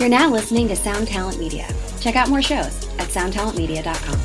You're 0.00 0.08
now 0.08 0.30
listening 0.30 0.66
to 0.68 0.76
Sound 0.76 1.08
Talent 1.08 1.38
Media. 1.38 1.68
Check 2.00 2.16
out 2.16 2.30
more 2.30 2.40
shows 2.40 2.88
at 2.98 3.08
soundtalentmedia.com. 3.08 4.18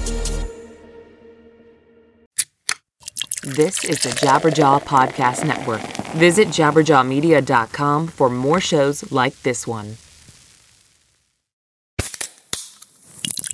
This 3.44 3.84
is 3.84 4.02
the 4.02 4.12
Jabberjaw 4.12 4.84
Podcast 4.84 5.46
Network. 5.46 5.82
Visit 6.14 6.48
jabberjawmedia.com 6.48 8.08
for 8.08 8.30
more 8.30 8.62
shows 8.62 9.12
like 9.12 9.38
this 9.42 9.68
one. 9.68 9.98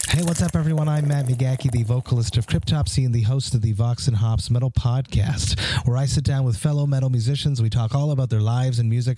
Hey, 0.10 0.22
what's 0.22 0.44
up, 0.44 0.56
everyone? 0.56 0.88
I'm 0.88 1.08
Matt 1.08 1.26
McGachy, 1.26 1.72
the 1.72 1.82
vocalist 1.82 2.38
of 2.38 2.46
Cryptopsy 2.46 3.04
and 3.04 3.16
the 3.16 3.24
host 3.24 3.56
of 3.56 3.64
the 3.64 3.72
Vox 3.72 4.08
and 4.08 4.18
Hops 4.18 4.52
Metal 4.52 4.70
Podcast, 4.70 5.60
where 5.88 5.98
I 5.98 6.06
sit 6.06 6.24
down 6.24 6.44
with 6.44 6.56
fellow 6.56 6.86
metal 6.86 7.10
musicians. 7.10 7.64
We 7.64 7.72
talk 7.72 7.96
all 7.96 8.12
about 8.12 8.30
their 8.30 8.42
lives 8.42 8.78
and 8.78 8.92
music 8.92 9.18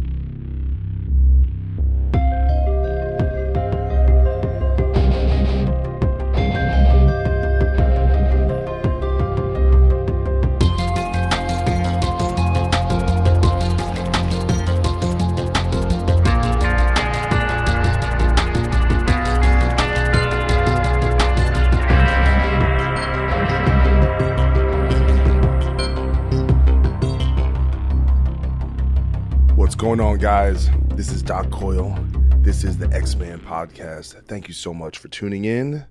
Going 29.81 29.99
on, 29.99 30.19
guys? 30.19 30.69
This 30.89 31.11
is 31.11 31.23
Doc 31.23 31.49
Coyle. 31.49 31.97
This 32.43 32.63
is 32.63 32.77
the 32.77 32.87
Ex 32.95 33.15
Man 33.15 33.39
podcast. 33.39 34.13
Thank 34.27 34.47
you 34.47 34.53
so 34.53 34.75
much 34.75 34.99
for 34.99 35.07
tuning 35.07 35.45
in. 35.45 35.85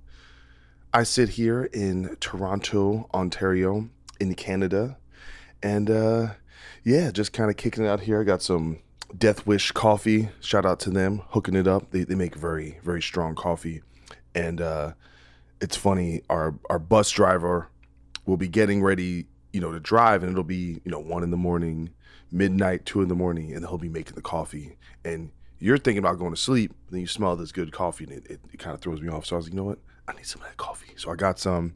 I 0.95 1.03
sit 1.03 1.31
here 1.31 1.65
in 1.65 2.17
Toronto, 2.21 3.11
Ontario, 3.13 3.89
in 4.21 4.37
Canada, 4.37 4.97
and 5.61 5.91
uh, 5.91 6.29
yeah, 6.85 7.11
just 7.11 7.33
kind 7.33 7.51
of 7.51 7.57
kicking 7.57 7.85
it 7.85 7.89
out 7.89 7.99
here. 7.99 8.21
I 8.21 8.23
got 8.23 8.43
some 8.43 8.79
Death 9.19 9.45
Wish 9.45 9.73
coffee. 9.73 10.29
Shout 10.39 10.65
out 10.65 10.79
to 10.81 10.91
them, 10.91 11.23
hooking 11.31 11.57
it 11.57 11.67
up. 11.67 11.91
They, 11.91 12.05
they 12.05 12.15
make 12.15 12.37
very, 12.37 12.79
very 12.85 13.03
strong 13.03 13.35
coffee, 13.35 13.83
and 14.37 14.61
uh, 14.61 14.93
it's 15.61 15.77
funny. 15.77 16.23
Our 16.31 16.55
our 16.71 16.79
bus 16.79 17.11
driver 17.11 17.67
will 18.25 18.37
be 18.37 18.47
getting 18.47 18.85
ready, 18.85 19.27
you 19.53 19.61
know, 19.61 19.73
to 19.73 19.81
drive, 19.81 20.23
and 20.23 20.31
it'll 20.31 20.45
be 20.45 20.81
you 20.85 20.93
know 20.93 21.01
one 21.01 21.25
in 21.25 21.33
the 21.33 21.37
morning, 21.37 21.91
midnight, 22.31 22.87
two 22.87 23.03
in 23.03 23.09
the 23.09 23.15
morning, 23.15 23.53
and 23.53 23.67
he'll 23.67 23.79
be 23.79 23.89
making 23.89 24.15
the 24.15 24.23
coffee. 24.23 24.77
And 25.05 25.31
you're 25.59 25.79
thinking 25.79 25.99
about 25.99 26.19
going 26.19 26.35
to 26.35 26.41
sleep, 26.41 26.75
then 26.91 27.01
you 27.01 27.07
smell 27.07 27.37
this 27.37 27.53
good 27.53 27.73
coffee, 27.73 28.05
and 28.05 28.13
it, 28.13 28.27
it, 28.27 28.41
it 28.53 28.59
kind 28.59 28.75
of 28.75 28.81
throws 28.81 29.01
me 29.01 29.09
off. 29.09 29.27
So 29.27 29.37
I 29.37 29.39
was 29.39 29.47
like, 29.47 29.53
you 29.53 29.57
know 29.57 29.65
what? 29.65 29.79
I 30.09 30.13
need 30.13 30.27
some 30.27 30.43
of 30.43 30.49
that 30.49 30.57
coffee. 30.57 30.93
So 30.97 31.11
I 31.11 31.17
got 31.17 31.39
some, 31.39 31.75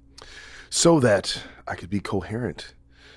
so 0.70 1.00
that 1.00 1.42
I 1.68 1.74
could 1.74 1.90
be 1.90 2.00
coherent 2.00 2.74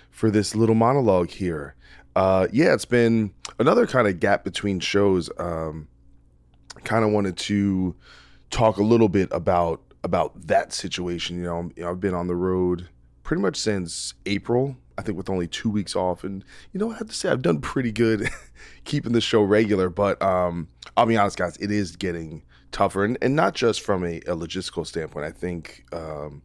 for 0.09 0.29
this 0.29 0.55
little 0.55 0.75
monologue 0.75 1.29
here. 1.29 1.75
Uh, 2.15 2.47
yeah, 2.51 2.73
it's 2.73 2.85
been 2.85 3.31
another 3.59 3.85
kind 3.85 4.07
of 4.07 4.19
gap 4.19 4.43
between 4.43 4.79
shows. 4.79 5.29
Um, 5.37 5.87
kind 6.83 7.05
of 7.05 7.11
wanted 7.11 7.37
to 7.37 7.95
talk 8.49 8.77
a 8.77 8.83
little 8.83 9.09
bit 9.09 9.29
about 9.31 9.81
about 10.03 10.47
that 10.47 10.73
situation. 10.73 11.37
You 11.37 11.43
know, 11.43 11.71
you 11.75 11.83
know, 11.83 11.91
I've 11.91 11.99
been 11.99 12.13
on 12.13 12.27
the 12.27 12.35
road 12.35 12.89
pretty 13.23 13.41
much 13.41 13.57
since 13.57 14.13
April. 14.25 14.75
I 14.97 15.03
think 15.03 15.17
with 15.17 15.29
only 15.29 15.47
two 15.47 15.69
weeks 15.69 15.95
off, 15.95 16.23
and 16.23 16.43
you 16.73 16.79
know, 16.79 16.91
I 16.91 16.97
have 16.97 17.07
to 17.07 17.13
say 17.13 17.29
I've 17.29 17.41
done 17.41 17.61
pretty 17.61 17.91
good 17.91 18.29
keeping 18.83 19.13
the 19.13 19.21
show 19.21 19.41
regular. 19.41 19.89
But 19.89 20.21
um, 20.21 20.67
I'll 20.95 21.05
be 21.05 21.17
honest, 21.17 21.37
guys, 21.37 21.57
it 21.57 21.71
is 21.71 21.95
getting 21.95 22.43
tougher, 22.71 23.05
and, 23.05 23.17
and 23.21 23.35
not 23.35 23.53
just 23.53 23.81
from 23.81 24.03
a, 24.03 24.17
a 24.19 24.35
logistical 24.35 24.85
standpoint. 24.85 25.25
I 25.25 25.31
think 25.31 25.85
um, 25.93 26.41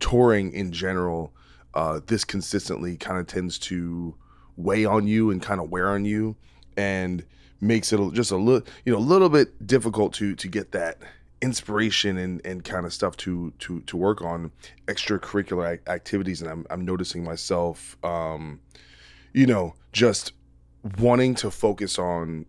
touring 0.00 0.52
in 0.52 0.72
general, 0.72 1.32
uh, 1.74 2.00
this 2.06 2.24
consistently 2.24 2.96
kind 2.96 3.18
of 3.18 3.26
tends 3.26 3.58
to 3.60 4.14
weigh 4.56 4.84
on 4.84 5.06
you 5.06 5.30
and 5.30 5.42
kind 5.42 5.60
of 5.60 5.70
wear 5.70 5.90
on 5.90 6.04
you, 6.04 6.36
and 6.76 7.24
makes 7.60 7.92
it 7.92 8.12
just 8.12 8.30
a 8.30 8.36
little, 8.36 8.66
you 8.84 8.92
know, 8.92 8.98
a 8.98 9.00
little 9.00 9.28
bit 9.28 9.66
difficult 9.66 10.14
to 10.14 10.34
to 10.36 10.48
get 10.48 10.72
that 10.72 10.98
inspiration 11.44 12.16
and, 12.16 12.40
and 12.46 12.64
kind 12.64 12.86
of 12.86 12.92
stuff 12.92 13.16
to 13.18 13.52
to 13.58 13.80
to 13.82 13.96
work 13.98 14.22
on 14.22 14.50
extracurricular 14.86 15.78
activities 15.86 16.40
and 16.40 16.50
I'm, 16.50 16.66
I'm 16.70 16.84
noticing 16.86 17.22
myself 17.22 17.98
um 18.02 18.60
you 19.34 19.46
know 19.46 19.74
just 19.92 20.32
wanting 20.98 21.34
to 21.36 21.50
focus 21.50 21.98
on 21.98 22.46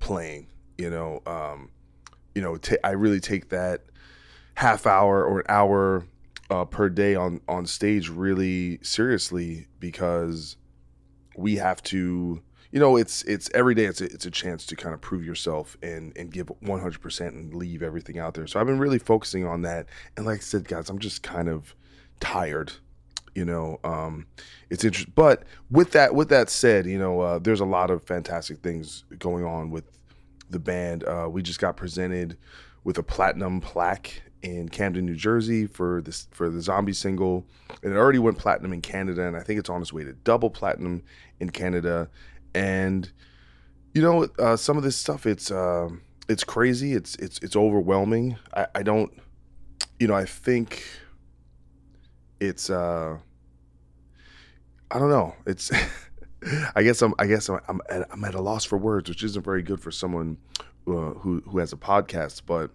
playing 0.00 0.48
you 0.76 0.90
know 0.90 1.22
um 1.24 1.70
you 2.34 2.42
know 2.42 2.56
ta- 2.56 2.82
I 2.82 2.90
really 2.90 3.20
take 3.20 3.50
that 3.50 3.82
half 4.54 4.86
hour 4.88 5.24
or 5.24 5.40
an 5.40 5.46
hour 5.48 6.04
uh, 6.50 6.64
per 6.64 6.88
day 6.88 7.14
on 7.14 7.40
on 7.46 7.64
stage 7.64 8.08
really 8.08 8.80
seriously 8.82 9.68
because 9.78 10.56
we 11.36 11.56
have 11.56 11.80
to 11.84 12.42
you 12.72 12.80
know 12.80 12.96
it's 12.96 13.22
it's 13.22 13.48
every 13.54 13.74
day 13.74 13.84
it's 13.84 14.00
a, 14.00 14.04
it's 14.04 14.26
a 14.26 14.30
chance 14.30 14.66
to 14.66 14.76
kind 14.76 14.94
of 14.94 15.00
prove 15.00 15.24
yourself 15.24 15.76
and 15.82 16.16
and 16.16 16.32
give 16.32 16.46
100% 16.46 17.28
and 17.28 17.54
leave 17.54 17.82
everything 17.82 18.18
out 18.18 18.34
there. 18.34 18.46
So 18.46 18.58
i've 18.58 18.66
been 18.66 18.78
really 18.78 18.98
focusing 18.98 19.46
on 19.46 19.62
that. 19.62 19.86
And 20.16 20.26
like 20.26 20.38
i 20.38 20.40
said 20.40 20.66
guys 20.66 20.88
i'm 20.90 20.98
just 20.98 21.22
kind 21.22 21.48
of 21.48 21.74
tired 22.20 22.72
you 23.34 23.44
know 23.44 23.80
um 23.82 24.26
it's 24.68 24.84
interesting 24.84 25.12
but 25.16 25.42
with 25.70 25.92
that 25.92 26.14
with 26.14 26.28
that 26.28 26.50
said 26.50 26.84
you 26.86 26.98
know 26.98 27.20
uh, 27.20 27.38
there's 27.38 27.60
a 27.60 27.64
lot 27.64 27.90
of 27.90 28.02
fantastic 28.04 28.58
things 28.58 29.04
going 29.18 29.42
on 29.42 29.70
with 29.70 29.84
the 30.52 30.60
band. 30.60 31.04
Uh, 31.04 31.28
we 31.30 31.42
just 31.42 31.58
got 31.58 31.76
presented 31.76 32.36
with 32.84 32.98
a 32.98 33.02
platinum 33.02 33.60
plaque 33.60 34.22
in 34.42 34.68
Camden, 34.68 35.06
New 35.06 35.14
Jersey 35.14 35.66
for 35.66 36.02
this 36.02 36.28
for 36.30 36.48
the 36.48 36.60
zombie 36.60 36.92
single. 36.92 37.46
And 37.82 37.92
it 37.92 37.96
already 37.96 38.18
went 38.18 38.38
platinum 38.38 38.72
in 38.72 38.80
Canada 38.80 39.26
and 39.26 39.36
I 39.36 39.40
think 39.40 39.58
it's 39.58 39.70
on 39.70 39.80
its 39.80 39.92
way 39.92 40.04
to 40.04 40.12
double 40.12 40.50
platinum 40.50 41.02
in 41.40 41.50
Canada 41.50 42.08
and 42.54 43.10
you 43.94 44.02
know 44.02 44.28
uh, 44.38 44.56
some 44.56 44.76
of 44.76 44.82
this 44.82 44.96
stuff 44.96 45.26
it's 45.26 45.50
uh, 45.50 45.88
it's 46.28 46.44
crazy. 46.44 46.94
It's 46.94 47.14
it's 47.16 47.38
it's 47.40 47.56
overwhelming. 47.56 48.36
I, 48.54 48.66
I 48.74 48.82
don't 48.82 49.12
you 49.98 50.08
know 50.08 50.14
i 50.14 50.24
think 50.24 50.84
it's 52.40 52.70
uh 52.70 53.16
i 54.90 54.98
don't 54.98 55.10
know. 55.10 55.34
It's 55.46 55.70
i 56.74 56.82
guess 56.82 57.00
i'm 57.02 57.14
i 57.20 57.26
guess 57.26 57.48
i'm 57.48 57.60
I'm 57.68 57.80
at, 57.88 58.12
I'm 58.12 58.24
at 58.24 58.34
a 58.34 58.40
loss 58.40 58.64
for 58.64 58.76
words 58.76 59.08
which 59.08 59.22
isn't 59.22 59.44
very 59.44 59.62
good 59.62 59.80
for 59.80 59.92
someone 59.92 60.38
uh, 60.88 61.14
who 61.20 61.40
who 61.46 61.58
has 61.58 61.72
a 61.72 61.76
podcast. 61.76 62.42
But 62.46 62.70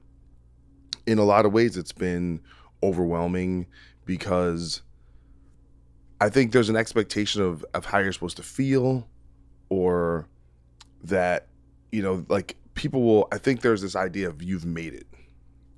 in 1.06 1.18
a 1.18 1.24
lot 1.24 1.46
of 1.46 1.52
ways 1.52 1.76
it's 1.76 1.92
been 1.92 2.42
overwhelming 2.84 3.66
because 4.06 4.84
i 6.22 6.30
think 6.30 6.52
there's 6.52 6.70
an 6.70 6.76
expectation 6.76 7.42
of 7.42 7.66
of 7.74 7.86
how 7.86 7.98
you're 7.98 8.14
supposed 8.14 8.38
to 8.38 8.44
feel 8.44 9.08
or 9.70 10.28
that 11.04 11.48
you 11.92 12.02
know 12.02 12.26
like 12.30 12.58
people 12.74 13.02
will 13.02 13.28
i 13.32 13.38
think 13.38 13.62
there's 13.62 13.82
this 13.82 13.96
idea 13.96 14.30
of 14.30 14.42
you've 14.42 14.66
made 14.66 14.94
it. 14.94 15.08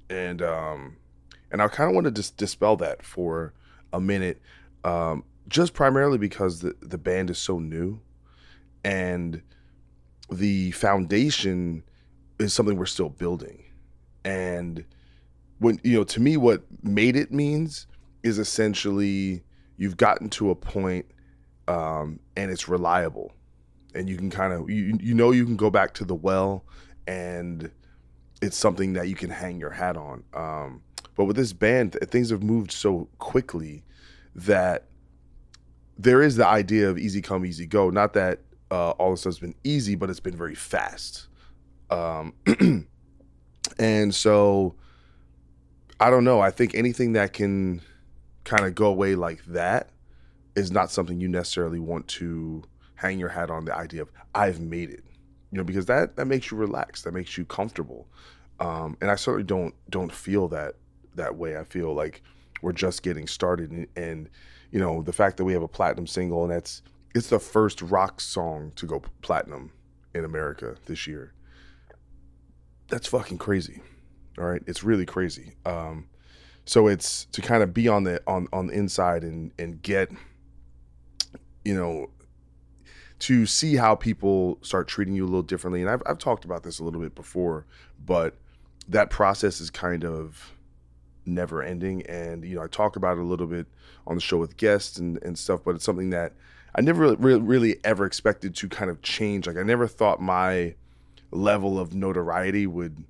And 0.09 0.41
um 0.41 0.97
and 1.51 1.61
i 1.61 1.67
kind 1.67 1.89
of 1.89 1.95
want 1.95 2.05
to 2.05 2.11
just 2.11 2.37
dispel 2.37 2.75
that 2.77 3.03
for 3.03 3.53
a 3.93 3.99
minute 3.99 4.41
um 4.83 5.23
just 5.47 5.73
primarily 5.73 6.17
because 6.17 6.61
the 6.61 6.75
the 6.81 6.97
band 6.97 7.29
is 7.29 7.37
so 7.37 7.59
new 7.59 7.99
and 8.83 9.41
the 10.31 10.71
foundation 10.71 11.83
is 12.39 12.53
something 12.53 12.77
we're 12.77 12.85
still 12.85 13.09
building. 13.09 13.63
And 14.23 14.85
when 15.59 15.79
you 15.83 15.97
know 15.97 16.03
to 16.05 16.21
me 16.21 16.37
what 16.37 16.63
made 16.83 17.15
it 17.15 17.31
means 17.31 17.87
is 18.23 18.39
essentially 18.39 19.43
you've 19.77 19.97
gotten 19.97 20.29
to 20.29 20.49
a 20.49 20.55
point 20.55 21.05
um, 21.67 22.19
and 22.35 22.51
it's 22.51 22.67
reliable 22.67 23.33
and 23.95 24.09
you 24.09 24.17
can 24.17 24.29
kind 24.29 24.53
of 24.53 24.69
you, 24.69 24.97
you 25.01 25.13
know 25.13 25.31
you 25.31 25.45
can 25.45 25.55
go 25.55 25.69
back 25.69 25.93
to 25.95 26.05
the 26.05 26.15
well 26.15 26.63
and 27.07 27.71
it's 28.41 28.57
something 28.57 28.93
that 28.93 29.07
you 29.07 29.15
can 29.15 29.29
hang 29.29 29.59
your 29.59 29.71
hat 29.71 29.97
on. 29.97 30.23
Um, 30.33 30.81
but 31.15 31.25
with 31.25 31.35
this 31.35 31.53
band 31.53 31.97
things 32.09 32.29
have 32.29 32.43
moved 32.43 32.71
so 32.71 33.09
quickly 33.17 33.83
that 34.35 34.85
there 35.97 36.21
is 36.21 36.35
the 36.35 36.47
idea 36.47 36.89
of 36.89 36.97
easy 36.97 37.21
come 37.21 37.45
easy 37.45 37.65
go. 37.65 37.89
Not 37.89 38.13
that 38.13 38.39
uh, 38.71 38.91
all 38.91 39.11
this 39.11 39.21
stuff's 39.21 39.39
been 39.39 39.55
easy 39.63 39.95
but 39.95 40.09
it's 40.09 40.19
been 40.19 40.37
very 40.37 40.55
fast. 40.55 41.27
Um, 41.89 42.33
and 43.79 44.13
so 44.13 44.75
I 45.99 46.09
don't 46.09 46.23
know. 46.23 46.39
I 46.39 46.51
think 46.51 46.75
anything 46.75 47.13
that 47.13 47.33
can 47.33 47.81
kind 48.45 48.65
of 48.65 48.73
go 48.73 48.85
away 48.85 49.15
like 49.15 49.43
that 49.45 49.89
is 50.55 50.71
not 50.71 50.91
something 50.91 51.19
you 51.19 51.27
necessarily 51.27 51.79
want 51.79 52.07
to 52.07 52.63
hang 52.99 53.17
your 53.17 53.29
hat 53.29 53.49
on 53.49 53.65
the 53.65 53.75
idea 53.75 54.01
of 54.01 54.11
I've 54.35 54.59
made 54.59 54.89
it. 54.89 55.03
You 55.51 55.57
know, 55.57 55.63
because 55.63 55.85
that 55.85 56.17
that 56.17 56.25
makes 56.25 56.51
you 56.51 56.57
relaxed, 56.57 57.05
that 57.05 57.13
makes 57.13 57.37
you 57.37 57.45
comfortable. 57.45 58.07
Um, 58.59 58.97
and 59.01 59.09
I 59.09 59.15
certainly 59.15 59.45
don't 59.45 59.73
don't 59.89 60.11
feel 60.11 60.47
that 60.49 60.75
that 61.15 61.35
way. 61.37 61.57
I 61.57 61.63
feel 61.63 61.93
like 61.93 62.21
we're 62.61 62.73
just 62.73 63.03
getting 63.03 63.25
started 63.25 63.71
and, 63.71 63.87
and 63.95 64.29
you 64.71 64.79
know, 64.79 65.01
the 65.01 65.13
fact 65.13 65.37
that 65.37 65.45
we 65.45 65.53
have 65.53 65.63
a 65.63 65.67
platinum 65.67 66.07
single 66.07 66.43
and 66.43 66.51
that's 66.51 66.81
it's 67.15 67.29
the 67.29 67.39
first 67.39 67.81
rock 67.81 68.21
song 68.21 68.71
to 68.75 68.85
go 68.85 69.01
platinum 69.21 69.71
in 70.13 70.25
America 70.25 70.75
this 70.85 71.07
year. 71.07 71.33
That's 72.89 73.07
fucking 73.07 73.37
crazy. 73.37 73.81
All 74.37 74.45
right, 74.45 74.61
it's 74.67 74.83
really 74.83 75.05
crazy. 75.05 75.55
Um, 75.65 76.09
so 76.65 76.87
it's 76.87 77.25
to 77.31 77.41
kind 77.41 77.63
of 77.63 77.73
be 77.73 77.87
on 77.87 78.03
the 78.03 78.21
on 78.27 78.47
on 78.53 78.67
the 78.67 78.73
inside 78.73 79.23
and 79.23 79.51
and 79.57 79.81
get, 79.81 80.11
you 81.65 81.73
know, 81.73 82.09
to 83.19 83.45
see 83.45 83.75
how 83.75 83.95
people 83.95 84.57
start 84.61 84.87
treating 84.87 85.13
you 85.13 85.23
a 85.23 85.27
little 85.27 85.41
differently. 85.41 85.81
And 85.81 85.89
I've 85.89 86.01
I've 86.05 86.17
talked 86.17 86.45
about 86.45 86.63
this 86.63 86.79
a 86.79 86.83
little 86.83 87.01
bit 87.01 87.15
before, 87.15 87.65
but 88.05 88.35
that 88.87 89.09
process 89.09 89.61
is 89.61 89.69
kind 89.69 90.03
of 90.03 90.53
never 91.25 91.61
ending. 91.61 92.05
And 92.07 92.43
you 92.43 92.55
know, 92.55 92.63
I 92.63 92.67
talk 92.67 92.95
about 92.95 93.17
it 93.17 93.21
a 93.21 93.25
little 93.25 93.47
bit 93.47 93.67
on 94.07 94.15
the 94.15 94.21
show 94.21 94.37
with 94.37 94.57
guests 94.57 94.97
and 94.97 95.21
and 95.23 95.37
stuff, 95.37 95.61
but 95.63 95.75
it's 95.75 95.85
something 95.85 96.09
that 96.11 96.33
I 96.75 96.81
never 96.81 97.15
really, 97.15 97.41
really 97.41 97.79
ever 97.83 98.05
expected 98.05 98.55
to 98.55 98.69
kind 98.69 98.89
of 98.89 99.01
change. 99.01 99.47
Like 99.47 99.57
I 99.57 99.63
never 99.63 99.87
thought 99.87 100.21
my 100.21 100.75
level 101.31 101.79
of 101.79 101.93
notoriety 101.93 102.65
would 102.65 103.03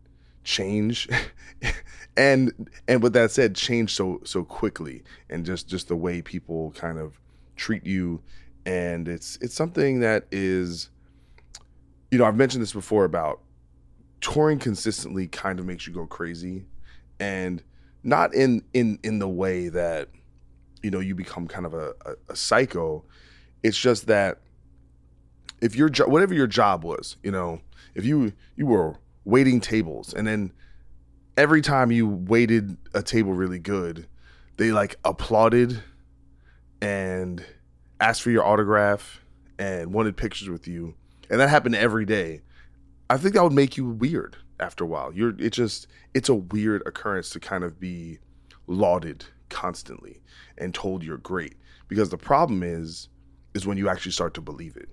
change 0.43 1.07
and 2.17 2.69
and 2.87 3.03
with 3.03 3.13
that 3.13 3.29
said 3.29 3.55
change 3.55 3.93
so 3.93 4.19
so 4.23 4.43
quickly 4.43 5.03
and 5.29 5.45
just 5.45 5.67
just 5.67 5.87
the 5.87 5.95
way 5.95 6.21
people 6.21 6.71
kind 6.71 6.97
of 6.97 7.19
treat 7.55 7.85
you 7.85 8.21
and 8.69 9.07
it's 9.07 9.39
it's 9.41 9.55
something 9.55 10.01
that 10.01 10.25
is 10.31 10.91
you 12.11 12.19
know 12.19 12.25
I've 12.25 12.35
mentioned 12.35 12.61
this 12.61 12.73
before 12.73 13.03
about 13.03 13.41
touring 14.21 14.59
consistently 14.59 15.27
kind 15.27 15.59
of 15.59 15.65
makes 15.65 15.87
you 15.87 15.93
go 15.93 16.05
crazy. 16.05 16.65
And 17.19 17.63
not 18.03 18.33
in 18.35 18.63
in 18.73 18.99
in 19.03 19.17
the 19.17 19.27
way 19.27 19.69
that 19.69 20.09
you 20.83 20.91
know 20.91 20.99
you 20.99 21.15
become 21.15 21.47
kind 21.47 21.65
of 21.65 21.73
a, 21.73 21.93
a, 22.05 22.13
a 22.29 22.35
psycho. 22.35 23.03
It's 23.63 23.77
just 23.77 24.05
that 24.05 24.37
if 25.61 25.75
your 25.75 25.89
job 25.89 26.09
whatever 26.11 26.35
your 26.35 26.47
job 26.47 26.83
was 26.83 27.17
you 27.23 27.31
know 27.31 27.59
if 27.95 28.05
you 28.05 28.33
you 28.55 28.67
were 28.67 28.95
waiting 29.25 29.59
tables 29.59 30.13
and 30.13 30.27
then 30.27 30.53
every 31.37 31.61
time 31.61 31.91
you 31.91 32.07
waited 32.07 32.77
a 32.93 33.01
table 33.01 33.33
really 33.33 33.59
good 33.59 34.07
they 34.57 34.71
like 34.71 34.95
applauded 35.03 35.81
and 36.81 37.43
asked 37.99 38.21
for 38.21 38.31
your 38.31 38.45
autograph 38.45 39.21
and 39.57 39.93
wanted 39.93 40.15
pictures 40.15 40.49
with 40.49 40.67
you 40.67 40.95
and 41.29 41.39
that 41.39 41.49
happened 41.49 41.75
every 41.75 42.05
day 42.05 42.41
i 43.09 43.17
think 43.17 43.33
that 43.33 43.43
would 43.43 43.53
make 43.53 43.77
you 43.77 43.85
weird 43.85 44.37
after 44.59 44.83
a 44.83 44.87
while. 44.87 45.13
You're 45.13 45.39
it 45.39 45.51
just 45.51 45.87
it's 46.13 46.29
a 46.29 46.35
weird 46.35 46.83
occurrence 46.85 47.29
to 47.31 47.39
kind 47.39 47.63
of 47.63 47.79
be 47.79 48.19
lauded 48.67 49.25
constantly 49.49 50.21
and 50.57 50.73
told 50.73 51.03
you're 51.03 51.17
great 51.17 51.55
because 51.87 52.09
the 52.09 52.17
problem 52.17 52.61
is 52.61 53.09
is 53.55 53.65
when 53.65 53.77
you 53.77 53.89
actually 53.89 54.11
start 54.11 54.33
to 54.35 54.41
believe 54.41 54.75
it. 54.75 54.89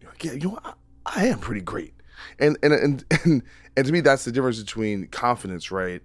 You're 0.00 0.10
like 0.10 0.24
yeah 0.24 0.32
you 0.32 0.48
know 0.48 0.58
I, 0.64 0.72
I 1.06 1.26
am 1.26 1.38
pretty 1.38 1.60
great. 1.60 1.94
And 2.38 2.56
and 2.62 2.72
and 2.72 3.04
and 3.24 3.42
and 3.76 3.86
to 3.86 3.92
me 3.92 4.00
that's 4.00 4.24
the 4.24 4.32
difference 4.32 4.60
between 4.60 5.08
confidence 5.08 5.70
right? 5.70 6.02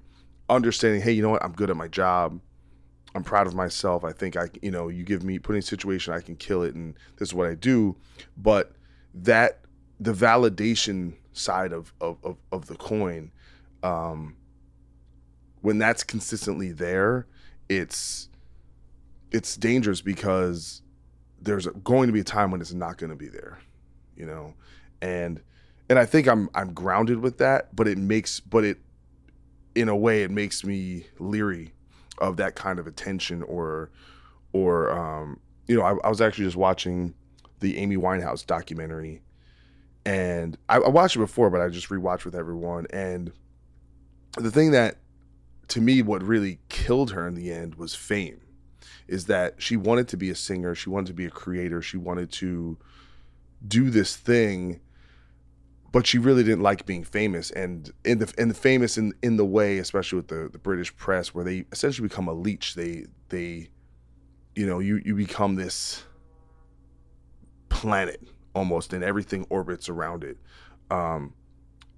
Understanding 0.50 1.01
hey 1.01 1.12
you 1.12 1.22
know 1.22 1.30
what? 1.30 1.44
I'm 1.44 1.54
good 1.54 1.69
at 1.69 1.78
my 1.78 1.88
job 1.88 2.39
i'm 3.18 3.24
proud 3.24 3.48
of 3.48 3.56
myself. 3.56 4.04
I 4.04 4.12
think 4.12 4.38
i 4.38 4.50
you 4.62 4.72
know 4.72 4.88
you 4.88 5.04
give 5.04 5.24
me 5.24 5.40
put 5.40 5.54
in 5.54 5.60
a 5.60 5.64
situation 5.64 6.14
i 6.14 6.22
can 6.22 6.36
kill 6.36 6.64
it 6.64 6.75
and 6.75 6.96
this 7.18 7.30
is 7.30 7.34
what 7.34 7.48
i 7.48 7.56
do. 7.56 7.96
But 8.38 8.74
that 9.14 9.60
the 10.00 10.14
validation 10.14 11.16
side 11.34 11.74
of 11.74 11.94
of 12.00 12.18
of, 12.24 12.38
of 12.52 12.68
the 12.68 12.75
coin 12.75 13.31
um 13.84 14.36
when 15.62 15.78
that's 15.78 16.04
consistently 16.04 16.72
there 16.72 17.28
it's 17.69 18.30
it's 19.31 19.58
dangerous 19.58 20.02
because 20.02 20.81
there's 21.40 21.68
going 21.84 22.08
to 22.08 22.13
be 22.13 22.22
a 22.22 22.24
time 22.24 22.50
when 22.50 22.62
it's 22.62 22.74
not 22.74 22.98
going 22.98 23.10
to 23.10 23.16
be 23.16 23.28
there 23.28 23.60
you 24.18 24.25
know? 24.25 24.54
And 25.02 25.42
and 25.90 25.98
I 25.98 26.06
think 26.06 26.28
I'm 26.28 26.50
I'm 26.54 26.74
grounded 26.74 27.20
with 27.20 27.38
that, 27.38 27.74
but 27.75 27.88
it 27.88 27.98
makes 27.98 28.40
but 28.40 28.66
it 28.66 28.80
in 29.75 29.88
a 29.88 29.96
way 29.96 30.24
it 30.24 30.31
makes 30.31 30.63
me 30.63 31.06
leery 31.20 31.74
of 32.18 32.38
that 32.38 32.56
kind 32.56 32.80
of 32.80 32.88
attention 32.88 33.44
or 33.44 33.90
or 34.54 34.92
um, 34.92 35.40
you 35.68 35.75
know 35.75 35.84
I, 35.84 35.96
I, 36.04 36.10
was 36.10 36.22
actually 36.22 36.46
just 36.46 36.58
watching 36.58 37.14
the 37.60 37.78
Amy 37.78 37.98
Winehouse 37.98 38.46
documentary, 38.46 39.22
and 40.06 40.58
I, 40.69 40.78
I 40.78 40.90
watched 40.90 41.16
it 41.16 41.19
before, 41.19 41.50
but 41.50 41.62
I 41.62 41.69
just 41.69 41.90
rewatched 41.90 42.25
with 42.25 42.36
everyone, 42.36 42.88
and 42.92 43.31
the 44.38 44.52
thing 44.52 44.72
that 44.72 44.98
to 45.69 45.81
me 45.81 46.02
what 46.02 46.24
really 46.24 46.60
killed 46.69 47.12
her 47.12 47.28
in 47.28 47.36
the 47.36 47.52
end 47.52 47.75
was 47.75 47.94
fame 47.94 48.40
is 49.08 49.25
that 49.25 49.56
she 49.58 49.75
wanted 49.75 50.08
to 50.08 50.18
be 50.18 50.30
a 50.30 50.36
singer 50.36 50.75
she 50.75 50.90
wanted 50.90 51.08
to 51.08 51.13
be 51.13 51.25
a 51.25 51.30
creator 51.30 51.81
she 51.81 51.98
wanted 51.98 52.31
to 52.31 52.78
do 53.68 53.90
this 53.90 54.16
thing 54.16 54.80
but 55.98 56.06
she 56.06 56.20
really 56.20 56.44
didn't 56.44 56.62
like 56.62 56.86
being 56.86 57.04
famous. 57.04 57.50
And 57.50 57.92
in 58.06 58.20
the 58.20 58.32
and 58.38 58.52
the 58.52 58.56
famous 58.56 59.00
in 59.00 59.14
in 59.24 59.36
the 59.36 59.44
way 59.44 59.80
especially 59.80 60.18
with 60.18 60.28
the 60.28 60.48
the 60.52 60.60
British 60.60 60.96
press 60.96 61.34
where 61.34 61.44
they 61.44 61.66
essentially 61.72 62.08
become 62.08 62.28
a 62.28 62.34
leech. 62.34 62.76
They 62.76 63.08
they 63.30 63.70
you 64.56 64.68
know 64.68 64.78
you 64.78 65.02
you 65.04 65.16
become 65.16 65.56
this 65.56 66.04
planet 67.70 68.22
almost 68.54 68.94
and 68.94 69.04
everything 69.04 69.48
orbits 69.50 69.90
around 69.90 70.24
it. 70.24 70.38
Um 70.92 71.34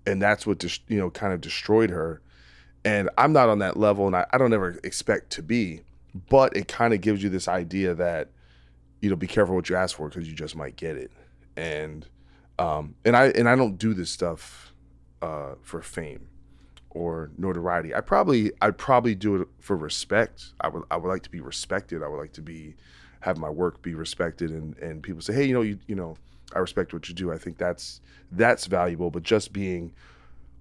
and 0.06 0.22
that's 0.22 0.48
what 0.48 0.60
just 0.60 0.81
you 0.88 0.98
know 0.98 1.10
kind 1.10 1.34
of 1.34 1.42
destroyed 1.42 1.90
her. 1.90 2.22
And 2.86 3.10
I'm 3.18 3.34
not 3.34 3.50
on 3.50 3.60
that 3.60 3.75
level 3.75 4.07
and 4.07 4.16
I, 4.16 4.25
I 4.31 4.38
don't 4.38 4.54
ever 4.54 4.80
expect 4.81 5.31
to 5.31 5.44
be 5.44 5.81
but 6.30 6.56
it 6.56 6.69
kind 6.69 6.94
of 6.94 7.01
gives 7.01 7.22
you 7.22 7.28
this 7.28 7.50
idea 7.50 7.94
that 7.96 8.30
you 9.01 9.10
know 9.10 9.18
be 9.18 9.28
careful 9.28 9.56
what 9.56 9.68
you 9.68 9.75
ask 9.75 9.98
for 9.98 10.07
because 10.07 10.30
you 10.30 10.36
just 10.36 10.56
might 10.56 10.78
get 10.78 10.96
it. 10.96 11.12
And 11.57 12.07
um, 12.59 12.95
and 13.06 13.15
I 13.15 13.27
and 13.29 13.47
I 13.47 13.56
don't 13.56 13.77
do 13.77 13.94
this 13.94 14.11
stuff 14.11 14.73
uh, 15.21 15.56
for 15.61 15.81
fame 15.81 16.27
or 16.91 17.31
notoriety. 17.38 17.95
I 17.95 18.01
probably 18.01 18.51
I'd 18.61 18.77
probably 18.77 19.15
do 19.15 19.41
it 19.41 19.47
for 19.59 19.77
respect. 19.77 20.53
I 20.59 20.67
would 20.67 20.83
I 20.91 20.97
would 20.97 21.07
like 21.07 21.23
to 21.23 21.29
be 21.29 21.39
respected. 21.39 22.03
I 22.03 22.07
would 22.07 22.17
like 22.19 22.33
to 22.33 22.41
be 22.41 22.75
have 23.22 23.38
my 23.38 23.50
work 23.50 23.81
be 23.81 23.93
respected 23.95 24.51
and 24.51 24.77
and 24.77 25.01
people 25.01 25.22
say, 25.22 25.34
hey, 25.34 25.45
you 25.45 25.53
know, 25.53 25.62
you 25.62 25.79
you 25.88 25.95
know, 25.95 26.17
I 26.53 26.60
respect 26.60 26.93
what 26.93 27.07
you 27.07 27.15
do. 27.15 27.31
I 27.31 27.38
think 27.38 27.57
that's 27.57 28.01
that's 28.31 28.65
valuable. 28.65 29.10
But 29.10 29.24
just 29.24 29.53
being, 29.53 29.93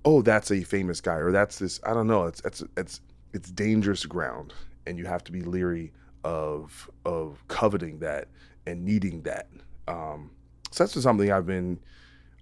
oh, 0.05 0.23
that's 0.23 0.53
a 0.53 0.63
famous 0.63 1.01
guy 1.01 1.17
or 1.17 1.33
that's 1.33 1.59
this. 1.59 1.81
I 1.85 1.95
don't 1.95 2.07
know. 2.07 2.27
It's 2.27 2.41
it's 2.45 2.63
it's 2.77 3.01
it's 3.33 3.51
dangerous 3.51 4.07
ground, 4.07 4.55
and 4.87 4.99
you 4.99 5.07
have 5.07 5.25
to 5.25 5.33
be 5.33 5.41
leery 5.41 5.93
of 6.23 6.89
of 7.05 7.43
coveting 7.49 7.99
that 8.01 8.29
and 8.67 8.85
needing 8.85 9.23
that. 9.23 9.49
Um, 9.89 10.31
so 10.71 10.85
that's 10.85 11.01
something 11.01 11.31
I've 11.33 11.47
been, 11.47 11.81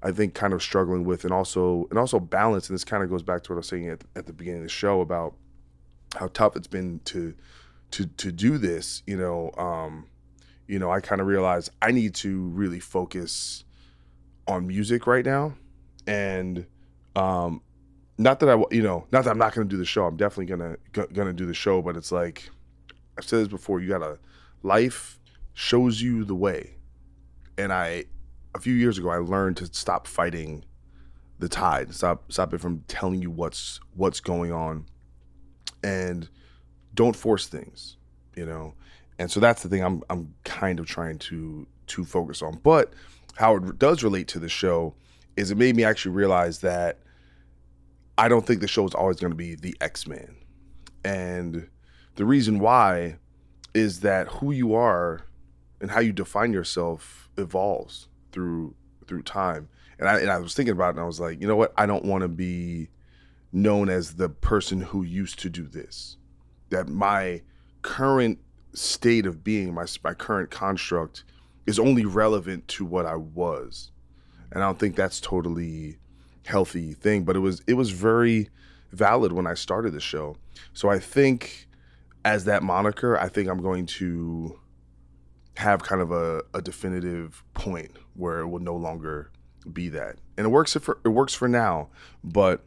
I 0.03 0.13
think, 0.13 0.35
kind 0.35 0.53
of 0.53 0.63
struggling 0.63 1.05
with, 1.05 1.25
and 1.25 1.33
also 1.33 1.87
and 1.91 1.99
also 1.99 2.21
balance. 2.21 2.69
And 2.69 2.75
this 2.75 2.85
kind 2.85 3.03
of 3.03 3.11
goes 3.11 3.23
back 3.23 3.43
to 3.45 3.53
what 3.53 3.57
I 3.57 3.59
was 3.59 3.69
saying 3.69 3.89
at, 3.89 4.05
at 4.15 4.27
the 4.27 4.33
beginning 4.33 4.61
of 4.61 4.67
the 4.67 4.71
show 4.71 5.01
about 5.01 5.35
how 6.17 6.29
tough 6.29 6.57
it's 6.57 6.67
been 6.67 7.01
to 7.07 7.35
to 7.93 8.07
to 8.07 8.33
do 8.33 8.59
this. 8.59 9.03
You 9.07 9.17
know, 9.17 9.51
um, 9.57 10.07
you 10.67 10.79
know, 10.79 10.91
I 10.91 11.01
kind 11.01 11.21
of 11.21 11.27
realized 11.27 11.71
I 11.83 11.93
need 11.93 12.15
to 12.17 12.49
really 12.49 12.81
focus 12.81 13.65
on 14.47 14.67
music 14.67 15.07
right 15.07 15.25
now, 15.25 15.55
and 16.07 16.67
um, 17.15 17.63
not 18.19 18.41
that 18.41 18.49
I, 18.49 18.63
you 18.71 18.83
know, 18.83 19.07
not 19.13 19.25
that 19.25 19.31
I'm 19.31 19.39
not 19.39 19.55
going 19.55 19.69
to 19.69 19.73
do 19.73 19.79
the 19.79 19.85
show. 19.85 20.07
I'm 20.07 20.17
definitely 20.17 20.47
gonna 20.47 20.77
gonna 21.13 21.33
do 21.33 21.47
the 21.47 21.55
show, 21.55 21.83
but 21.83 21.97
it's 21.97 22.13
like 22.13 22.49
I've 23.19 23.25
said 23.25 23.41
this 23.41 23.49
before. 23.49 23.81
You 23.81 23.89
gotta 23.89 24.19
life 24.63 25.19
shows 25.55 26.01
you 26.01 26.25
the 26.25 26.35
way, 26.35 26.75
and 27.59 27.73
I 27.73 28.05
a 28.57 28.61
few 28.61 28.75
years 28.75 28.99
ago, 28.99 29.11
I 29.11 29.19
learned 29.19 29.59
to 29.59 29.67
stop 29.67 30.07
fighting 30.07 30.65
the 31.39 31.49
tide, 31.49 31.95
stop 31.95 32.33
stop 32.33 32.55
it 32.55 32.61
from 32.61 32.83
telling 32.89 33.21
you 33.21 33.31
what's 33.31 33.79
what's 33.95 34.21
going 34.21 34.53
on, 34.53 34.87
and 35.85 36.29
don't 36.95 37.15
force 37.15 37.47
things, 37.47 37.99
you 38.35 38.47
know. 38.47 38.75
And 39.19 39.31
so 39.31 39.39
that's 39.39 39.63
the 39.63 39.69
thing 39.69 39.85
I'm 39.85 40.03
I'm 40.09 40.35
kind 40.45 40.81
of 40.81 40.87
trying 40.87 41.19
to 41.19 41.67
to 41.89 42.05
focus 42.05 42.43
on. 42.43 42.59
But 42.63 42.95
how 43.37 43.57
it 43.57 43.79
does 43.79 44.03
relate 44.03 44.29
to 44.29 44.39
the 44.39 44.49
show 44.49 44.95
is 45.37 45.51
it 45.51 45.59
made 45.59 45.77
me 45.77 45.85
actually 45.85 46.13
realize 46.13 46.61
that 46.61 46.99
I 48.17 48.29
don't 48.29 48.47
think 48.47 48.63
the 48.63 48.69
show 48.69 48.87
is 48.87 48.95
always 48.95 49.17
going 49.17 49.33
to 49.33 49.37
be 49.37 49.55
the 49.55 49.77
X 49.83 50.07
Men, 50.07 50.35
and 51.05 51.69
the 52.15 52.25
reason 52.25 52.59
why 52.59 53.19
is 53.75 54.01
that 54.01 54.29
who 54.29 54.53
you 54.53 54.75
are 54.75 55.21
and 55.83 55.91
how 55.91 56.01
you 56.01 56.15
define 56.15 56.55
yourself 56.55 57.29
evolves 57.37 58.09
through 58.37 58.75
through 59.09 59.23
time. 59.23 59.69
And 59.99 60.09
I 60.09 60.21
and 60.21 60.31
I 60.31 60.39
was 60.39 60.55
thinking 60.55 60.73
about 60.73 60.89
it 60.89 60.97
and 60.97 61.01
I 61.01 61.07
was 61.07 61.19
like, 61.19 61.41
you 61.41 61.49
know 61.49 61.57
what? 61.57 61.73
I 61.79 61.87
don't 61.87 62.05
want 62.05 62.21
to 62.21 62.29
be 62.29 62.91
known 63.51 63.89
as 63.89 64.17
the 64.17 64.29
person 64.29 64.83
who 64.83 65.03
used 65.03 65.39
to 65.41 65.49
do 65.49 65.67
this. 65.67 66.19
That 66.69 66.87
my 66.87 67.41
current 67.81 68.39
state 68.75 69.25
of 69.25 69.43
being, 69.43 69.73
my 69.73 69.87
my 70.05 70.13
current 70.13 70.51
construct, 70.51 71.25
is 71.67 71.79
only 71.79 72.05
relevant 72.05 72.69
to 72.69 72.85
what 72.85 73.07
I 73.07 73.17
was, 73.17 73.91
and 74.53 74.63
I 74.63 74.67
don't 74.67 74.79
think 74.79 74.97
that's 74.97 75.19
totally 75.19 75.97
healthy 76.45 76.93
thing. 76.93 77.25
But 77.25 77.37
it 77.37 77.41
was 77.41 77.63
it 77.67 77.75
was 77.75 77.91
very 77.91 78.51
valid 78.93 79.33
when 79.33 79.47
I 79.47 79.55
started 79.55 79.95
the 79.95 80.01
show. 80.01 80.37
So 80.75 80.91
I 80.91 80.99
think 80.99 81.69
as 82.23 82.45
that 82.45 82.63
moniker, 82.63 83.19
I 83.19 83.31
think 83.31 83.49
I'm 83.49 83.63
going 83.63 83.87
to 83.87 84.61
have 85.57 85.83
kind 85.83 86.03
of 86.03 86.13
a, 86.13 86.43
a 86.53 86.61
definitive 86.61 87.43
point 87.55 87.97
where 88.17 88.41
it 88.41 88.49
will 88.49 88.61
no 88.61 88.77
longer 88.77 89.31
be 89.73 89.89
that. 89.91 90.17
And 90.37 90.47
it 90.47 90.51
works 90.51 90.75
for 90.75 90.99
it 91.05 91.09
works 91.09 91.35
for 91.35 91.49
now, 91.49 91.89
but 92.23 92.65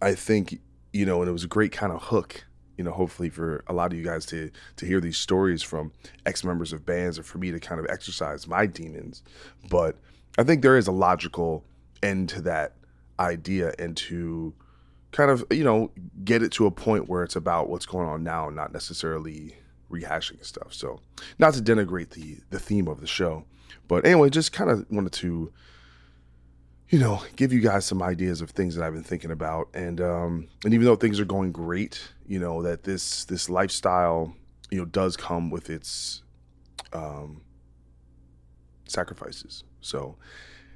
I 0.00 0.14
think 0.14 0.60
you 0.92 1.06
know, 1.06 1.20
and 1.20 1.28
it 1.28 1.32
was 1.32 1.44
a 1.44 1.48
great 1.48 1.72
kind 1.72 1.92
of 1.92 2.02
hook, 2.02 2.44
you 2.76 2.84
know, 2.84 2.90
hopefully 2.90 3.30
for 3.30 3.62
a 3.68 3.72
lot 3.72 3.92
of 3.92 3.98
you 3.98 4.04
guys 4.04 4.26
to 4.26 4.50
to 4.76 4.86
hear 4.86 5.00
these 5.00 5.16
stories 5.16 5.62
from 5.62 5.92
ex 6.26 6.44
members 6.44 6.72
of 6.72 6.84
bands 6.84 7.18
or 7.18 7.22
for 7.22 7.38
me 7.38 7.50
to 7.50 7.60
kind 7.60 7.80
of 7.80 7.86
exercise 7.88 8.46
my 8.46 8.66
demons. 8.66 9.22
But 9.68 9.96
I 10.38 10.44
think 10.44 10.62
there 10.62 10.76
is 10.76 10.86
a 10.86 10.92
logical 10.92 11.64
end 12.02 12.28
to 12.30 12.42
that 12.42 12.74
idea 13.18 13.74
and 13.78 13.96
to 13.96 14.54
kind 15.12 15.30
of, 15.30 15.44
you 15.50 15.64
know, 15.64 15.90
get 16.24 16.42
it 16.42 16.52
to 16.52 16.66
a 16.66 16.70
point 16.70 17.08
where 17.08 17.22
it's 17.22 17.36
about 17.36 17.68
what's 17.68 17.86
going 17.86 18.08
on 18.08 18.22
now, 18.22 18.48
not 18.48 18.72
necessarily 18.72 19.56
rehashing 19.90 20.44
stuff. 20.44 20.72
So, 20.72 21.00
not 21.38 21.54
to 21.54 21.60
denigrate 21.60 22.10
the 22.10 22.38
the 22.50 22.58
theme 22.58 22.88
of 22.88 23.00
the 23.00 23.06
show, 23.06 23.44
but 23.88 24.06
anyway, 24.06 24.30
just 24.30 24.52
kind 24.52 24.70
of 24.70 24.86
wanted 24.90 25.12
to 25.14 25.52
you 26.90 26.98
know, 26.98 27.22
give 27.36 27.52
you 27.52 27.60
guys 27.60 27.86
some 27.86 28.02
ideas 28.02 28.40
of 28.40 28.50
things 28.50 28.74
that 28.74 28.84
I've 28.84 28.92
been 28.92 29.04
thinking 29.04 29.30
about, 29.30 29.68
and 29.74 30.00
um, 30.00 30.48
and 30.64 30.74
even 30.74 30.84
though 30.84 30.96
things 30.96 31.20
are 31.20 31.24
going 31.24 31.52
great, 31.52 32.02
you 32.26 32.40
know 32.40 32.62
that 32.62 32.82
this 32.82 33.24
this 33.26 33.48
lifestyle, 33.48 34.34
you 34.70 34.78
know, 34.78 34.84
does 34.84 35.16
come 35.16 35.50
with 35.50 35.70
its 35.70 36.22
um, 36.92 37.42
sacrifices. 38.88 39.62
So 39.80 40.16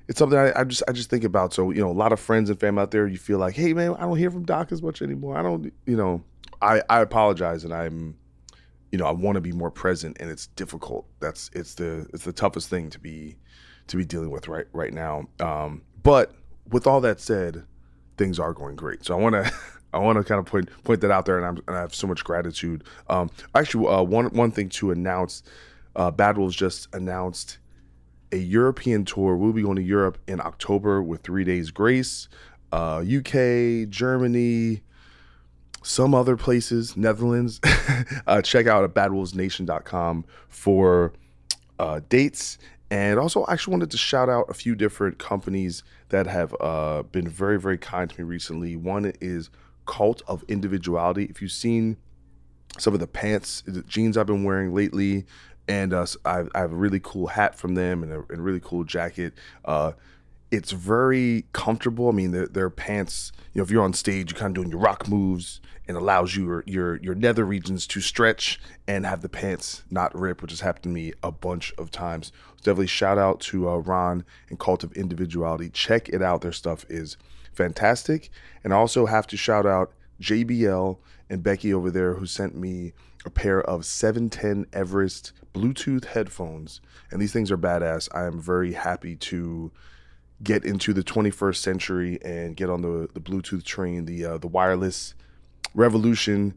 it's 0.07 0.21
something 0.21 0.39
I, 0.39 0.61
I, 0.61 0.65
just 0.65 0.85
I 0.87 0.93
just 0.93 1.11
think 1.11 1.25
about. 1.25 1.53
So 1.53 1.73
you 1.73 1.81
know, 1.81 1.91
a 1.91 1.93
lot 1.93 2.13
of 2.13 2.21
friends 2.21 2.49
and 2.49 2.61
fam 2.61 2.79
out 2.79 2.93
there, 2.93 3.09
you 3.09 3.19
feel 3.19 3.39
like, 3.39 3.57
hey 3.57 3.75
man, 3.75 3.97
I 3.97 4.03
don't 4.03 4.17
hear 4.17 4.31
from 4.31 4.45
Doc 4.45 4.71
as 4.71 4.83
much 4.83 5.03
anymore. 5.03 5.37
I 5.37 5.43
don't, 5.43 5.73
you 5.85 5.97
know, 5.97 6.23
I 6.63 6.81
I 6.89 7.01
apologize, 7.01 7.65
and 7.65 7.75
I'm, 7.75 8.17
you 8.95 8.99
know, 8.99 9.07
I 9.07 9.11
want 9.11 9.35
to 9.35 9.41
be 9.41 9.51
more 9.51 9.73
present, 9.73 10.19
and 10.21 10.31
it's 10.31 10.47
difficult. 10.47 11.05
That's 11.19 11.51
it's 11.53 11.75
the 11.75 12.07
it's 12.15 12.23
the 12.23 12.33
toughest 12.33 12.69
thing 12.71 12.91
to 12.91 13.01
be 13.01 13.37
to 13.89 13.97
be 13.97 14.05
dealing 14.05 14.31
with 14.31 14.47
right 14.47 14.69
right 14.73 14.93
now. 14.93 15.25
Um, 15.41 15.83
but 16.05 16.33
with 16.71 16.87
all 16.87 17.01
that 17.01 17.21
said, 17.21 17.65
things 18.17 18.39
are 18.39 18.53
going 18.53 18.77
great. 18.77 19.05
So 19.05 19.19
I 19.19 19.21
want 19.21 19.35
to 19.35 19.53
I 19.93 19.99
want 19.99 20.19
to 20.19 20.23
kind 20.23 20.39
of 20.39 20.47
point 20.47 20.69
point 20.85 21.01
that 21.01 21.11
out 21.11 21.27
there, 21.27 21.45
and, 21.45 21.61
and 21.67 21.77
i 21.77 21.81
have 21.81 21.93
so 21.93 22.07
much 22.07 22.23
gratitude. 22.23 22.85
Um, 23.11 23.31
actually, 23.57 23.89
uh, 23.89 24.05
one 24.05 24.27
one 24.27 24.53
thing 24.53 24.69
to 24.69 24.93
announce, 24.93 25.43
uh, 25.97 26.13
Bad 26.13 26.39
Wolves 26.39 26.55
just 26.55 26.87
announced 26.95 27.59
a 28.31 28.37
European 28.37 29.05
tour. 29.05 29.37
We'll 29.37 29.53
be 29.53 29.63
going 29.63 29.75
to 29.75 29.83
Europe 29.83 30.19
in 30.29 30.41
October 30.41 31.03
with 31.03 31.23
Three 31.23 31.43
Days 31.43 31.73
Grace, 31.73 32.29
uh, 32.71 32.99
UK, 32.99 33.89
Germany, 33.91 34.83
some 35.85 36.15
other 36.15 36.37
places, 36.37 36.97
Netherlands. 36.97 37.61
uh, 38.27 38.43
check 38.43 38.67
out 38.67 38.83
at 38.85 38.95
badwolvesnation.com 38.95 40.25
for 40.49 41.13
uh, 41.79 42.01
dates 42.09 42.59
and 42.95 43.19
also, 43.19 43.43
I 43.45 43.55
actually 43.55 43.73
wanted 43.73 43.91
to 43.91 43.97
shout 43.97 44.29
out 44.29 44.49
a 44.49 44.55
few 44.55 44.77
different 44.77 45.19
companies 45.19 45.83
that 46.11 46.29
have 46.29 46.55
uh, 46.61 47.03
been 47.03 47.27
very, 47.27 47.59
very 47.59 47.77
kind 47.77 48.09
to 48.09 48.21
me 48.21 48.25
recently. 48.25 48.77
One 48.77 49.13
is 49.21 49.51
Cult 49.87 50.23
of 50.29 50.45
Individuality. 50.49 51.25
If 51.25 51.43
you've 51.43 51.51
seen 51.51 51.97
some 52.79 52.95
of 52.95 53.01
the 53.01 53.09
pants, 53.09 53.65
the 53.67 53.83
jeans 53.83 54.17
I've 54.17 54.27
been 54.27 54.45
wearing 54.45 54.75
lately, 54.75 55.27
and 55.67 55.93
uh, 55.93 56.07
I, 56.25 56.45
I, 56.55 56.61
have 56.61 56.73
a 56.73 56.77
really 56.77 57.01
cool 57.03 57.27
hat 57.27 57.57
from 57.57 57.75
them 57.75 58.05
and 58.05 58.13
a, 58.13 58.19
and 58.29 58.39
a 58.39 58.43
really 58.43 58.61
cool 58.61 58.85
jacket. 58.85 59.33
Uh, 59.65 59.93
it's 60.55 60.71
very 60.71 61.47
comfortable. 61.53 62.09
I 62.09 62.13
mean, 62.13 62.31
their, 62.31 62.47
their 62.47 62.71
pants, 62.71 63.33
you 63.53 63.59
know, 63.59 63.65
if 63.65 63.71
you're 63.71 63.83
on 63.83 63.93
stage, 63.93 64.31
you're 64.31 64.39
kind 64.39 64.57
of 64.57 64.63
doing 64.63 64.71
your 64.71 64.81
rock 64.81 65.09
moves 65.09 65.61
and 65.89 65.97
allows 65.97 66.37
your, 66.37 66.63
your, 66.67 66.97
your 67.03 67.17
nether 67.17 67.45
regions 67.45 67.87
to 67.89 68.01
stretch 68.01 68.61
and 68.87 69.05
have 69.05 69.21
the 69.21 69.29
pants 69.29 69.83
not 69.91 70.17
rip, 70.19 70.41
which 70.41 70.53
has 70.53 70.61
happened 70.61 70.85
to 70.85 70.89
me 70.89 71.13
a 71.23 71.33
bunch 71.33 71.73
of 71.77 71.91
times. 71.91 72.33
So 72.57 72.71
definitely 72.71 72.87
shout 72.87 73.19
out 73.19 73.41
to 73.41 73.69
uh, 73.69 73.77
Ron 73.79 74.25
and 74.49 74.59
Cult 74.59 74.85
of 74.85 74.93
Individuality. 74.93 75.71
Check 75.71 76.09
it 76.09 76.23
out. 76.23 76.43
Their 76.43 76.53
stuff 76.53 76.87
is 76.89 77.17
fantastic. 77.53 78.31
And 78.63 78.73
I 78.73 78.77
also 78.77 79.07
have 79.07 79.27
to 79.29 79.37
shout 79.37 79.67
out 79.67 79.93
JBL 80.21 80.97
and 81.29 81.43
Becky 81.43 81.75
over 81.75 81.91
there 81.91 82.15
who 82.15 82.27
sent 82.27 82.55
me 82.55 82.93
a 83.27 83.31
pair 83.31 83.61
of 83.61 83.85
710 83.85 84.67
Everest 84.73 85.33
Bluetooth 85.53 86.05
headphones. 86.05 86.81
And 87.11 87.21
these 87.21 87.33
things 87.33 87.51
are 87.51 87.59
badass. 87.59 88.09
I 88.15 88.27
am 88.27 88.41
very 88.41 88.75
happy 88.75 89.17
to 89.17 89.73
get 90.45 90.65
into 90.65 90.93
the 90.93 91.03
21st 91.03 91.57
century 91.57 92.19
and 92.23 92.57
get 92.57 92.71
on 92.71 92.83
the, 92.83 93.09
the 93.15 93.21
Bluetooth 93.21 93.65
train, 93.65 94.05
the 94.05 94.25
uh, 94.25 94.39
the 94.39 94.47
wireless 94.47 95.15
revolution. 95.75 96.55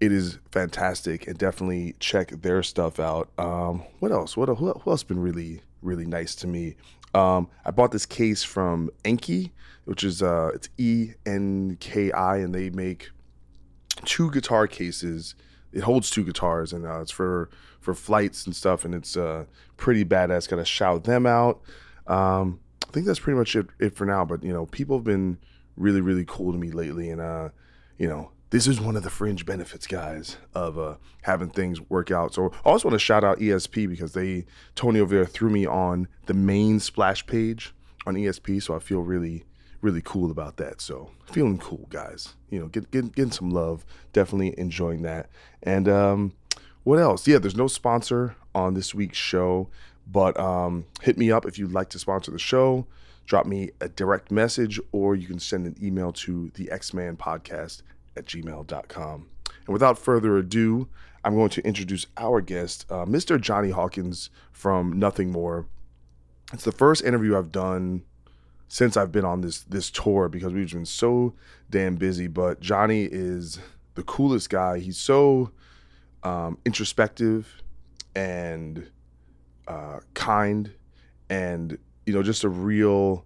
It 0.00 0.12
is 0.12 0.38
fantastic, 0.50 1.26
and 1.26 1.36
definitely 1.36 1.94
check 1.98 2.30
their 2.30 2.62
stuff 2.62 2.98
out. 3.00 3.30
Um, 3.38 3.84
what 3.98 4.12
else? 4.12 4.36
What 4.36 4.48
who, 4.48 4.72
who 4.72 4.90
else 4.90 5.02
been 5.02 5.20
really 5.20 5.60
really 5.82 6.06
nice 6.06 6.34
to 6.36 6.46
me? 6.46 6.76
Um, 7.14 7.48
I 7.64 7.70
bought 7.70 7.92
this 7.92 8.06
case 8.06 8.42
from 8.42 8.90
Enki, 9.04 9.52
which 9.84 10.02
is 10.02 10.22
uh, 10.22 10.50
it's 10.54 10.68
E 10.78 11.12
N 11.26 11.76
K 11.80 12.12
I, 12.12 12.38
and 12.38 12.54
they 12.54 12.70
make 12.70 13.10
two 14.04 14.30
guitar 14.30 14.66
cases. 14.66 15.34
It 15.72 15.82
holds 15.82 16.10
two 16.10 16.24
guitars, 16.24 16.72
and 16.72 16.86
uh, 16.86 17.00
it's 17.00 17.10
for 17.10 17.50
for 17.80 17.94
flights 17.94 18.46
and 18.46 18.54
stuff, 18.54 18.84
and 18.84 18.94
it's 18.94 19.16
uh, 19.16 19.44
pretty 19.76 20.04
badass. 20.04 20.48
Gotta 20.48 20.64
shout 20.64 21.04
them 21.04 21.26
out. 21.26 21.60
Um, 22.06 22.60
think 22.94 23.06
that's 23.06 23.18
pretty 23.18 23.38
much 23.38 23.56
it, 23.56 23.66
it 23.78 23.96
for 23.96 24.06
now. 24.06 24.24
But 24.24 24.42
you 24.42 24.52
know, 24.52 24.66
people 24.66 24.96
have 24.96 25.04
been 25.04 25.38
really, 25.76 26.00
really 26.00 26.24
cool 26.26 26.52
to 26.52 26.58
me 26.58 26.70
lately, 26.70 27.10
and 27.10 27.20
uh, 27.20 27.50
you 27.98 28.08
know, 28.08 28.30
this 28.50 28.66
is 28.66 28.80
one 28.80 28.96
of 28.96 29.02
the 29.02 29.10
fringe 29.10 29.44
benefits, 29.44 29.86
guys, 29.86 30.38
of 30.54 30.78
uh, 30.78 30.94
having 31.22 31.50
things 31.50 31.80
work 31.90 32.10
out. 32.10 32.32
So 32.32 32.52
I 32.64 32.70
also 32.70 32.88
want 32.88 32.94
to 32.94 33.04
shout 33.04 33.24
out 33.24 33.40
ESP 33.40 33.88
because 33.88 34.12
they 34.12 34.46
Tony 34.76 35.00
over 35.00 35.14
there 35.14 35.26
threw 35.26 35.50
me 35.50 35.66
on 35.66 36.08
the 36.26 36.34
main 36.34 36.80
splash 36.80 37.26
page 37.26 37.74
on 38.06 38.14
ESP, 38.14 38.62
so 38.62 38.74
I 38.74 38.78
feel 38.78 39.00
really, 39.00 39.44
really 39.80 40.02
cool 40.02 40.30
about 40.30 40.56
that. 40.58 40.80
So 40.80 41.10
feeling 41.26 41.58
cool, 41.58 41.86
guys. 41.90 42.34
You 42.48 42.60
know, 42.60 42.68
get, 42.68 42.90
get 42.92 43.14
getting 43.14 43.32
some 43.32 43.50
love. 43.50 43.84
Definitely 44.12 44.58
enjoying 44.58 45.02
that. 45.02 45.28
And 45.62 45.88
um, 45.88 46.32
what 46.84 47.00
else? 47.00 47.26
Yeah, 47.26 47.38
there's 47.38 47.56
no 47.56 47.66
sponsor 47.66 48.36
on 48.54 48.74
this 48.74 48.94
week's 48.94 49.18
show. 49.18 49.68
But 50.06 50.38
um, 50.38 50.86
hit 51.02 51.18
me 51.18 51.30
up 51.30 51.46
if 51.46 51.58
you'd 51.58 51.72
like 51.72 51.88
to 51.90 51.98
sponsor 51.98 52.30
the 52.30 52.38
show. 52.38 52.86
Drop 53.26 53.46
me 53.46 53.70
a 53.80 53.88
direct 53.88 54.30
message, 54.30 54.78
or 54.92 55.14
you 55.14 55.26
can 55.26 55.38
send 55.38 55.66
an 55.66 55.76
email 55.82 56.12
to 56.12 56.50
the 56.54 56.70
Ex-Man 56.70 57.16
podcast 57.16 57.82
at 58.16 58.26
gmail.com. 58.26 59.26
And 59.66 59.72
without 59.72 59.98
further 59.98 60.36
ado, 60.36 60.88
I'm 61.24 61.34
going 61.34 61.48
to 61.50 61.66
introduce 61.66 62.06
our 62.18 62.42
guest, 62.42 62.84
uh, 62.90 63.06
Mr. 63.06 63.40
Jonny 63.40 63.70
Hawkins 63.70 64.28
from 64.52 64.98
Nothing 64.98 65.30
More. 65.30 65.66
It's 66.52 66.64
the 66.64 66.72
first 66.72 67.02
interview 67.02 67.36
I've 67.36 67.50
done 67.50 68.04
since 68.68 68.96
I've 68.96 69.12
been 69.12 69.24
on 69.24 69.40
this 69.40 69.60
this 69.62 69.90
tour 69.90 70.28
because 70.28 70.52
we've 70.52 70.70
been 70.70 70.84
so 70.84 71.34
damn 71.70 71.96
busy. 71.96 72.26
But 72.26 72.60
Johnny 72.60 73.04
is 73.04 73.58
the 73.94 74.02
coolest 74.02 74.50
guy. 74.50 74.78
He's 74.78 74.98
so 74.98 75.50
um, 76.22 76.58
introspective 76.64 77.62
and 78.14 78.90
uh, 79.68 80.00
kind 80.14 80.72
and 81.30 81.78
you 82.06 82.12
know 82.12 82.22
just 82.22 82.44
a 82.44 82.48
real 82.48 83.24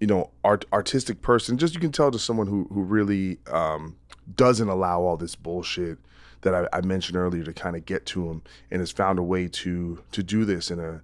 you 0.00 0.06
know 0.06 0.30
art 0.42 0.64
artistic 0.72 1.22
person. 1.22 1.58
Just 1.58 1.74
you 1.74 1.80
can 1.80 1.92
tell 1.92 2.10
to 2.10 2.18
someone 2.18 2.46
who 2.46 2.68
who 2.72 2.82
really 2.82 3.38
um, 3.50 3.96
doesn't 4.34 4.68
allow 4.68 5.02
all 5.02 5.16
this 5.16 5.34
bullshit 5.34 5.98
that 6.42 6.54
I, 6.54 6.68
I 6.76 6.80
mentioned 6.82 7.16
earlier 7.16 7.42
to 7.44 7.52
kind 7.52 7.76
of 7.76 7.86
get 7.86 8.04
to 8.06 8.28
him 8.28 8.42
and 8.70 8.80
has 8.80 8.90
found 8.90 9.18
a 9.18 9.22
way 9.22 9.48
to 9.48 10.02
to 10.12 10.22
do 10.22 10.44
this 10.44 10.70
in 10.70 10.78
a 10.78 11.02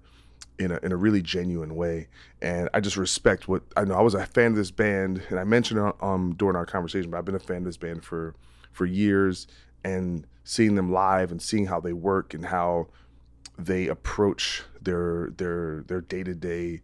in 0.59 0.71
a 0.71 0.79
in 0.83 0.91
a 0.91 0.97
really 0.97 1.21
genuine 1.21 1.75
way. 1.75 2.07
And 2.41 2.69
I 2.73 2.79
just 2.79 2.97
respect 2.97 3.47
what 3.47 3.63
I 3.75 3.83
know 3.83 3.95
I 3.95 4.01
was 4.01 4.13
a 4.13 4.25
fan 4.25 4.51
of 4.51 4.55
this 4.55 4.71
band 4.71 5.23
and 5.29 5.39
I 5.39 5.43
mentioned 5.43 5.93
um 6.01 6.35
during 6.37 6.55
our 6.55 6.65
conversation 6.65 7.11
but 7.11 7.17
I've 7.17 7.25
been 7.25 7.35
a 7.35 7.39
fan 7.39 7.57
of 7.57 7.65
this 7.65 7.77
band 7.77 8.03
for 8.03 8.35
for 8.71 8.85
years. 8.85 9.47
And 9.83 10.27
seeing 10.43 10.75
them 10.75 10.91
live 10.91 11.31
and 11.31 11.41
seeing 11.41 11.65
how 11.65 11.79
they 11.79 11.93
work 11.93 12.33
and 12.33 12.45
how 12.45 12.87
they 13.65 13.87
approach 13.87 14.63
their 14.81 15.31
their 15.37 15.83
their 15.87 16.01
day 16.01 16.23
to 16.23 16.35
day 16.35 16.81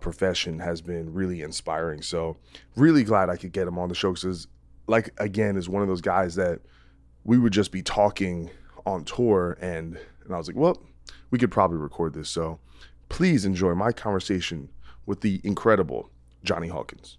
profession 0.00 0.58
has 0.58 0.80
been 0.80 1.12
really 1.12 1.42
inspiring. 1.42 2.00
So 2.00 2.38
really 2.74 3.04
glad 3.04 3.28
I 3.28 3.36
could 3.36 3.52
get 3.52 3.68
him 3.68 3.78
on 3.78 3.90
the 3.90 3.94
show 3.94 4.12
because, 4.14 4.46
like 4.86 5.10
again, 5.18 5.56
is 5.56 5.68
one 5.68 5.82
of 5.82 5.88
those 5.88 6.00
guys 6.00 6.34
that 6.36 6.60
we 7.24 7.38
would 7.38 7.52
just 7.52 7.70
be 7.70 7.82
talking 7.82 8.50
on 8.86 9.04
tour 9.04 9.58
and 9.60 9.98
and 10.24 10.34
I 10.34 10.38
was 10.38 10.46
like, 10.46 10.56
well, 10.56 10.82
we 11.30 11.38
could 11.38 11.50
probably 11.50 11.76
record 11.76 12.14
this. 12.14 12.30
So 12.30 12.58
please 13.08 13.44
enjoy 13.44 13.74
my 13.74 13.92
conversation 13.92 14.70
with 15.04 15.20
the 15.20 15.40
incredible 15.44 16.10
Jonny 16.42 16.68
Hawkins. 16.68 17.18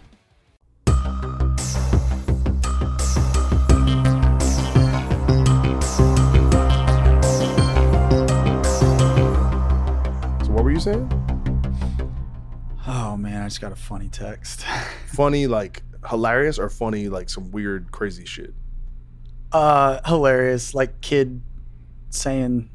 Were 10.71 10.75
you 10.75 10.81
saying? 10.81 12.07
Oh 12.87 13.17
man, 13.17 13.41
I 13.41 13.47
just 13.47 13.59
got 13.59 13.73
a 13.73 13.75
funny 13.75 14.07
text. 14.07 14.65
Funny, 15.07 15.45
like 15.45 15.83
hilarious, 16.09 16.57
or 16.57 16.69
funny, 16.69 17.09
like 17.09 17.29
some 17.29 17.51
weird, 17.51 17.91
crazy 17.91 18.25
shit? 18.25 18.53
Uh, 19.51 19.99
hilarious, 20.05 20.73
like 20.73 21.01
kid 21.01 21.41
saying, 22.09 22.69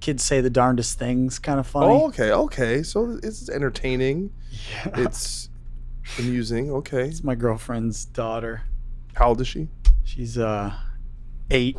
kids 0.00 0.22
say 0.22 0.40
the 0.40 0.48
darndest 0.48 0.98
things, 0.98 1.38
kind 1.38 1.60
of 1.60 1.66
funny. 1.66 1.92
Oh, 1.92 2.06
okay, 2.08 2.32
okay. 2.32 2.82
So 2.82 3.18
it's 3.22 3.50
entertaining. 3.50 4.32
Yeah. 4.50 5.02
It's 5.02 5.50
amusing. 6.18 6.70
Okay. 6.70 7.08
It's 7.08 7.22
my 7.22 7.34
girlfriend's 7.34 8.06
daughter. 8.06 8.62
How 9.12 9.28
old 9.28 9.40
is 9.42 9.48
she? 9.48 9.68
She's 10.02 10.38
uh 10.38 10.72
eight. 11.50 11.76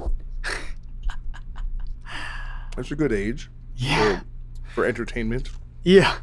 That's 2.75 2.91
a 2.91 2.95
good 2.95 3.13
age 3.13 3.49
Yeah, 3.77 4.19
for, 4.75 4.85
entertainment. 4.85 5.49
yeah. 5.83 6.17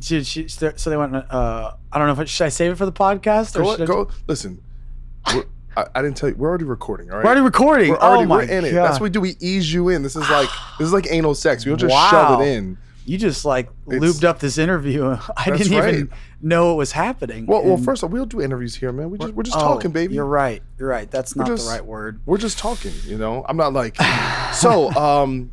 She, 0.00 0.24
she, 0.24 0.48
so 0.48 0.68
they 0.90 0.96
went. 0.96 1.14
Uh, 1.14 1.72
I 1.92 1.98
don't 1.98 2.08
know 2.08 2.12
if 2.14 2.18
I, 2.18 2.24
should 2.24 2.44
I 2.46 2.48
save 2.48 2.72
it 2.72 2.74
for 2.74 2.86
the 2.86 2.92
podcast 2.92 3.54
or 3.54 3.62
Go, 3.62 3.70
should 3.72 3.82
I 3.82 3.86
go. 3.86 4.08
Listen, 4.26 4.60
I, 5.24 5.44
I 5.76 6.02
didn't 6.02 6.16
tell 6.16 6.28
you. 6.28 6.34
We're 6.34 6.48
already 6.48 6.64
recording. 6.64 7.08
All 7.10 7.18
right. 7.18 7.22
We're 7.24 7.28
already 7.30 7.44
recording. 7.44 7.90
We're 7.90 7.96
already 7.98 8.24
oh 8.24 8.26
my 8.26 8.36
we're 8.38 8.42
in 8.50 8.64
it. 8.64 8.72
God. 8.72 8.86
That's 8.88 8.94
what 8.98 9.04
we 9.04 9.10
do. 9.10 9.20
We 9.20 9.36
ease 9.38 9.72
you 9.72 9.88
in. 9.90 10.02
This 10.02 10.16
is 10.16 10.28
like 10.28 10.48
this 10.78 10.86
is 10.86 10.92
like 10.92 11.06
anal 11.08 11.36
sex. 11.36 11.64
We 11.64 11.70
don't 11.70 11.78
just 11.78 11.92
Wow. 11.92 12.08
shove 12.10 12.40
it 12.40 12.48
in. 12.48 12.78
You 13.06 13.16
just 13.16 13.44
like 13.44 13.68
It's- 13.88 14.02
lubed 14.02 14.24
up 14.24 14.40
this 14.40 14.58
interview. 14.58 15.16
I 15.36 15.44
didn't 15.56 15.72
even 15.72 16.10
know 16.42 16.72
it 16.72 16.76
was 16.76 16.90
happening. 16.90 17.46
Well, 17.46 17.62
well. 17.64 17.76
First 17.78 18.02
of 18.02 18.08
all, 18.08 18.12
we'll 18.12 18.26
do 18.26 18.40
interviews 18.40 18.74
here, 18.74 18.90
man. 18.90 19.10
We 19.10 19.18
just 19.18 19.34
we're 19.34 19.44
just 19.44 19.56
Oh, 19.56 19.60
talking, 19.60 19.92
baby. 19.92 20.14
You're 20.14 20.26
right. 20.26 20.64
You're 20.80 20.88
right. 20.88 21.08
That's 21.08 21.36
not 21.36 21.46
just- 21.46 21.66
the 21.68 21.72
right 21.74 21.84
word. 21.86 22.20
We're 22.26 22.38
just 22.38 22.58
talking. 22.58 22.92
You 23.06 23.18
know, 23.18 23.44
I'm 23.48 23.56
not 23.56 23.72
like. 23.72 23.94
so, 24.54 24.90
um, 24.94 25.52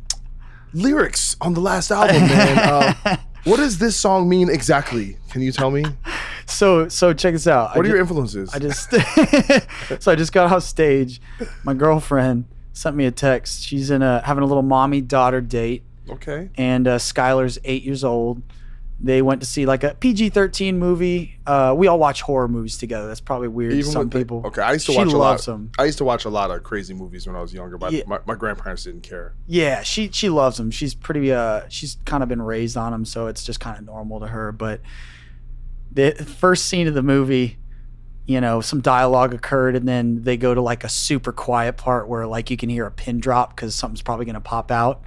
lyrics 0.72 1.36
on 1.40 1.54
the 1.54 1.60
last 1.60 1.90
album, 1.90 2.22
man. 2.22 2.96
Uh, 3.04 3.16
what 3.44 3.56
does 3.56 3.78
this 3.78 3.96
song 3.96 4.28
mean 4.28 4.50
exactly? 4.50 5.16
Can 5.30 5.40
you 5.42 5.52
tell 5.52 5.70
me? 5.70 5.84
So 6.46 6.88
so 6.88 7.12
check 7.12 7.32
this 7.32 7.46
out. 7.46 7.76
What 7.76 7.86
I 7.86 7.88
are 7.88 7.92
your 7.92 8.00
influences? 8.00 8.52
I 8.52 8.58
just 8.58 8.90
so 10.02 10.12
I 10.12 10.16
just 10.16 10.32
got 10.32 10.52
off 10.52 10.62
stage. 10.64 11.20
My 11.64 11.72
girlfriend 11.72 12.44
sent 12.72 12.96
me 12.96 13.06
a 13.06 13.10
text. 13.10 13.62
She's 13.62 13.90
in 13.90 14.02
a 14.02 14.20
having 14.24 14.42
a 14.42 14.46
little 14.46 14.62
mommy 14.62 15.00
daughter 15.00 15.40
date, 15.40 15.82
okay. 16.10 16.50
and 16.56 16.86
uh, 16.86 16.98
Skylar's 16.98 17.58
eight 17.64 17.82
years 17.84 18.04
old. 18.04 18.42
They 19.00 19.22
went 19.22 19.40
to 19.42 19.46
see 19.46 19.64
like 19.64 19.84
a 19.84 19.94
PG 19.94 20.30
thirteen 20.30 20.76
movie. 20.78 21.38
Uh, 21.46 21.72
we 21.76 21.86
all 21.86 22.00
watch 22.00 22.20
horror 22.20 22.48
movies 22.48 22.76
together. 22.78 23.06
That's 23.06 23.20
probably 23.20 23.46
weird 23.46 23.70
to 23.70 23.82
some 23.84 24.08
the- 24.08 24.18
people. 24.18 24.42
okay, 24.46 24.60
I 24.60 24.72
used 24.72 24.86
to 24.86 24.92
she 24.92 24.98
watch 24.98 25.06
a 25.12 25.16
lot. 25.16 25.30
loves 25.30 25.46
them. 25.46 25.70
I 25.78 25.84
used 25.84 25.98
to 25.98 26.04
watch 26.04 26.24
a 26.24 26.28
lot 26.30 26.50
of 26.50 26.64
crazy 26.64 26.94
movies 26.94 27.24
when 27.24 27.36
I 27.36 27.40
was 27.40 27.54
younger, 27.54 27.78
but 27.78 27.92
Yeah. 27.92 28.02
my, 28.08 28.18
my 28.26 28.34
grandparents 28.34 28.82
didn't 28.84 29.02
care. 29.04 29.34
Yeah, 29.46 29.82
she 29.84 30.10
she 30.10 30.28
loves 30.28 30.56
them. 30.56 30.72
She's 30.72 30.94
pretty. 30.94 31.32
Uh, 31.32 31.62
she's 31.68 31.96
kind 32.06 32.24
of 32.24 32.28
been 32.28 32.42
raised 32.42 32.76
on 32.76 32.90
them, 32.90 33.04
so 33.04 33.28
it's 33.28 33.44
just 33.44 33.60
kind 33.60 33.78
of 33.78 33.84
normal 33.84 34.18
to 34.18 34.26
her. 34.26 34.50
But 34.50 34.80
the 35.92 36.12
first 36.12 36.66
scene 36.66 36.86
of 36.88 36.94
the 36.94 37.02
movie, 37.02 37.56
you 38.26 38.40
know, 38.40 38.60
some 38.60 38.80
dialogue 38.80 39.32
occurred, 39.32 39.76
and 39.76 39.86
then 39.86 40.22
they 40.24 40.36
go 40.36 40.54
to 40.54 40.60
like 40.60 40.82
a 40.84 40.88
super 40.88 41.30
quiet 41.32 41.76
part 41.76 42.08
where 42.08 42.26
like 42.26 42.50
you 42.50 42.56
can 42.56 42.68
hear 42.68 42.86
a 42.86 42.90
pin 42.90 43.20
drop 43.20 43.54
because 43.54 43.74
something's 43.76 44.02
probably 44.02 44.26
gonna 44.26 44.40
pop 44.40 44.70
out. 44.72 45.02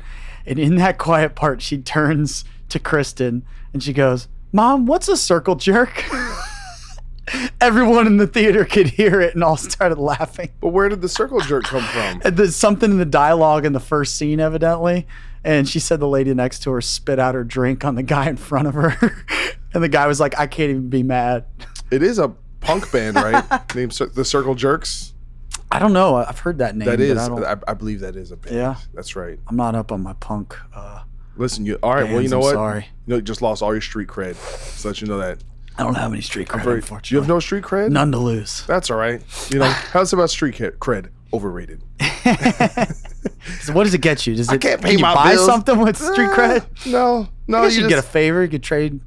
And 0.45 0.57
in 0.57 0.75
that 0.75 0.97
quiet 0.97 1.35
part, 1.35 1.61
she 1.61 1.77
turns 1.77 2.45
to 2.71 2.79
Kristen 2.79 3.45
and 3.73 3.81
she 3.83 3.93
goes, 3.93 4.27
"Mom, 4.51 4.85
what's 4.85 5.07
a 5.07 5.17
circle 5.17 5.55
jerk?" 5.55 6.03
Everyone 7.61 8.07
in 8.07 8.17
the 8.17 8.27
theater 8.27 8.65
could 8.65 8.87
hear 8.87 9.21
it 9.21 9.35
and 9.35 9.43
all 9.43 9.55
started 9.55 9.99
laughing. 9.99 10.49
But 10.59 10.69
where 10.69 10.89
did 10.89 11.01
the 11.01 11.07
circle 11.07 11.39
jerk 11.39 11.65
come 11.65 11.83
from? 11.83 12.21
There's 12.35 12.55
something 12.55 12.91
in 12.91 12.97
the 12.97 13.05
dialogue 13.05 13.65
in 13.65 13.73
the 13.73 13.79
first 13.79 14.17
scene, 14.17 14.39
evidently. 14.39 15.07
And 15.43 15.67
she 15.67 15.79
said 15.79 15.99
the 15.99 16.07
lady 16.07 16.33
next 16.33 16.63
to 16.63 16.71
her 16.71 16.81
spit 16.81 17.19
out 17.19 17.35
her 17.35 17.43
drink 17.43 17.85
on 17.85 17.95
the 17.95 18.03
guy 18.03 18.27
in 18.27 18.37
front 18.37 18.67
of 18.67 18.73
her. 18.73 19.25
and 19.73 19.83
the 19.83 19.89
guy 19.89 20.07
was 20.07 20.19
like, 20.19 20.37
I 20.37 20.47
can't 20.47 20.71
even 20.71 20.89
be 20.89 21.03
mad. 21.03 21.45
It 21.89 22.03
is 22.03 22.19
a 22.19 22.29
punk 22.59 22.91
band, 22.91 23.15
right? 23.15 23.75
Named 23.75 23.91
the 23.91 24.25
Circle 24.25 24.55
Jerks. 24.55 25.13
I 25.71 25.79
don't 25.79 25.93
know. 25.93 26.15
I've 26.15 26.39
heard 26.39 26.57
that 26.57 26.75
name. 26.75 26.87
That 26.87 26.99
is, 26.99 27.17
I 27.17 27.53
I, 27.53 27.55
I 27.67 27.73
believe 27.73 28.01
that 28.01 28.15
is 28.15 28.31
a 28.31 28.37
band. 28.37 28.55
Yeah? 28.55 28.75
that's 28.93 29.15
right. 29.15 29.39
I'm 29.47 29.55
not 29.55 29.73
up 29.73 29.91
on 29.91 30.01
my 30.01 30.13
punk. 30.13 30.55
Uh, 30.75 31.03
Listen, 31.37 31.65
you 31.65 31.75
all 31.81 31.93
right? 31.95 32.03
well, 32.11 32.21
you 32.21 32.29
know 32.29 32.37
I'm 32.37 32.43
what? 32.43 32.53
Sorry. 32.53 32.85
You 33.05 33.11
know, 33.11 33.15
you 33.17 33.21
just 33.21 33.41
lost 33.41 33.61
all 33.63 33.73
your 33.73 33.81
street 33.81 34.07
cred. 34.07 34.35
So 34.35 34.89
let 34.89 35.01
you 35.01 35.07
know 35.07 35.17
that. 35.19 35.39
I 35.77 35.83
don't 35.83 35.95
have 35.95 36.11
any 36.11 36.21
street 36.21 36.49
cred, 36.49 36.63
Very, 36.63 36.75
unfortunately. 36.77 37.15
you 37.15 37.21
have 37.21 37.29
no 37.29 37.39
street 37.39 37.63
cred. 37.63 37.89
None 37.91 38.11
to 38.11 38.17
lose. 38.17 38.65
That's 38.67 38.91
all 38.91 38.97
right. 38.97 39.21
You 39.49 39.59
know, 39.59 39.65
how's 39.91 40.11
about 40.13 40.29
street 40.29 40.55
cred? 40.55 41.09
Overrated. 41.33 41.81
So 43.61 43.73
what 43.73 43.85
does 43.85 43.93
it 43.93 44.01
get 44.01 44.25
you? 44.27 44.35
Does 44.35 44.49
it, 44.49 44.53
I 44.53 44.57
can't 44.57 44.81
pay 44.81 44.89
can 44.91 44.99
you 44.99 45.03
my 45.03 45.13
buy 45.15 45.31
bills. 45.33 45.45
something 45.45 45.79
with 45.79 45.97
street 45.97 46.29
Uh, 46.29 46.35
cred? 46.35 46.91
No, 46.91 47.27
no. 47.47 47.59
I 47.59 47.63
guess 47.65 47.75
you 47.75 47.83
you 47.83 47.89
get 47.89 47.99
a 47.99 48.03
favor. 48.03 48.43
You 48.43 48.49
could 48.49 48.63
trade. 48.63 48.99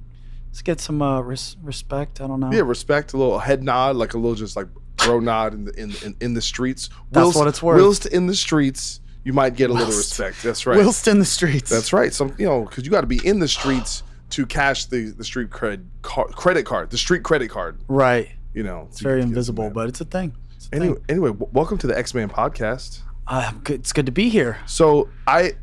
Let's 0.49 0.63
get 0.63 0.81
some 0.81 1.01
uh, 1.03 1.21
res- 1.21 1.57
respect. 1.63 2.21
I 2.21 2.27
don't 2.27 2.41
know. 2.41 2.51
Yeah, 2.53 2.61
respect, 2.63 3.13
a 3.13 3.17
little 3.17 3.39
head 3.39 3.63
nod, 3.63 3.97
like 3.97 4.15
a 4.15 4.19
little 4.19 4.35
just 4.35 4.57
like 4.57 4.67
bro 4.97 5.21
nod 5.21 5.55
in 5.55 5.65
the 5.67 5.73
in, 5.81 5.93
in, 6.05 6.17
in 6.21 6.35
the 6.35 6.43
streets. 6.43 6.91
That's 7.11 7.35
what 7.37 7.47
it's 7.49 7.63
worth. 7.63 7.81
Whilst 7.81 8.07
in 8.07 8.27
the 8.27 8.35
streets, 8.35 9.01
you 9.25 9.33
might 9.33 9.57
get 9.57 9.71
a 9.71 9.73
little 9.73 9.89
Whilst- 9.89 10.19
respect. 10.19 10.43
That's 10.43 10.67
right. 10.67 10.77
Whilst 10.79 11.09
in 11.09 11.19
the 11.19 11.25
streets. 11.25 11.71
That's 11.71 11.93
right. 11.93 12.13
Some 12.13 12.35
you 12.39 12.47
know 12.47 12.65
because 12.65 12.85
you 12.85 12.91
got 12.91 13.01
to 13.03 13.07
be 13.07 13.21
in 13.27 13.39
the 13.41 13.49
streets 13.49 14.03
to 14.31 14.47
cash 14.47 14.87
the 14.87 15.11
the 15.11 15.25
street 15.25 15.51
cred 15.51 15.85
car, 16.03 16.27
credit 16.29 16.65
card, 16.67 16.91
the 16.91 16.99
street 16.99 17.23
credit 17.23 17.49
card. 17.51 17.79
right. 17.89 18.29
You 18.53 18.63
know, 18.63 18.87
It's 18.89 19.01
very 19.01 19.21
invisible, 19.21 19.69
but 19.71 19.89
it's 19.89 20.01
a 20.01 20.05
thing. 20.05 20.33
It's 20.55 20.69
a 20.73 20.77
anyway. 20.77 20.95
thing. 20.95 21.05
Anyway, 21.09 21.31
w- 21.31 21.51
welcome 21.53 21.77
to 21.79 21.89
the 21.89 21.99
Ex 21.99 22.15
Man 22.15 22.29
podcast. 22.29 23.01
Uh, 23.27 23.51
it's 23.69 23.93
good 23.93 24.07
to 24.07 24.13
be 24.13 24.29
here. 24.29 24.59
So 24.67 25.09
I 25.27 25.55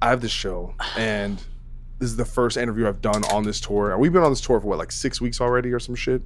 I 0.00 0.08
have 0.08 0.22
this 0.22 0.30
show 0.30 0.74
and 0.96 1.36
this 1.98 2.08
is 2.08 2.16
the 2.16 2.24
first 2.24 2.56
interview 2.56 2.88
I've 2.88 3.02
done 3.02 3.22
on 3.24 3.42
this 3.42 3.60
tour. 3.60 3.98
We've 3.98 4.12
been 4.12 4.22
on 4.22 4.32
this 4.32 4.40
tour 4.40 4.58
for 4.60 4.66
what 4.66 4.78
like 4.78 4.92
six 4.92 5.20
weeks 5.20 5.42
already 5.42 5.70
or 5.72 5.78
some 5.78 5.94
shit. 5.94 6.22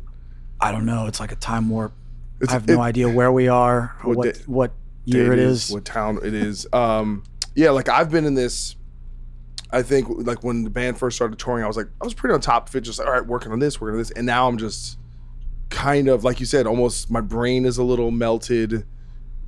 I 0.61 0.71
don't 0.71 0.87
know. 0.87 1.07
It's 1.09 1.19
like 1.19 1.33
a 1.33 1.37
time 1.37 1.69
warp. 1.69 1.93
It's, 2.41 2.51
I 2.51 2.53
have 2.55 2.69
no 2.69 2.81
idea 2.81 3.09
where 3.09 3.33
we 3.33 3.49
are 3.49 3.97
What 4.03 4.17
what 4.19 4.35
day- 4.35 4.41
what 4.47 4.73
year 5.05 5.33
it 5.33 5.39
is. 5.39 5.71
what 5.71 5.85
town 5.85 6.19
it 6.23 6.35
is. 6.35 6.67
Um, 6.73 7.25
yeah, 7.55 7.71
like 7.71 7.89
I've 7.89 8.11
been 8.11 8.25
in 8.25 8.35
this. 8.35 8.77
I 9.71 9.83
think 9.83 10.07
like 10.09 10.45
when 10.45 10.63
the 10.63 10.71
band 10.71 10.99
first 10.99 11.17
started 11.17 11.39
touring, 11.39 11.65
I 11.65 11.67
was 11.67 11.77
like, 11.77 11.89
I 12.01 12.05
was 12.05 12.15
pretty 12.15 12.35
on 12.35 12.41
top 12.41 12.69
of 12.69 12.77
it, 12.77 12.83
just 12.83 12.99
like, 12.99 13.09
all 13.09 13.15
right, 13.15 13.27
working 13.27 13.51
on 13.53 13.59
this, 13.59 13.81
working 13.81 13.95
on 13.95 13.99
this, 13.99 14.13
and 14.13 14.25
now 14.25 14.47
I'm 14.47 14.59
just 14.59 14.99
kind 15.71 16.09
of 16.09 16.25
like 16.25 16.41
you 16.41 16.47
said, 16.47 16.67
almost 16.67 17.11
my 17.11 17.21
brain 17.21 17.65
is 17.65 17.79
a 17.79 17.83
little 17.83 18.11
melted. 18.11 18.87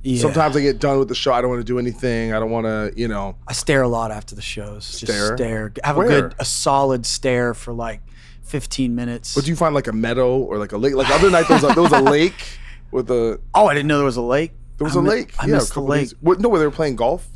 Yeah. 0.03 0.21
Sometimes 0.21 0.55
I 0.55 0.61
get 0.61 0.79
done 0.79 0.99
with 0.99 1.07
the 1.07 1.15
show, 1.15 1.33
I 1.33 1.41
don't 1.41 1.49
want 1.49 1.61
to 1.61 1.65
do 1.65 1.79
anything. 1.79 2.33
I 2.33 2.39
don't 2.39 2.51
want 2.51 2.65
to, 2.65 2.93
you 2.95 3.07
know. 3.07 3.35
I 3.47 3.53
stare 3.53 3.81
a 3.81 3.87
lot 3.87 4.11
after 4.11 4.35
the 4.35 4.41
shows. 4.41 4.85
Stare? 4.85 5.07
Just 5.07 5.33
stare. 5.33 5.73
Have 5.83 5.97
Where? 5.97 6.05
a 6.05 6.09
good, 6.09 6.35
a 6.39 6.45
solid 6.45 7.05
stare 7.05 7.53
for 7.53 7.73
like 7.73 8.01
15 8.43 8.95
minutes. 8.95 9.35
But 9.35 9.45
do 9.45 9.49
you 9.49 9.55
find 9.55 9.73
like 9.75 9.87
a 9.87 9.93
meadow 9.93 10.37
or 10.37 10.57
like 10.57 10.71
a 10.71 10.77
lake? 10.77 10.93
Like 10.93 11.07
the 11.07 11.13
other 11.15 11.29
night, 11.29 11.47
there 11.47 11.57
was 11.57 11.63
a, 11.63 11.73
there 11.73 11.83
was 11.83 11.91
a 11.91 12.01
lake 12.11 12.59
with 12.91 13.11
a 13.11 13.39
oh, 13.53 13.67
I 13.67 13.73
didn't 13.73 13.87
know 13.87 13.97
there 13.97 14.05
was 14.05 14.17
a 14.17 14.21
lake. 14.21 14.51
There 14.77 14.85
was 14.85 14.95
I 14.95 14.99
a 14.99 15.03
mi- 15.03 15.09
lake. 15.09 15.33
I 15.39 15.45
yeah, 15.47 15.53
a 15.53 15.55
missed 15.57 15.73
the 15.73 15.81
lake. 15.81 16.01
days- 16.09 16.15
What, 16.21 16.39
no, 16.39 16.49
where 16.49 16.59
they 16.59 16.65
were 16.65 16.71
playing 16.71 16.95
golf. 16.95 17.27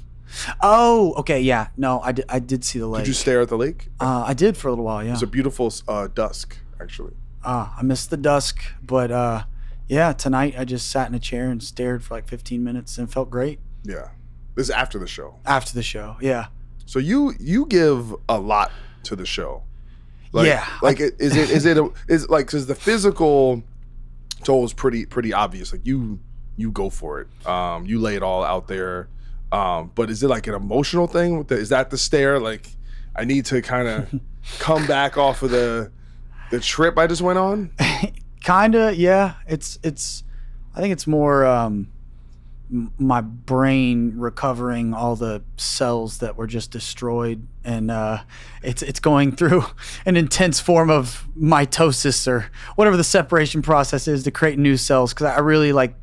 Oh, 0.62 1.13
okay, 1.17 1.41
yeah. 1.41 1.67
No, 1.75 1.99
I 2.01 2.12
did. 2.13 2.25
I 2.30 2.39
did 2.39 2.63
see 2.63 2.80
the 2.80 2.88
lake. 2.88 3.01
Did 3.04 3.10
you 3.10 3.13
stare 3.13 3.41
at 3.41 3.49
the 3.49 3.58
lake? 3.58 3.89
Uh, 3.99 4.23
I 4.25 4.34
did 4.34 4.56
for 4.56 4.69
a 4.69 4.71
little 4.71 4.86
while. 4.86 5.04
Yeah. 5.04 5.10
It 5.10 5.13
was 5.13 5.23
a 5.23 5.27
beautiful 5.27 5.73
uh, 5.88 6.08
dusk, 6.08 6.58
actually. 6.80 7.13
Uh, 7.43 7.69
I 7.77 7.82
missed 7.84 8.10
the 8.12 8.17
dusk, 8.17 8.63
but 8.82 9.12
uh, 9.12 9.43
yeah, 9.88 10.13
tonight 10.13 10.56
I 10.58 10.63
just 10.63 10.89
sat 10.89 11.10
in 11.10 11.15
a 11.15 11.19
chair 11.19 11.49
and 11.49 11.62
stared 11.62 12.04
for 12.04 12.13
like 12.13 12.27
15 12.27 12.63
minutes 12.63 12.97
and 12.97 13.12
felt 13.12 13.30
great 13.30 13.60
Yeah, 13.84 14.10
this 14.56 14.67
is 14.67 14.69
after 14.69 14.99
the 14.99 15.08
show. 15.08 15.36
after 15.45 15.73
the 15.73 15.84
show. 15.84 16.15
Yeah. 16.21 16.47
So 16.86 16.99
you 16.99 17.34
you 17.39 17.65
give 17.65 18.15
a 18.30 18.39
lot 18.39 18.71
to 19.04 19.15
the 19.15 19.25
show. 19.25 19.63
Like, 20.34 20.47
Yeah, 20.47 20.65
Like 20.82 20.99
is 21.01 21.36
it 21.36 21.49
is 21.49 21.65
it 21.65 21.77
a, 21.77 21.89
is 22.08 22.30
like 22.30 22.45
because 22.45 22.67
the 22.67 22.75
physical 22.75 23.63
toll 24.43 24.63
is 24.63 24.71
pretty 24.73 25.06
pretty 25.06 25.34
obvious. 25.34 25.71
Like 25.73 25.86
you 25.86 26.19
you 26.62 26.71
go 26.71 26.89
for 26.89 27.21
it. 27.21 27.47
Um, 27.47 27.86
you 27.86 28.00
lay 28.00 28.15
it 28.15 28.24
all 28.24 28.43
out 28.43 28.67
there. 28.67 29.10
Um, 29.52 29.91
but 29.95 30.10
is 30.10 30.24
it 30.24 30.30
like 30.30 30.47
an 30.47 30.54
emotional 30.54 31.08
thing? 31.08 31.38
With 31.38 31.50
the, 31.50 31.56
is 31.56 31.69
that 31.69 31.89
the 31.89 31.97
stare? 31.97 32.39
Like 32.39 32.69
I 33.15 33.26
need 33.26 33.45
to 33.47 33.62
kind 33.62 33.88
of 33.88 34.19
come 34.60 34.86
back 34.88 35.17
off 35.17 35.43
of 35.43 35.52
the 35.52 35.91
the 36.52 36.60
trip 36.60 36.97
I 36.97 37.08
just 37.08 37.21
went 37.21 37.39
on. 37.39 37.71
Kinda, 38.41 38.95
yeah. 38.95 39.36
It's 39.47 39.80
it's. 39.84 40.24
I 40.74 40.80
think 40.80 40.93
it's 40.93 41.06
more 41.06 41.45
um, 41.45 41.91
my 42.97 43.19
brain 43.19 44.13
recovering 44.17 44.93
all 44.93 45.17
the 45.17 45.43
cells 45.58 46.19
that 46.19 46.38
were 46.38 46.47
just 46.47 46.71
destroyed, 46.71 47.45
and 47.65 47.91
uh, 47.91 48.19
it's 48.63 48.82
it's 48.82 49.00
going 49.00 49.34
through 49.36 49.65
an 50.06 50.15
intense 50.15 50.60
form 50.60 50.89
of 50.89 51.28
mitosis 51.38 52.28
or 52.28 52.50
whatever 52.76 52.95
the 52.95 53.04
separation 53.04 53.62
process 53.62 54.08
is 54.08 54.24
to 54.24 54.32
create 54.32 54.58
new 54.58 54.78
cells. 54.78 55.13
Because 55.13 55.28
I 55.28 55.39
really 55.39 55.74
like, 55.74 55.95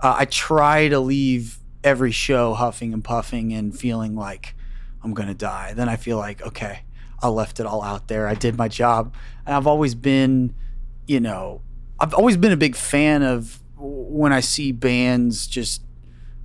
uh, 0.00 0.16
I 0.18 0.24
try 0.24 0.88
to 0.88 1.00
leave 1.00 1.58
every 1.82 2.12
show 2.12 2.54
huffing 2.54 2.92
and 2.92 3.04
puffing 3.04 3.52
and 3.52 3.78
feeling 3.78 4.14
like 4.14 4.54
I'm 5.02 5.14
gonna 5.14 5.34
die. 5.34 5.74
Then 5.74 5.88
I 5.88 5.96
feel 5.96 6.16
like 6.16 6.42
okay, 6.42 6.80
I 7.20 7.28
left 7.28 7.60
it 7.60 7.66
all 7.66 7.82
out 7.82 8.08
there. 8.08 8.26
I 8.26 8.34
did 8.34 8.56
my 8.56 8.68
job, 8.68 9.14
and 9.46 9.54
I've 9.54 9.66
always 9.66 9.94
been, 9.94 10.54
you 11.06 11.20
know, 11.20 11.62
I've 11.98 12.14
always 12.14 12.36
been 12.36 12.52
a 12.52 12.56
big 12.56 12.76
fan 12.76 13.22
of 13.22 13.60
when 13.76 14.32
I 14.32 14.40
see 14.40 14.72
bands 14.72 15.46
just 15.46 15.82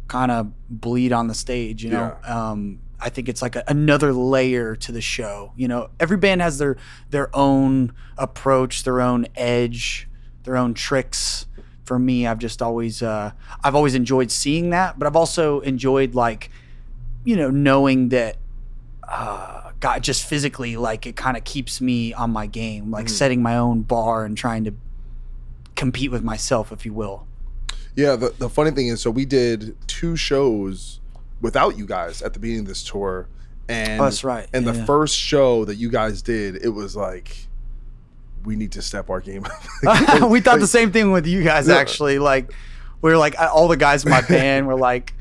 kind 0.08 0.32
of 0.32 0.52
bleed 0.70 1.14
on 1.14 1.28
the 1.28 1.34
stage. 1.34 1.84
You 1.84 1.92
know, 1.92 2.18
um, 2.26 2.80
I 3.00 3.10
think 3.10 3.30
it's 3.30 3.42
like 3.42 3.56
a, 3.56 3.64
another 3.68 4.12
layer 4.12 4.76
to 4.76 4.92
the 4.92 5.02
show. 5.02 5.54
You 5.56 5.68
know, 5.68 5.90
every 6.00 6.18
band 6.18 6.42
has 6.42 6.58
their 6.58 6.78
their 7.10 7.34
own 7.36 7.94
approach, 8.18 8.84
their 8.84 9.02
own 9.02 9.28
edge, 9.36 10.08
their 10.44 10.58
own 10.58 10.74
tricks. 10.74 11.46
For 11.90 11.98
me, 11.98 12.28
I've 12.28 12.38
just 12.38 12.62
always 12.62 13.02
uh, 13.02 13.32
I've 13.64 13.74
always 13.74 13.96
enjoyed 13.96 14.30
seeing 14.30 14.70
that, 14.70 15.00
but 15.00 15.08
I've 15.08 15.16
also 15.16 15.62
enjoyed 15.62 16.14
like 16.14 16.52
you 17.24 17.36
know 17.36 17.50
knowing 17.50 18.10
that 18.10 18.38
uh, 19.08 19.72
God 19.80 20.04
just 20.04 20.24
physically 20.24 20.78
like 20.78 21.08
it 21.08 21.16
kind 21.16 21.36
of 21.36 21.44
keeps 21.46 21.82
me 21.82 22.14
on 22.14 22.30
my 22.30 22.46
game, 22.46 22.92
like 22.92 23.10
setting 23.10 23.42
my 23.42 23.58
own 23.58 23.82
bar 23.82 24.24
and 24.24 24.38
trying 24.38 24.66
to 24.66 24.74
compete 25.76 26.12
with 26.12 26.22
myself, 26.22 26.72
if 26.72 26.86
you 26.86 26.94
will. 26.94 27.26
Yeah, 27.96 28.16
the, 28.16 28.36
the 28.38 28.50
funny 28.50 28.70
thing 28.70 28.90
is, 28.90 29.02
so 29.02 29.10
we 29.10 29.26
did 29.26 29.76
two 29.88 30.16
shows 30.16 31.00
without 31.42 31.76
you 31.76 31.88
guys 31.88 32.22
at 32.22 32.34
the 32.34 32.40
beginning 32.40 32.62
of 32.62 32.68
this 32.68 32.84
tour, 32.84 33.28
and 33.68 34.00
Oh, 34.00 34.04
that's 34.04 34.24
right. 34.24 34.48
And 34.54 34.64
Yeah, 34.64 34.74
the 34.74 34.86
first 34.86 35.16
show 35.16 35.66
that 35.66 35.78
you 35.78 35.90
guys 35.90 36.22
did, 36.22 36.64
it 36.64 36.70
was 36.70 36.96
like, 36.96 37.48
we 38.46 38.56
need 38.56 38.72
to 38.74 38.82
step 38.82 39.10
our 39.10 39.22
game. 39.22 39.46
up. 39.46 39.52
we 40.30 40.40
thought 40.42 40.54
Like, 40.54 40.60
the 40.62 40.68
same 40.68 40.92
thing 40.92 41.12
with 41.12 41.28
you 41.28 41.44
guys 41.44 41.68
Yeah. 41.68 41.76
actually. 41.78 42.20
Like 42.20 42.52
we 43.02 43.12
were 43.12 43.18
like 43.18 43.36
all 43.40 43.68
the 43.68 43.78
guys 43.78 44.04
in 44.06 44.10
my 44.12 44.22
band 44.28 44.68
were 44.68 44.76
like 44.78 45.14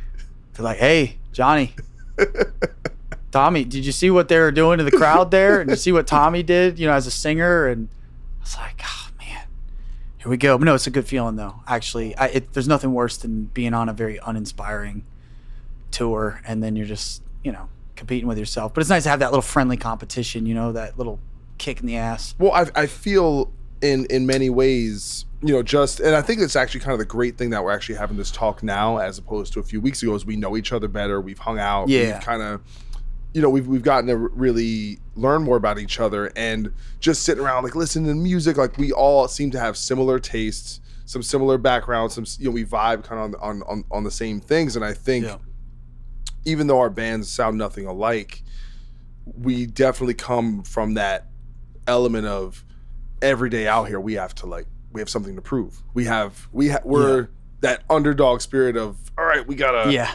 they're 0.55 0.65
like, 0.65 0.79
Hey, 0.79 1.19
Jonny, 1.33 1.75
Tommy, 3.31 3.65
did 3.65 3.85
you 3.85 3.93
see 3.93 4.11
what 4.11 4.29
they 4.29 4.39
were 4.39 4.51
doing 4.51 4.79
to 4.79 4.85
the 4.85 4.91
crowd 4.91 5.31
there? 5.31 5.61
And 5.61 5.71
you 5.71 5.77
see 5.77 5.93
what 5.93 6.07
Tommy 6.07 6.43
did, 6.43 6.79
you 6.79 6.87
know, 6.87 6.95
as 6.95 7.07
a 7.07 7.11
singer? 7.11 7.67
And 7.67 7.89
I 8.39 8.43
was 8.43 8.57
like, 8.57 8.81
Oh 8.85 9.09
man, 9.19 9.47
here 10.19 10.31
we 10.31 10.37
go. 10.37 10.57
But 10.59 10.65
no, 10.65 10.75
it's 10.75 10.87
a 10.87 10.91
good 10.91 11.07
feeling 11.07 11.37
though. 11.37 11.57
Actually, 11.67 12.17
I, 12.17 12.27
it, 12.29 12.53
there's 12.55 12.69
nothing 12.69 12.93
worse 12.95 13.17
than 13.19 13.45
being 13.47 13.75
on 13.75 13.89
a 13.89 13.93
very 13.93 14.19
uninspiring 14.27 15.05
tour 15.91 16.41
and 16.47 16.63
then 16.63 16.77
you're 16.77 16.87
just, 16.87 17.23
you 17.45 17.53
know, 17.53 17.69
competing 17.97 18.27
with 18.29 18.39
yourself. 18.39 18.75
But 18.75 18.81
it's 18.81 18.91
nice 18.91 19.03
to 19.05 19.11
have 19.11 19.21
that 19.21 19.31
little 19.31 19.43
friendly 19.43 19.77
competition, 19.77 20.47
you 20.47 20.55
know, 20.55 20.73
that 20.73 20.97
little 20.99 21.19
kick 21.59 21.81
in 21.81 21.87
the 21.87 21.97
ass. 21.97 22.35
Well, 22.39 22.53
I, 22.53 22.67
I 22.75 22.87
feel 22.87 23.53
in 23.83 24.07
in 24.07 24.27
many 24.27 24.51
ways, 24.51 25.25
you 25.43 25.53
know, 25.53 25.63
just 25.63 26.01
and 26.01 26.15
I 26.15 26.23
think 26.23 26.41
it's 26.41 26.57
actually 26.57 26.81
kind 26.81 26.93
of 26.93 26.99
the 26.99 27.05
great 27.05 27.37
thing 27.37 27.51
that 27.51 27.63
we're 27.63 27.73
actually 27.73 27.97
having 27.97 28.17
this 28.17 28.31
talk 28.31 28.63
now, 28.63 28.99
as 28.99 29.19
opposed 29.19 29.53
to 29.55 29.61
a 29.61 29.63
few 29.63 29.81
weeks 29.81 30.03
ago, 30.03 30.15
is 30.15 30.25
we 30.25 30.37
know 30.37 30.57
each 30.57 30.73
other 30.73 30.89
better. 30.89 31.21
We've 31.21 31.39
hung 31.39 31.59
out. 31.59 31.89
Yeah. 31.89 32.15
We've 32.15 32.23
kind 32.23 32.43
of, 32.43 32.61
you 33.35 33.43
know, 33.43 33.51
we've 33.51 33.67
we've 33.67 33.83
gotten 33.83 34.09
to 34.09 34.17
really 34.17 34.99
learn 35.15 35.43
more 35.43 35.57
about 35.57 35.79
each 35.79 36.01
other, 36.01 36.33
and 36.37 36.73
just 37.01 37.23
sitting 37.23 37.43
around 37.43 37.65
like 37.65 37.75
listening 37.75 38.07
to 38.07 38.15
music, 38.15 38.57
like 38.57 38.79
we 38.79 38.93
all 38.93 39.29
seem 39.29 39.51
to 39.53 39.61
have 39.61 39.77
similar 39.77 40.19
tastes, 40.19 40.81
some 41.05 41.23
similar 41.23 41.59
backgrounds, 41.59 42.15
some 42.15 42.25
you 42.39 42.47
know, 42.47 42.55
we 42.55 42.65
vibe 42.65 43.05
kind 43.05 43.35
of 43.35 43.41
on 43.41 43.63
on 43.63 43.63
on, 43.69 43.85
on 43.91 44.05
the 44.05 44.11
same 44.11 44.41
things, 44.41 44.77
and 44.77 44.85
I 44.85 44.95
think. 44.95 45.27
Yeah. 45.27 45.39
Even 46.45 46.67
though 46.67 46.79
our 46.79 46.89
bands 46.89 47.31
sound 47.31 47.59
nothing 47.59 47.85
alike, 47.85 48.43
we 49.27 49.67
definitely 49.67 50.15
come 50.15 50.63
from 50.63 50.95
that 50.95 51.28
element 51.89 52.27
of 52.27 52.65
every 53.21 53.51
day 53.51 53.67
out 53.67 53.85
here 53.89 53.99
we 53.99 54.15
have 54.15 54.35
to 54.37 54.47
like 54.47 54.67
we 54.93 55.01
have 55.01 55.09
something 55.11 55.35
to 55.35 55.43
prove. 55.43 55.83
We 55.95 56.05
have 56.05 56.49
we 56.53 56.69
ha- 56.69 56.81
we're 56.85 57.21
Yeah. 57.23 57.27
that 57.61 57.83
underdog 57.91 58.41
spirit 58.41 58.77
of 58.77 58.97
all 59.19 59.25
right, 59.25 59.45
we 59.47 59.55
gotta 59.57 59.91
Yeah. 59.93 60.11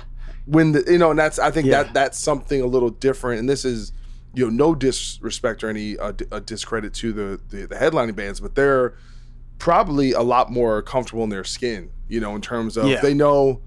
win 0.48 0.72
the 0.72 0.84
you 0.90 0.98
know, 0.98 1.10
and 1.10 1.20
that's 1.20 1.38
I 1.40 1.52
think 1.52 1.68
Yeah. 1.68 1.84
that 1.84 1.94
that's 1.94 2.18
something 2.20 2.62
a 2.62 2.66
little 2.68 2.90
different. 2.90 3.40
And 3.40 3.50
this 3.50 3.66
is 3.66 3.92
you 4.34 4.46
know 4.46 4.50
no 4.50 4.74
disrespect 4.76 5.64
or 5.64 5.70
any 5.70 5.98
uh, 5.98 6.12
d- 6.14 6.26
discredit 6.46 6.94
to 6.96 7.12
the, 7.12 7.40
the 7.50 7.68
the 7.68 7.76
headlining 7.76 8.16
bands, 8.16 8.40
but 8.40 8.56
they're 8.56 8.96
probably 9.60 10.12
a 10.14 10.22
lot 10.22 10.52
more 10.52 10.82
comfortable 10.82 11.24
in 11.24 11.30
their 11.30 11.44
skin. 11.44 11.90
You 12.08 12.20
know, 12.20 12.36
in 12.36 12.42
terms 12.42 12.78
of 12.78 12.88
Yeah. 12.88 13.02
they 13.02 13.14
know 13.14 13.62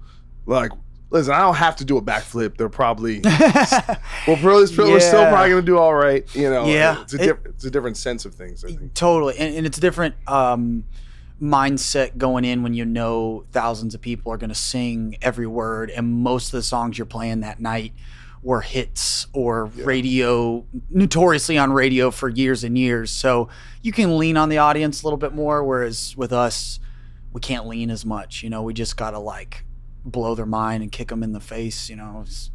like. 0.45 0.71
Listen, 1.09 1.33
I 1.33 1.39
don't 1.39 1.55
have 1.55 1.77
to 1.77 1.85
do 1.85 1.97
a 1.97 2.01
backflip. 2.01 2.57
They're 2.57 2.67
probably 2.69 3.21
well, 3.23 3.81
probably, 4.25 4.41
we're 4.51 4.99
still 4.99 5.25
probably 5.27 5.49
gonna 5.49 5.61
do 5.61 5.77
all 5.77 5.93
right. 5.93 6.23
You 6.35 6.49
know, 6.49 6.65
Yeah. 6.67 7.01
it's 7.01 7.13
a, 7.13 7.29
It- 7.29 7.39
it's 7.45 7.63
a 7.65 7.71
different 7.71 7.97
sense 7.97 8.25
of 8.25 8.33
things. 8.35 8.63
I 8.65 8.69
think. 8.73 8.93
Totally, 8.93 9.37
and, 9.37 9.55
and 9.55 9.65
it's 9.65 9.77
a 9.77 9.81
different 9.81 10.15
um, 10.27 10.83
mindset 11.41 12.17
going 12.17 12.43
in 12.45 12.63
when 12.63 12.73
you 12.73 12.83
know 12.85 13.45
thousands 13.51 13.95
of 13.95 14.01
people 14.01 14.31
are 14.33 14.37
going 14.37 14.49
to 14.49 14.55
sing 14.55 15.15
every 15.21 15.47
word, 15.47 15.89
and 15.91 16.11
most 16.23 16.47
of 16.47 16.51
the 16.57 16.63
songs 16.63 16.97
you're 16.97 17.05
playing 17.05 17.39
that 17.41 17.59
night 17.59 17.93
were 18.43 18.61
hits 18.61 19.27
or 19.33 19.65
radio, 19.65 20.65
notoriously 20.89 21.57
on 21.57 21.71
radio 21.73 22.11
for 22.11 22.29
years 22.29 22.63
and 22.63 22.77
years. 22.77 23.11
So 23.11 23.49
you 23.81 23.91
can 23.91 24.17
lean 24.17 24.37
on 24.37 24.49
the 24.49 24.57
audience 24.59 25.01
a 25.01 25.05
little 25.05 25.17
bit 25.17 25.33
more, 25.33 25.63
whereas 25.63 26.15
with 26.17 26.31
us, 26.31 26.79
we 27.33 27.41
can't 27.41 27.65
lean 27.67 27.89
as 27.89 28.05
much. 28.05 28.43
You 28.43 28.49
know, 28.49 28.61
we 28.63 28.73
just 28.73 28.95
got 28.97 29.11
to 29.11 29.19
like 29.19 29.63
blow 30.11 30.35
their 30.35 30.45
mind 30.45 30.83
and 30.83 30.91
kick 30.91 31.09
them 31.09 31.23
in 31.23 31.33
the 31.33 31.39
face. 31.39 31.89
You 31.89 31.95
know, 31.97 32.23
it's, 32.25 32.51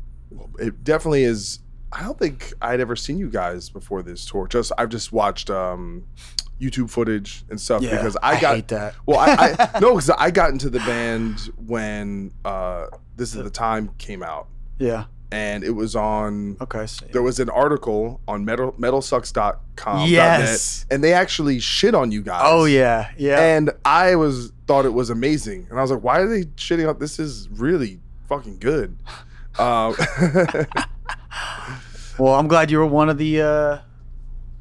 it 0.59 0.85
definitely 0.85 1.25
is. 1.25 1.61
I 1.93 2.03
don't 2.03 2.19
think 2.19 2.53
I'd 2.63 2.81
ever 2.81 2.97
seen 2.97 3.19
you 3.19 3.29
guys 3.29 3.69
before 3.69 4.03
this 4.03 4.25
tour. 4.25 4.47
Just 4.49 4.73
I've 4.79 4.89
just 4.89 5.13
watched 5.13 5.51
um, 5.51 6.05
YouTube 6.61 6.89
footage 6.91 7.45
and 7.51 7.61
stuff 7.61 7.83
Yeah, 7.83 7.97
because 7.97 8.17
I 8.23 8.37
I 8.37 8.41
got 8.41 8.55
hate 8.55 8.69
that. 8.69 8.95
Well, 9.05 9.19
I, 9.19 9.55
I 9.59 9.71
no, 9.81 9.95
because 9.95 10.11
I 10.11 10.31
got 10.31 10.51
into 10.51 10.71
the 10.71 10.79
band 10.81 11.51
when 11.67 12.33
uh, 12.45 12.87
this 13.17 13.35
is 13.35 13.43
the 13.43 13.51
time 13.51 13.91
came 13.99 14.23
out, 14.23 14.49
yeah. 14.79 15.05
and 15.31 15.65
it 15.65 15.73
was 15.73 15.97
on. 15.97 16.57
Okay. 16.61 16.87
So, 16.87 17.07
There 17.13 17.23
was 17.23 17.41
an 17.41 17.51
article 17.51 18.21
on 18.29 18.45
metal 18.45 18.73
metalsucks.com. 18.73 20.09
Yes. 20.09 20.87
and 20.91 21.03
they 21.03 21.13
actually 21.13 21.59
shit 21.59 21.95
on 21.95 22.13
you 22.13 22.23
guys. 22.23 22.43
oh 22.45 22.65
yeah, 22.65 23.11
yeah. 23.19 23.39
And 23.39 23.73
I 23.85 24.15
was 24.17 24.53
thought 24.73 24.87
it 24.87 24.95
was 24.95 25.11
amazing, 25.11 25.67
and 25.69 25.79
I 25.79 25.83
was 25.83 25.91
like, 25.91 26.03
"Why 26.03 26.21
are 26.21 26.27
they 26.27 26.45
shitting 26.57 26.89
on 26.89 26.99
this? 26.99 27.19
Is 27.19 27.47
really 27.51 28.01
fucking 28.27 28.59
good." 28.59 28.97
Um, 29.59 29.95
Well, 32.19 32.35
I'm 32.35 32.49
glad 32.49 32.71
you 32.71 32.79
were 32.79 32.87
one 32.87 33.11
of 33.11 33.19
the 33.19 33.43
uh, 33.43 33.79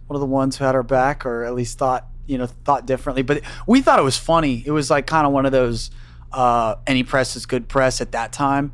one 0.08 0.16
of 0.16 0.20
the 0.20 0.26
ones 0.26 0.58
who 0.58 0.66
had 0.66 0.76
our 0.76 0.84
back, 0.84 1.26
or 1.26 1.46
at 1.46 1.54
least 1.54 1.78
thought 1.78 2.08
you 2.26 2.38
know 2.38 2.48
thought 2.48 2.86
differently. 2.86 3.24
But 3.24 3.42
we 3.66 3.82
thought 3.82 4.00
it 4.00 4.04
was 4.04 4.18
funny. 4.18 4.62
It 4.66 4.72
was 4.72 4.90
like 4.90 5.08
kind 5.08 5.26
of 5.26 5.32
one 5.32 5.46
of 5.46 5.54
those 5.54 5.92
uh, 6.34 6.76
any 6.88 7.04
press 7.04 7.38
is 7.38 7.46
good 7.46 7.70
press 7.70 8.02
at 8.02 8.12
that 8.12 8.34
time. 8.34 8.74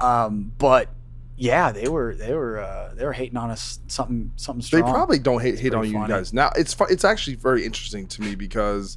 Um, 0.00 0.52
but 0.58 0.90
yeah, 1.36 1.72
they 1.72 1.88
were 1.88 2.14
they 2.14 2.34
were 2.34 2.60
uh, 2.60 2.94
they 2.94 3.04
were 3.04 3.12
hating 3.12 3.36
on 3.36 3.50
us 3.50 3.80
something 3.88 4.30
something 4.36 4.64
They 4.70 4.82
probably 4.82 5.18
don't 5.18 5.40
hate 5.40 5.58
hate 5.58 5.74
on 5.74 5.80
pretty 5.80 5.96
you 5.96 6.06
guys. 6.06 6.32
Now 6.32 6.50
it's 6.56 6.74
fu- 6.74 6.84
it's 6.86 7.04
actually 7.04 7.36
very 7.36 7.64
interesting 7.64 8.06
to 8.08 8.22
me 8.22 8.36
because 8.36 8.96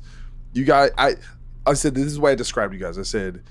you 0.54 0.66
guys 0.66 0.92
I 0.98 1.16
I 1.66 1.74
said 1.74 1.96
this 1.96 2.06
is 2.06 2.16
the 2.16 2.22
way 2.22 2.32
I 2.32 2.36
described 2.36 2.74
you 2.74 2.80
guys. 2.80 2.98
I 2.98 3.04
said 3.04 3.44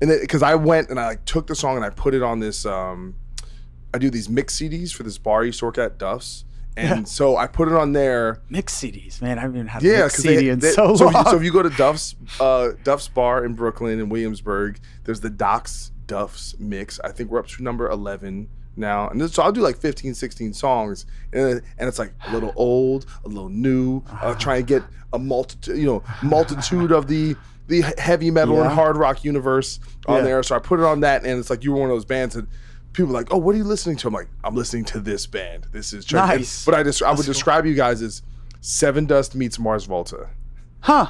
and 0.00 0.10
because 0.20 0.42
I 0.42 0.54
went 0.54 0.90
and 0.90 1.00
I 1.00 1.06
like 1.08 1.24
took 1.24 1.46
the 1.46 1.54
song 1.54 1.76
and 1.76 1.84
I 1.84 1.90
put 1.90 2.14
it 2.14 2.22
on 2.22 2.40
this 2.40 2.66
um 2.66 3.14
I 3.94 3.98
do 3.98 4.10
these 4.10 4.28
mix 4.28 4.56
CDs 4.56 4.92
for 4.92 5.02
this 5.04 5.18
bar 5.18 5.44
used 5.44 5.58
to 5.60 5.64
work 5.66 5.78
at 5.78 5.98
Duff's. 5.98 6.44
And 6.78 7.08
so 7.08 7.38
I 7.38 7.46
put 7.46 7.68
it 7.68 7.74
on 7.74 7.92
there. 7.92 8.42
mix 8.50 8.74
CDs, 8.78 9.22
man. 9.22 9.38
I 9.38 9.40
haven't 9.40 9.56
even 9.56 9.66
had 9.66 9.82
a 9.82 9.86
Yeah, 9.86 10.02
mix 10.02 10.16
CD 10.16 10.50
in 10.50 10.60
so 10.60 10.94
so, 10.94 11.06
long. 11.06 11.14
if 11.14 11.24
you, 11.24 11.30
so 11.30 11.36
if 11.38 11.42
you 11.42 11.50
go 11.52 11.62
to 11.62 11.70
Duff's 11.70 12.14
uh, 12.38 12.72
Duff's 12.84 13.08
bar 13.08 13.46
in 13.46 13.54
Brooklyn 13.54 13.98
and 13.98 14.10
Williamsburg, 14.10 14.78
there's 15.04 15.20
the 15.20 15.30
Doc's 15.30 15.90
Duff's 16.06 16.54
mix. 16.58 17.00
I 17.00 17.12
think 17.12 17.30
we're 17.30 17.38
up 17.38 17.46
to 17.48 17.62
number 17.62 17.88
11 17.88 18.48
now. 18.76 19.08
And 19.08 19.18
this, 19.18 19.32
so 19.32 19.42
I'll 19.42 19.52
do 19.52 19.62
like 19.62 19.78
15, 19.78 20.12
16 20.12 20.52
songs. 20.52 21.06
And, 21.32 21.62
and 21.78 21.88
it's 21.88 21.98
like 21.98 22.12
a 22.28 22.32
little 22.34 22.52
old, 22.56 23.06
a 23.24 23.28
little 23.28 23.48
new. 23.48 24.02
I'll 24.20 24.34
try 24.36 24.58
and 24.58 24.66
get 24.66 24.82
a 25.14 25.18
multitude, 25.18 25.78
you 25.78 25.86
know, 25.86 26.02
multitude 26.22 26.92
of 26.92 27.06
the 27.06 27.36
the 27.68 27.82
heavy 27.98 28.30
metal 28.30 28.60
and 28.62 28.70
hard 28.72 28.96
rock 28.96 29.24
universe 29.24 29.80
on 30.06 30.16
Yeah. 30.18 30.22
there. 30.22 30.42
So 30.42 30.54
I 30.56 30.58
put 30.58 30.78
it 30.80 30.84
on 30.86 31.00
that, 31.00 31.24
and 31.24 31.38
it's 31.38 31.50
like 31.50 31.64
you 31.64 31.72
were 31.72 31.80
one 31.80 31.90
of 31.90 31.96
those 31.96 32.04
bands 32.04 32.34
that 32.34 32.46
people 32.92 33.10
are 33.10 33.14
like, 33.20 33.32
oh, 33.32 33.36
what 33.38 33.54
are 33.54 33.58
you 33.58 33.64
listening 33.64 33.96
to? 33.96 34.08
I'm 34.08 34.14
like, 34.14 34.28
I'm 34.44 34.54
listening 34.54 34.84
to 34.86 35.00
this 35.00 35.26
band. 35.26 35.66
This 35.72 35.92
is 35.92 36.04
and- 36.06 36.14
Nice. 36.14 36.64
But 36.64 36.74
I 36.74 36.82
just 36.82 37.02
I 37.02 37.10
would 37.10 37.18
That's 37.18 37.26
cool. 37.26 37.32
describe 37.34 37.66
you 37.66 37.74
guys 37.74 38.02
as 38.02 38.22
Sevendust 38.62 39.34
meets 39.34 39.58
Mars 39.58 39.84
Volta. 39.84 40.28
huh? 40.80 41.08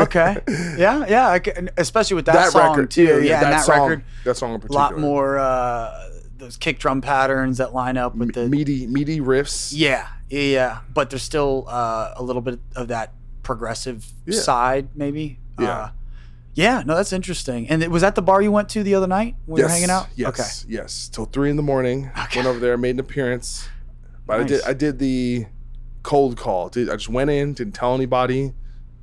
Okay. 0.00 0.36
Yeah, 0.78 1.04
yeah. 1.06 1.38
Can, 1.38 1.70
especially 1.76 2.16
with 2.16 2.26
that, 2.26 2.34
That 2.34 2.52
song 2.52 2.70
record, 2.70 2.90
too. 2.90 3.04
yeah, 3.04 3.10
Yeah, 3.16 3.22
yeah, 3.22 3.40
that 3.40 3.50
that 3.50 3.64
song- 3.64 3.88
record. 3.90 4.04
that 4.24 4.36
song 4.36 4.54
in 4.54 4.60
particular. 4.60 4.80
A 4.80 4.82
lot 4.90 4.98
more 4.98 5.38
uh, 5.38 6.08
those 6.38 6.56
kick 6.56 6.78
drum 6.78 7.00
patterns 7.00 7.58
that 7.58 7.72
line 7.72 7.96
up 7.96 8.14
with 8.16 8.32
the 8.34 8.48
meaty 8.48 8.86
meaty 8.86 9.20
riffs. 9.20 9.72
Yeah, 9.74 10.08
yeah, 10.28 10.40
yeah. 10.40 10.78
But 10.92 11.10
there's 11.10 11.22
still 11.22 11.66
uh, 11.68 12.14
a 12.16 12.22
little 12.22 12.42
bit 12.42 12.58
of 12.74 12.88
that 12.88 13.12
progressive 13.42 14.06
Yeah. 14.26 14.40
side, 14.40 14.88
maybe. 14.94 15.38
Yeah. 15.58 15.70
Uh, 15.70 15.90
yeah. 16.54 16.82
No, 16.84 16.94
that's 16.96 17.12
interesting. 17.12 17.68
And 17.68 17.82
it 17.82 17.90
was 17.90 18.02
that 18.02 18.14
the 18.14 18.22
bar 18.22 18.42
you 18.42 18.52
went 18.52 18.68
to 18.70 18.82
the 18.82 18.94
other 18.94 19.06
night 19.06 19.36
when 19.46 19.56
we 19.56 19.62
were 19.62 19.68
hanging 19.68 19.90
out? 19.90 20.08
Yes, 20.16 20.28
Okay. 20.64 20.72
yes. 20.74 21.08
Till 21.08 21.24
three 21.24 21.50
in 21.50 21.56
the 21.56 21.62
morning. 21.62 22.10
Okay. 22.18 22.38
Went 22.40 22.48
over 22.48 22.58
there, 22.58 22.76
made 22.76 22.90
an 22.90 23.00
appearance. 23.00 23.68
But 24.26 24.40
I 24.40 24.44
did 24.44 24.62
I 24.64 24.72
did 24.72 24.98
the 24.98 25.46
cold 26.02 26.36
call. 26.36 26.66
I 26.66 26.84
just 26.96 27.08
went 27.08 27.30
in, 27.30 27.54
didn't 27.54 27.74
tell 27.74 27.94
anybody. 27.94 28.52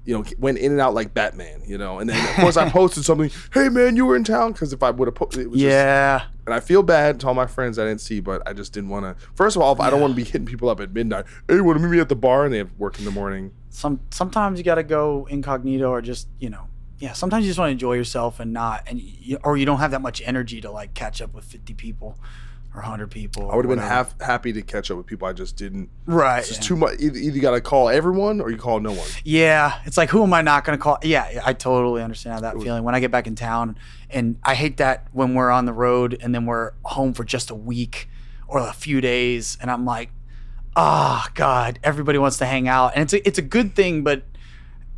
You 0.05 0.17
know, 0.17 0.25
went 0.39 0.57
in 0.57 0.71
and 0.71 0.81
out 0.81 0.93
like 0.93 1.13
Batman. 1.13 1.61
You 1.67 1.77
know, 1.77 1.99
and 1.99 2.09
then 2.09 2.17
of 2.29 2.35
course 2.37 2.57
I 2.57 2.69
posted 2.71 3.05
something. 3.05 3.29
Hey 3.53 3.69
man, 3.69 3.95
you 3.95 4.05
were 4.05 4.15
in 4.15 4.23
town 4.23 4.53
because 4.53 4.73
if 4.73 4.81
I 4.81 4.91
would 4.91 5.07
have 5.07 5.15
posted, 5.15 5.43
it 5.43 5.49
was 5.51 5.59
just, 5.59 5.69
Yeah. 5.71 6.23
and 6.45 6.53
I 6.53 6.59
feel 6.59 6.81
bad 6.83 7.19
to 7.19 7.27
all 7.27 7.33
my 7.33 7.45
friends 7.47 7.77
I 7.77 7.85
didn't 7.85 8.01
see, 8.01 8.19
but 8.19 8.41
I 8.47 8.53
just 8.53 8.73
didn't 8.73 8.89
want 8.89 9.05
to. 9.05 9.23
First 9.35 9.55
of 9.55 9.61
all, 9.61 9.79
I 9.81 9.89
don't 9.89 10.01
want 10.01 10.11
to 10.11 10.15
be 10.15 10.23
hitting 10.23 10.45
people 10.45 10.69
up 10.69 10.79
at 10.79 10.93
midnight. 10.93 11.25
Hey, 11.47 11.61
want 11.61 11.77
to 11.77 11.83
meet 11.83 11.91
me 11.91 11.99
at 11.99 12.09
the 12.09 12.15
bar? 12.15 12.45
And 12.45 12.53
they 12.53 12.57
have 12.59 12.71
work 12.77 12.97
in 12.97 13.05
the 13.05 13.11
morning. 13.11 13.51
Some 13.69 13.99
sometimes 14.09 14.57
you 14.57 14.63
got 14.63 14.75
to 14.75 14.83
go 14.83 15.27
incognito 15.29 15.89
or 15.89 16.01
just 16.01 16.27
you 16.39 16.49
know. 16.49 16.67
Yeah, 16.97 17.13
sometimes 17.13 17.45
you 17.45 17.49
just 17.49 17.59
want 17.59 17.69
to 17.69 17.71
enjoy 17.73 17.93
yourself 17.93 18.41
and 18.41 18.51
not, 18.51 18.83
and 18.87 18.99
you, 18.99 19.37
or 19.45 19.55
you 19.55 19.65
don't 19.65 19.79
have 19.79 19.91
that 19.91 20.01
much 20.01 20.21
energy 20.25 20.59
to 20.59 20.69
like 20.71 20.93
catch 20.93 21.21
up 21.21 21.33
with 21.33 21.45
fifty 21.45 21.73
people 21.73 22.17
or 22.75 22.81
hundred 22.81 23.09
people. 23.09 23.49
I 23.51 23.55
would 23.55 23.65
have 23.65 23.69
been 23.69 23.79
half 23.79 24.19
happy 24.21 24.53
to 24.53 24.61
catch 24.61 24.91
up 24.91 24.97
with 24.97 25.05
people. 25.05 25.27
I 25.27 25.33
just 25.33 25.55
didn't. 25.55 25.89
right. 26.05 26.39
It's 26.39 26.53
yeah. 26.53 26.61
too 26.61 26.75
much. 26.75 26.99
Either, 26.99 27.17
either 27.17 27.35
you 27.35 27.41
got 27.41 27.51
to 27.51 27.61
call 27.61 27.89
everyone 27.89 28.41
or 28.41 28.51
you 28.51 28.57
call 28.57 28.79
no 28.79 28.91
one. 28.91 29.07
Yeah, 29.23 29.79
it's 29.85 29.97
like 29.97 30.09
who 30.09 30.23
am 30.23 30.33
I 30.33 30.41
not 30.41 30.65
going 30.65 30.77
to 30.77 30.81
call? 30.81 30.99
Yeah, 31.01 31.29
yeah, 31.31 31.41
I 31.45 31.53
totally 31.53 32.03
understand 32.03 32.35
how 32.35 32.41
that 32.41 32.61
feeling 32.61 32.83
when 32.83 32.95
I 32.95 32.99
get 32.99 33.11
back 33.11 33.27
in 33.27 33.35
town, 33.35 33.77
and 34.09 34.37
I 34.43 34.55
hate 34.55 34.77
that 34.77 35.07
when 35.11 35.33
we're 35.33 35.51
on 35.51 35.65
the 35.65 35.73
road 35.73 36.17
and 36.21 36.33
then 36.33 36.45
we're 36.45 36.73
home 36.83 37.13
for 37.13 37.23
just 37.23 37.49
a 37.49 37.55
week 37.55 38.09
or 38.47 38.59
a 38.59 38.73
few 38.73 39.01
days, 39.01 39.57
and 39.61 39.69
I'm 39.71 39.85
like, 39.85 40.09
ah, 40.75 41.29
God, 41.33 41.79
everybody 41.83 42.17
wants 42.17 42.37
to 42.37 42.45
hang 42.45 42.67
out, 42.67 42.93
and 42.95 43.03
it's 43.03 43.13
a, 43.13 43.27
it's 43.27 43.37
a 43.37 43.43
good 43.43 43.75
thing, 43.75 44.03
but 44.03 44.23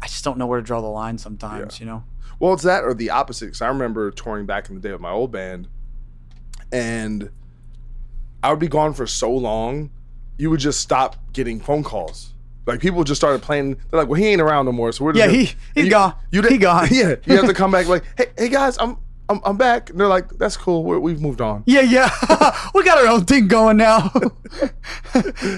I 0.02 0.08
just 0.08 0.24
don't 0.24 0.38
know 0.38 0.48
where 0.48 0.60
to 0.60 0.66
draw 0.66 0.82
the 0.82 0.88
line 0.88 1.18
sometimes, 1.18 1.80
you 1.80 1.86
know? 1.86 2.04
Well, 2.40 2.54
it's 2.54 2.64
that 2.64 2.84
or 2.84 2.94
the 2.96 3.12
opposite. 3.12 3.46
Because 3.46 3.62
I 3.62 3.68
remember 3.68 4.10
touring 4.10 4.48
back 4.48 4.68
in 4.68 4.76
the 4.76 4.82
day 4.82 4.92
with 4.92 5.02
my 5.02 5.12
old 5.12 5.32
band, 5.32 5.68
and 6.72 7.30
I 8.44 8.50
would 8.50 8.60
be 8.60 8.68
gone 8.68 8.94
for 8.94 9.06
so 9.08 9.32
long, 9.32 9.92
you 10.38 10.50
would 10.50 10.60
just 10.60 10.80
stop 10.80 11.16
getting 11.34 11.60
phone 11.60 11.84
calls. 11.84 12.34
Like 12.66 12.80
people 12.80 13.04
just 13.04 13.20
started 13.20 13.42
playing. 13.42 13.76
They're 13.90 14.00
like, 14.00 14.08
"Well, 14.08 14.20
he 14.20 14.28
ain't 14.28 14.42
around 14.42 14.66
no 14.66 14.72
more." 14.72 14.92
So 14.92 15.04
we're 15.06 15.14
just 15.14 15.26
Yeah, 15.26 15.32
he- 15.32 15.56
he's 15.76 15.86
you- 15.86 15.90
gone. 15.90 16.14
You 16.32 16.42
He 16.44 16.58
gone. 16.58 16.88
Yeah, 16.92 17.16
you 17.26 17.36
have 17.38 17.48
to 17.48 17.54
come 17.54 17.72
back. 17.72 17.88
Like, 17.88 18.04
hey, 18.18 18.28
hey 18.38 18.50
guys, 18.50 18.78
I'm 18.78 18.98
I'm, 19.30 19.40
I'm 19.46 19.58
back. 19.58 19.90
And 19.90 20.00
they're 20.00 20.08
like, 20.08 20.30
"That's 20.38 20.58
cool. 20.58 20.84
We're, 20.84 21.00
we've 21.00 21.20
moved 21.22 21.42
on." 21.42 21.64
Yeah, 21.66 21.82
yeah. 21.82 22.10
we 22.76 22.84
got 22.84 22.98
our 23.00 23.08
own 23.08 23.26
thing 23.26 23.48
going 23.48 23.78
now. 23.78 24.12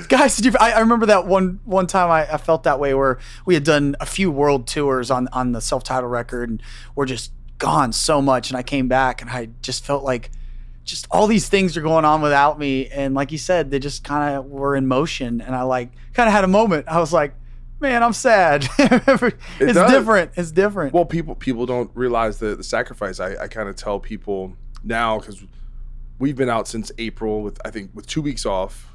Guys, 0.08 0.36
did 0.38 0.46
you, 0.46 0.54
I, 0.60 0.72
I 0.72 0.80
remember 0.80 1.06
that 1.08 1.28
one 1.28 1.60
one 1.66 1.88
time 1.88 2.10
I, 2.10 2.32
I 2.34 2.38
felt 2.38 2.64
that 2.64 2.80
way 2.80 2.94
where 2.94 3.20
we 3.46 3.54
had 3.54 3.64
done 3.64 3.96
a 4.00 4.06
few 4.06 4.32
world 4.32 4.68
tours 4.68 5.12
on, 5.12 5.28
on 5.34 5.52
the 5.52 5.62
self 5.62 5.84
titled 5.84 6.12
record 6.12 6.50
and 6.50 6.62
we're 6.96 7.06
just 7.06 7.32
gone 7.58 7.92
so 7.94 8.22
much. 8.22 8.50
And 8.50 8.58
I 8.58 8.64
came 8.64 8.88
back 8.88 9.22
and 9.22 9.30
I 9.30 9.50
just 9.62 9.86
felt 9.86 10.04
like 10.04 10.32
just 10.84 11.08
all 11.12 11.28
these 11.28 11.48
things 11.48 11.78
are 11.78 11.82
going 11.82 12.06
on 12.06 12.22
without 12.22 12.60
me. 12.60 12.88
And 12.88 13.14
like 13.14 13.32
you 13.32 13.38
said, 13.38 13.72
they 13.72 13.80
just 13.80 14.04
kind 14.04 14.36
of 14.36 14.46
were 14.46 14.76
in 14.76 14.88
motion. 14.88 15.42
And 15.42 15.56
I 15.56 15.64
like 15.64 15.92
kind 16.14 16.28
of 16.28 16.34
had 16.34 16.44
a 16.44 16.48
moment. 16.48 16.88
I 16.88 17.00
was 17.00 17.14
like, 17.14 17.34
man, 17.80 18.04
I'm 18.04 18.14
sad. 18.14 18.68
it's 18.80 19.74
does. 19.74 19.92
different. 19.92 20.32
It's 20.36 20.52
different. 20.52 20.94
Well, 20.94 21.06
people 21.06 21.36
people 21.36 21.66
don't 21.66 21.92
realize 21.94 22.40
the 22.40 22.56
the 22.56 22.64
sacrifice. 22.64 23.20
I, 23.20 23.36
I 23.44 23.48
kind 23.48 23.70
of 23.70 23.76
tell 23.76 24.00
people 24.00 24.56
now 24.84 25.20
because 25.20 25.44
we've 26.20 26.36
been 26.36 26.50
out 26.50 26.68
since 26.68 26.92
April 26.98 27.42
with 27.42 27.60
I 27.66 27.70
think 27.70 27.92
with 27.94 28.08
two 28.08 28.22
weeks 28.22 28.46
off, 28.46 28.94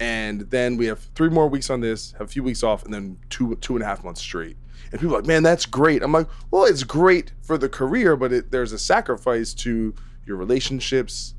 and 0.00 0.42
then 0.50 0.76
we 0.76 0.86
have 0.86 1.00
three 1.14 1.30
more 1.30 1.48
weeks 1.48 1.70
on 1.70 1.80
this, 1.80 2.12
have 2.12 2.22
a 2.22 2.30
few 2.30 2.42
weeks 2.42 2.62
off, 2.62 2.84
and 2.84 2.92
then 2.92 3.18
two 3.30 3.54
two 3.56 3.74
and 3.76 3.82
a 3.82 3.86
half 3.86 4.02
months 4.02 4.20
straight. 4.20 4.56
And 4.90 5.00
people 5.00 5.14
are 5.14 5.18
like, 5.18 5.26
man, 5.26 5.42
that's 5.42 5.66
great. 5.66 6.02
I'm 6.02 6.12
like, 6.12 6.28
well, 6.50 6.64
it's 6.64 6.82
great 6.82 7.32
for 7.42 7.58
the 7.58 7.68
career, 7.68 8.16
but 8.16 8.32
it, 8.32 8.50
there's 8.50 8.72
a 8.72 8.78
sacrifice 8.78 9.52
to 9.54 9.94
your 10.28 10.36
relationships, 10.36 11.34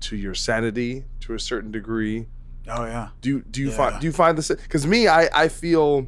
to 0.00 0.16
your 0.16 0.34
sanity, 0.34 1.04
to 1.20 1.34
a 1.34 1.40
certain 1.40 1.72
degree. 1.72 2.26
oh, 2.68 2.84
yeah. 2.84 3.08
Do 3.22 3.30
you 3.30 3.40
do 3.50 3.60
you 3.62 3.70
Yeah. 3.70 3.76
find 3.76 4.00
do 4.00 4.06
you 4.06 4.12
find 4.12 4.36
this? 4.38 4.48
Because 4.48 4.86
me, 4.86 5.08
I 5.08 5.28
I 5.44 5.48
feel 5.48 6.06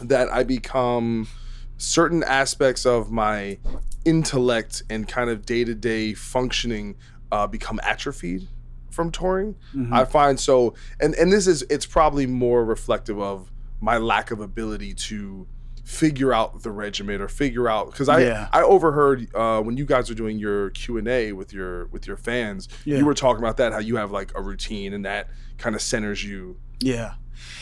that 0.00 0.32
I 0.32 0.42
become 0.42 1.28
certain 1.76 2.22
aspects 2.24 2.86
of 2.86 3.10
my 3.10 3.58
intellect 4.04 4.82
and 4.88 5.06
kind 5.06 5.28
of 5.30 5.44
day 5.44 5.64
to 5.64 5.74
day 5.74 6.14
functioning 6.14 6.96
uh, 7.30 7.46
become 7.46 7.78
atrophied 7.82 8.48
from 8.90 9.10
touring. 9.10 9.54
I 9.92 10.04
find 10.06 10.40
so, 10.40 10.74
and 11.00 11.14
and 11.16 11.30
this 11.32 11.46
is 11.46 11.62
it's 11.68 11.84
probably 11.86 12.26
more 12.26 12.64
reflective 12.64 13.18
of 13.20 13.50
my 13.80 13.98
lack 13.98 14.30
of 14.30 14.40
ability 14.40 14.94
to 14.94 15.46
figure 15.86 16.34
out 16.34 16.64
the 16.64 16.70
regiment 16.70 17.22
or 17.22 17.28
figure 17.28 17.68
out 17.68 17.86
because 17.92 18.08
I 18.08 18.18
Yeah. 18.24 18.48
I 18.52 18.62
overheard 18.62 19.32
uh, 19.36 19.62
when 19.62 19.76
you 19.76 19.84
guys 19.86 20.08
were 20.08 20.16
doing 20.16 20.36
your 20.36 20.70
Q 20.70 20.98
and 20.98 21.06
A 21.06 21.30
with 21.30 21.52
your 21.52 21.86
with 21.86 22.08
your 22.08 22.16
fans, 22.16 22.68
Yeah. 22.84 22.98
you 22.98 23.06
were 23.06 23.14
talking 23.14 23.38
about 23.40 23.56
that 23.58 23.72
how 23.72 23.78
you 23.78 23.94
have 23.96 24.10
like 24.10 24.32
a 24.34 24.42
routine 24.42 24.92
and 24.92 25.04
that 25.04 25.28
kind 25.58 25.76
of 25.76 25.80
centers 25.80 26.24
you. 26.24 26.56
Yeah. 26.80 27.14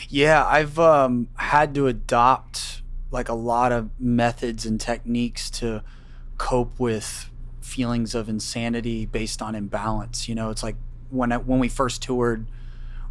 Yeah, 0.08 0.42
I've 0.46 0.78
um, 0.78 1.28
had 1.34 1.74
to 1.74 1.86
adopt 1.86 2.80
like 3.10 3.28
a 3.28 3.34
lot 3.34 3.72
of 3.72 3.90
methods 4.00 4.64
and 4.64 4.80
techniques 4.80 5.50
to 5.50 5.84
cope 6.38 6.80
with 6.80 7.30
feelings 7.60 8.14
of 8.14 8.28
insanity 8.30 9.04
based 9.04 9.42
on 9.42 9.54
imbalance. 9.54 10.28
You 10.30 10.34
know, 10.34 10.48
it's 10.48 10.62
like 10.62 10.76
when 11.10 11.30
I, 11.30 11.36
when 11.36 11.58
we 11.58 11.68
first 11.68 12.00
toured, 12.02 12.46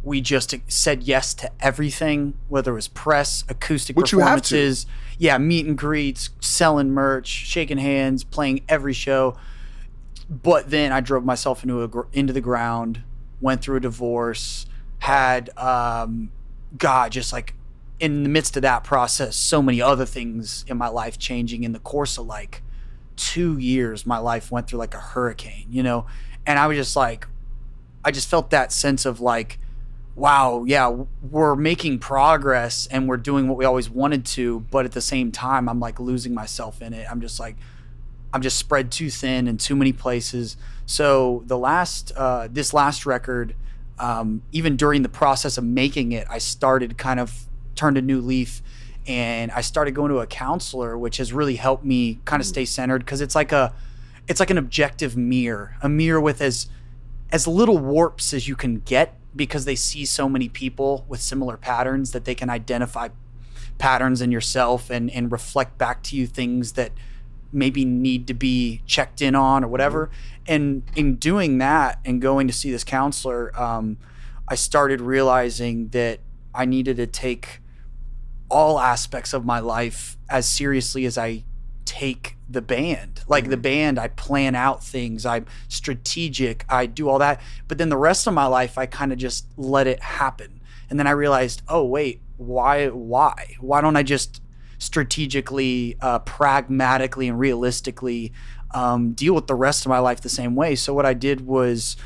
we 0.04 0.20
just 0.20 0.54
said 0.68 1.02
yes 1.02 1.32
to 1.34 1.50
everything, 1.60 2.34
whether 2.48 2.72
it 2.72 2.74
was 2.74 2.88
press, 2.88 3.42
acoustic 3.48 3.96
Which 3.96 4.12
you 4.12 4.18
have 4.18 4.42
to. 4.42 4.42
performances, 4.42 4.86
yeah, 5.18 5.38
meet 5.38 5.66
and 5.66 5.78
greets, 5.78 6.30
selling 6.40 6.90
merch, 6.90 7.26
shaking 7.26 7.78
hands, 7.78 8.22
playing 8.22 8.64
every 8.68 8.92
show. 8.92 9.36
But 10.28 10.70
then 10.70 10.92
I 10.92 11.00
drove 11.00 11.24
myself 11.24 11.62
into 11.62 11.82
a 11.82 12.06
into 12.12 12.32
the 12.32 12.40
ground, 12.40 13.02
went 13.40 13.62
through 13.62 13.76
a 13.76 13.80
divorce, 13.80 14.66
had 14.98 15.50
um, 15.58 16.30
God 16.76 17.12
just 17.12 17.32
like 17.32 17.54
in 18.00 18.22
the 18.24 18.28
midst 18.28 18.56
of 18.56 18.62
that 18.62 18.84
process, 18.84 19.36
so 19.36 19.62
many 19.62 19.80
other 19.80 20.04
things 20.04 20.64
in 20.68 20.76
my 20.76 20.88
life 20.88 21.18
changing 21.18 21.64
in 21.64 21.72
the 21.72 21.78
course 21.78 22.18
of 22.18 22.26
like 22.26 22.62
two 23.16 23.56
years. 23.58 24.04
My 24.04 24.18
life 24.18 24.50
went 24.50 24.68
through 24.68 24.80
like 24.80 24.94
a 24.94 25.00
hurricane, 25.00 25.66
you 25.70 25.82
know, 25.82 26.06
and 26.46 26.58
I 26.58 26.66
was 26.66 26.76
just 26.76 26.96
like, 26.96 27.26
I 28.04 28.10
just 28.10 28.28
felt 28.28 28.50
that 28.50 28.72
sense 28.72 29.06
of 29.06 29.20
like, 29.20 29.58
wow, 30.16 30.64
yeah, 30.64 30.88
we're 31.28 31.56
making 31.56 31.98
progress 31.98 32.86
and 32.86 33.08
we're 33.08 33.16
doing 33.16 33.48
what 33.48 33.56
we 33.56 33.64
always 33.64 33.90
wanted 33.90 34.24
to, 34.24 34.60
but 34.70 34.84
at 34.84 34.92
the 34.92 35.00
same 35.00 35.32
time, 35.32 35.68
I'm 35.68 35.80
like 35.80 35.98
losing 35.98 36.34
myself 36.34 36.80
in 36.80 36.92
it. 36.92 37.06
I'm 37.10 37.20
just 37.20 37.40
like, 37.40 37.56
I'm 38.32 38.40
just 38.40 38.56
spread 38.56 38.92
too 38.92 39.10
thin 39.10 39.48
in 39.48 39.58
too 39.58 39.74
many 39.74 39.92
places. 39.92 40.56
So 40.86 41.42
the 41.46 41.58
last, 41.58 42.12
uh, 42.16 42.48
this 42.50 42.72
last 42.72 43.06
record, 43.06 43.54
um, 43.98 44.42
even 44.52 44.76
during 44.76 45.02
the 45.02 45.08
process 45.08 45.58
of 45.58 45.64
making 45.64 46.12
it, 46.12 46.26
I 46.30 46.38
started 46.38 46.96
kind 46.96 47.18
of 47.18 47.46
turned 47.74 47.96
a 47.98 48.02
new 48.02 48.20
leaf, 48.20 48.62
and 49.06 49.50
I 49.52 49.60
started 49.60 49.94
going 49.94 50.10
to 50.10 50.18
a 50.18 50.26
counselor, 50.26 50.96
which 50.96 51.18
has 51.18 51.32
really 51.32 51.56
helped 51.56 51.84
me 51.84 52.20
kind 52.24 52.40
of 52.40 52.46
stay 52.46 52.64
centered 52.64 53.00
because 53.00 53.20
it's 53.20 53.34
like 53.34 53.52
a, 53.52 53.74
it's 54.28 54.40
like 54.40 54.50
an 54.50 54.58
objective 54.58 55.16
mirror, 55.16 55.76
a 55.82 55.88
mirror 55.88 56.20
with 56.20 56.40
as 56.40 56.68
as 57.30 57.48
little 57.48 57.78
warps 57.78 58.32
as 58.32 58.46
you 58.46 58.54
can 58.54 58.78
get 58.80 59.18
because 59.36 59.64
they 59.64 59.74
see 59.74 60.04
so 60.04 60.28
many 60.28 60.48
people 60.48 61.04
with 61.08 61.20
similar 61.20 61.56
patterns 61.56 62.12
that 62.12 62.24
they 62.24 62.34
can 62.34 62.50
identify 62.50 63.08
patterns 63.78 64.20
in 64.20 64.30
yourself 64.30 64.88
and 64.90 65.10
and 65.10 65.32
reflect 65.32 65.76
back 65.78 66.02
to 66.04 66.16
you 66.16 66.26
things 66.26 66.72
that 66.72 66.92
maybe 67.52 67.84
need 67.84 68.26
to 68.26 68.34
be 68.34 68.82
checked 68.86 69.22
in 69.22 69.34
on 69.34 69.64
or 69.64 69.68
whatever. 69.68 70.10
And 70.46 70.82
in 70.96 71.16
doing 71.16 71.58
that 71.58 72.00
and 72.04 72.20
going 72.20 72.48
to 72.48 72.52
see 72.52 72.70
this 72.70 72.84
counselor, 72.84 73.58
um, 73.58 73.96
I 74.48 74.56
started 74.56 75.00
realizing 75.00 75.88
that 75.88 76.20
I 76.54 76.64
needed 76.64 76.96
to 76.96 77.06
take 77.06 77.60
all 78.50 78.78
aspects 78.78 79.32
of 79.32 79.44
my 79.44 79.60
life 79.60 80.18
as 80.28 80.48
seriously 80.48 81.06
as 81.06 81.16
I 81.16 81.44
take 81.94 82.36
the 82.50 82.60
band. 82.60 83.22
Like 83.28 83.50
the 83.50 83.56
band, 83.56 84.00
I 84.00 84.08
plan 84.08 84.56
out 84.56 84.82
things, 84.82 85.24
I'm 85.24 85.46
strategic, 85.68 86.64
I 86.68 86.86
do 86.86 87.08
all 87.08 87.20
that. 87.20 87.40
But 87.68 87.78
then 87.78 87.88
the 87.88 87.96
rest 87.96 88.26
of 88.26 88.34
my 88.34 88.46
life, 88.46 88.76
I 88.76 88.86
kind 88.86 89.12
of 89.12 89.18
just 89.18 89.46
let 89.56 89.86
it 89.86 90.02
happen. 90.02 90.60
And 90.90 90.98
then 90.98 91.06
I 91.06 91.12
realized, 91.12 91.62
oh, 91.68 91.84
wait, 91.84 92.20
why, 92.36 92.88
why? 92.88 93.54
Why 93.60 93.80
don't 93.80 93.96
I 93.96 94.02
just 94.02 94.42
strategically, 94.78 95.96
uh, 96.00 96.18
pragmatically, 96.18 97.28
and 97.28 97.38
realistically 97.38 98.32
um, 98.72 99.12
deal 99.12 99.34
with 99.34 99.46
the 99.46 99.54
rest 99.54 99.86
of 99.86 99.90
my 99.90 100.00
life 100.00 100.20
the 100.20 100.28
same 100.28 100.56
way? 100.56 100.74
So 100.74 100.92
what 100.92 101.06
I 101.06 101.14
did 101.14 101.46
was, 101.46 101.96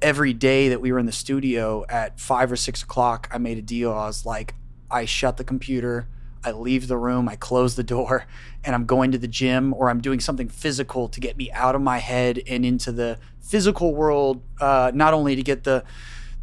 every 0.00 0.32
day 0.32 0.68
that 0.68 0.80
we 0.80 0.92
were 0.92 0.98
in 1.00 1.06
the 1.06 1.12
studio 1.12 1.84
at 1.88 2.20
five 2.20 2.52
or 2.52 2.56
six 2.56 2.84
o'clock, 2.84 3.28
I 3.32 3.38
made 3.38 3.58
a 3.58 3.62
deal. 3.62 3.90
I 3.90 4.06
was 4.06 4.24
like, 4.24 4.54
I 4.88 5.06
shut 5.06 5.38
the 5.38 5.44
computer, 5.44 6.06
I 6.44 6.52
leave 6.52 6.88
the 6.88 6.96
room, 6.96 7.28
I 7.28 7.36
close 7.36 7.76
the 7.76 7.82
door, 7.82 8.26
and 8.64 8.74
I'm 8.74 8.86
going 8.86 9.12
to 9.12 9.18
the 9.18 9.28
gym 9.28 9.74
or 9.74 9.90
I'm 9.90 10.00
doing 10.00 10.20
something 10.20 10.48
physical 10.48 11.08
to 11.08 11.20
get 11.20 11.36
me 11.36 11.50
out 11.52 11.74
of 11.74 11.82
my 11.82 11.98
head 11.98 12.40
and 12.46 12.64
into 12.64 12.92
the 12.92 13.18
physical 13.40 13.94
world, 13.94 14.42
uh, 14.60 14.90
not 14.94 15.14
only 15.14 15.36
to 15.36 15.42
get 15.42 15.64
the 15.64 15.84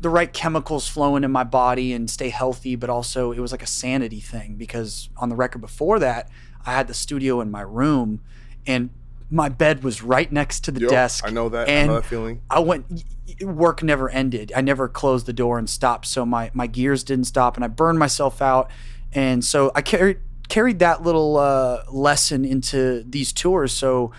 the 0.01 0.10
right 0.10 0.34
chemicals 0.34 0.88
flowing 0.88 1.23
in 1.23 1.31
my 1.31 1.43
body 1.43 1.93
and 1.93 2.10
stay 2.10 2.29
healthy, 2.29 2.75
but 2.75 2.89
also 2.89 3.31
it 3.31 3.39
was 3.39 3.51
like 3.51 3.63
a 3.63 3.67
sanity 3.67 4.19
thing 4.19 4.55
because 4.55 5.10
on 5.17 5.29
the 5.29 5.36
record 5.36 5.60
before 5.62 5.99
that, 5.99 6.29
I 6.65 6.73
had 6.73 6.88
the 6.88 6.93
studio 6.93 7.39
in 7.39 7.49
my 7.49 7.62
room 7.62 8.21
and 8.67 8.89
my 9.31 9.49
bed 9.49 9.84
was 9.84 10.03
right 10.03 10.31
next 10.31 10.63
to 10.65 10.71
the 10.71 10.81
Yep, 10.81 10.89
desk. 10.89 11.23
I 11.25 11.29
know 11.31 11.49
that. 11.49 11.67
I 11.67 11.71
And 11.71 11.88
know 11.88 11.95
that 11.95 12.05
feeling. 12.05 12.41
I 12.49 12.60
went. 12.60 13.03
Work 13.41 13.81
never 13.81 14.10
ended. 14.10 14.51
I 14.55 14.62
never 14.62 14.88
closed 14.88 15.25
the 15.25 15.34
door 15.34 15.58
and 15.58 15.69
stopped, 15.69 16.05
so 16.05 16.25
my 16.25 16.51
my 16.53 16.67
gears 16.67 17.03
didn't 17.03 17.25
stop, 17.25 17.55
and 17.55 17.65
I 17.65 17.67
burned 17.67 17.97
myself 17.97 18.41
out. 18.41 18.69
And 19.15 19.43
so 19.43 19.71
I 19.73 19.82
carried 19.82 20.19
carried 20.49 20.80
that 20.80 21.01
little 21.01 21.38
uh, 21.38 21.84
lesson 21.91 22.45
into 22.45 23.04
these 23.08 23.34
tours. 23.34 23.71
So 23.71 24.12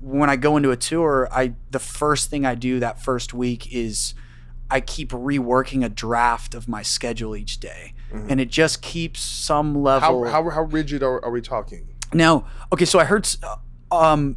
when 0.00 0.28
I 0.28 0.36
go 0.36 0.56
into 0.56 0.70
a 0.70 0.76
tour, 0.76 1.28
I 1.30 1.54
the 1.70 1.78
first 1.78 2.30
thing 2.30 2.44
I 2.44 2.54
do 2.56 2.80
that 2.80 3.00
first 3.00 3.32
week 3.32 3.72
is 3.72 4.14
I 4.70 4.80
keep 4.80 5.10
reworking 5.10 5.84
a 5.84 5.88
draft 5.90 6.54
of 6.54 6.66
my 6.66 6.82
schedule 6.82 7.36
each 7.36 7.60
day, 7.60 7.92
and 8.10 8.40
it 8.40 8.48
just 8.50 8.80
keeps 8.82 9.20
some 9.20 9.82
level. 9.82 10.24
how, 10.24 10.44
how 10.44 10.50
how 10.50 10.62
rigid 10.62 11.02
are, 11.02 11.22
are 11.24 11.30
we 11.30 11.42
talking? 11.42 11.86
Now, 12.14 12.46
okay, 12.72 12.84
so 12.84 12.98
I 12.98 13.04
heard, 13.04 13.28
uh, 13.42 13.56
um, 13.94 14.36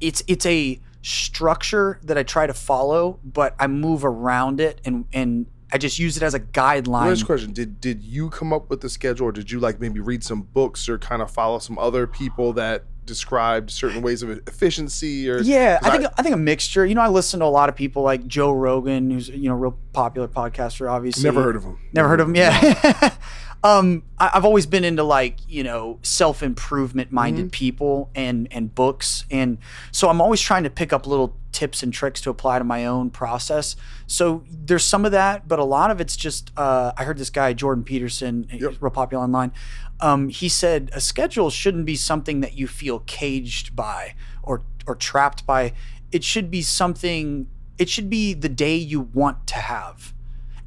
it's 0.00 0.22
it's 0.28 0.46
a 0.46 0.80
structure 1.02 2.00
that 2.04 2.16
I 2.16 2.22
try 2.22 2.46
to 2.46 2.54
follow, 2.54 3.20
but 3.24 3.54
I 3.58 3.66
move 3.66 4.04
around 4.04 4.60
it 4.60 4.80
and 4.84 5.04
and 5.12 5.46
I 5.74 5.76
just 5.76 5.98
use 5.98 6.16
it 6.16 6.22
as 6.22 6.34
a 6.34 6.40
guideline. 6.40 7.08
Last 7.08 7.26
question: 7.26 7.52
Did 7.52 7.80
did 7.80 8.04
you 8.04 8.30
come 8.30 8.52
up 8.52 8.70
with 8.70 8.80
the 8.80 8.88
schedule, 8.88 9.26
or 9.26 9.32
did 9.32 9.50
you 9.50 9.58
like 9.58 9.80
maybe 9.80 9.98
read 9.98 10.22
some 10.22 10.42
books 10.42 10.88
or 10.88 10.98
kind 10.98 11.20
of 11.20 11.32
follow 11.32 11.58
some 11.58 11.80
other 11.80 12.06
people 12.06 12.52
that 12.52 12.84
described 13.04 13.72
certain 13.72 14.00
ways 14.00 14.22
of 14.22 14.30
efficiency? 14.30 15.28
Or 15.28 15.40
Yeah, 15.40 15.80
I 15.82 15.90
think 15.90 16.12
I, 16.16 16.22
think 16.22 16.32
a 16.32 16.38
mixture. 16.38 16.86
You 16.86 16.94
know, 16.94 17.00
I 17.00 17.08
listen 17.08 17.40
to 17.40 17.46
a 17.46 17.48
lot 17.48 17.68
of 17.68 17.74
people 17.74 18.04
like 18.04 18.24
Joe 18.28 18.52
Rogan, 18.52 19.10
who's 19.10 19.28
you 19.28 19.48
know 19.48 19.56
real 19.56 19.76
popular 19.92 20.28
podcaster. 20.28 20.88
Obviously, 20.88 21.24
never 21.24 21.42
heard 21.42 21.56
of 21.56 21.64
him. 21.64 21.76
Never 21.92 22.08
heard 22.08 22.20
of 22.20 22.28
him. 22.28 22.36
Yeah. 22.36 23.16
um, 23.64 24.02
I, 24.18 24.32
I've 24.34 24.44
always 24.44 24.66
been 24.66 24.84
into 24.84 25.02
like 25.02 25.38
you 25.48 25.64
know 25.64 25.98
self 26.02 26.42
improvement 26.42 27.10
minded 27.10 27.50
people 27.50 28.10
and 28.14 28.46
and 28.50 28.72
books, 28.72 29.24
and 29.30 29.56
so 29.90 30.10
I'm 30.10 30.20
always 30.20 30.40
trying 30.40 30.64
to 30.64 30.70
pick 30.70 30.92
up 30.92 31.06
little 31.06 31.34
tips 31.50 31.82
and 31.82 31.92
tricks 31.92 32.20
to 32.20 32.30
apply 32.30 32.58
to 32.58 32.64
my 32.64 32.84
own 32.84 33.08
process. 33.10 33.74
So 34.06 34.44
there's 34.50 34.84
some 34.84 35.06
of 35.06 35.12
that, 35.12 35.48
but 35.48 35.58
a 35.58 35.64
lot 35.64 35.90
of 35.90 36.00
it's 36.00 36.14
just. 36.14 36.52
Uh, 36.56 36.92
I 36.96 37.04
heard 37.04 37.16
this 37.16 37.30
guy 37.30 37.54
Jordan 37.54 37.84
Peterson, 37.84 38.46
he's 38.50 38.82
real 38.82 38.90
popular 38.90 39.24
online. 39.24 39.52
Um, 39.98 40.28
he 40.28 40.50
said 40.50 40.90
a 40.92 41.00
schedule 41.00 41.48
shouldn't 41.48 41.86
be 41.86 41.96
something 41.96 42.40
that 42.40 42.58
you 42.58 42.68
feel 42.68 43.00
caged 43.00 43.74
by 43.74 44.14
or 44.42 44.62
or 44.86 44.94
trapped 44.94 45.46
by. 45.46 45.72
It 46.12 46.22
should 46.22 46.50
be 46.50 46.60
something. 46.60 47.48
It 47.78 47.88
should 47.88 48.10
be 48.10 48.34
the 48.34 48.50
day 48.50 48.76
you 48.76 49.00
want 49.00 49.46
to 49.48 49.54
have 49.56 50.12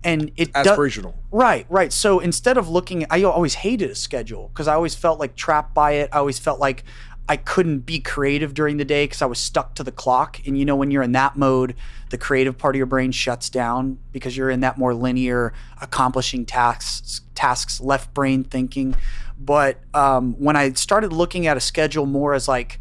and 0.03 0.31
it 0.37 0.53
does- 0.53 0.67
Aspirational. 0.67 1.13
right 1.31 1.65
right 1.69 1.91
so 1.91 2.19
instead 2.19 2.57
of 2.57 2.69
looking 2.69 3.05
i 3.09 3.23
always 3.23 3.55
hated 3.55 3.89
a 3.89 3.95
schedule 3.95 4.49
because 4.49 4.67
i 4.67 4.73
always 4.73 4.95
felt 4.95 5.19
like 5.19 5.35
trapped 5.35 5.73
by 5.73 5.91
it 5.93 6.09
i 6.13 6.17
always 6.17 6.37
felt 6.39 6.59
like 6.59 6.83
i 7.27 7.35
couldn't 7.35 7.79
be 7.79 7.99
creative 7.99 8.53
during 8.53 8.77
the 8.77 8.85
day 8.85 9.05
because 9.05 9.21
i 9.21 9.25
was 9.25 9.39
stuck 9.39 9.73
to 9.75 9.83
the 9.83 9.91
clock 9.91 10.39
and 10.45 10.57
you 10.57 10.63
know 10.65 10.75
when 10.75 10.91
you're 10.91 11.03
in 11.03 11.13
that 11.13 11.35
mode 11.35 11.75
the 12.11 12.17
creative 12.17 12.57
part 12.57 12.75
of 12.75 12.77
your 12.77 12.85
brain 12.85 13.11
shuts 13.11 13.49
down 13.49 13.97
because 14.11 14.37
you're 14.37 14.49
in 14.51 14.59
that 14.61 14.77
more 14.77 14.93
linear 14.93 15.51
accomplishing 15.81 16.45
tasks 16.45 17.21
tasks 17.35 17.81
left 17.81 18.13
brain 18.13 18.43
thinking 18.43 18.95
but 19.39 19.79
um, 19.93 20.33
when 20.39 20.55
i 20.55 20.71
started 20.73 21.11
looking 21.11 21.47
at 21.47 21.57
a 21.57 21.59
schedule 21.61 22.05
more 22.05 22.33
as 22.33 22.47
like 22.47 22.79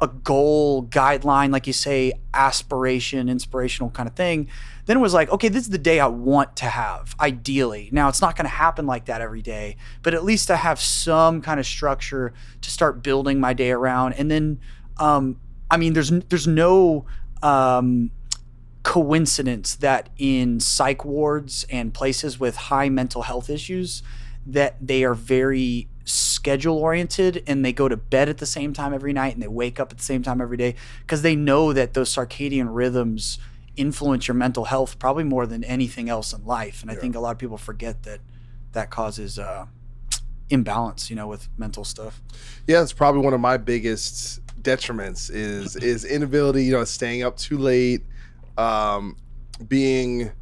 a 0.00 0.08
goal 0.08 0.84
guideline, 0.86 1.52
like 1.52 1.68
you 1.68 1.72
say, 1.72 2.12
aspiration, 2.34 3.28
inspirational 3.28 3.90
kind 3.90 4.08
of 4.08 4.14
thing. 4.16 4.48
Then 4.86 4.98
it 4.98 5.00
was 5.00 5.14
like, 5.14 5.30
okay, 5.30 5.48
this 5.48 5.62
is 5.62 5.70
the 5.70 5.78
day 5.78 5.98
I 6.00 6.06
want 6.06 6.56
to 6.56 6.66
have, 6.66 7.14
ideally. 7.18 7.88
Now, 7.92 8.08
it's 8.08 8.20
not 8.20 8.36
going 8.36 8.44
to 8.44 8.54
happen 8.54 8.86
like 8.86 9.06
that 9.06 9.20
every 9.20 9.42
day, 9.42 9.76
but 10.02 10.14
at 10.14 10.24
least 10.24 10.50
I 10.50 10.56
have 10.56 10.80
some 10.80 11.40
kind 11.40 11.58
of 11.58 11.66
structure 11.66 12.34
to 12.60 12.70
start 12.70 13.02
building 13.02 13.40
my 13.40 13.54
day 13.54 13.70
around. 13.70 14.14
And 14.14 14.30
then, 14.30 14.60
um, 14.98 15.40
I 15.70 15.76
mean, 15.76 15.94
there's 15.94 16.10
there's 16.10 16.46
no 16.46 17.06
um, 17.42 18.10
coincidence 18.82 19.74
that 19.76 20.10
in 20.18 20.60
psych 20.60 21.04
wards 21.04 21.64
and 21.70 21.92
places 21.92 22.38
with 22.38 22.56
high 22.56 22.88
mental 22.88 23.22
health 23.22 23.48
issues, 23.48 24.02
that 24.46 24.76
they 24.80 25.04
are 25.04 25.14
very 25.14 25.88
schedule 26.04 26.76
oriented 26.76 27.42
and 27.46 27.64
they 27.64 27.72
go 27.72 27.88
to 27.88 27.96
bed 27.96 28.28
at 28.28 28.36
the 28.36 28.46
same 28.46 28.74
time 28.74 28.92
every 28.92 29.12
night 29.12 29.32
and 29.32 29.42
they 29.42 29.48
wake 29.48 29.80
up 29.80 29.90
at 29.90 29.96
the 29.96 30.04
same 30.04 30.22
time 30.22 30.40
every 30.40 30.58
day 30.58 30.74
because 31.00 31.22
they 31.22 31.34
know 31.34 31.72
that 31.72 31.94
those 31.94 32.14
circadian 32.14 32.68
rhythms 32.70 33.38
influence 33.76 34.28
your 34.28 34.34
mental 34.34 34.66
health 34.66 34.98
probably 34.98 35.24
more 35.24 35.46
than 35.46 35.64
anything 35.64 36.08
else 36.08 36.32
in 36.32 36.44
life 36.44 36.82
and 36.82 36.90
i 36.90 36.94
think 36.94 37.14
a 37.14 37.20
lot 37.20 37.32
of 37.32 37.38
people 37.38 37.58
forget 37.58 38.02
that 38.04 38.20
that 38.72 38.90
causes 38.90 39.38
uh, 39.38 39.66
imbalance 40.50 41.10
you 41.10 41.16
know 41.16 41.26
with 41.26 41.48
mental 41.58 41.84
stuff 41.84 42.20
Yeah, 42.66 42.82
it's 42.82 42.92
probably 42.92 43.22
one 43.22 43.34
of 43.34 43.40
my 43.40 43.56
biggest 43.56 44.40
detriments 44.64 45.30
is 45.32 45.76
is 45.92 46.04
inability, 46.04 46.64
you 46.64 46.72
know, 46.72 46.84
staying 46.84 47.22
up 47.22 47.36
too 47.36 47.58
late, 47.58 48.02
um, 48.58 49.16
being. 49.68 50.32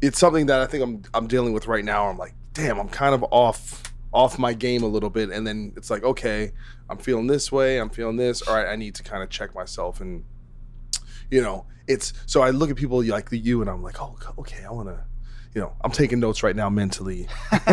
It's 0.00 0.18
something 0.18 0.46
that 0.46 0.60
I 0.60 0.66
think 0.66 0.82
I'm 0.82 1.02
I'm 1.14 1.26
dealing 1.26 1.52
with 1.52 1.66
right 1.66 1.84
now. 1.84 2.08
I'm 2.08 2.18
like, 2.18 2.34
damn, 2.52 2.78
I'm 2.78 2.88
kind 2.88 3.14
of 3.14 3.24
off 3.30 3.92
off 4.12 4.38
my 4.38 4.54
game 4.54 4.82
a 4.82 4.86
little 4.86 5.10
bit, 5.10 5.30
and 5.30 5.46
then 5.46 5.72
it's 5.76 5.90
like, 5.90 6.02
okay, 6.02 6.52
I'm 6.88 6.98
feeling 6.98 7.26
this 7.26 7.52
way, 7.52 7.78
I'm 7.78 7.90
feeling 7.90 8.16
this. 8.16 8.42
All 8.42 8.54
right, 8.54 8.66
I 8.66 8.76
need 8.76 8.94
to 8.96 9.02
kind 9.02 9.22
of 9.22 9.28
check 9.28 9.54
myself, 9.54 10.00
and 10.00 10.24
you 11.30 11.42
know, 11.42 11.66
it's 11.86 12.12
so 12.26 12.42
I 12.42 12.50
look 12.50 12.70
at 12.70 12.76
people 12.76 13.02
like 13.04 13.30
the 13.30 13.38
you, 13.38 13.60
and 13.60 13.70
I'm 13.70 13.82
like, 13.82 14.00
oh, 14.00 14.16
okay, 14.38 14.64
I 14.64 14.70
want 14.70 14.88
to. 14.88 15.04
You 15.54 15.62
know, 15.62 15.72
I'm 15.80 15.90
taking 15.90 16.20
notes 16.20 16.42
right 16.42 16.54
now 16.54 16.68
mentally. 16.68 17.26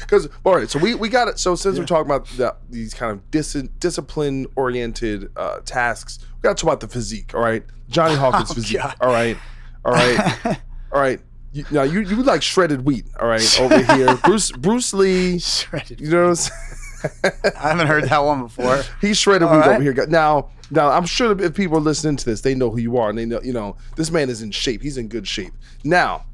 Because 0.00 0.28
all 0.44 0.56
right, 0.56 0.68
so 0.68 0.78
we, 0.78 0.94
we 0.94 1.08
got 1.08 1.28
it. 1.28 1.38
So 1.38 1.54
since 1.54 1.78
we're 1.78 1.86
talking 1.86 2.10
about 2.10 2.26
the, 2.36 2.54
these 2.68 2.92
kind 2.94 3.12
of 3.12 3.30
dis- 3.30 3.52
discipline 3.78 4.46
oriented 4.56 5.30
uh, 5.36 5.60
tasks, 5.64 6.18
we 6.36 6.42
got 6.48 6.56
to 6.56 6.60
talk 6.60 6.68
about 6.68 6.80
the 6.80 6.88
physique. 6.88 7.32
All 7.34 7.40
right, 7.40 7.62
Jonny 7.88 8.14
Hawkins 8.16 8.50
Oh, 8.50 8.54
physique. 8.54 8.78
God. 8.78 8.96
All 9.00 9.08
right, 9.12 9.36
all 9.84 9.92
right, 9.92 10.58
all 10.92 11.00
right. 11.00 11.20
You, 11.52 11.64
now 11.70 11.82
you 11.82 12.00
you 12.00 12.22
like 12.22 12.42
shredded 12.42 12.84
wheat. 12.84 13.06
All 13.18 13.28
right, 13.28 13.60
over 13.60 13.82
here, 13.94 14.16
Bruce 14.24 14.50
Bruce 14.52 14.92
Lee. 14.92 15.38
Shredded 15.38 16.00
You 16.00 16.10
know 16.10 16.22
what 16.22 16.28
I'm 16.30 16.34
saying? 16.36 17.32
i 17.56 17.68
haven't 17.70 17.86
heard 17.86 18.04
that 18.04 18.18
one 18.18 18.42
before 18.42 18.82
He's 19.00 19.16
shredded 19.16 19.48
All 19.48 19.54
wheat 19.54 19.60
right. 19.66 19.74
over 19.76 19.82
here. 19.82 20.06
Now, 20.08 20.50
now 20.70 20.90
I'm 20.90 21.06
sure 21.06 21.40
if 21.40 21.54
people 21.54 21.78
are 21.78 21.82
listening 21.82 22.16
to 22.16 22.24
this, 22.24 22.40
they 22.42 22.54
know 22.54 22.70
who 22.70 22.78
you 22.78 22.96
are, 22.96 23.10
and 23.10 23.18
they 23.18 23.26
know 23.26 23.40
you 23.42 23.52
know 23.52 23.76
this 23.96 24.10
man 24.10 24.30
is 24.30 24.42
in 24.42 24.50
shape. 24.50 24.82
He's 24.82 24.96
in 24.96 25.08
good 25.08 25.26
shape. 25.26 25.52
Now, 25.84 26.24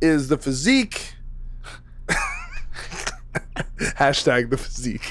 is 0.00 0.28
the 0.28 0.38
physique 0.38 1.14
hashtag 3.78 4.50
the 4.50 4.58
physique? 4.58 5.08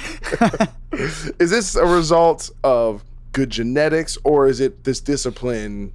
is 1.39 1.49
this 1.49 1.75
a 1.75 1.85
result 1.85 2.49
of 2.63 3.03
good 3.31 3.49
genetics, 3.49 4.17
or 4.23 4.47
is 4.47 4.59
it 4.59 4.83
this 4.83 4.99
discipline? 4.99 5.93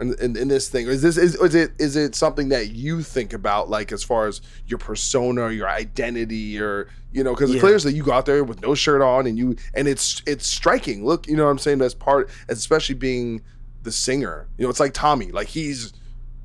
In, 0.00 0.14
in, 0.20 0.36
in 0.36 0.48
this 0.48 0.68
thing, 0.70 0.86
is 0.86 1.02
this 1.02 1.18
is, 1.18 1.34
is 1.34 1.54
it 1.54 1.72
is 1.78 1.94
it 1.94 2.14
something 2.14 2.48
that 2.48 2.70
you 2.70 3.02
think 3.02 3.34
about, 3.34 3.68
like 3.68 3.92
as 3.92 4.02
far 4.02 4.26
as 4.28 4.40
your 4.66 4.78
persona, 4.78 5.50
your 5.50 5.68
identity, 5.68 6.58
or 6.58 6.88
you 7.12 7.22
know, 7.22 7.34
because 7.34 7.52
Yeah. 7.52 7.60
clearly 7.60 7.82
that 7.82 7.92
you 7.92 8.02
go 8.02 8.12
out 8.12 8.24
there 8.24 8.42
with 8.42 8.62
no 8.62 8.74
shirt 8.74 9.02
on 9.02 9.26
and 9.26 9.36
you 9.36 9.56
and 9.74 9.86
it's 9.86 10.22
it's 10.26 10.46
striking. 10.46 11.04
Look, 11.04 11.28
you 11.28 11.36
know 11.36 11.44
what 11.44 11.50
I'm 11.50 11.58
saying? 11.58 11.78
That's 11.78 11.92
part, 11.94 12.30
especially 12.48 12.94
being 12.94 13.42
the 13.82 13.92
singer. 13.92 14.48
You 14.56 14.64
know, 14.64 14.70
it's 14.70 14.80
like 14.80 14.94
Tommy. 14.94 15.32
Like 15.32 15.48
he's 15.48 15.92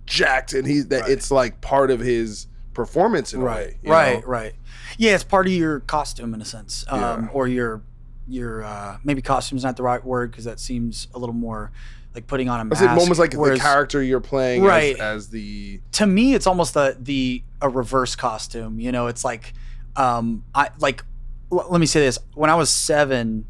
jacked, 0.06 0.54
and 0.54 0.68
he's 0.68 0.88
that. 0.90 1.10
It's 1.10 1.32
like 1.32 1.62
part 1.62 1.92
of 1.92 2.00
his 2.02 2.48
performance 2.74 3.34
in 3.34 3.42
a 3.42 3.46
way. 3.46 3.78
you 3.84 3.90
right, 3.92 4.22
know? 4.22 4.28
right. 4.28 4.54
Yeah, 4.98 5.16
it's 5.16 5.24
part 5.24 5.48
of 5.48 5.54
your 5.54 5.80
costume 5.80 6.34
in 6.34 6.42
a 6.42 6.46
sense, 6.46 6.84
um, 6.90 7.00
Yeah. 7.00 7.28
or 7.32 7.48
your 7.48 7.82
your 8.28 8.64
uh, 8.64 8.98
maybe 9.04 9.22
costume's 9.22 9.64
not 9.64 9.78
the 9.78 9.84
right 9.84 10.04
word 10.04 10.32
because 10.32 10.44
that 10.46 10.60
seems 10.60 11.08
a 11.14 11.20
little 11.20 11.36
more 11.36 11.72
like 12.16 12.26
putting 12.28 12.50
on 12.50 12.60
a 12.62 12.66
mask. 12.66 12.82
It's 12.82 12.88
mask. 12.88 13.00
almost 13.02 13.20
like 13.20 13.34
whereas 13.34 13.60
the 13.60 13.64
character 13.64 14.02
you're 14.02 14.22
playing 14.22 14.64
Right. 14.64 14.96
as, 14.96 15.26
as 15.26 15.30
the 15.30 15.82
to 15.94 16.08
me, 16.08 16.34
it's 16.34 16.48
almost 16.48 16.74
the 16.74 16.98
the 17.00 17.44
a 17.62 17.70
reverse 17.70 18.16
costume. 18.16 18.80
You 18.80 18.92
know, 18.92 19.08
it's 19.08 19.24
like 19.26 19.54
um, 19.96 20.44
I 20.56 20.70
like. 20.80 21.04
l- 21.52 21.68
let 21.70 21.80
me 21.80 21.86
say 21.86 22.00
this: 22.00 22.18
when 22.34 22.50
I 22.50 22.56
was 22.56 22.70
seven, 22.70 23.46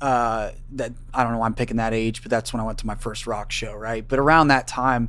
uh, 0.00 0.50
that 0.72 0.92
I 1.14 1.22
don't 1.22 1.32
know 1.32 1.38
why 1.38 1.46
I'm 1.46 1.54
picking 1.54 1.76
that 1.78 1.92
age, 1.94 2.22
but 2.22 2.30
that's 2.30 2.52
when 2.52 2.60
I 2.60 2.64
went 2.64 2.78
to 2.78 2.86
my 2.86 2.94
first 2.94 3.26
rock 3.26 3.50
show, 3.52 3.74
right? 3.74 4.06
But 4.06 4.18
around 4.18 4.48
that 4.48 4.66
time, 4.68 5.08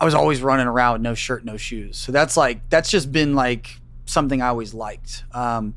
I 0.00 0.04
was 0.04 0.14
always 0.14 0.40
running 0.42 0.66
around 0.66 0.94
with 0.94 1.02
no 1.02 1.14
shirt, 1.14 1.44
no 1.44 1.56
shoes. 1.56 1.96
So 1.98 2.10
that's 2.12 2.36
like 2.36 2.68
that's 2.70 2.90
just 2.90 3.10
been 3.12 3.34
like 3.34 3.80
something 4.06 4.42
I 4.42 4.48
always 4.48 4.74
liked. 4.74 5.24
Um, 5.32 5.74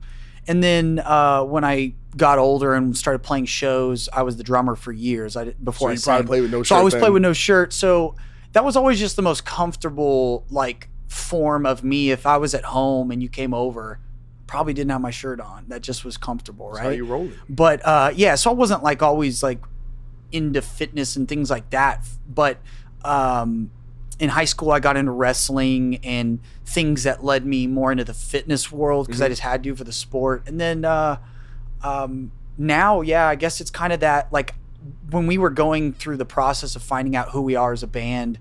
and 0.47 0.63
then 0.63 0.99
uh, 0.99 1.43
when 1.43 1.63
I 1.63 1.93
got 2.17 2.37
older 2.39 2.73
and 2.73 2.95
started 2.97 3.19
playing 3.19 3.45
shows, 3.45 4.09
I 4.13 4.21
was 4.23 4.37
the 4.37 4.43
drummer 4.43 4.75
for 4.75 4.91
years. 4.91 5.35
I 5.35 5.51
before 5.63 5.89
So 5.89 5.91
I 5.91 5.93
you 5.93 5.99
probably 6.01 6.21
sang. 6.21 6.27
played 6.27 6.41
with 6.41 6.51
no 6.51 6.59
shirt. 6.63 6.67
So 6.67 6.75
I 6.75 6.79
always 6.79 6.93
then. 6.93 7.01
played 7.01 7.13
with 7.13 7.21
no 7.21 7.33
shirt. 7.33 7.73
So 7.73 8.15
that 8.53 8.63
was 8.63 8.75
always 8.75 8.99
just 8.99 9.15
the 9.15 9.21
most 9.21 9.45
comfortable 9.45 10.45
like 10.49 10.89
form 11.07 11.65
of 11.65 11.83
me. 11.83 12.11
If 12.11 12.25
I 12.25 12.37
was 12.37 12.53
at 12.53 12.63
home 12.65 13.11
and 13.11 13.21
you 13.21 13.29
came 13.29 13.53
over, 13.53 13.99
probably 14.47 14.73
didn't 14.73 14.91
have 14.91 15.01
my 15.01 15.09
shirt 15.11 15.39
on. 15.39 15.65
That 15.69 15.81
just 15.81 16.05
was 16.05 16.17
comfortable, 16.17 16.71
That's 16.73 16.85
right? 16.85 16.97
you 16.97 17.05
roll 17.05 17.25
it. 17.27 17.33
but 17.49 17.85
uh, 17.85 18.11
yeah, 18.15 18.35
so 18.35 18.51
I 18.51 18.53
wasn't 18.53 18.83
like 18.83 19.01
always 19.01 19.41
like 19.41 19.59
into 20.31 20.61
fitness 20.61 21.15
and 21.15 21.27
things 21.27 21.49
like 21.49 21.69
that. 21.71 22.05
But 22.27 22.59
um, 23.03 23.71
in 24.19 24.29
high 24.29 24.45
school, 24.45 24.71
I 24.71 24.79
got 24.79 24.97
into 24.97 25.11
wrestling 25.11 25.97
and 26.03 26.39
things 26.65 27.03
that 27.03 27.23
led 27.23 27.45
me 27.45 27.67
more 27.67 27.91
into 27.91 28.03
the 28.03 28.13
fitness 28.13 28.71
world 28.71 29.07
because 29.07 29.21
I 29.21 29.29
just 29.29 29.41
had 29.41 29.63
to 29.63 29.75
for 29.75 29.83
the 29.83 29.91
sport. 29.91 30.43
And 30.47 30.59
then 30.59 30.85
uh, 30.85 31.17
um, 31.83 32.31
now, 32.57 33.01
yeah, 33.01 33.27
I 33.27 33.35
guess 33.35 33.61
it's 33.61 33.71
kind 33.71 33.93
of 33.93 33.99
that 34.01 34.31
like 34.31 34.55
when 35.09 35.27
we 35.27 35.37
were 35.37 35.49
going 35.49 35.93
through 35.93 36.17
the 36.17 36.25
process 36.25 36.75
of 36.75 36.83
finding 36.83 37.15
out 37.15 37.29
who 37.29 37.41
we 37.41 37.55
are 37.55 37.73
as 37.73 37.83
a 37.83 37.87
band. 37.87 38.39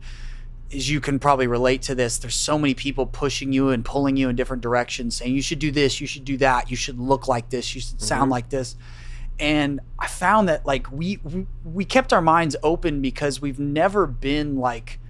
As 0.75 0.89
you 0.89 1.03
can 1.03 1.19
probably 1.19 1.47
relate 1.47 1.83
to 1.83 1.95
this, 1.95 2.17
there's 2.17 2.35
so 2.35 2.59
many 2.59 2.73
people 2.73 3.05
pushing 3.05 3.53
you 3.53 3.69
and 3.69 3.85
pulling 3.85 4.17
you 4.17 4.31
in 4.31 4.37
different 4.37 4.63
directions, 4.63 5.17
saying 5.17 5.35
you 5.35 5.43
should 5.43 5.59
do 5.59 5.71
this, 5.71 6.01
you 6.01 6.07
should 6.07 6.25
do 6.25 6.39
that, 6.39 6.71
you 6.71 6.77
should 6.79 6.99
look 6.99 7.29
like 7.29 7.51
this, 7.51 7.75
you 7.75 7.83
should 7.83 8.01
sound 8.01 8.31
like 8.31 8.49
this 8.49 8.75
and 9.39 9.81
I 9.99 10.07
found 10.07 10.49
that 10.49 10.65
like 10.65 10.91
we, 10.93 11.19
we 11.25 11.47
we 11.65 11.85
kept 11.85 12.13
our 12.13 12.23
minds 12.23 12.57
open 12.63 13.01
because 13.01 13.41
we've 13.41 13.59
never 13.59 14.07
been 14.07 14.57
like 14.57 15.01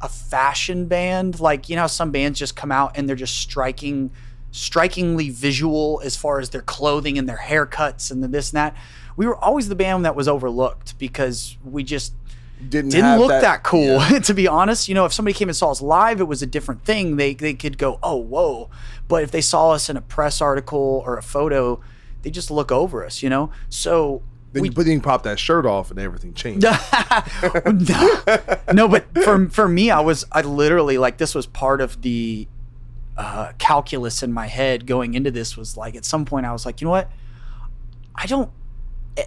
a 0.00 0.08
fashion 0.08 0.86
band 0.86 1.40
like 1.40 1.68
you 1.68 1.76
know 1.76 1.86
some 1.86 2.10
bands 2.10 2.38
just 2.38 2.56
come 2.56 2.72
out 2.72 2.96
and 2.96 3.08
they're 3.08 3.14
just 3.14 3.36
striking 3.36 4.10
strikingly 4.52 5.30
visual 5.30 6.00
as 6.04 6.14
far 6.14 6.38
as 6.38 6.50
their 6.50 6.60
clothing 6.62 7.18
and 7.18 7.28
their 7.28 7.38
haircuts 7.38 8.10
and 8.10 8.22
the 8.22 8.28
this 8.28 8.50
and 8.50 8.58
that. 8.58 8.76
We 9.16 9.26
were 9.26 9.36
always 9.36 9.68
the 9.68 9.74
band 9.74 10.04
that 10.04 10.14
was 10.14 10.28
overlooked 10.28 10.96
because 10.98 11.56
we 11.64 11.82
just 11.82 12.14
Didn't, 12.66 12.90
didn't 12.90 13.18
look 13.18 13.30
that, 13.30 13.62
cool 13.62 13.96
yeah. 13.96 14.18
to 14.22 14.34
be 14.34 14.46
honest. 14.46 14.88
You 14.88 14.94
know 14.94 15.06
if 15.06 15.12
somebody 15.12 15.34
came 15.34 15.48
and 15.48 15.56
saw 15.56 15.70
us 15.70 15.82
live 15.82 16.20
it 16.20 16.24
was 16.24 16.42
a 16.42 16.46
different 16.46 16.84
thing. 16.84 17.16
They, 17.16 17.34
they 17.34 17.54
could 17.54 17.78
go 17.78 17.98
oh 18.02 18.16
whoa. 18.16 18.70
But 19.08 19.22
if 19.24 19.30
they 19.30 19.40
saw 19.40 19.72
us 19.72 19.88
in 19.88 19.96
a 19.96 20.02
press 20.02 20.40
article 20.40 21.02
or 21.04 21.16
a 21.16 21.22
photo 21.22 21.80
they 22.22 22.30
just 22.30 22.50
look 22.50 22.70
over 22.70 23.04
us 23.04 23.22
you 23.22 23.30
know? 23.30 23.50
So 23.68 24.22
Then 24.52 24.62
we 24.62 24.68
you, 24.68 24.74
but 24.74 24.84
then 24.84 24.94
you 24.94 25.00
pop 25.00 25.22
that 25.22 25.38
shirt 25.38 25.64
off 25.66 25.90
and 25.90 25.98
everything 25.98 26.34
changed. 26.34 26.62
no, 27.64 28.22
no, 28.72 28.88
but 28.88 29.06
for 29.24 29.48
for 29.48 29.66
me, 29.66 29.90
I 29.90 30.00
was 30.00 30.26
I 30.30 30.42
literally 30.42 30.98
like 30.98 31.16
this 31.16 31.34
was 31.34 31.46
part 31.46 31.80
of 31.80 32.02
the 32.02 32.48
uh, 33.22 33.52
calculus 33.58 34.22
in 34.22 34.32
my 34.32 34.48
head 34.48 34.84
going 34.84 35.14
into 35.14 35.30
this 35.30 35.56
was 35.56 35.76
like 35.76 35.94
at 35.94 36.04
some 36.04 36.24
point 36.24 36.44
I 36.44 36.52
was 36.52 36.66
like, 36.66 36.80
you 36.80 36.86
know 36.86 36.90
what, 36.90 37.10
I 38.14 38.26
don't. 38.26 38.50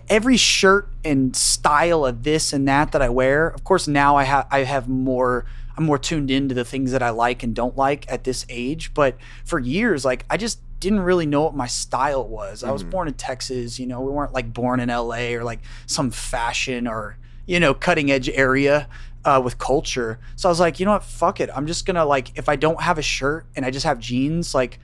Every 0.10 0.36
shirt 0.36 0.90
and 1.04 1.36
style 1.36 2.06
of 2.06 2.24
this 2.24 2.52
and 2.52 2.68
that 2.68 2.92
that 2.92 3.02
I 3.02 3.10
wear, 3.10 3.48
of 3.48 3.64
course, 3.64 3.88
now 3.88 4.18
I 4.18 4.24
have 4.24 4.48
I 4.52 4.60
have 4.60 4.90
more. 4.90 5.46
I'm 5.78 5.84
more 5.84 5.98
tuned 5.98 6.32
into 6.32 6.56
the 6.56 6.64
things 6.64 6.92
that 6.92 7.04
I 7.04 7.10
like 7.10 7.44
and 7.44 7.54
don't 7.54 7.76
like 7.78 8.10
at 8.10 8.24
this 8.24 8.46
age. 8.50 8.94
But 8.94 9.18
for 9.44 9.60
years, 9.60 10.06
like 10.06 10.26
I 10.30 10.38
just 10.38 10.60
didn't 10.80 11.02
really 11.02 11.26
know 11.26 11.44
what 11.44 11.56
my 11.56 11.68
style 11.68 12.28
was. 12.28 12.64
I 12.64 12.72
was 12.72 12.84
born 12.84 13.08
in 13.08 13.14
Texas, 13.14 13.80
you 13.80 13.88
know, 13.88 14.02
we 14.02 14.12
weren't 14.12 14.34
like 14.34 14.54
born 14.54 14.80
in 14.80 14.90
LA 14.90 15.34
or 15.34 15.44
like 15.44 15.60
some 15.86 16.12
fashion 16.12 16.88
or, 16.88 17.18
you 17.46 17.60
know, 17.60 17.74
cutting 17.74 18.12
edge 18.12 18.30
area 18.30 18.88
uh, 19.26 19.42
with 19.44 19.58
culture. 19.58 20.20
So 20.38 20.48
I 20.48 20.52
was 20.52 20.60
like, 20.62 20.80
you 20.80 20.86
know 20.86 20.94
what, 20.94 21.04
fuck 21.04 21.40
it. 21.42 21.50
I'm 21.54 21.68
just 21.68 21.86
gonna 21.86 22.06
like, 22.06 22.38
if 22.38 22.48
I 22.48 22.56
don't 22.56 22.80
have 22.82 22.98
a 22.98 23.02
shirt 23.02 23.46
and 23.56 23.66
I 23.66 23.72
just 23.72 23.86
have 23.86 24.00
jeans, 24.00 24.56
like, 24.56 24.80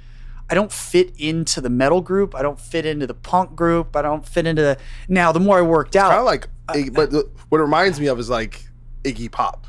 I 0.49 0.53
don't 0.55 0.71
fit 0.71 1.13
into 1.17 1.61
the 1.61 1.69
metal 1.69 2.01
group. 2.01 2.35
I 2.35 2.41
don't 2.41 2.59
fit 2.59 2.85
into 2.85 3.07
the 3.07 3.13
punk 3.13 3.55
group. 3.55 3.95
I 3.95 4.01
don't 4.01 4.27
fit 4.27 4.45
into 4.45 4.61
the. 4.61 4.77
Now, 5.07 5.31
the 5.31 5.39
more 5.39 5.57
I 5.57 5.61
worked 5.61 5.95
out, 5.95 6.09
Kind 6.09 6.19
of 6.19 6.25
like, 6.25 6.47
Uh, 6.67 6.89
but 6.91 7.13
what 7.49 7.59
it 7.59 7.63
reminds 7.63 7.99
me 8.01 8.07
of 8.07 8.19
is 8.19 8.29
like 8.29 8.65
Iggy 9.05 9.31
Pop. 9.31 9.65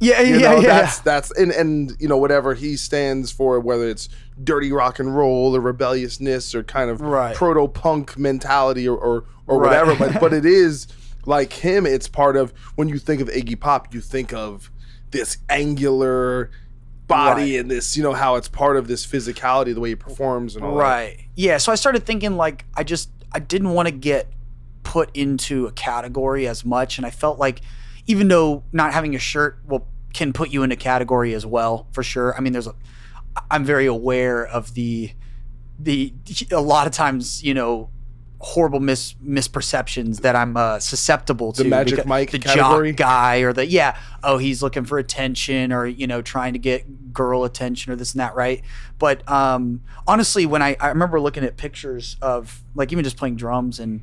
yeah, 0.00 0.20
You 0.20 0.36
yeah, 0.38 0.50
know, 0.54 0.60
yeah. 0.60 0.66
that's 0.66 0.98
that's 0.98 1.30
and 1.38 1.50
and 1.52 1.92
you 1.98 2.08
know 2.08 2.18
whatever 2.18 2.52
he 2.52 2.76
stands 2.76 3.30
for, 3.32 3.58
whether 3.60 3.88
it's 3.88 4.08
dirty 4.42 4.72
rock 4.72 4.98
and 4.98 5.16
roll 5.16 5.56
or 5.56 5.60
rebelliousness 5.60 6.54
or 6.54 6.62
kind 6.64 6.90
of 6.90 7.00
Right. 7.00 7.34
proto 7.34 7.66
punk 7.68 8.18
mentality 8.18 8.86
or 8.86 8.98
or, 8.98 9.24
or 9.46 9.58
Right. 9.60 9.68
whatever. 9.84 9.94
But 9.94 10.20
but 10.20 10.32
it 10.34 10.44
is 10.64 10.86
like 11.26 11.52
him. 11.52 11.86
It's 11.86 12.08
part 12.08 12.36
of 12.36 12.52
when 12.76 12.88
you 12.88 12.98
think 12.98 13.20
of 13.20 13.28
Iggy 13.28 13.58
Pop, 13.58 13.92
you 13.94 14.00
think 14.00 14.32
of 14.32 14.70
this 15.10 15.38
angular 15.48 16.50
body 17.06 17.52
Right. 17.52 17.60
and 17.60 17.70
this 17.70 17.96
you 17.96 18.02
know 18.02 18.14
how 18.14 18.36
it's 18.36 18.48
part 18.48 18.76
of 18.76 18.88
this 18.88 19.06
physicality, 19.06 19.74
the 19.74 19.80
way 19.80 19.90
he 19.90 19.94
performs 19.94 20.56
and 20.56 20.64
all 20.64 20.76
that. 20.76 20.82
Right. 20.82 21.28
Yeah. 21.36 21.58
So 21.58 21.70
I 21.70 21.74
started 21.74 22.04
thinking 22.06 22.36
like 22.36 22.64
I 22.74 22.82
just 22.84 23.10
I 23.32 23.38
didn't 23.40 23.70
want 23.70 23.88
to 23.88 23.92
get 23.92 24.28
put 24.82 25.10
into 25.14 25.66
a 25.66 25.72
category 25.72 26.46
as 26.46 26.64
much, 26.64 26.98
and 26.98 27.06
I 27.06 27.10
felt 27.10 27.38
like 27.38 27.60
even 28.06 28.28
though 28.28 28.64
not 28.72 28.92
having 28.92 29.14
a 29.14 29.18
shirt 29.18 29.58
will 29.66 29.86
can 30.12 30.32
put 30.32 30.50
you 30.50 30.62
in 30.62 30.70
a 30.72 30.76
category 30.76 31.34
as 31.34 31.44
well 31.44 31.88
for 31.92 32.02
sure. 32.02 32.36
I 32.36 32.40
mean, 32.40 32.52
there's 32.52 32.66
a 32.66 32.74
I'm 33.50 33.64
very 33.64 33.86
aware 33.86 34.46
of 34.46 34.74
the 34.74 35.12
the 35.78 36.14
a 36.52 36.60
lot 36.60 36.86
of 36.86 36.92
times 36.92 37.42
you 37.42 37.52
know 37.54 37.90
horrible 38.44 38.78
mis 38.78 39.14
misperceptions 39.24 40.20
that 40.20 40.36
I'm 40.36 40.54
uh, 40.54 40.78
susceptible 40.78 41.52
to 41.54 41.62
The 41.62 41.68
Magic 41.70 42.04
Mike 42.04 42.30
the 42.30 42.38
category? 42.38 42.92
jock 42.92 42.98
guy 42.98 43.38
or 43.38 43.54
the 43.54 43.66
yeah 43.66 43.96
oh 44.22 44.36
he's 44.36 44.62
looking 44.62 44.84
for 44.84 44.98
attention 44.98 45.72
or 45.72 45.86
you 45.86 46.06
know 46.06 46.20
trying 46.20 46.52
to 46.52 46.58
get 46.58 47.12
girl 47.14 47.44
attention 47.44 47.90
or 47.90 47.96
this 47.96 48.12
and 48.12 48.20
that 48.20 48.34
right 48.34 48.62
but 48.98 49.26
um 49.30 49.80
honestly 50.06 50.44
when 50.44 50.60
I 50.60 50.76
I 50.78 50.88
remember 50.88 51.18
looking 51.20 51.42
at 51.42 51.56
pictures 51.56 52.18
of 52.20 52.62
like 52.74 52.92
even 52.92 53.02
just 53.02 53.16
playing 53.16 53.36
drums 53.36 53.80
and 53.80 54.02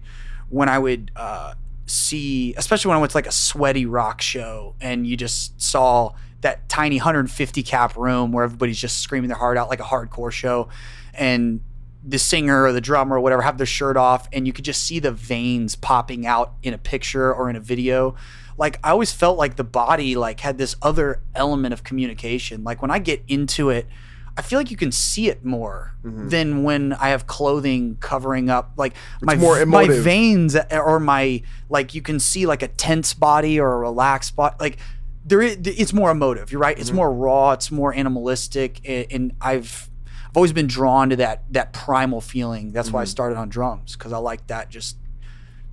when 0.49 0.69
I 0.69 0.79
would 0.79 1.11
uh 1.15 1.53
see 1.85 2.55
especially 2.57 2.89
when 2.89 2.97
I 2.97 2.99
went 2.99 3.11
to 3.11 3.17
like 3.17 3.27
a 3.27 3.31
sweaty 3.31 3.85
rock 3.85 4.21
show 4.21 4.73
and 4.81 5.05
you 5.05 5.15
just 5.17 5.61
saw 5.61 6.13
that 6.41 6.67
tiny 6.67 6.97
150 6.97 7.61
cap 7.61 7.95
room 7.95 8.31
where 8.31 8.43
everybody's 8.43 8.79
just 8.79 8.97
screaming 9.01 9.27
their 9.27 9.37
heart 9.37 9.55
out 9.55 9.69
like 9.69 9.79
a 9.79 9.83
hardcore 9.83 10.31
show 10.31 10.67
and 11.13 11.61
the 12.03 12.17
singer 12.17 12.63
or 12.63 12.73
the 12.73 12.81
drummer 12.81 13.17
or 13.17 13.19
whatever 13.19 13.41
have 13.41 13.57
their 13.57 13.65
shirt 13.65 13.95
off 13.95 14.27
and 14.33 14.47
you 14.47 14.53
could 14.53 14.65
just 14.65 14.83
see 14.83 14.99
the 14.99 15.11
veins 15.11 15.75
popping 15.75 16.25
out 16.25 16.53
in 16.63 16.73
a 16.73 16.77
picture 16.77 17.33
or 17.33 17.49
in 17.49 17.55
a 17.55 17.59
video. 17.59 18.15
Like 18.57 18.79
i 18.83 18.89
always 18.91 19.11
felt 19.11 19.37
like 19.37 19.55
the 19.55 19.63
body 19.63 20.15
like 20.15 20.39
had 20.39 20.57
this 20.57 20.75
other 20.81 21.21
element 21.35 21.73
of 21.73 21.83
communication. 21.83 22.63
Like 22.63 22.81
when 22.81 22.91
i 22.91 22.99
get 22.99 23.23
into 23.27 23.69
it 23.69 23.87
i 24.37 24.41
feel 24.41 24.57
like 24.57 24.71
you 24.71 24.77
can 24.77 24.93
see 24.93 25.27
it 25.27 25.43
more 25.43 25.93
mm-hmm. 26.05 26.29
than 26.29 26.63
when 26.63 26.93
i 26.93 27.09
have 27.09 27.27
clothing 27.27 27.97
covering 27.99 28.49
up. 28.49 28.71
Like 28.77 28.93
my 29.21 29.35
more 29.35 29.63
my 29.65 29.87
veins 29.87 30.55
or 30.71 30.99
my 30.99 31.43
like 31.69 31.93
you 31.93 32.01
can 32.01 32.19
see 32.19 32.47
like 32.47 32.63
a 32.63 32.67
tense 32.67 33.13
body 33.13 33.59
or 33.59 33.73
a 33.73 33.77
relaxed 33.77 34.35
body. 34.35 34.55
Like 34.59 34.77
there 35.23 35.41
is, 35.41 35.57
it's 35.65 35.93
more 35.93 36.09
emotive 36.09 36.51
you're 36.51 36.61
right? 36.61 36.79
It's 36.79 36.89
mm-hmm. 36.89 36.97
more 36.97 37.13
raw 37.13 37.51
it's 37.51 37.69
more 37.69 37.93
animalistic 37.93 38.81
and 38.87 39.33
i've 39.39 39.90
I've 40.31 40.37
always 40.37 40.53
been 40.53 40.67
drawn 40.67 41.09
to 41.09 41.17
that 41.17 41.43
that 41.51 41.73
primal 41.73 42.21
feeling. 42.21 42.71
That's 42.71 42.89
why 42.89 43.01
I 43.01 43.05
started 43.05 43.37
on 43.37 43.49
drums 43.49 43.97
because 43.97 44.13
I 44.13 44.17
like 44.17 44.47
that 44.47 44.69
just 44.69 44.95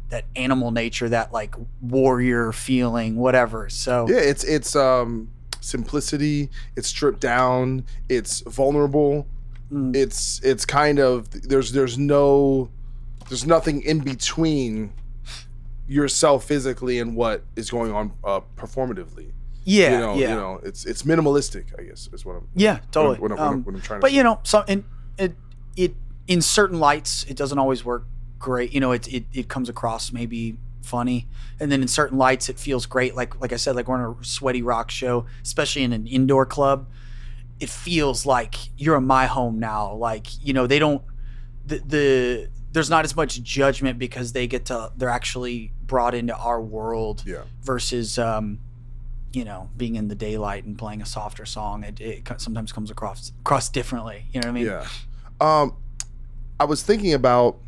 that 0.08 0.24
animal 0.34 0.72
nature, 0.72 1.08
that 1.08 1.32
like 1.32 1.54
warrior 1.80 2.50
feeling, 2.50 3.14
whatever. 3.16 3.68
So 3.68 4.06
Yeah, 4.08 4.16
it's 4.18 4.42
it's 4.42 4.74
um 4.74 5.30
simplicity, 5.60 6.50
it's 6.74 6.88
stripped 6.88 7.20
down, 7.20 7.84
it's 8.08 8.40
vulnerable. 8.40 9.28
Mm. 9.72 9.94
It's 9.94 10.40
it's 10.42 10.64
kind 10.64 10.98
of 10.98 11.30
there's 11.30 11.70
there's 11.70 11.96
no 11.96 12.68
there's 13.28 13.46
nothing 13.46 13.82
in 13.82 14.00
between 14.00 14.92
yourself 15.86 16.44
physically 16.44 16.98
and 16.98 17.14
what 17.14 17.44
is 17.54 17.70
going 17.70 17.92
on 17.92 18.12
uh, 18.24 18.40
performatively. 18.56 19.30
Yeah, 19.68 19.90
you 19.92 19.98
know, 19.98 20.14
yeah, 20.14 20.28
you 20.30 20.34
know, 20.36 20.60
it's 20.62 20.84
it's 20.86 21.02
minimalistic, 21.02 21.66
I 21.78 21.82
guess, 21.82 22.08
is 22.12 22.24
what 22.24 22.36
I'm 22.36 22.48
yeah, 22.54 22.78
totally. 22.90 23.18
what 23.18 23.32
I'm, 23.32 23.36
what 23.38 23.46
I'm, 23.46 23.52
Um, 23.54 23.64
what 23.64 23.74
I'm 23.74 23.80
trying 23.82 24.00
to 24.00 24.02
but 24.02 24.10
say. 24.10 24.16
you 24.16 24.22
know, 24.22 24.40
so 24.44 24.62
in 24.66 24.84
it 25.18 25.34
it 25.76 25.94
in 26.26 26.40
certain 26.42 26.78
lights, 26.80 27.24
it 27.28 27.36
doesn't 27.36 27.58
always 27.58 27.84
work 27.84 28.04
great. 28.38 28.72
You 28.72 28.80
know, 28.80 28.92
it 28.92 29.06
it, 29.12 29.24
it 29.32 29.48
comes 29.48 29.68
across 29.68 30.12
maybe 30.12 30.56
funny. 30.82 31.28
And 31.60 31.70
then 31.70 31.82
in 31.82 31.88
certain 31.88 32.16
lights, 32.18 32.48
it 32.48 32.58
feels 32.58 32.86
great. 32.86 33.14
Like 33.14 33.38
like 33.40 33.52
I 33.52 33.56
said, 33.56 33.76
like 33.76 33.88
we're 33.88 33.96
on 34.02 34.16
a 34.20 34.24
sweaty 34.24 34.62
rock 34.62 34.90
show, 34.90 35.26
especially 35.42 35.82
in 35.82 35.92
an 35.92 36.06
indoor 36.06 36.46
club. 36.46 36.88
It 37.60 37.68
feels 37.68 38.24
like 38.24 38.54
you're 38.76 38.96
in 38.96 39.04
my 39.06 39.26
home 39.26 39.58
now. 39.58 39.92
Like 39.94 40.26
you 40.46 40.52
know, 40.54 40.66
they 40.66 40.78
don't 40.78 41.02
the 41.66 41.78
the 41.86 42.48
there's 42.72 42.88
not 42.90 43.04
as 43.04 43.16
much 43.16 43.42
judgment 43.42 43.98
because 43.98 44.32
they 44.32 44.46
get 44.46 44.66
to 44.66 44.92
they're 44.96 45.08
actually 45.08 45.72
brought 45.84 46.14
into 46.14 46.36
our 46.36 46.60
world 46.62 47.22
Yeah. 47.26 47.42
versus 47.62 48.18
um 48.18 48.60
you 49.38 49.44
know 49.44 49.70
being 49.76 49.94
in 49.96 50.08
the 50.08 50.14
daylight 50.14 50.64
and 50.64 50.76
playing 50.76 51.00
a 51.00 51.06
softer 51.06 51.46
song 51.46 51.84
it, 51.84 52.00
it 52.00 52.28
sometimes 52.38 52.72
comes 52.72 52.90
across 52.90 53.32
across 53.40 53.68
differently 53.68 54.24
you 54.32 54.40
know 54.40 54.48
what 54.48 54.50
i 54.50 54.60
mean 54.60 54.66
Yeah. 54.66 54.86
Um, 55.40 55.76
I 56.60 56.64
was 56.64 56.82
thinking 56.82 57.14
about, 57.14 57.58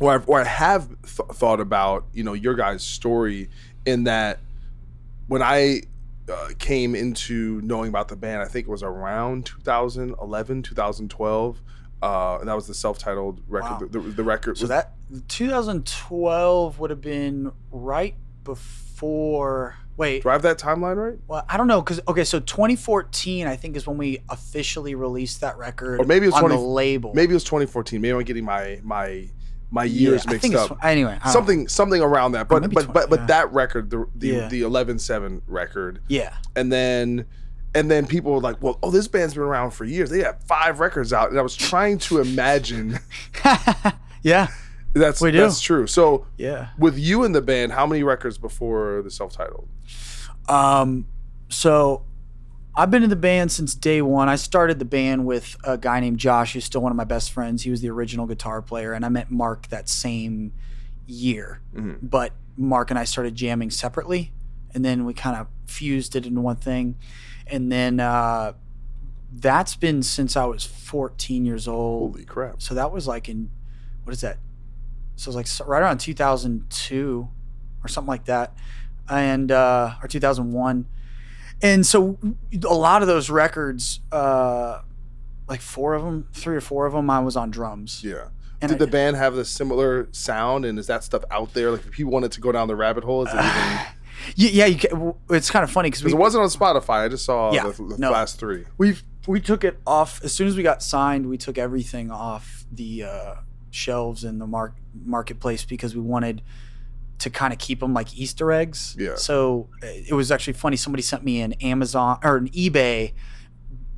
or, 0.00 0.14
I've, 0.14 0.28
or 0.28 0.40
I 0.40 0.44
have 0.44 0.88
th- 0.88 1.28
thought 1.34 1.60
about, 1.60 2.06
you 2.14 2.24
know, 2.24 2.32
your 2.32 2.54
guys' 2.54 2.82
story 2.82 3.50
in 3.84 4.04
that 4.04 4.38
when 5.26 5.42
I 5.42 5.82
uh, 6.32 6.48
came 6.58 6.94
into 6.94 7.60
knowing 7.62 7.90
about 7.90 8.08
the 8.08 8.16
band, 8.16 8.40
I 8.40 8.46
think 8.46 8.66
it 8.66 8.70
was 8.70 8.82
around 8.82 9.46
2011, 9.46 10.62
2012. 10.62 11.62
Uh, 12.00 12.38
and 12.38 12.48
that 12.48 12.54
was 12.54 12.66
the 12.66 12.74
self-titled 12.74 13.42
record. 13.48 13.70
Wow. 13.70 13.88
The, 13.90 14.00
the, 14.00 14.10
the 14.12 14.24
record 14.24 14.56
so 14.56 14.62
was 14.62 14.68
that 14.70 14.92
2012 15.28 16.78
would 16.78 16.90
have 16.90 17.00
been 17.00 17.52
right 17.70 18.14
before 18.44 19.76
wait 19.98 20.22
Do 20.22 20.30
I 20.30 20.32
have 20.32 20.42
that 20.42 20.58
timeline 20.58 20.96
right? 20.96 21.18
well 21.26 21.44
i 21.48 21.56
don't 21.58 21.66
know 21.66 21.82
because 21.82 22.00
okay 22.08 22.24
so 22.24 22.40
2014 22.40 23.46
i 23.46 23.56
think 23.56 23.76
is 23.76 23.86
when 23.86 23.98
we 23.98 24.20
officially 24.30 24.94
released 24.94 25.40
that 25.42 25.58
record 25.58 26.00
Or 26.00 26.04
maybe 26.04 26.24
it 26.24 26.28
was 26.28 26.34
on 26.36 26.42
20 26.42 26.54
the 26.56 26.60
label 26.62 27.12
Maybe 27.14 27.32
it 27.32 27.34
was 27.34 27.44
2014. 27.44 28.00
Maybe 28.00 28.14
I'm 28.16 28.22
getting 28.22 28.44
my 28.44 28.80
my 28.82 29.28
my 29.70 29.84
Yeah, 29.84 30.00
years 30.10 30.26
I 30.26 30.32
mixed 30.32 30.54
up. 30.54 30.78
anyway 30.82 31.10
don't 31.12 31.24
know. 31.26 31.30
something 31.30 31.68
something 31.68 32.00
around 32.00 32.32
that. 32.32 32.48
But 32.48 32.62
but 32.72 32.84
20, 32.86 32.92
but 32.92 33.10
but 33.10 33.20
yeah. 33.20 33.26
that 33.26 33.52
record, 33.52 33.90
the 33.90 34.06
the 34.14 34.28
Yeah. 34.28 34.48
the 34.48 34.62
11-7 34.62 35.42
record, 35.46 36.00
yeah 36.08 36.34
and 36.56 36.72
then 36.72 37.26
and 37.74 37.90
then 37.90 38.06
people 38.06 38.32
were 38.32 38.40
like, 38.40 38.62
"Well, 38.62 38.78
oh, 38.82 38.90
this 38.90 39.08
band's 39.08 39.34
been 39.34 39.42
around 39.42 39.72
for 39.72 39.84
years. 39.84 40.08
They 40.08 40.20
have 40.20 40.42
five 40.44 40.80
records 40.80 41.12
out." 41.12 41.28
And 41.28 41.38
I 41.38 41.42
was 41.42 41.54
trying 41.54 41.98
to 42.08 42.18
imagine 42.20 42.98
yeah 44.22 44.48
that's 44.94 45.20
We 45.20 45.30
do. 45.32 45.38
that's 45.38 45.60
true. 45.60 45.86
So 45.86 46.26
yeah 46.36 46.68
with 46.78 46.98
you 46.98 47.24
in 47.24 47.32
the 47.32 47.42
band, 47.42 47.72
how 47.72 47.86
many 47.86 48.02
records 48.02 48.38
before 48.38 49.02
the 49.02 49.10
self-titled? 49.10 49.68
Um, 50.48 51.06
so 51.48 52.04
I've 52.74 52.90
been 52.90 53.02
in 53.02 53.10
the 53.10 53.16
band 53.16 53.50
since 53.52 53.74
day 53.74 54.00
one. 54.02 54.28
I 54.28 54.36
started 54.36 54.78
the 54.78 54.84
band 54.84 55.26
with 55.26 55.56
a 55.64 55.76
guy 55.76 56.00
named 56.00 56.18
Josh, 56.18 56.52
who's 56.52 56.64
still 56.64 56.80
one 56.80 56.92
of 56.92 56.96
my 56.96 57.04
best 57.04 57.32
friends. 57.32 57.62
He 57.64 57.70
was 57.70 57.80
the 57.80 57.90
original 57.90 58.26
guitar 58.26 58.62
player, 58.62 58.92
and 58.92 59.04
I 59.04 59.08
met 59.08 59.30
Mark 59.30 59.68
that 59.68 59.88
same 59.88 60.52
year. 61.06 61.60
Mhm. 61.74 61.98
But 62.02 62.32
Mark 62.56 62.90
and 62.90 62.98
I 62.98 63.04
started 63.04 63.34
jamming 63.34 63.70
separately, 63.70 64.32
and 64.74 64.84
then 64.84 65.04
we 65.04 65.12
kind 65.12 65.36
of 65.36 65.48
fused 65.66 66.14
it 66.16 66.24
into 66.24 66.40
one 66.40 66.56
thing. 66.56 66.96
And 67.46 67.72
then 67.72 67.98
uh, 67.98 68.52
that's 69.32 69.74
been 69.74 70.02
since 70.02 70.36
I 70.36 70.44
was 70.44 70.64
14 70.64 71.44
years 71.44 71.66
old. 71.66 72.12
Holy 72.12 72.24
crap! 72.24 72.62
So 72.62 72.74
that 72.74 72.92
was 72.92 73.06
like 73.08 73.28
in 73.28 73.50
what 74.04 74.12
is 74.12 74.20
that? 74.20 74.38
So 75.18 75.30
it 75.30 75.34
was 75.34 75.60
like 75.60 75.68
right 75.68 75.80
around 75.82 75.98
2002 75.98 77.28
or 77.82 77.88
something 77.88 78.08
like 78.08 78.24
that, 78.26 78.54
and 79.08 79.50
uh, 79.50 79.94
or 80.02 80.08
2001. 80.08 80.86
And 81.60 81.84
so 81.84 82.18
a 82.64 82.74
lot 82.74 83.02
of 83.02 83.08
those 83.08 83.28
records, 83.30 83.98
uh, 84.12 84.80
like 85.48 85.60
four 85.60 85.94
of 85.94 86.04
them, 86.04 86.28
three 86.32 86.54
or 86.56 86.60
four 86.60 86.86
of 86.86 86.92
them, 86.92 87.10
I 87.10 87.18
was 87.18 87.36
on 87.36 87.50
drums. 87.50 88.02
Yeah. 88.04 88.28
And 88.60 88.70
Did 88.70 88.76
I- 88.80 88.84
the 88.84 88.90
band 88.90 89.16
have 89.16 89.34
a 89.36 89.44
similar 89.44 90.08
sound, 90.12 90.64
and 90.64 90.78
is 90.78 90.86
that 90.86 91.02
stuff 91.04 91.24
out 91.32 91.52
there? 91.54 91.72
Like, 91.72 91.80
if 91.86 91.90
people 91.92 92.12
wanted 92.12 92.30
to 92.32 92.40
go 92.40 92.52
down 92.52 92.68
the 92.68 92.76
rabbit 92.76 93.02
hole, 93.04 93.26
is 93.26 93.32
it 93.32 93.38
even? 93.38 93.78
Yeah, 94.34 94.66
you 94.66 94.76
can, 94.76 95.14
it's 95.30 95.48
kind 95.48 95.62
of 95.62 95.70
funny 95.70 95.90
because 95.90 96.04
it 96.04 96.16
wasn't 96.16 96.42
on 96.42 96.48
Spotify. 96.48 97.04
I 97.04 97.08
just 97.08 97.24
saw 97.24 97.52
Yeah, 97.52 97.68
the, 97.68 97.84
the 97.84 97.98
no. 97.98 98.10
last 98.10 98.38
three. 98.40 98.64
we 98.76 98.96
we 99.28 99.40
took 99.40 99.62
it 99.62 99.78
off 99.86 100.20
as 100.24 100.32
soon 100.34 100.48
as 100.48 100.56
we 100.56 100.64
got 100.64 100.82
signed. 100.82 101.26
We 101.28 101.38
took 101.38 101.56
everything 101.56 102.10
off 102.10 102.64
the 102.70 103.04
uh, 103.04 103.34
shelves 103.70 104.24
in 104.24 104.38
the 104.40 104.46
mark 104.46 104.74
marketplace 105.04 105.64
because 105.64 105.94
we 105.94 106.00
wanted 106.00 106.42
to 107.18 107.30
kind 107.30 107.52
of 107.52 107.58
keep 107.58 107.80
them 107.80 107.92
like 107.94 108.16
Easter 108.16 108.52
eggs. 108.52 108.94
Yeah. 108.98 109.16
So 109.16 109.68
uh, 109.82 109.86
it 109.86 110.12
was 110.12 110.30
actually 110.30 110.52
funny. 110.52 110.76
Somebody 110.76 111.02
sent 111.02 111.24
me 111.24 111.40
an 111.40 111.54
Amazon 111.54 112.18
or 112.22 112.36
an 112.36 112.48
eBay 112.50 113.12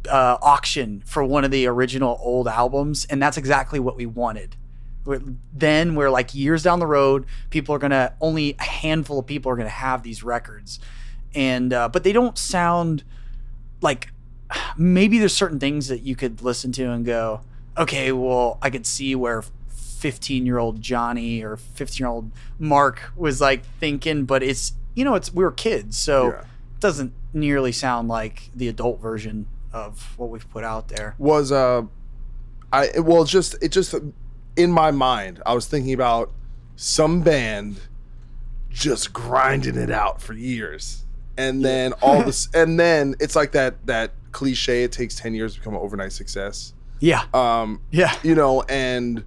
uh, 0.09 0.39
auction 0.41 1.03
for 1.05 1.23
one 1.23 1.45
of 1.45 1.51
the 1.51 1.67
original 1.67 2.19
old 2.23 2.49
albums, 2.49 3.05
and 3.11 3.21
that's 3.23 3.37
exactly 3.37 3.79
what 3.79 3.97
we 3.97 4.07
wanted. 4.07 4.57
We're- 5.05 5.23
Then 5.53 5.95
we're 5.95 6.11
like 6.11 6.35
years 6.35 6.63
down 6.63 6.79
the 6.79 6.87
road, 6.87 7.27
people 7.51 7.75
are 7.75 7.79
gonna 7.79 8.15
only 8.21 8.57
a 8.59 8.63
handful 8.65 9.19
of 9.19 9.27
people 9.27 9.53
are 9.53 9.57
gonna 9.57 9.69
have 9.69 10.03
these 10.03 10.23
records, 10.23 10.81
and 11.35 11.73
uh, 11.75 11.89
but 11.91 12.03
they 12.05 12.13
don't 12.13 12.39
sound 12.39 13.05
like 13.83 14.09
maybe 14.79 15.19
there's 15.19 15.35
certain 15.35 15.59
things 15.61 15.89
that 15.89 16.01
you 16.03 16.17
could 16.17 16.41
listen 16.43 16.73
to 16.73 16.85
and 16.91 17.05
go, 17.05 17.43
okay, 17.77 18.13
well, 18.13 18.59
I 18.63 18.71
could 18.71 18.87
see 18.87 19.15
where 19.15 19.43
15 20.01 20.47
year 20.47 20.59
old 20.59 20.81
Jonny 20.81 21.43
or 21.43 21.57
15 21.57 22.03
year 22.05 22.09
old 22.09 22.31
Mark 22.59 23.13
was 23.17 23.41
like 23.41 23.65
thinking, 23.79 24.25
but 24.25 24.43
it's, 24.43 24.73
you 24.95 25.05
know, 25.05 25.15
it's, 25.15 25.33
we 25.33 25.45
were 25.45 25.53
kids. 25.53 25.97
So 25.99 26.29
Yeah. 26.29 26.41
it 26.41 26.81
doesn't 26.81 27.13
nearly 27.33 27.71
sound 27.73 28.09
like 28.09 28.51
the 28.55 28.67
adult 28.69 29.01
version 29.01 29.47
of 29.73 30.19
what 30.19 30.31
we've 30.31 30.49
put 30.51 30.65
out 30.65 30.89
there. 30.89 31.15
was 31.19 31.53
uh 31.53 31.83
I 32.73 32.99
well 33.01 33.25
just 33.25 33.55
it 33.63 33.71
just 33.73 33.95
in 34.57 34.73
my 34.73 34.91
mind 34.91 35.43
I 35.47 35.55
was 35.55 35.67
thinking 35.67 35.93
about 35.93 36.33
some 36.77 37.21
band 37.23 37.81
just 38.71 39.13
grinding 39.13 39.77
it 39.77 39.91
out 39.91 40.23
for 40.23 40.33
years 40.33 41.05
and 41.37 41.65
then 41.65 41.93
all 42.03 42.23
this 42.25 42.49
and 42.55 42.79
then 42.81 43.15
it's 43.21 43.37
like 43.37 43.53
that 43.53 43.85
that 43.87 44.13
cliche 44.33 44.85
it 44.85 44.93
takes 44.93 45.15
10 45.17 45.35
years 45.35 45.55
to 45.55 45.61
become 45.61 45.75
an 45.75 45.81
overnight 45.81 46.13
success 46.13 46.73
Yeah. 47.01 47.25
um 47.35 47.81
Yeah. 47.91 48.15
you 48.23 48.35
know 48.35 48.63
and 48.63 49.25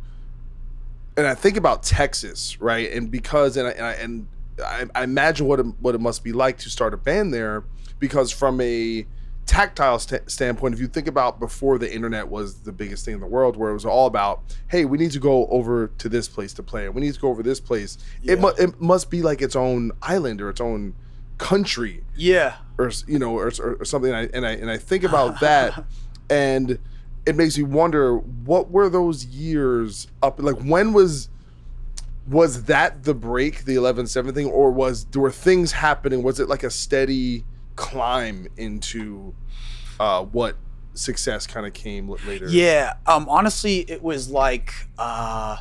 and 1.18 1.28
I 1.28 1.36
think 1.36 1.58
about 1.58 1.84
Texas 1.84 2.60
right? 2.60 2.92
And 2.92 3.10
because 3.12 3.58
and 3.58 3.68
I, 3.68 3.72
and 3.72 3.86
I, 3.86 3.94
and 3.94 4.28
I, 4.96 5.00
I 5.00 5.04
imagine 5.04 5.48
what 5.48 5.60
it, 5.60 5.66
what 5.80 5.96
it 5.96 6.02
must 6.02 6.24
be 6.24 6.32
like 6.32 6.58
to 6.60 6.70
start 6.70 6.94
a 6.94 6.98
band 6.98 7.34
there 7.34 7.64
because 8.00 8.32
from 8.32 8.60
a 8.62 9.06
tactile 9.46 10.00
st- 10.00 10.30
standpoint 10.32 10.74
if 10.74 10.80
you 10.80 10.88
think 10.88 11.06
about 11.06 11.38
before 11.40 11.78
the 11.78 11.94
internet 11.94 12.30
was 12.30 12.62
the 12.62 12.72
biggest 12.72 13.04
thing 13.04 13.14
in 13.16 13.20
the 13.20 13.28
world 13.28 13.58
where 13.58 13.70
it 13.72 13.74
was 13.74 13.86
all 13.86 14.08
about 14.08 14.42
hey 14.70 14.86
we 14.86 14.98
need 14.98 15.12
to 15.12 15.20
go 15.20 15.48
over 15.48 15.88
to 15.98 16.08
this 16.08 16.30
place 16.30 16.54
to 16.54 16.64
play 16.64 16.88
we 16.88 17.02
need 17.02 17.14
to 17.14 17.20
go 17.20 17.28
over 17.28 17.44
this 17.44 17.60
place. 17.60 17.98
It, 18.24 18.40
mu- 18.40 18.54
it 18.58 18.80
must 18.80 19.10
be 19.10 19.22
like 19.22 19.42
its 19.42 19.56
own 19.56 19.92
island 20.02 20.40
or 20.42 20.50
its 20.50 20.62
own 20.62 20.96
country. 21.38 22.04
Yeah. 22.16 22.56
or 22.78 22.92
you 23.08 23.20
know 23.20 23.38
or, 23.38 23.52
or, 23.60 23.76
or 23.76 23.86
something. 23.86 24.12
And 24.14 24.18
I, 24.18 24.30
and 24.34 24.46
I 24.46 24.52
and 24.52 24.72
I 24.72 24.78
think 24.78 25.04
about 25.04 25.40
that 25.42 25.84
and 26.30 26.80
it 27.26 27.36
makes 27.36 27.58
me 27.58 27.64
wonder 27.64 28.18
what 28.18 28.70
were 28.72 28.90
those 28.90 29.26
years 29.26 30.08
up 30.22 30.42
like 30.42 30.60
when 30.62 30.94
was 30.94 31.30
was 32.28 32.64
that 32.64 33.04
the 33.04 33.14
break 33.14 33.66
the 33.66 33.76
11-7 33.76 34.34
thing 34.34 34.48
or 34.48 34.72
was 34.72 35.06
were 35.16 35.32
things 35.32 35.74
happening 35.74 36.24
was 36.24 36.40
it 36.40 36.48
like 36.48 36.64
a 36.64 36.70
steady 36.70 37.44
climb 37.76 38.48
into 38.58 39.34
uh 40.00 40.24
what 40.24 40.56
success 40.94 41.48
kind 41.48 41.66
of 41.66 41.74
came 41.74 42.10
later 42.28 42.48
Yeah. 42.50 42.96
Um, 43.06 43.28
honestly, 43.30 43.80
it 43.80 44.02
was 44.02 44.30
like 44.30 44.74
uh, 44.98 45.58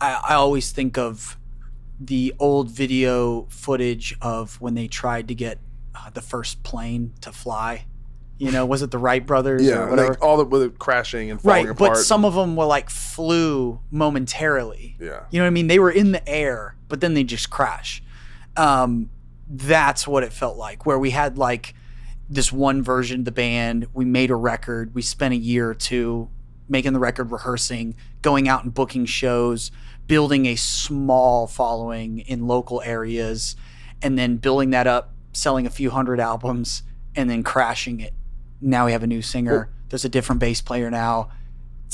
I, 0.00 0.20
I 0.28 0.34
always 0.34 0.72
think 0.72 0.98
of 0.98 1.38
the 2.00 2.34
old 2.38 2.70
video 2.70 3.46
footage 3.50 4.16
of 4.20 4.60
when 4.60 4.74
they 4.74 4.88
tried 4.88 5.28
to 5.28 5.34
get 5.34 5.58
uh, 5.94 6.10
the 6.10 6.20
first 6.20 6.62
plane 6.62 7.12
to 7.20 7.32
fly. 7.32 7.86
You 8.36 8.50
know, 8.50 8.66
was 8.66 8.82
it 8.82 8.90
the 8.90 8.98
Wright 8.98 9.24
brothers 9.24 9.62
yeah 9.62 9.84
or 9.84 9.90
whatever? 9.90 10.08
like 10.10 10.22
all 10.22 10.36
the 10.36 10.44
with 10.44 10.62
it 10.62 10.78
crashing 10.78 11.30
and 11.30 11.40
falling 11.40 11.66
right, 11.66 11.70
apart 11.70 11.94
but 11.94 11.98
some 11.98 12.24
of 12.24 12.34
them 12.34 12.56
were 12.56 12.64
like 12.64 12.90
flew 12.90 13.80
momentarily. 13.90 14.96
yeah 14.98 15.20
You 15.30 15.38
know 15.38 15.44
what 15.44 15.48
I 15.48 15.50
mean? 15.50 15.68
They 15.68 15.78
were 15.78 15.90
in 15.90 16.12
the 16.12 16.28
air, 16.28 16.76
but 16.88 17.00
then 17.00 17.14
they 17.14 17.24
just 17.24 17.50
crash. 17.50 18.02
Um, 18.56 19.10
that's 19.48 20.06
what 20.06 20.24
it 20.24 20.32
felt 20.32 20.56
like, 20.56 20.84
where 20.86 20.98
we 20.98 21.10
had 21.10 21.38
like 21.38 21.74
this 22.28 22.50
one 22.52 22.82
version 22.82 23.20
of 23.20 23.24
the 23.24 23.32
band. 23.32 23.86
We 23.92 24.04
made 24.04 24.30
a 24.30 24.36
record. 24.36 24.94
We 24.94 25.02
spent 25.02 25.34
a 25.34 25.36
year 25.36 25.70
or 25.70 25.74
two 25.74 26.28
making 26.68 26.92
the 26.92 26.98
record, 26.98 27.30
rehearsing, 27.30 27.94
going 28.22 28.48
out 28.48 28.64
and 28.64 28.72
booking 28.72 29.04
shows, 29.04 29.70
building 30.06 30.46
a 30.46 30.56
small 30.56 31.46
following 31.46 32.20
in 32.20 32.46
local 32.46 32.80
areas, 32.82 33.54
and 34.02 34.18
then 34.18 34.38
building 34.38 34.70
that 34.70 34.86
up, 34.86 35.12
selling 35.32 35.66
a 35.66 35.70
few 35.70 35.90
hundred 35.90 36.20
albums, 36.20 36.82
and 37.14 37.28
then 37.28 37.42
crashing 37.42 38.00
it. 38.00 38.14
Now 38.60 38.86
we 38.86 38.92
have 38.92 39.02
a 39.02 39.06
new 39.06 39.22
singer. 39.22 39.70
There's 39.88 40.04
a 40.04 40.08
different 40.08 40.40
bass 40.40 40.60
player 40.60 40.90
now 40.90 41.30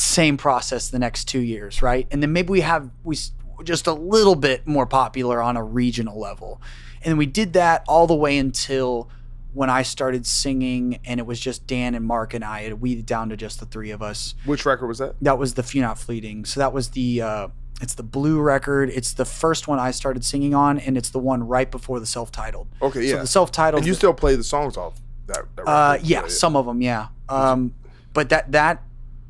same 0.01 0.37
process 0.37 0.89
the 0.89 0.99
next 0.99 1.27
two 1.27 1.41
years, 1.41 1.83
right? 1.83 2.07
And 2.11 2.23
then 2.23 2.33
maybe 2.33 2.49
we 2.51 2.61
have 2.63 2.91
we 3.05 3.17
just 3.65 3.87
a 3.87 3.93
little 3.93 4.35
bit 4.35 4.67
more 4.67 4.87
popular 4.87 5.43
on 5.43 5.57
a 5.57 5.63
regional 5.63 6.19
level, 6.19 6.61
and 7.03 7.19
we 7.19 7.27
did 7.27 7.53
that 7.53 7.85
all 7.87 8.07
the 8.07 8.15
way 8.15 8.39
until 8.39 9.11
when 9.53 9.69
I 9.69 9.83
started 9.83 10.27
singing, 10.27 11.01
and 11.05 11.19
it 11.19 11.27
was 11.27 11.41
just 11.41 11.67
Dan 11.67 11.95
and 11.95 12.05
Mark 12.05 12.35
and 12.35 12.45
I. 12.45 12.61
It 12.61 12.81
weeded 12.81 13.05
down 13.05 13.29
to 13.31 13.37
just 13.37 13.61
the 13.61 13.67
three 13.67 13.91
of 13.91 14.01
us. 14.01 14.35
which 14.45 14.65
record 14.65 14.87
was 14.87 14.99
that 14.99 15.17
That 15.21 15.39
was 15.39 15.55
the 15.55 15.63
Few 15.63 15.83
Not 15.83 15.99
Fleeting. 15.99 16.45
So 16.45 16.61
that 16.61 16.73
was 16.73 16.91
the 16.91 17.21
uh, 17.21 17.49
It's 17.83 17.95
the 17.95 18.03
blue 18.05 18.41
record. 18.41 18.91
It's 18.91 19.13
the 19.13 19.25
first 19.25 19.69
one 19.69 19.79
I 19.79 19.91
started 19.91 20.25
singing 20.25 20.55
on, 20.55 20.79
and 20.79 20.97
it's 20.97 21.11
the 21.11 21.19
one 21.19 21.47
right 21.47 21.71
before 21.71 22.01
the 22.01 22.07
self-titled. 22.07 22.69
Okay, 22.81 23.09
So 23.09 23.17
yeah. 23.17 23.21
the 23.23 23.27
self-titled. 23.27 23.81
And 23.81 23.87
you 23.87 23.95
still 23.95 24.15
play 24.15 24.37
the 24.37 24.45
songs 24.45 24.77
off 24.77 25.01
that. 25.33 25.57
that 25.57 25.69
Uh, 25.69 25.99
yeah, 26.03 26.27
some 26.27 26.57
of 26.57 26.67
them, 26.67 26.83
yeah. 26.83 27.09
Um, 27.29 27.75
but 28.13 28.29
that 28.31 28.53
that 28.53 28.83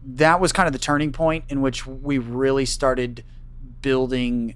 that 0.03 0.41
was 0.41 0.53
kind 0.53 0.67
of 0.67 0.73
the 0.73 0.79
turning 0.79 1.13
point 1.13 1.45
in 1.49 1.61
which 1.61 1.87
we 1.87 2.19
really 2.19 2.65
started 2.65 3.25
building 3.83 4.55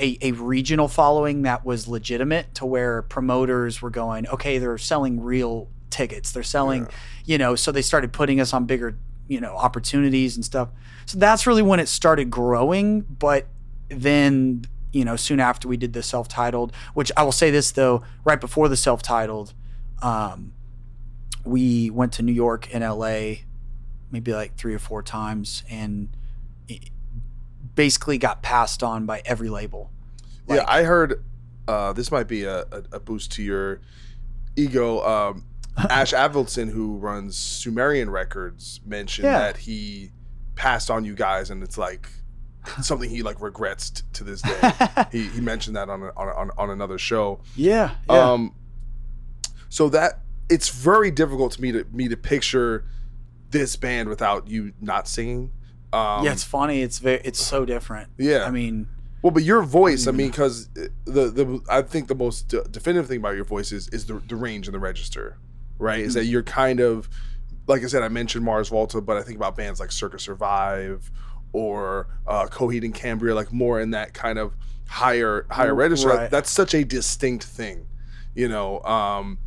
a, 0.00 0.18
a 0.20 0.32
regional 0.32 0.88
following 0.88 1.42
that 1.42 1.64
was 1.64 1.86
legitimate 1.86 2.54
to 2.56 2.66
where 2.66 3.02
promoters 3.02 3.80
were 3.80 3.90
going, 3.90 4.26
okay, 4.28 4.58
they're 4.58 4.78
selling 4.78 5.20
real 5.20 5.68
tickets. 5.90 6.32
They're 6.32 6.42
selling, 6.42 6.88
you 7.24 7.38
know, 7.38 7.54
so 7.54 7.70
they 7.70 7.82
started 7.82 8.12
putting 8.12 8.40
us 8.40 8.52
on 8.52 8.66
bigger, 8.66 8.98
you 9.28 9.40
know, 9.40 9.54
opportunities 9.56 10.34
and 10.36 10.44
stuff. 10.44 10.70
So 11.06 11.18
that's 11.18 11.46
really 11.46 11.62
when 11.62 11.78
it 11.78 11.88
started 11.88 12.30
growing. 12.30 13.02
But 13.02 13.46
then, 13.88 14.64
you 14.92 15.04
know, 15.04 15.16
soon 15.16 15.38
after 15.38 15.68
we 15.68 15.76
did 15.76 15.92
the 15.92 16.02
self 16.02 16.26
titled, 16.26 16.72
which 16.94 17.12
I 17.16 17.22
will 17.22 17.32
say 17.32 17.50
this 17.50 17.70
though, 17.70 18.02
right 18.24 18.40
before 18.40 18.68
the 18.68 18.76
self 18.76 19.02
titled, 19.02 19.54
um, 20.02 20.52
we 21.44 21.90
went 21.90 22.12
to 22.14 22.22
New 22.22 22.32
York 22.32 22.68
and 22.74 22.84
LA 22.84 23.34
maybe 24.10 24.32
like 24.32 24.56
three 24.56 24.74
or 24.74 24.78
four 24.78 25.02
times 25.02 25.62
and 25.70 26.08
basically 27.74 28.18
got 28.18 28.42
passed 28.42 28.82
on 28.82 29.06
by 29.06 29.22
every 29.24 29.48
label. 29.48 29.90
yeah, 30.48 30.64
I 30.68 30.82
heard. 30.82 31.24
Uh, 31.66 31.92
this 31.92 32.10
might 32.10 32.26
be 32.28 32.44
a, 32.44 32.66
a, 32.92 32.98
boost 32.98 33.32
to 33.32 33.42
your 33.42 33.80
ego. 34.56 35.00
Um, 35.06 35.44
Ash 35.76 36.12
Avildsen, 36.12 36.68
who 36.70 36.96
runs 36.98 37.36
Sumerian 37.38 38.10
Records, 38.10 38.80
mentioned 38.84 39.26
Yeah. 39.26 39.38
that 39.38 39.56
he 39.58 40.10
passed 40.56 40.90
on 40.90 41.04
you 41.04 41.14
guys, 41.14 41.50
and 41.50 41.62
it's 41.62 41.78
like 41.78 42.08
something 42.82 43.08
he 43.08 43.22
like 43.22 43.40
regrets 43.40 43.90
t- 43.90 44.02
to 44.14 44.24
this 44.24 44.42
day. 44.42 44.72
he, 45.12 45.28
he 45.28 45.40
mentioned 45.40 45.76
that 45.76 45.88
on, 45.88 46.02
a, 46.02 46.12
on, 46.16 46.28
a- 46.28 46.34
on 46.34 46.50
on 46.58 46.70
another 46.70 46.98
show. 46.98 47.40
Yeah. 47.56 47.92
yeah. 48.10 48.32
Um, 48.32 48.54
so 49.72 49.88
that 49.88 50.18
it's 50.50 50.68
very 50.68 51.10
difficult 51.10 51.52
to 51.52 51.62
me 51.62 51.72
to 51.72 51.86
me 51.90 52.06
to 52.06 52.14
picture 52.14 52.84
this 53.48 53.74
band 53.74 54.06
without 54.06 54.46
you 54.46 54.74
not 54.82 55.08
singing. 55.08 55.50
Um, 55.94 56.26
yeah, 56.26 56.32
it's 56.32 56.44
funny. 56.44 56.82
It's 56.82 56.98
very, 56.98 57.22
it's 57.24 57.42
so 57.42 57.64
different. 57.64 58.10
Yeah. 58.18 58.44
I 58.44 58.50
mean, 58.50 58.86
Well, 59.22 59.30
but 59.30 59.44
your 59.44 59.62
voice, 59.62 60.06
I 60.06 60.10
mean, 60.10 60.30
because 60.30 60.68
the 60.74 60.90
the 61.06 61.62
I 61.70 61.80
think 61.80 62.08
the 62.08 62.14
most 62.14 62.48
de- 62.48 62.64
definitive 62.64 63.08
thing 63.08 63.16
about 63.16 63.34
your 63.34 63.46
voice 63.46 63.72
is 63.72 63.88
is 63.88 64.04
the, 64.04 64.20
the 64.28 64.36
range 64.36 64.68
and 64.68 64.74
the 64.74 64.78
register, 64.78 65.38
right? 65.78 66.00
Is 66.00 66.12
that 66.14 66.26
you're 66.26 66.42
kind 66.42 66.80
of 66.80 67.08
like 67.66 67.82
I 67.82 67.86
said, 67.86 68.02
I 68.02 68.08
mentioned 68.08 68.44
Mars 68.44 68.68
Volta, 68.68 69.00
but 69.00 69.16
I 69.16 69.22
think 69.22 69.36
about 69.36 69.56
bands 69.56 69.80
like 69.80 69.90
Circa 69.90 70.18
Survive 70.18 71.10
or 71.54 72.08
uh, 72.26 72.44
Coheed 72.48 72.84
and 72.84 72.94
Cambria, 72.94 73.34
like 73.34 73.50
more 73.54 73.80
in 73.80 73.92
that 73.92 74.12
kind 74.12 74.38
of 74.38 74.54
higher 74.86 75.46
higher 75.50 75.74
register. 75.74 76.08
Right. 76.08 76.30
That's 76.30 76.50
such 76.50 76.74
a 76.74 76.84
distinct 76.84 77.44
thing, 77.44 77.86
you 78.34 78.48
know. 78.48 78.82
Um, 78.82 79.38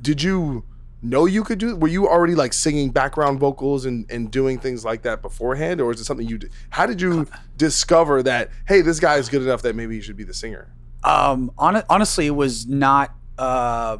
did 0.00 0.22
you 0.22 0.64
know 1.02 1.26
you 1.26 1.44
could 1.44 1.58
do? 1.58 1.76
Were 1.76 1.88
you 1.88 2.08
already 2.08 2.34
like 2.34 2.52
singing 2.52 2.90
background 2.90 3.38
vocals 3.40 3.84
and, 3.84 4.10
and 4.10 4.30
doing 4.30 4.58
things 4.58 4.84
like 4.84 5.02
that 5.02 5.22
beforehand, 5.22 5.80
or 5.80 5.92
is 5.92 6.00
it 6.00 6.04
something 6.04 6.26
you? 6.26 6.38
Did? 6.38 6.50
How 6.70 6.86
did 6.86 7.00
you 7.00 7.26
discover 7.56 8.22
that? 8.24 8.50
Hey, 8.66 8.80
this 8.80 8.98
guy 9.00 9.16
is 9.16 9.28
good 9.28 9.42
enough 9.42 9.62
that 9.62 9.74
maybe 9.76 9.94
he 9.94 10.00
should 10.00 10.16
be 10.16 10.24
the 10.24 10.34
singer. 10.34 10.72
um, 11.04 11.52
hon- 11.58 11.84
honestly, 11.88 12.26
it 12.26 12.34
was 12.34 12.66
not. 12.66 13.14
Uh, 13.38 13.98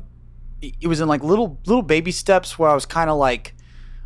it 0.61 0.75
it 0.81 0.87
was 0.89 1.01
in 1.01 1.09
like 1.09 1.23
little 1.23 1.61
little 1.67 1.83
baby 1.83 2.11
steps 2.11 2.59
where 2.59 2.69
I 2.71 2.75
was 2.75 2.87
kind 2.87 3.09
of 3.11 3.17
like 3.17 3.55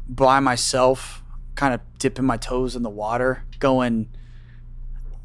by 0.08 0.40
myself, 0.40 1.22
kind 1.54 1.72
of 1.72 1.80
dipping 1.98 2.26
my 2.26 2.36
toes 2.36 2.76
in 2.76 2.82
the 2.82 2.90
water, 2.90 3.44
going. 3.58 4.08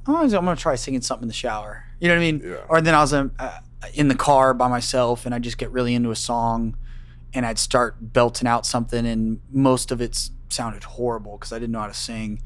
Oh, 0.10 0.16
I'm 0.24 0.30
gonna 0.30 0.56
try 0.56 0.76
singing 0.76 1.02
something 1.02 1.24
in 1.24 1.28
the 1.28 1.34
shower. 1.34 1.84
You 2.00 2.08
know 2.08 2.14
what 2.14 2.20
I 2.22 2.32
mean? 2.32 2.42
Yeah. 2.46 2.56
Or 2.70 2.80
then 2.80 2.96
I 2.96 3.02
was 3.02 3.12
um, 3.14 3.34
uh, 3.38 3.60
in 3.94 4.08
the 4.08 4.16
car 4.16 4.54
by 4.54 4.68
myself, 4.68 5.26
and 5.26 5.34
I 5.34 5.40
just 5.40 5.58
get 5.58 5.72
really 5.72 5.94
into 5.94 6.12
a 6.12 6.16
song, 6.16 6.78
and 7.34 7.46
I'd 7.46 7.60
start 7.60 7.96
belting 8.00 8.48
out 8.48 8.66
something, 8.66 9.06
and 9.06 9.42
most 9.52 9.92
of 9.92 10.02
it 10.02 10.30
sounded 10.50 10.84
horrible 10.84 11.38
because 11.38 11.52
I 11.52 11.60
didn't 11.60 11.72
know 11.72 11.82
how 11.82 11.88
to 11.88 11.94
sing. 11.94 12.42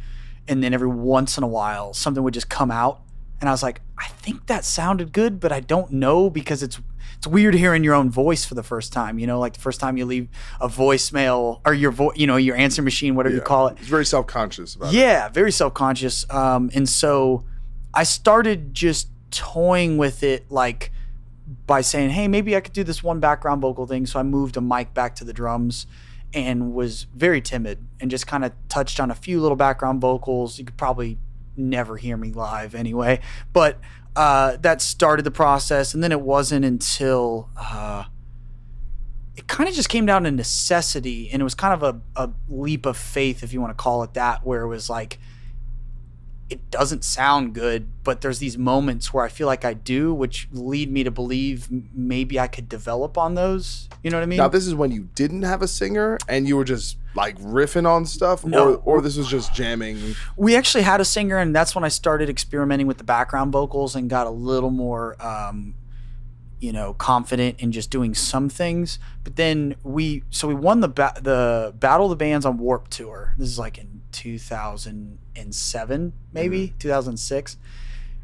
And 0.48 0.64
then 0.64 0.74
every 0.74 0.88
once 0.88 1.38
in 1.38 1.44
a 1.44 1.48
while, 1.48 1.94
something 1.94 2.24
would 2.24 2.34
just 2.34 2.50
come 2.50 2.72
out, 2.72 3.02
and 3.39 3.50
I 3.50 3.52
was 3.52 3.64
like, 3.64 3.82
I 3.98 4.08
think 4.08 4.48
that 4.48 4.66
sounded 4.66 5.14
good, 5.14 5.39
but 5.39 5.52
I 5.52 5.60
don't 5.60 5.92
know 5.92 6.30
because 6.30 6.62
it's 6.62 6.80
it's 7.18 7.28
weird 7.28 7.54
hearing 7.54 7.84
your 7.84 7.94
own 7.94 8.10
voice 8.10 8.46
for 8.46 8.56
the 8.56 8.64
first 8.64 8.92
time. 8.92 9.20
You 9.20 9.28
know, 9.28 9.39
like 9.39 9.54
the 9.54 9.60
first 9.60 9.80
time 9.80 9.96
you 9.96 10.06
leave 10.06 10.28
a 10.60 10.68
voicemail 10.68 11.62
or 11.66 11.74
your 11.74 11.92
voice, 11.92 12.18
you 12.18 12.26
know, 12.26 12.38
your 12.38 12.56
answer 12.56 12.82
machine, 12.82 13.14
whatever 13.16 13.36
you 13.36 13.42
call 13.42 13.68
it. 13.68 13.78
It's 13.80 13.88
very 13.88 14.06
self 14.06 14.26
conscious 14.28 14.76
about 14.76 14.94
it. 14.94 14.98
Yeah, 14.98 15.30
very 15.30 15.52
self 15.52 15.74
conscious. 15.74 16.28
Um, 16.32 16.72
and 16.74 16.89
so 16.89 17.46
I 17.94 18.04
started 18.04 18.74
just 18.74 19.10
toying 19.30 19.98
with 19.98 20.24
it, 20.24 20.52
like 20.52 20.92
by 21.68 21.82
saying, 21.82 22.12
"Hey, 22.12 22.28
maybe 22.28 22.56
I 22.56 22.62
could 22.62 22.74
do 22.74 22.84
this 22.84 23.04
one 23.04 23.20
background 23.20 23.62
vocal 23.62 23.86
thing." 23.86 24.06
So 24.06 24.20
I 24.20 24.24
moved 24.24 24.58
a 24.58 24.62
mic 24.62 24.93
back 24.93 25.16
to 25.16 25.24
the 25.24 25.34
drums 25.34 25.88
and 26.34 26.74
was 26.74 27.08
very 27.16 27.41
timid 27.41 27.86
and 27.99 28.10
just 28.10 28.28
kind 28.28 28.45
of 28.45 28.54
touched 28.70 28.99
on 28.99 29.12
a 29.12 29.16
few 29.16 29.41
little 29.41 29.58
background 29.58 30.02
vocals. 30.02 30.58
You 30.60 30.66
could 30.66 30.78
probably 30.78 31.18
never 31.58 31.97
hear 31.97 32.18
me 32.18 32.32
live 32.32 32.74
anyway, 32.74 33.20
but 33.52 33.80
uh, 34.16 34.58
that 34.58 34.82
started 34.82 35.24
the 35.24 35.32
process. 35.32 35.93
And 35.93 36.04
then 36.04 36.12
it 36.12 36.22
wasn't 36.22 36.66
until 36.66 37.49
uh, 37.58 38.06
it 39.36 39.47
kind 39.47 39.70
of 39.70 39.76
just 39.76 39.89
came 39.89 40.06
down 40.06 40.24
to 40.24 40.32
necessity 40.32 41.30
and 41.32 41.41
it 41.41 41.43
was 41.43 41.56
kind 41.56 41.74
of 41.74 41.84
a, 41.84 42.22
a 42.22 42.32
leap 42.49 42.86
of 42.86 42.97
faith 42.97 43.43
if 43.43 43.54
you 43.54 43.62
want 43.62 43.76
to 43.76 43.82
call 43.82 44.04
it 44.04 44.14
that 44.14 44.45
where 44.45 44.62
it 44.62 44.68
was 44.68 44.89
like 44.89 45.20
it 46.52 46.70
doesn't 46.70 47.04
sound 47.04 47.54
good 47.56 47.88
but 48.04 48.20
there's 48.22 48.39
these 48.39 48.58
moments 48.58 49.14
where 49.14 49.24
i 49.24 49.30
feel 49.30 49.47
like 49.47 49.64
i 49.64 49.74
do 49.74 50.14
which 50.14 50.47
lead 50.52 50.91
me 50.91 51.02
to 51.04 51.10
believe 51.10 51.68
maybe 51.93 52.38
i 52.39 52.45
could 52.45 52.68
develop 52.68 53.18
on 53.18 53.36
those 53.36 53.88
you 54.04 54.12
know 54.12 54.18
what 54.18 54.24
i 54.24 54.26
mean 54.26 54.38
Now 54.38 54.49
this 54.49 54.68
is 54.68 54.76
when 54.76 54.91
you 54.91 55.08
didn't 55.16 55.43
have 55.43 55.62
a 55.62 55.68
singer 55.68 56.18
and 56.28 56.47
you 56.47 56.58
were 56.58 56.66
just 56.66 56.97
like 57.16 57.38
riffing 57.39 57.86
on 57.88 58.06
stuff, 58.06 58.45
No. 58.45 58.76
or 58.76 58.97
or 58.97 59.02
this 59.02 59.18
was 59.18 59.28
just 59.28 59.54
jamming. 59.54 60.16
we 60.38 60.56
actually 60.56 60.84
had 60.84 60.99
a 61.02 61.06
singer 61.06 61.38
and 61.38 61.56
that's 61.56 61.74
when 61.74 61.84
i 61.84 61.89
started 61.89 62.30
experimenting 62.30 62.86
with 62.88 62.97
the 62.97 63.04
background 63.06 63.52
vocals 63.54 63.95
and 63.95 64.10
got 64.10 64.28
a 64.28 64.32
little 64.32 64.72
more 64.72 65.16
um, 65.26 65.76
you 66.60 66.72
know 66.72 66.93
confident 66.93 67.60
in 67.60 67.72
just 67.72 67.89
doing 67.89 68.14
some 68.14 68.47
things 68.47 68.99
but 69.24 69.36
then 69.36 69.76
we 69.84 70.24
so 70.30 70.47
we 70.47 70.54
won 70.54 70.80
the 70.82 70.88
ba- 70.88 71.14
the 71.22 71.74
battle 71.80 72.06
of 72.06 72.10
the 72.12 72.16
bands 72.16 72.45
on 72.45 72.58
Warped 72.58 72.91
Tour 72.91 73.34
this 73.38 73.49
is 73.49 73.58
like 73.60 73.78
in 73.78 73.91
2007 74.12 76.14
maybe 76.34 76.74
2006 76.80 77.57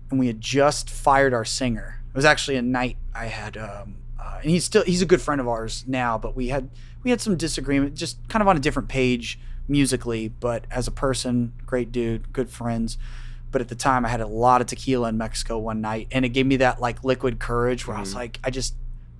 and 0.09 0.19
we 0.19 0.27
had 0.27 0.39
just 0.39 0.89
fired 0.89 1.33
our 1.33 1.43
singer. 1.43 2.01
It 2.09 2.15
was 2.15 2.25
actually 2.25 2.57
a 2.57 2.61
night 2.61 2.97
i 3.13 3.25
had 3.25 3.57
um, 3.57 3.95
uh, 4.19 4.39
and 4.41 4.49
he's 4.49 4.63
still 4.63 4.83
he's 4.83 5.01
a 5.01 5.05
good 5.05 5.21
friend 5.21 5.39
of 5.41 5.47
ours 5.47 5.83
now 5.87 6.17
but 6.17 6.35
we 6.35 6.49
had 6.49 6.69
we 7.03 7.11
had 7.11 7.21
some 7.21 7.35
disagreement 7.37 7.95
just 7.95 8.17
kind 8.27 8.41
of 8.41 8.47
on 8.47 8.57
a 8.57 8.59
different 8.59 8.89
page 8.89 9.39
musically 9.67 10.29
but 10.29 10.65
as 10.71 10.87
a 10.87 10.91
person 10.91 11.53
great 11.65 11.91
dude 11.91 12.31
good 12.33 12.49
friends. 12.49 12.97
But 13.49 13.61
at 13.61 13.69
the 13.69 13.75
time 13.75 14.05
i 14.05 14.09
had 14.09 14.21
a 14.21 14.27
lot 14.27 14.61
of 14.61 14.67
tequila 14.67 15.09
in 15.09 15.17
mexico 15.17 15.57
one 15.57 15.79
night 15.81 16.07
and 16.11 16.25
it 16.25 16.29
gave 16.29 16.45
me 16.45 16.57
that 16.57 16.81
like 16.81 17.03
liquid 17.03 17.39
courage 17.39 17.87
where 17.87 17.95
i 17.95 17.99
was 18.01 18.13
like 18.13 18.39
i 18.43 18.49
just 18.49 18.75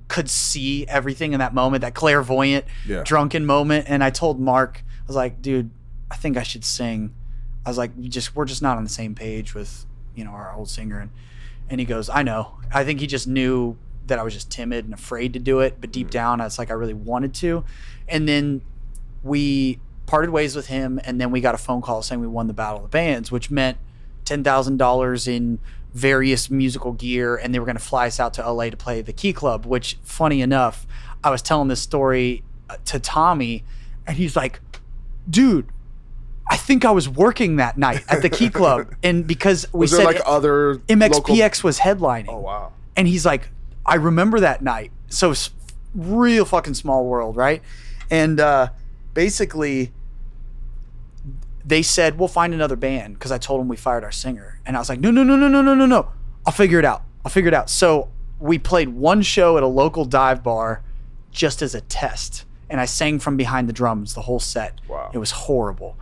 could 0.10 0.30
see 0.30 0.86
everything 0.88 1.34
in 1.34 1.40
that 1.40 1.54
moment 1.54 1.82
that 1.82 1.96
clairvoyant 1.96 2.66
Yeah. 2.86 3.04
drunken 3.04 3.46
moment 3.46 3.86
and 3.88 4.04
i 4.04 4.10
told 4.10 4.40
mark 4.40 4.84
i 4.86 5.04
was 5.08 5.16
like 5.16 5.42
dude 5.42 5.70
i 6.12 6.16
think 6.16 6.38
i 6.38 6.44
should 6.44 6.66
sing. 6.66 7.14
I 7.66 7.70
was 7.70 7.78
like 7.78 7.92
"You 7.98 8.10
just 8.10 8.36
we're 8.36 8.46
just 8.46 8.62
not 8.62 8.78
on 8.78 8.84
the 8.84 8.90
same 8.90 9.14
page 9.14 9.54
with 9.54 9.86
you 10.16 10.24
know 10.24 10.32
our 10.32 10.54
old 10.54 10.70
singer. 10.70 11.00
And 11.00 11.12
and 11.70 11.80
he 11.80 11.86
goes 11.86 12.10
i 12.10 12.24
know. 12.24 12.58
I 12.74 12.84
think 12.84 13.00
he 13.00 13.08
just 13.08 13.28
knew 13.28 13.78
that 14.08 14.20
i 14.20 14.24
was 14.24 14.34
just 14.34 14.50
timid 14.50 14.86
and 14.86 14.94
afraid 14.94 15.34
to 15.34 15.40
do 15.40 15.60
it 15.60 15.82
but 15.82 15.92
deep 15.92 16.10
down 16.10 16.40
it's 16.40 16.58
like 16.58 16.72
i 16.72 16.74
really 16.74 16.94
wanted 16.94 17.34
to. 17.36 17.64
And 18.08 18.28
then 18.28 18.62
we 19.24 19.80
parted 20.06 20.32
ways 20.32 20.56
with 20.56 20.68
him 20.68 21.00
and 21.04 21.20
then 21.20 21.32
we 21.32 21.42
got 21.42 21.54
a 21.54 21.58
phone 21.58 21.82
call 21.82 22.02
saying 22.02 22.22
we 22.22 22.28
won 22.28 22.48
the 22.48 22.54
battle 22.54 22.78
of 22.78 22.84
the 22.84 22.90
bands 22.90 23.32
which 23.32 23.52
meant 23.52 23.78
$10000 24.26 25.28
in 25.28 25.60
various 25.94 26.50
musical 26.50 26.94
gear 26.94 27.36
and 27.36 27.54
they 27.54 27.60
were 27.60 27.66
going 27.66 27.78
to 27.78 27.84
fly 27.84 28.08
us 28.08 28.20
out 28.20 28.34
to 28.34 28.52
la 28.52 28.70
to 28.70 28.78
play 28.78 29.02
the 29.02 29.14
key 29.14 29.34
club 29.34 29.66
which 29.66 29.98
funny 30.04 30.42
enough 30.42 30.88
i 31.24 31.30
was 31.30 31.42
telling 31.42 31.68
this 31.68 31.82
story 31.82 32.44
uh, 32.70 32.78
to 32.86 33.00
tommy 33.00 33.64
and 34.06 34.18
he's 34.18 34.36
like 34.36 34.62
dude 35.30 35.68
i 36.50 36.58
think 36.58 36.86
i 36.86 36.92
was 36.92 37.08
working 37.10 37.58
that 37.58 37.78
night 37.78 38.04
at 38.10 38.22
the 38.22 38.30
key 38.30 38.50
club 38.50 38.94
and 39.04 39.26
because 39.28 39.66
we 39.74 39.82
Was 39.82 39.92
said 39.96 40.06
like 40.06 40.22
other 40.26 40.76
mxpx 40.88 41.12
local- 41.14 41.68
was 41.68 41.80
headlining 41.80 42.28
Oh 42.30 42.40
wow. 42.40 42.72
and 42.96 43.08
he's 43.08 43.26
like, 43.26 43.50
I 43.86 43.96
remember 43.96 44.40
that 44.42 44.62
night. 44.62 44.92
So 45.10 45.34
real 45.96 46.44
fucking 46.44 46.74
small 46.74 47.06
world, 47.06 47.38
right? 47.38 47.62
And 48.12 48.38
uh, 48.40 48.70
basically, 49.14 49.94
they 51.66 51.82
said 51.82 52.20
we'll 52.20 52.28
find 52.28 52.54
another 52.54 52.76
band 52.76 53.14
because 53.14 53.32
I 53.32 53.38
told 53.38 53.62
them 53.62 53.68
we 53.70 53.78
fired 53.78 54.04
our 54.04 54.12
singer, 54.12 54.60
and 54.66 54.76
I 54.76 54.80
was 54.80 54.90
like, 54.90 55.00
no, 55.00 55.12
no, 55.12 55.24
no, 55.24 55.36
no, 55.36 55.48
no, 55.48 55.62
no, 55.62 55.74
no, 55.74 55.86
no. 55.86 56.10
I'll 56.46 56.54
figure 56.54 56.80
it 56.80 56.86
out. 56.86 57.04
I'll 57.26 57.32
figure 57.32 57.48
it 57.48 57.54
out. 57.54 57.70
So 57.70 58.10
we 58.40 58.58
played 58.60 58.90
one 58.90 59.22
show 59.22 59.58
at 59.58 59.64
a 59.64 59.68
local 59.68 60.06
dive 60.06 60.44
bar, 60.44 60.82
just 61.32 61.62
as 61.62 61.74
a 61.76 61.82
test, 61.82 62.46
and 62.70 62.80
I 62.82 62.86
sang 62.86 63.20
from 63.20 63.38
behind 63.38 63.68
the 63.70 63.74
drums 63.74 64.14
the 64.14 64.22
whole 64.22 64.40
set. 64.40 64.80
Wow. 64.88 65.12
It 65.14 65.18
was 65.18 65.32
horrible, 65.32 65.98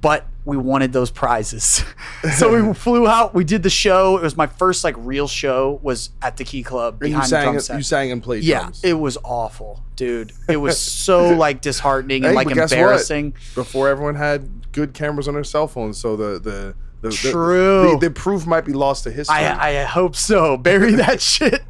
but 0.00 0.26
we 0.44 0.56
wanted 0.56 0.92
those 0.92 1.10
prizes. 1.10 1.84
so 2.36 2.66
we 2.68 2.74
flew 2.74 3.06
out. 3.06 3.34
We 3.34 3.44
did 3.44 3.62
the 3.62 3.70
show. 3.70 4.16
It 4.16 4.22
was 4.22 4.36
my 4.36 4.46
first 4.46 4.84
like 4.84 4.94
real 4.98 5.28
show. 5.28 5.78
Was 5.82 6.10
at 6.22 6.36
the 6.36 6.44
Key 6.44 6.62
Club 6.62 6.98
behind 6.98 7.30
the 7.30 7.42
drum 7.42 7.60
set. 7.60 7.76
you 7.76 7.82
sang 7.82 8.10
and 8.10 8.22
played 8.22 8.42
yeah, 8.42 8.60
drums. 8.60 8.82
it 8.84 8.94
was 8.94 9.18
awful, 9.24 9.82
dude. 9.96 10.32
It 10.48 10.56
was 10.56 10.78
so 10.80 11.34
like 11.36 11.60
disheartening 11.60 12.24
and 12.24 12.30
Hey, 12.30 12.36
like 12.36 12.48
but 12.48 12.54
guess 12.54 12.70
what? 12.70 12.78
embarrassing. 12.78 13.34
Before 13.54 13.88
everyone 13.88 14.14
had 14.14 14.72
good 14.72 14.94
cameras 14.94 15.28
on 15.28 15.34
their 15.34 15.44
cell 15.44 15.68
phones, 15.68 15.98
so 15.98 16.16
the 16.16 16.38
the 16.38 16.74
the, 17.02 17.08
the- 17.08 17.30
True. 17.30 17.98
the, 18.00 18.08
the 18.08 18.10
proof 18.10 18.46
might 18.46 18.64
be 18.64 18.72
lost 18.72 19.04
to 19.04 19.10
history. 19.10 19.34
I 19.36 19.80
I 19.80 19.84
hope 19.84 20.16
so. 20.16 20.56
Bury 20.56 20.92
that 20.94 21.20
shit. 21.20 21.62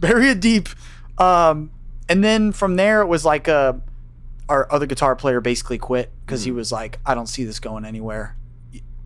Bury 0.00 0.28
it 0.30 0.40
deep. 0.40 0.68
Um, 1.18 1.70
and 2.08 2.22
then 2.22 2.52
from 2.52 2.76
there 2.76 3.00
it 3.02 3.06
was 3.06 3.24
like 3.24 3.48
uh, 3.48 3.74
our 4.48 4.66
other 4.72 4.86
guitar 4.86 5.14
player 5.16 5.40
basically 5.40 5.78
quit 5.78 6.10
because 6.24 6.42
Hmm. 6.42 6.46
he 6.46 6.50
was 6.52 6.72
like, 6.72 6.98
I 7.04 7.14
don't 7.14 7.26
see 7.28 7.44
this 7.44 7.60
going 7.60 7.84
anywhere. 7.84 8.36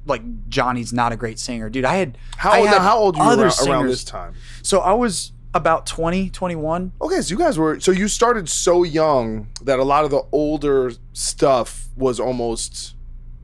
Like 0.06 0.48
Jonny's 0.48 0.92
not 0.92 1.12
a 1.12 1.16
great 1.16 1.38
singer, 1.38 1.70
dude. 1.70 1.84
I 1.84 1.94
had 1.96 2.18
how 2.36 2.58
old, 2.58 2.68
had 2.68 2.80
how 2.82 2.98
old 2.98 3.16
were 3.16 3.24
you 3.24 3.30
other 3.30 3.46
around, 3.46 3.68
around 3.68 3.86
this 3.88 4.02
time? 4.04 4.34
So 4.62 4.80
I 4.80 4.92
was 4.94 5.32
about 5.54 5.86
20, 5.86 6.30
21. 6.30 6.92
Okay, 7.00 7.20
so 7.20 7.30
you 7.30 7.38
guys 7.38 7.56
were 7.58 7.78
so 7.78 7.92
you 7.92 8.08
started 8.08 8.48
so 8.48 8.82
young 8.82 9.48
that 9.62 9.78
a 9.78 9.84
lot 9.84 10.04
of 10.04 10.10
the 10.10 10.22
older 10.32 10.92
stuff 11.12 11.88
was 11.96 12.18
almost 12.18 12.94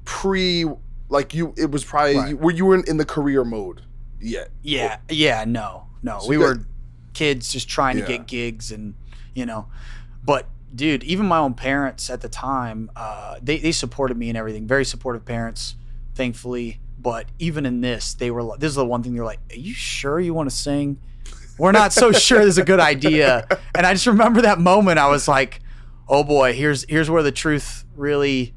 pre 0.04 0.64
like 1.08 1.32
you 1.34 1.54
it 1.56 1.70
was 1.70 1.84
probably 1.84 2.16
Right. 2.16 2.28
you, 2.30 2.36
were 2.36 2.50
you 2.50 2.72
in, 2.72 2.82
in 2.88 2.96
the 2.96 3.04
career 3.04 3.44
mode 3.44 3.82
yet. 4.20 4.48
Yeah, 4.62 4.98
yeah, 5.08 5.44
no, 5.46 5.86
no. 6.02 6.18
So 6.20 6.28
we 6.28 6.38
were 6.38 6.60
kids 7.14 7.52
just 7.52 7.68
trying 7.68 7.96
to 7.98 8.02
get 8.06 8.26
gigs 8.26 8.72
and 8.72 8.94
you 9.34 9.46
know, 9.46 9.68
but 10.24 10.48
dude, 10.74 11.04
even 11.04 11.26
my 11.26 11.38
own 11.38 11.54
parents 11.54 12.10
at 12.10 12.20
the 12.20 12.28
time, 12.28 12.90
uh, 12.96 13.38
they 13.42 13.58
they 13.58 13.72
supported 13.72 14.16
me 14.16 14.28
and 14.28 14.38
everything. 14.38 14.66
Very 14.66 14.84
supportive 14.84 15.24
parents, 15.24 15.76
thankfully. 16.14 16.80
But 17.00 17.26
even 17.38 17.64
in 17.64 17.80
this, 17.80 18.14
they 18.14 18.30
were 18.30 18.42
like, 18.42 18.60
this 18.60 18.70
is 18.70 18.74
the 18.74 18.84
one 18.84 19.02
thing 19.02 19.14
they're 19.14 19.24
like, 19.24 19.40
"Are 19.52 19.56
you 19.56 19.74
sure 19.74 20.18
you 20.18 20.34
want 20.34 20.50
to 20.50 20.54
sing?" 20.54 20.98
We're 21.58 21.72
not 21.72 21.92
so 21.92 22.12
sure 22.12 22.38
this 22.38 22.48
is 22.48 22.58
a 22.58 22.64
good 22.64 22.80
idea. 22.80 23.46
And 23.74 23.86
I 23.86 23.92
just 23.92 24.06
remember 24.06 24.42
that 24.42 24.58
moment. 24.58 24.98
I 24.98 25.08
was 25.08 25.28
like, 25.28 25.60
"Oh 26.08 26.24
boy, 26.24 26.52
here's 26.54 26.84
here's 26.88 27.08
where 27.10 27.22
the 27.22 27.32
truth 27.32 27.84
really." 27.96 28.54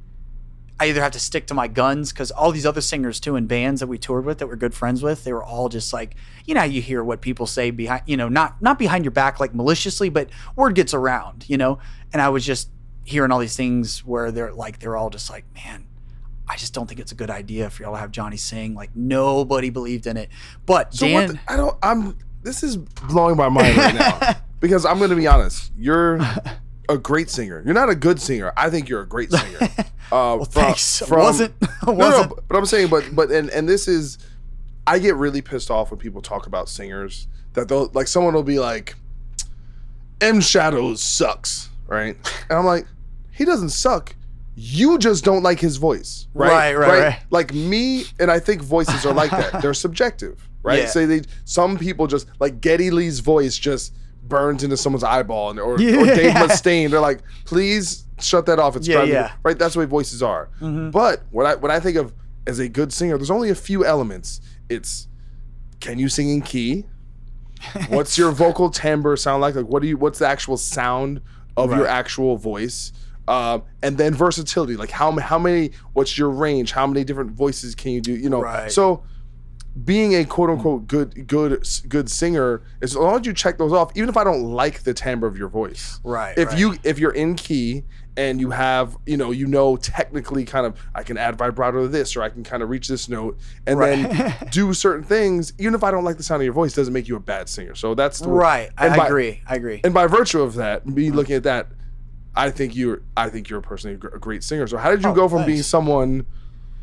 I 0.82 0.86
either 0.86 1.02
have 1.04 1.12
to 1.12 1.20
stick 1.20 1.46
to 1.46 1.54
my 1.54 1.68
guns 1.68 2.12
because 2.12 2.32
all 2.32 2.52
these 2.52 2.66
other 2.66 2.82
singers 2.82 3.20
too 3.20 3.36
in 3.36 3.46
bands 3.46 3.82
that 3.82 3.88
we 3.88 4.00
toured 4.00 4.26
with 4.26 4.40
that 4.40 4.48
we're 4.48 4.56
good 4.56 4.74
friends 4.74 5.04
with, 5.04 5.24
they 5.24 5.32
were 5.32 5.44
all 5.44 5.70
just 5.70 5.94
like, 5.94 6.16
you 6.46 6.56
know, 6.56 6.64
you 6.64 6.82
hear 6.82 7.04
what 7.04 7.22
people 7.22 7.46
say 7.46 7.70
behind, 7.70 8.02
you 8.08 8.18
know, 8.18 8.28
not 8.28 8.60
not 8.64 8.80
behind 8.80 9.06
your 9.06 9.12
back 9.12 9.40
like 9.40 9.54
maliciously, 9.54 10.10
but 10.10 10.32
word 10.56 10.74
gets 10.74 10.96
around, 10.96 11.48
you 11.48 11.56
know. 11.56 11.78
And 12.12 12.20
I 12.20 12.30
was 12.30 12.44
just 12.44 12.72
hearing 13.04 13.32
all 13.32 13.38
these 13.38 13.56
things 13.56 14.04
where 14.04 14.32
they're 14.32 14.54
like, 14.54 14.80
they're 14.80 14.98
all 14.98 15.12
just 15.12 15.30
like, 15.30 15.46
man, 15.54 15.86
I 16.48 16.56
just 16.56 16.74
don't 16.74 16.88
think 16.88 17.00
it's 17.00 17.12
a 17.12 17.16
good 17.16 17.30
idea 17.30 17.70
for 17.70 17.84
y'all 17.84 17.94
to 17.94 18.00
have 18.00 18.10
Jonny 18.10 18.38
sing. 18.38 18.74
Like 18.74 18.90
nobody 18.96 19.70
believed 19.70 20.08
in 20.08 20.18
it, 20.18 20.30
but 20.66 20.96
So 20.96 21.06
Dan, 21.06 21.28
the, 21.34 21.40
I 21.48 21.58
don't 21.58 21.78
I'm 21.84 22.18
this 22.42 22.64
is 22.64 22.78
blowing 22.78 23.38
my 23.38 23.50
mind 23.50 23.78
right 23.78 23.94
now 23.94 24.34
because 24.60 24.88
I'm 24.88 24.98
going 24.98 25.12
to 25.12 25.16
be 25.16 25.28
honest. 25.28 25.72
You're 25.78 26.20
a 26.92 26.98
great 26.98 27.30
singer. 27.30 27.62
You're 27.66 27.74
not 27.74 27.90
a 27.90 27.96
good 27.96 28.22
singer. 28.22 28.52
I 28.56 28.70
think 28.70 28.88
you're 28.90 29.02
a 29.02 29.08
great 29.08 29.32
singer. 29.32 29.60
Uh, 30.12 30.36
well, 30.38 30.46
thanks. 30.46 31.02
wasn't 31.10 31.54
No, 31.62 31.68
no, 31.88 31.94
wasn't 31.94 32.34
but- 32.48 32.58
I'm 32.58 32.66
saying, 32.66 32.90
but 32.90 33.10
but 33.16 33.32
and 33.32 33.50
and 33.50 33.68
this 33.68 33.88
is, 33.88 34.18
I 34.86 35.00
get 35.00 35.16
really 35.16 35.42
pissed 35.42 35.72
off 35.72 35.92
when 35.92 36.00
people 36.00 36.22
talk 36.22 36.48
about 36.48 36.70
singers 36.70 37.28
that 37.54 37.68
they'll 37.68 37.90
like 37.94 38.08
someone 38.08 38.34
will 38.34 38.44
be 38.44 38.60
like, 38.60 38.96
M 40.20 40.40
Shadows 40.42 41.02
sucks, 41.02 41.70
right? 41.88 42.16
And 42.50 42.60
I'm 42.60 42.66
like, 42.66 42.86
he 43.32 43.46
doesn't 43.46 43.70
suck. 43.70 44.16
You 44.56 44.98
just 44.98 45.24
don't 45.24 45.44
like 45.44 45.60
his 45.60 45.78
voice, 45.78 46.28
right? 46.34 46.50
Right, 46.50 46.76
right, 46.76 47.02
right. 47.04 47.20
Like 47.30 47.54
me, 47.54 48.04
and 48.20 48.30
I 48.30 48.40
think 48.40 48.62
voices 48.62 49.06
are 49.06 49.14
like 49.14 49.32
that. 49.32 49.62
They're 49.62 49.74
subjective, 49.74 50.48
right? 50.62 50.80
Yeah. 50.80 50.86
So 50.88 51.08
they 51.08 51.22
some 51.46 51.78
people 51.78 52.06
just 52.08 52.28
like 52.40 52.60
Geddy 52.62 52.92
Lee's 52.92 53.22
voice 53.22 53.58
just 53.58 53.94
burns 54.24 54.64
into 54.64 54.78
someone's 54.78 55.04
eyeball, 55.04 55.50
and 55.52 55.60
or, 55.60 55.74
or 55.74 55.80
Yeah. 55.80 56.16
Dave 56.16 56.32
Mustaine. 56.36 56.90
They're 56.90 57.00
like, 57.00 57.22
please 57.46 58.06
shut 58.20 58.46
that 58.46 58.60
off. 58.60 58.76
It's 58.76 58.88
Yeah, 58.88 58.94
driving 58.96 59.10
me-" 59.10 59.16
yeah. 59.16 59.28
Mm-hmm. 59.30 59.38
right. 59.44 59.60
That's 59.60 59.74
the 59.74 59.80
way 59.80 59.86
voices 59.86 60.22
are. 60.24 60.50
But 60.60 61.24
what 61.32 61.46
I 61.46 61.56
what 61.56 61.72
I 61.72 61.80
think 61.80 61.98
of 61.98 62.14
as 62.48 62.60
a 62.60 62.68
good 62.70 62.92
singer, 62.94 63.18
there's 63.18 63.32
only 63.32 63.50
a 63.50 63.56
few 63.56 63.86
elements. 63.86 64.42
It's 64.70 65.08
can 65.80 66.00
you 66.00 66.10
sing 66.10 66.30
in 66.30 66.42
key? 66.42 66.86
What's 67.90 68.18
your 68.18 68.32
vocal 68.32 68.70
timbre 68.70 69.16
sound 69.18 69.42
like? 69.42 69.56
Like 69.56 69.66
what 69.68 69.82
do 69.82 69.88
you? 69.88 69.98
What's 69.98 70.20
the 70.20 70.28
actual 70.28 70.58
sound 70.58 71.22
of 71.58 71.72
your 71.72 71.86
actual 71.88 72.38
voice? 72.38 72.92
Um, 73.28 73.64
and 73.84 73.98
then 73.98 74.14
versatility, 74.16 74.76
like 74.76 74.90
how 74.90 75.12
how 75.20 75.38
many? 75.38 75.72
What's 75.94 76.18
your 76.18 76.30
range? 76.30 76.72
How 76.72 76.88
many 76.88 77.04
different 77.04 77.32
voices 77.32 77.76
can 77.76 77.92
you 77.92 78.02
do? 78.02 78.14
You 78.14 78.30
know, 78.30 78.42
Right. 78.42 78.72
so 78.72 79.04
being 79.86 80.16
a 80.16 80.26
quote 80.26 80.50
unquote 80.50 80.88
good 80.88 81.28
good 81.28 81.64
good 81.88 82.10
singer, 82.10 82.62
as 82.82 82.96
long 82.96 83.20
as 83.20 83.26
you 83.26 83.34
check 83.34 83.58
those 83.58 83.72
off, 83.72 83.92
even 83.96 84.10
if 84.10 84.18
I 84.18 84.24
don't 84.24 84.44
like 84.54 84.84
the 84.84 84.94
timbre 84.94 85.28
of 85.28 85.38
your 85.38 85.48
voice, 85.48 86.00
Right, 86.04 86.38
If 86.38 86.50
right. 86.50 86.58
you 86.58 86.76
if 86.84 87.00
you're 87.00 87.14
in 87.14 87.36
key 87.36 87.84
and 88.18 88.42
you 88.42 88.50
have 88.50 88.98
you 89.06 89.16
know 89.16 89.32
you 89.32 89.48
know 89.48 89.78
technically 89.78 90.44
kind 90.44 90.66
of 90.66 90.78
I 90.94 91.04
can 91.04 91.18
add 91.18 91.38
vibrato 91.38 91.84
to 91.84 91.88
this 91.88 92.18
or 92.18 92.22
I 92.22 92.28
can 92.30 92.44
kind 92.44 92.62
of 92.62 92.70
reach 92.70 92.90
this 92.90 93.08
note 93.08 93.38
and 93.66 93.80
then 93.82 94.36
do 94.52 94.74
certain 94.74 95.06
things, 95.06 95.54
even 95.58 95.74
if 95.74 95.84
I 95.84 95.92
don't 95.92 96.04
like 96.04 96.18
the 96.18 96.24
sound 96.24 96.42
of 96.42 96.46
your 96.46 96.54
voice, 96.54 96.74
doesn't 96.74 96.94
make 96.94 97.08
you 97.08 97.16
a 97.16 97.22
bad 97.22 97.48
singer. 97.48 97.74
So 97.74 97.96
that's 97.96 98.20
the 98.20 98.28
right. 98.30 98.70
I, 98.78 98.96
by- 98.98 99.08
agree. 99.08 99.42
I 99.48 99.56
agree. 99.56 99.80
And 99.86 99.94
by 99.94 100.08
virtue 100.08 100.42
of 100.42 100.56
that, 100.56 100.86
me 100.86 101.08
mm-hmm. 101.08 101.16
looking 101.16 101.36
at 101.36 101.44
that, 101.44 101.68
I 102.36 102.50
think 102.50 102.76
you're 102.76 103.02
I 103.16 103.30
think 103.30 103.48
you're 103.50 103.62
personally 103.62 103.96
a 103.96 104.20
great 104.20 104.44
singer. 104.44 104.68
So 104.68 104.78
how 104.78 104.92
did 104.92 105.04
you 105.04 105.10
Oh, 105.12 105.16
go 105.16 105.30
from 105.30 105.46
being 105.46 105.64
someone 105.64 106.26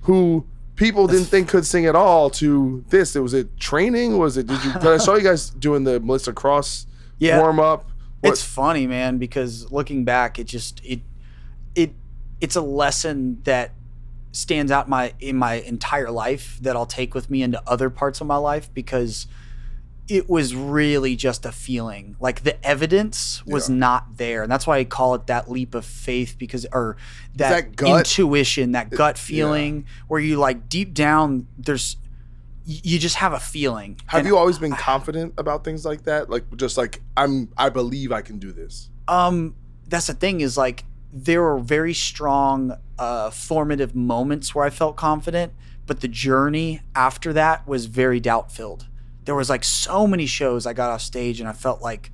who 0.03 0.47
people 0.79 1.07
didn't 1.07 1.27
think 1.27 1.49
could 1.49 1.67
sing 1.67 1.85
at 1.87 1.95
all 1.95 2.31
to 2.31 2.85
this? 2.89 3.15
It 3.15 3.21
Was 3.21 3.35
it 3.35 3.59
training? 3.61 4.17
Was 4.17 4.37
it 4.37 4.47
did 4.47 4.65
you? 4.65 4.73
I 4.81 4.97
saw 4.97 5.15
you 5.17 5.23
guys 5.23 5.51
doing 5.51 5.85
the 5.85 6.01
Melissa 6.01 6.33
Cross 6.33 6.87
Yeah. 7.19 7.41
warm 7.41 7.61
up. 7.61 7.91
What- 8.21 8.33
It's 8.33 8.43
funny, 8.43 8.87
man, 8.87 9.19
because 9.19 9.71
looking 9.71 10.05
back, 10.05 10.39
it 10.39 10.45
just 10.45 10.81
it 10.85 11.01
it 11.75 11.95
it's 12.41 12.57
a 12.57 12.61
lesson 12.63 13.39
that 13.45 13.73
stands 14.33 14.71
out 14.73 14.89
my 14.89 15.13
in 15.21 15.37
my 15.37 15.55
entire 15.55 16.11
life 16.11 16.59
that 16.63 16.77
I'll 16.77 16.87
take 16.87 17.15
with 17.15 17.29
me 17.31 17.43
into 17.43 17.61
other 17.67 17.91
parts 17.91 18.21
of 18.21 18.27
my 18.27 18.37
life 18.37 18.73
because 18.73 19.27
it 20.09 20.29
was 20.29 20.55
really 20.55 21.15
just 21.17 21.45
a 21.45 21.53
feeling. 21.53 22.17
Like 22.19 22.43
the 22.43 22.65
evidence 22.67 23.45
was 23.47 23.69
Yeah. 23.69 23.77
not 23.77 24.17
there. 24.17 24.43
And 24.43 24.51
that's 24.51 24.67
why 24.67 24.79
I 24.79 24.85
call 24.85 25.15
it 25.15 25.27
that 25.27 25.51
leap 25.51 25.75
of 25.75 25.85
faith 25.85 26.37
because 26.39 26.67
or 26.73 26.97
that, 27.37 27.51
that 27.51 27.77
gut? 27.77 27.99
intuition, 28.01 28.73
that 28.73 28.91
gut 28.91 29.19
feeling 29.19 29.85
where 30.07 30.21
you 30.21 30.37
like 30.39 30.69
deep 30.69 30.95
down 30.95 31.47
there's 31.59 31.97
you 32.65 32.99
just 32.99 33.17
have 33.17 33.33
a 33.33 33.41
feeling. 33.41 33.99
have 34.07 34.19
And 34.21 34.29
you 34.29 34.37
always 34.37 34.59
been 34.59 34.73
confident 34.73 35.33
about 35.39 35.65
things 35.65 35.85
like 35.87 36.05
that? 36.05 36.29
Like 36.29 36.45
just 36.57 36.77
like 36.77 37.01
I'm 37.17 37.49
I 37.57 37.69
believe 37.71 38.13
I 38.13 38.21
can 38.23 38.39
do 38.39 38.53
this. 38.53 38.91
um 39.09 39.55
that's 39.89 40.07
the 40.09 40.13
thing 40.15 40.41
is 40.43 40.57
like 40.59 40.85
there 41.13 41.41
were 41.41 41.59
very 41.59 41.95
strong 41.95 42.77
uh 42.99 43.31
formative 43.31 43.95
moments 43.95 44.55
where 44.55 44.67
i 44.67 44.71
felt 44.71 44.97
confident 44.97 45.51
but 45.87 46.01
the 46.03 46.09
journey 46.09 46.83
after 46.95 47.33
that 47.33 47.67
was 47.67 47.87
very 47.87 48.21
doubt 48.21 48.53
filled 48.53 48.87
there 49.29 49.35
was 49.35 49.51
like 49.51 49.63
so 49.63 50.07
many 50.07 50.25
shows 50.25 50.65
i 50.65 50.73
got 50.73 50.89
off 50.91 51.03
stage 51.03 51.39
and 51.39 51.49
i 51.49 51.53
felt 51.53 51.83
like 51.83 52.11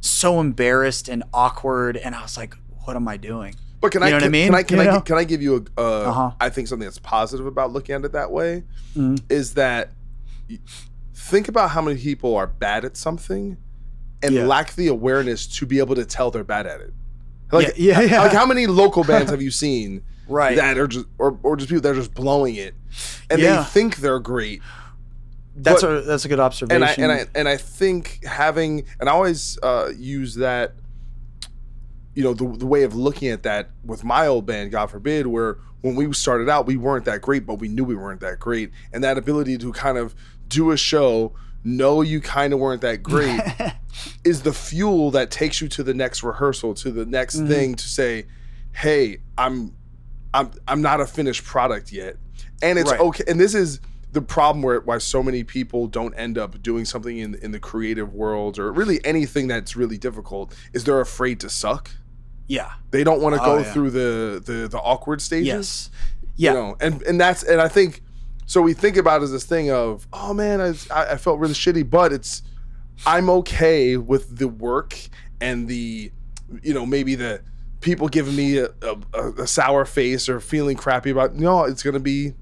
so 0.00 0.40
embarrassed 0.40 1.08
and 1.08 1.22
awkward 1.32 1.96
and 1.96 2.16
i 2.16 2.20
was 2.20 2.36
like 2.36 2.54
what 2.84 2.96
am 2.96 3.06
i 3.06 3.16
doing 3.16 3.54
But 3.80 3.92
can 3.92 4.00
You 4.02 4.08
I 4.08 4.10
know 4.10 4.16
what 4.16 4.24
I 4.24 4.28
mean? 4.28 4.46
can 4.46 4.54
I 4.56 4.62
can 4.64 4.76
You 4.78 4.82
I 4.82 4.86
know? 4.86 5.00
can 5.00 5.16
I 5.18 5.24
give 5.24 5.40
you 5.40 5.64
a 5.76 5.80
uh, 5.80 6.10
Uh-huh. 6.10 6.30
I 6.40 6.48
think 6.50 6.66
something 6.66 6.84
that's 6.86 6.98
positive 6.98 7.46
about 7.46 7.72
looking 7.72 7.94
at 7.94 8.04
it 8.04 8.10
that 8.12 8.30
way 8.32 8.64
Mhm. 8.96 9.22
is 9.28 9.54
that 9.54 9.90
think 11.14 11.46
about 11.48 11.70
how 11.70 11.82
many 11.82 11.96
people 12.00 12.34
are 12.36 12.46
bad 12.46 12.84
at 12.84 12.96
something 12.96 13.56
and 14.22 14.34
Yeah. 14.34 14.46
lack 14.46 14.74
the 14.74 14.88
awareness 14.88 15.46
to 15.58 15.66
be 15.66 15.78
able 15.78 15.94
to 15.94 16.04
tell 16.04 16.30
they're 16.32 16.42
bad 16.42 16.66
at 16.66 16.80
it. 16.80 16.92
Like, 17.52 17.74
Yeah, 17.76 18.00
yeah, 18.00 18.06
yeah. 18.10 18.20
like 18.22 18.32
how 18.32 18.46
many 18.46 18.66
local 18.66 19.04
bands 19.10 19.30
have 19.30 19.42
you 19.42 19.50
seen 19.52 20.02
Right. 20.26 20.56
that 20.56 20.76
are 20.78 20.88
just 20.88 21.06
or, 21.18 21.38
or 21.42 21.56
just 21.56 21.68
people 21.70 21.82
that 21.82 21.92
are 21.92 22.00
just 22.00 22.14
blowing 22.14 22.56
it 22.56 22.74
and 23.30 23.40
they 23.42 23.62
think 23.64 23.96
they're 23.98 24.18
great 24.20 24.60
that's 25.58 25.82
but- 25.82 25.90
a 25.96 26.00
that's 26.02 26.24
a 26.24 26.28
good 26.28 26.40
observation 26.40 26.82
and 26.82 26.84
I 26.84 26.92
and 27.02 27.12
I 27.12 27.26
and 27.34 27.48
I 27.48 27.56
think 27.56 28.24
having 28.24 28.84
and 29.00 29.08
I 29.08 29.12
always 29.12 29.58
uh, 29.62 29.90
use 29.96 30.36
that, 30.36 30.74
you 32.14 32.22
know, 32.22 32.34
the 32.34 32.46
the 32.56 32.66
way 32.66 32.82
of 32.84 32.94
looking 32.94 33.28
at 33.28 33.42
that 33.44 33.70
with 33.84 34.04
my 34.04 34.26
old 34.26 34.46
band, 34.46 34.70
God 34.70 34.86
forbid, 34.90 35.26
where 35.26 35.58
when 35.80 35.94
we 35.94 36.12
started 36.12 36.48
out, 36.48 36.66
we 36.66 36.76
weren't 36.76 37.04
that 37.04 37.20
great, 37.22 37.46
but 37.46 37.54
we 37.56 37.68
knew 37.68 37.84
we 37.84 37.94
weren't 37.94 38.20
that 38.20 38.40
great, 38.40 38.70
and 38.92 39.04
that 39.04 39.16
ability 39.18 39.56
to 39.58 39.72
kind 39.72 39.96
of 39.96 40.14
do 40.48 40.70
a 40.72 40.76
show, 40.76 41.32
know 41.62 42.02
you 42.02 42.20
kind 42.20 42.52
of 42.52 42.58
weren't 42.58 42.80
that 42.80 43.02
great, 43.02 43.40
is 44.24 44.42
the 44.42 44.52
fuel 44.52 45.12
that 45.12 45.30
takes 45.30 45.60
you 45.60 45.68
to 45.68 45.82
the 45.84 45.94
next 45.94 46.22
rehearsal, 46.24 46.74
to 46.74 46.90
the 46.90 47.06
next 47.06 47.36
Mm-hmm. 47.36 47.46
thing, 47.48 47.74
to 47.76 47.86
say, 47.88 48.26
hey, 48.72 49.18
I'm, 49.36 49.72
I'm, 50.34 50.50
I'm 50.66 50.82
not 50.82 51.00
a 51.00 51.06
finished 51.06 51.44
product 51.44 51.92
yet, 51.92 52.16
and 52.60 52.76
it's 52.78 52.90
Right. 52.90 53.00
okay. 53.00 53.24
And 53.28 53.38
this 53.38 53.54
is 53.54 53.78
the 54.12 54.22
problem 54.22 54.62
where 54.62 54.80
why 54.80 54.98
so 54.98 55.22
many 55.22 55.44
people 55.44 55.86
don't 55.86 56.14
end 56.14 56.38
up 56.38 56.62
doing 56.62 56.84
something 56.84 57.18
in 57.18 57.34
in 57.36 57.52
the 57.52 57.60
creative 57.60 58.14
world 58.14 58.58
or 58.58 58.72
really 58.72 59.04
anything 59.04 59.46
that's 59.48 59.76
really 59.76 59.98
difficult 59.98 60.54
is 60.72 60.84
they're 60.84 61.00
afraid 61.00 61.38
to 61.40 61.48
suck. 61.50 61.90
yeah 62.46 62.72
They 62.90 63.04
don't 63.04 63.20
want 63.20 63.34
to 63.36 63.42
Oh, 63.42 63.44
go 63.44 63.58
yeah. 63.58 63.72
through 63.72 63.90
the, 63.90 64.42
the 64.44 64.68
the 64.68 64.78
awkward 64.78 65.20
stages. 65.20 65.46
Yes. 65.46 65.90
Yeah. 66.36 66.52
You 66.52 66.56
know, 66.58 66.76
and 66.80 67.02
and 67.02 67.20
that's 67.20 67.42
and 67.42 67.60
I 67.60 67.68
think 67.68 68.02
so. 68.46 68.62
We 68.62 68.72
think 68.72 68.96
about 68.96 69.20
it 69.20 69.24
as 69.24 69.32
this 69.32 69.44
thing 69.44 69.70
of, 69.70 70.06
oh 70.12 70.32
man, 70.32 70.60
I, 70.60 70.68
I 70.90 71.12
I 71.12 71.16
felt 71.16 71.38
really 71.40 71.54
shitty, 71.54 71.88
but 71.90 72.12
it's 72.12 72.42
I'm 73.06 73.28
okay 73.30 73.96
with 73.96 74.38
the 74.38 74.48
work 74.48 74.96
and 75.40 75.68
the, 75.68 76.10
you 76.62 76.72
know, 76.74 76.86
maybe 76.86 77.14
the 77.14 77.42
people 77.80 78.08
giving 78.08 78.34
me 78.34 78.58
a, 78.58 78.68
a, 79.14 79.30
a 79.42 79.46
sour 79.46 79.84
face 79.84 80.28
or 80.28 80.40
feeling 80.40 80.76
crappy 80.76 81.10
about. 81.10 81.34
No, 81.34 81.64
it's 81.64 81.82
gonna 81.82 82.00
be 82.00 82.32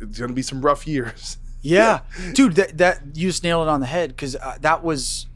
it's 0.00 0.18
gonna 0.18 0.32
be 0.32 0.42
some 0.42 0.60
rough 0.60 0.86
years. 0.86 1.38
Yeah, 1.62 2.00
dude, 2.34 2.54
that 2.56 2.78
that 2.78 3.00
you 3.14 3.28
just 3.28 3.42
nailed 3.42 3.66
it 3.66 3.70
on 3.70 3.80
the 3.80 3.86
head 3.86 4.10
because 4.10 4.36
uh, 4.36 4.56
that 4.60 4.84
was. 4.84 5.26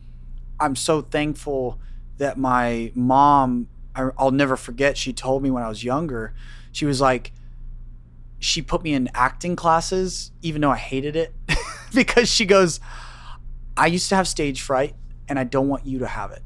I'm 0.61 0.77
so 0.77 1.01
thankful 1.03 1.81
that 2.19 2.39
my 2.39 2.93
mom. 2.95 3.67
I, 3.97 4.11
I'll 4.17 4.31
never 4.31 4.57
forget. 4.57 4.97
She 4.97 5.13
told 5.13 5.43
me 5.43 5.51
when 5.51 5.65
I 5.65 5.69
was 5.69 5.83
younger. 5.83 6.33
She 6.71 6.85
was 6.87 7.01
like, 7.01 7.33
she 8.39 8.63
put 8.63 8.85
me 8.85 8.93
in 8.93 9.09
acting 9.13 9.57
classes, 9.57 10.31
even 10.41 10.61
though 10.61 10.71
I 10.71 10.77
hated 10.77 11.17
it, 11.17 11.35
because 11.95 12.31
she 12.31 12.45
goes, 12.45 12.79
I 13.77 13.87
used 13.87 14.09
to 14.11 14.15
have 14.15 14.29
stage 14.29 14.61
fright, 14.63 14.95
and 15.29 15.37
I 15.37 15.43
don't 15.45 15.67
want 15.69 15.85
you 15.85 15.99
to 16.01 16.07
have 16.07 16.31
it. 16.31 16.43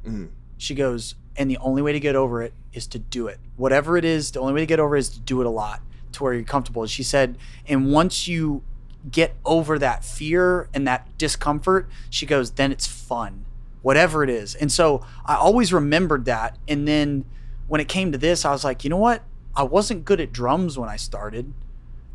She 0.57 0.75
goes, 0.75 1.15
and 1.37 1.51
the 1.51 1.59
only 1.59 1.83
way 1.83 1.93
to 1.93 2.01
get 2.01 2.17
over 2.17 2.43
it 2.43 2.55
is 2.73 2.87
to 2.87 2.99
do 2.99 3.27
it. 3.27 3.39
Whatever 3.57 3.99
it 3.99 4.07
is, 4.07 4.31
the 4.31 4.41
only 4.41 4.55
way 4.55 4.61
to 4.61 4.67
get 4.67 4.81
over 4.81 4.97
it 4.97 5.01
is 5.01 5.09
to 5.11 5.21
do 5.21 5.41
it 5.43 5.47
a 5.47 5.51
lot 5.51 5.83
to 6.15 6.25
where 6.25 6.35
you're 6.35 6.45
comfortable. 6.45 6.87
She 6.87 7.03
said, 7.03 7.39
and 7.67 7.93
once 7.93 8.27
you 8.27 8.63
get 9.11 9.37
over 9.45 9.79
that 9.79 10.05
fear 10.05 10.69
and 10.73 10.87
that 10.87 11.17
discomfort, 11.19 11.89
she 12.11 12.27
goes, 12.27 12.53
then 12.53 12.73
it's 12.73 12.87
fun, 12.87 13.45
whatever 13.83 14.25
it 14.25 14.31
is. 14.31 14.55
And 14.55 14.73
so 14.73 15.05
I 15.27 15.37
always 15.37 15.73
remembered 15.73 16.25
that. 16.25 16.59
And 16.67 16.89
then 16.89 17.25
when 17.69 17.81
it 17.81 17.89
came 17.89 18.13
to 18.13 18.19
this, 18.19 18.45
I 18.45 18.51
was 18.51 18.65
like, 18.65 18.85
you 18.85 18.91
know 18.91 18.97
what? 18.97 19.23
I 19.57 19.63
wasn't 19.63 20.05
good 20.05 20.21
at 20.21 20.33
drums 20.33 20.79
when 20.79 20.89
I 20.89 20.97
started. 20.97 21.53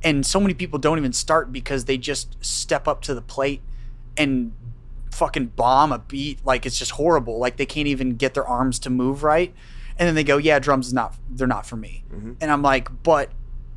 And 0.03 0.25
so 0.25 0.39
many 0.39 0.53
people 0.53 0.79
don't 0.79 0.97
even 0.97 1.13
start 1.13 1.51
because 1.51 1.85
they 1.85 1.97
just 1.97 2.43
step 2.43 2.87
up 2.87 3.01
to 3.01 3.13
the 3.13 3.21
plate 3.21 3.61
and 4.17 4.53
fucking 5.11 5.47
bomb 5.47 5.91
a 5.91 5.99
beat 5.99 6.39
like 6.45 6.65
it's 6.65 6.77
just 6.77 6.91
horrible 6.91 7.39
like 7.39 7.57
they 7.57 7.65
can't 7.65 7.87
even 7.87 8.15
get 8.15 8.33
their 8.33 8.45
arms 8.45 8.79
to 8.79 8.89
move 8.89 9.23
right 9.23 9.53
and 9.97 10.07
then 10.07 10.15
they 10.15 10.23
go 10.23 10.37
yeah 10.37 10.59
drums 10.59 10.87
is 10.87 10.93
not 10.93 11.15
they're 11.29 11.47
not 11.47 11.65
for 11.65 11.75
me 11.75 12.03
mm-hmm. 12.13 12.33
and 12.39 12.51
i'm 12.51 12.61
like 12.61 12.89
but 13.03 13.31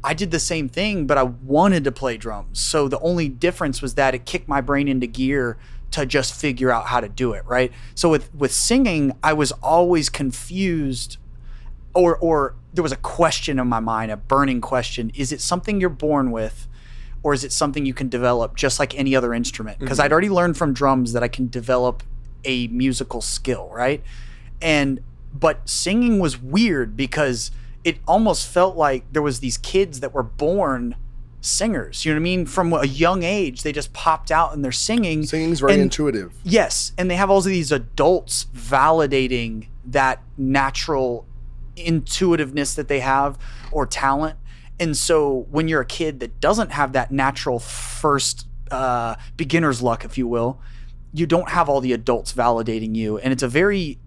i 0.04 0.14
did 0.14 0.30
the 0.30 0.38
same 0.40 0.68
thing 0.68 1.06
but 1.06 1.18
i 1.18 1.22
wanted 1.22 1.84
to 1.84 1.92
play 1.92 2.16
drums 2.16 2.60
so 2.60 2.88
the 2.88 2.98
only 3.00 3.28
difference 3.28 3.80
was 3.82 3.94
that 3.94 4.14
it 4.14 4.24
kicked 4.24 4.48
my 4.48 4.60
brain 4.60 4.88
into 4.88 5.06
gear 5.06 5.56
to 5.90 6.06
just 6.06 6.34
figure 6.34 6.70
out 6.70 6.86
how 6.86 7.00
to 7.00 7.08
do 7.08 7.32
it 7.32 7.44
right 7.46 7.72
so 7.94 8.08
with 8.08 8.34
with 8.34 8.52
singing 8.52 9.12
i 9.22 9.32
was 9.32 9.52
always 9.52 10.08
confused 10.08 11.18
or 11.94 12.16
or 12.18 12.54
there 12.72 12.82
was 12.82 12.92
a 12.92 12.96
question 12.96 13.58
in 13.58 13.66
my 13.68 13.80
mind, 13.80 14.10
a 14.10 14.16
burning 14.16 14.60
question: 14.60 15.10
Is 15.14 15.32
it 15.32 15.40
something 15.40 15.80
you're 15.80 15.90
born 15.90 16.30
with, 16.30 16.66
or 17.22 17.34
is 17.34 17.44
it 17.44 17.52
something 17.52 17.84
you 17.84 17.94
can 17.94 18.08
develop 18.08 18.56
just 18.56 18.78
like 18.78 18.98
any 18.98 19.14
other 19.14 19.34
instrument? 19.34 19.78
Because 19.78 19.98
mm-hmm. 19.98 20.06
I'd 20.06 20.12
already 20.12 20.30
learned 20.30 20.56
from 20.56 20.72
drums 20.72 21.12
that 21.12 21.22
I 21.22 21.28
can 21.28 21.48
develop 21.48 22.02
a 22.44 22.68
musical 22.68 23.20
skill, 23.20 23.68
right? 23.72 24.02
And 24.60 25.00
but 25.32 25.68
singing 25.68 26.18
was 26.18 26.40
weird 26.40 26.96
because 26.96 27.50
it 27.84 27.98
almost 28.06 28.46
felt 28.48 28.76
like 28.76 29.04
there 29.12 29.22
was 29.22 29.40
these 29.40 29.58
kids 29.58 30.00
that 30.00 30.12
were 30.14 30.22
born 30.22 30.94
singers. 31.40 32.04
You 32.04 32.12
know 32.12 32.16
what 32.16 32.20
I 32.20 32.22
mean? 32.22 32.46
From 32.46 32.72
a 32.72 32.84
young 32.86 33.22
age, 33.24 33.62
they 33.62 33.72
just 33.72 33.92
popped 33.92 34.30
out 34.30 34.54
and 34.54 34.64
they're 34.64 34.70
singing. 34.70 35.24
Singing's 35.24 35.60
very 35.60 35.72
And- 35.74 35.82
intuitive. 35.82 36.32
Yes, 36.44 36.92
and 36.96 37.10
they 37.10 37.16
have 37.16 37.30
all 37.30 37.38
of 37.38 37.44
these 37.44 37.72
adults 37.72 38.46
validating 38.54 39.66
that 39.84 40.22
natural 40.38 41.26
intuitiveness 41.76 42.74
that 42.74 42.88
they 42.88 43.00
have 43.00 43.38
or 43.70 43.86
talent. 43.86 44.36
And 44.78 44.96
so 44.96 45.46
when 45.50 45.68
you're 45.68 45.80
a 45.80 45.86
kid 45.86 46.20
that 46.20 46.40
doesn't 46.40 46.70
have 46.72 46.92
that 46.92 47.10
natural 47.10 47.58
first 47.58 48.46
uh, 48.70 49.16
beginner's 49.36 49.82
luck, 49.82 50.04
if 50.04 50.16
you 50.16 50.26
will, 50.26 50.60
you 51.12 51.26
don't 51.26 51.50
have 51.50 51.68
all 51.68 51.80
the 51.80 51.92
adults 51.92 52.32
validating 52.32 52.94
you. 52.94 53.18
And 53.18 53.32
it's 53.32 53.42
a 53.42 53.48
very 53.48 53.98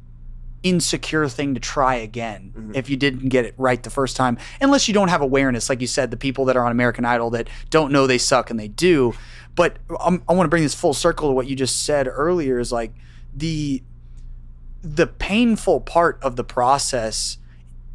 insecure 0.66 1.30
thing 1.30 1.53
to 1.53 1.59
try 1.59 1.95
again 1.95 2.72
if 2.74 2.89
you 2.89 2.97
didn't 2.97 3.30
get 3.30 3.45
it 3.45 3.53
right 3.57 3.84
the 3.84 3.89
first 3.89 4.18
time 4.18 4.38
unless 4.59 4.88
you 4.88 4.93
don't 4.93 5.09
have 5.09 5.22
awareness 5.22 5.70
like 5.70 5.80
you 5.80 5.86
said 5.86 6.09
the 6.09 6.18
people 6.18 6.43
that 6.43 6.57
are 6.57 6.66
on 6.66 6.72
american 6.72 7.05
idol 7.05 7.30
that 7.30 7.47
don't 7.70 7.91
know 7.91 8.07
they 8.07 8.18
suck 8.18 8.49
and 8.49 8.59
they 8.59 8.68
do. 8.68 9.13
But 9.55 9.78
um, 10.01 10.24
i 10.28 10.34
want 10.34 10.47
to 10.47 10.49
bring 10.49 10.63
this 10.63 10.76
full 10.76 10.93
circle 10.93 11.30
to 11.30 11.34
what 11.34 11.47
you 11.47 11.55
just 11.55 11.84
said 11.84 12.07
earlier 12.07 12.59
is 12.59 12.72
like 12.72 12.93
the 13.34 13.84
the 14.82 15.07
painful 15.07 15.82
part 15.82 16.20
of 16.22 16.36
the 16.36 16.43
process 16.43 17.38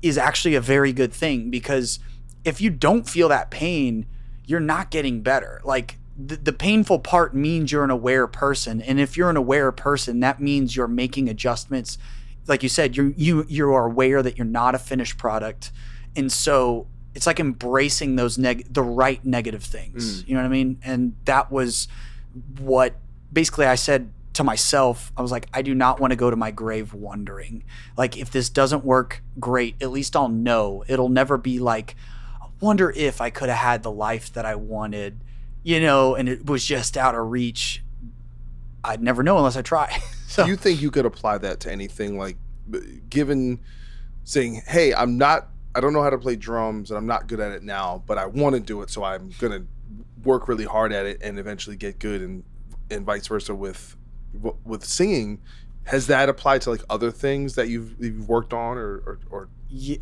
is 0.01 0.17
actually 0.17 0.55
a 0.55 0.61
very 0.61 0.93
good 0.93 1.13
thing 1.13 1.51
because 1.51 1.99
if 2.45 2.61
you 2.61 2.71
don't 2.71 3.09
feel 3.09 3.29
that 3.29 3.51
pain 3.51 4.07
you're 4.51 4.59
not 4.59 4.91
getting 4.91 5.23
better. 5.23 5.61
Like 5.63 5.97
the, 6.19 6.37
the 6.37 6.53
painful 6.53 6.99
part 6.99 7.35
means 7.35 7.71
you're 7.71 7.85
an 7.85 7.91
aware 7.91 8.27
person 8.27 8.83
and 8.83 8.99
if 8.99 9.17
you're 9.17 9.31
an 9.31 9.37
aware 9.37 9.71
person 9.71 10.21
that 10.21 10.41
means 10.41 10.75
you're 10.75 10.89
making 10.89 11.29
adjustments 11.29 11.97
like 12.51 12.65
you 12.65 12.69
said 12.69 12.97
you 12.97 13.15
you 13.17 13.47
you 13.49 13.73
are 13.73 13.87
aware 13.87 14.23
that 14.23 14.37
you're 14.37 14.45
not 14.45 14.75
a 14.75 14.79
finished 14.79 15.17
product. 15.17 15.71
And 16.17 16.31
so 16.31 16.89
it's 17.15 17.27
like 17.27 17.41
embracing 17.41 18.17
those 18.17 18.37
neg 18.37 18.67
the 18.75 18.83
right 18.83 19.25
negative 19.25 19.63
things. 19.63 20.23
Mm. 20.23 20.29
You 20.29 20.35
know 20.35 20.41
what 20.41 20.47
i 20.47 20.51
mean? 20.51 20.81
And 20.85 21.15
that 21.25 21.51
was 21.51 21.89
what 22.59 22.97
basically 23.33 23.67
i 23.67 23.75
said 23.77 24.13
to 24.33 24.45
myself 24.45 25.13
i 25.17 25.23
was 25.23 25.33
like 25.33 25.49
i 25.53 25.61
do 25.63 25.75
not 25.75 25.99
want 25.99 26.13
to 26.13 26.17
go 26.17 26.29
to 26.29 26.37
my 26.37 26.51
grave 26.51 26.93
wondering. 26.93 27.63
Like 27.97 28.19
if 28.19 28.31
this 28.33 28.51
doesn't 28.51 28.85
work 28.85 29.23
great 29.39 29.81
at 29.81 29.91
least 29.93 30.17
i'll 30.17 30.29
know. 30.29 30.85
It'll 30.89 31.09
never 31.09 31.39
be 31.39 31.61
like 31.61 31.95
i 32.43 32.47
wonder 32.61 32.93
if 32.95 33.21
i 33.21 33.31
could 33.31 33.49
have 33.49 33.59
had 33.59 33.83
the 33.85 33.93
life 33.93 34.33
that 34.33 34.45
i 34.45 34.57
wanted 34.57 35.21
you 35.63 35.79
know 35.81 36.17
and 36.17 36.29
it 36.29 36.47
was 36.47 36.65
just 36.65 36.97
out 36.97 37.15
of 37.15 37.31
reach. 37.31 37.85
I'd 38.83 39.03
never 39.03 39.23
know 39.23 39.37
unless 39.37 39.57
i 39.57 39.63
try 39.63 40.03
so 40.31 40.45
Do 40.45 40.51
you 40.51 40.57
think 40.57 40.81
you 40.81 40.93
could 40.93 41.07
apply 41.07 41.39
that 41.39 41.59
to 41.61 41.73
anything 41.73 42.17
like 42.17 42.37
given 43.09 43.59
saying, 44.23 44.63
"Hey, 44.65 44.95
I'm 44.95 45.19
not 45.19 45.49
I 45.75 45.81
don't 45.81 45.93
know 45.93 46.05
how 46.05 46.11
to 46.11 46.19
play 46.19 46.37
drums 46.37 46.91
and 46.91 46.99
I'm 46.99 47.07
not 47.07 47.27
good 47.27 47.41
at 47.41 47.51
it 47.51 47.65
now, 47.65 48.05
but 48.07 48.17
I 48.17 48.27
want 48.27 48.55
to 48.55 48.61
do 48.61 48.81
it, 48.83 48.91
so 48.91 49.03
I'm 49.03 49.31
going 49.41 49.53
to 49.53 49.67
work 50.23 50.47
really 50.47 50.65
hard 50.65 50.93
at 50.93 51.05
it 51.05 51.21
and 51.21 51.37
eventually 51.37 51.75
get 51.75 51.99
good 51.99 52.23
and 52.23 52.45
and 52.93 53.05
vice 53.05 53.27
versa 53.27 53.57
with 53.57 53.97
with 54.65 54.85
singing." 54.85 55.41
Has 55.85 56.07
that 56.07 56.29
applied 56.29 56.63
to 56.63 56.71
like 56.71 56.83
other 56.89 57.11
things 57.11 57.57
that 57.57 57.69
you've 57.69 57.97
you've 57.99 58.29
worked 58.29 58.53
on 58.53 58.79
or 58.79 58.99
or, 58.99 59.19
or 59.31 59.49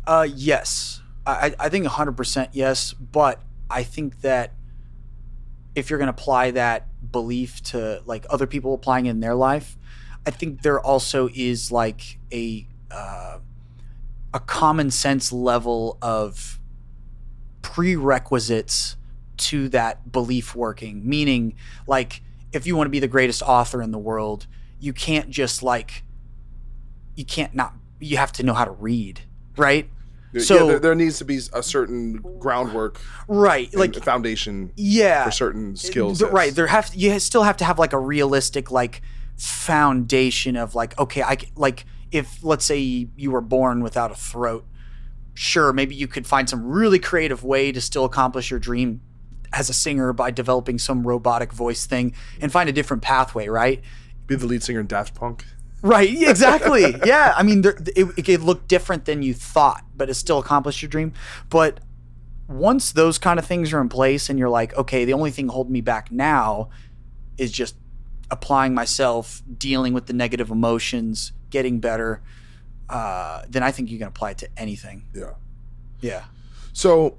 uh, 0.05 0.27
yes, 0.31 1.01
I, 1.25 1.55
I 1.59 1.65
I 1.65 1.69
think 1.69 1.87
100% 1.87 2.49
yes, 2.51 2.93
but 2.93 3.41
I 3.67 3.81
think 3.81 4.21
that 4.21 4.53
if 5.73 5.89
you're 5.89 5.97
going 5.97 6.13
to 6.13 6.21
apply 6.21 6.51
that 6.51 6.87
belief 7.11 7.63
to 7.63 8.03
like 8.05 8.27
other 8.29 8.45
people 8.45 8.75
applying 8.75 9.07
it 9.07 9.11
in 9.11 9.21
their 9.21 9.33
life, 9.33 9.75
I 10.25 10.31
think 10.31 10.61
there 10.61 10.79
also 10.79 11.29
is 11.33 11.71
like 11.71 12.19
a 12.31 12.67
uh, 12.91 13.39
a 14.33 14.39
common 14.39 14.91
sense 14.91 15.31
level 15.31 15.97
of 16.01 16.59
prerequisites 17.61 18.95
to 19.37 19.69
that 19.69 20.11
belief 20.11 20.55
working. 20.55 21.07
Meaning, 21.07 21.55
like 21.87 22.21
if 22.51 22.67
you 22.67 22.75
want 22.75 22.87
to 22.87 22.91
be 22.91 22.99
the 22.99 23.07
greatest 23.07 23.41
author 23.41 23.81
in 23.81 23.91
the 23.91 23.99
world, 23.99 24.47
you 24.79 24.93
can't 24.93 25.29
just 25.29 25.63
like 25.63 26.03
you 27.15 27.25
can't 27.25 27.53
not 27.55 27.73
you 27.99 28.17
have 28.17 28.31
to 28.33 28.43
know 28.43 28.53
how 28.53 28.65
to 28.65 28.71
read, 28.71 29.21
right? 29.57 29.89
so 30.37 30.55
yeah, 30.55 30.63
there, 30.65 30.79
there 30.79 30.95
needs 30.95 31.17
to 31.17 31.25
be 31.25 31.39
a 31.53 31.63
certain 31.63 32.17
groundwork 32.39 33.01
right, 33.27 33.73
like 33.73 33.95
foundation 33.95 34.71
yeah, 34.75 35.25
for 35.25 35.31
certain 35.31 35.75
skills. 35.75 36.21
Right. 36.21 36.53
There 36.53 36.67
have 36.67 36.93
you 36.93 37.19
still 37.19 37.43
have 37.43 37.57
to 37.57 37.65
have 37.65 37.79
like 37.79 37.93
a 37.93 37.99
realistic 37.99 38.69
like 38.69 39.01
foundation 39.39 40.57
of 40.57 40.75
like 40.75 40.97
okay, 40.99 41.23
i 41.23 41.37
like 41.55 41.85
if 42.11 42.43
let's 42.43 42.65
say 42.65 43.07
you 43.15 43.31
were 43.31 43.41
born 43.41 43.81
without 43.81 44.11
a 44.11 44.15
throat, 44.15 44.65
sure, 45.33 45.71
maybe 45.71 45.95
you 45.95 46.07
could 46.07 46.27
find 46.27 46.49
some 46.49 46.65
really 46.65 46.99
creative 46.99 47.43
way 47.43 47.71
to 47.71 47.79
still 47.79 48.05
accomplish 48.05 48.49
your 48.51 48.59
dream 48.59 49.01
as 49.53 49.69
a 49.69 49.73
singer 49.73 50.13
by 50.13 50.31
developing 50.31 50.77
some 50.77 51.07
robotic 51.07 51.53
voice 51.53 51.85
thing 51.85 52.13
and 52.41 52.51
find 52.51 52.69
a 52.69 52.73
different 52.73 53.01
pathway, 53.01 53.47
right? 53.47 53.81
Be 54.27 54.35
the 54.35 54.45
lead 54.45 54.61
singer 54.61 54.81
in 54.81 54.87
Daft 54.87 55.15
Punk. 55.15 55.45
Right, 55.81 56.09
exactly. 56.21 56.95
yeah, 57.05 57.33
I 57.35 57.43
mean, 57.43 57.61
there, 57.61 57.77
it, 57.95 58.05
it 58.17 58.25
could 58.25 58.41
look 58.41 58.67
different 58.67 59.05
than 59.05 59.23
you 59.23 59.33
thought, 59.33 59.85
but 59.95 60.09
it 60.09 60.15
still 60.15 60.39
accomplished 60.39 60.81
your 60.81 60.89
dream. 60.89 61.13
But 61.49 61.79
once 62.47 62.91
those 62.91 63.17
kind 63.17 63.39
of 63.39 63.45
things 63.45 63.71
are 63.71 63.79
in 63.79 63.89
place, 63.89 64.29
and 64.29 64.37
you're 64.37 64.49
like, 64.49 64.75
okay, 64.75 65.05
the 65.05 65.13
only 65.13 65.31
thing 65.31 65.47
holding 65.47 65.71
me 65.71 65.81
back 65.81 66.11
now 66.11 66.69
is 67.37 67.51
just 67.51 67.75
applying 68.31 68.73
myself, 68.73 69.41
dealing 69.57 69.93
with 69.93 70.05
the 70.05 70.13
negative 70.13 70.49
emotions, 70.49 71.31
getting 71.49 71.79
better. 71.79 72.21
Uh, 72.89 73.43
then 73.47 73.63
I 73.63 73.71
think 73.71 73.89
you 73.89 73.97
can 73.97 74.07
apply 74.07 74.31
it 74.31 74.37
to 74.39 74.49
anything. 74.57 75.05
Yeah. 75.13 75.33
Yeah. 76.01 76.25
So, 76.73 77.17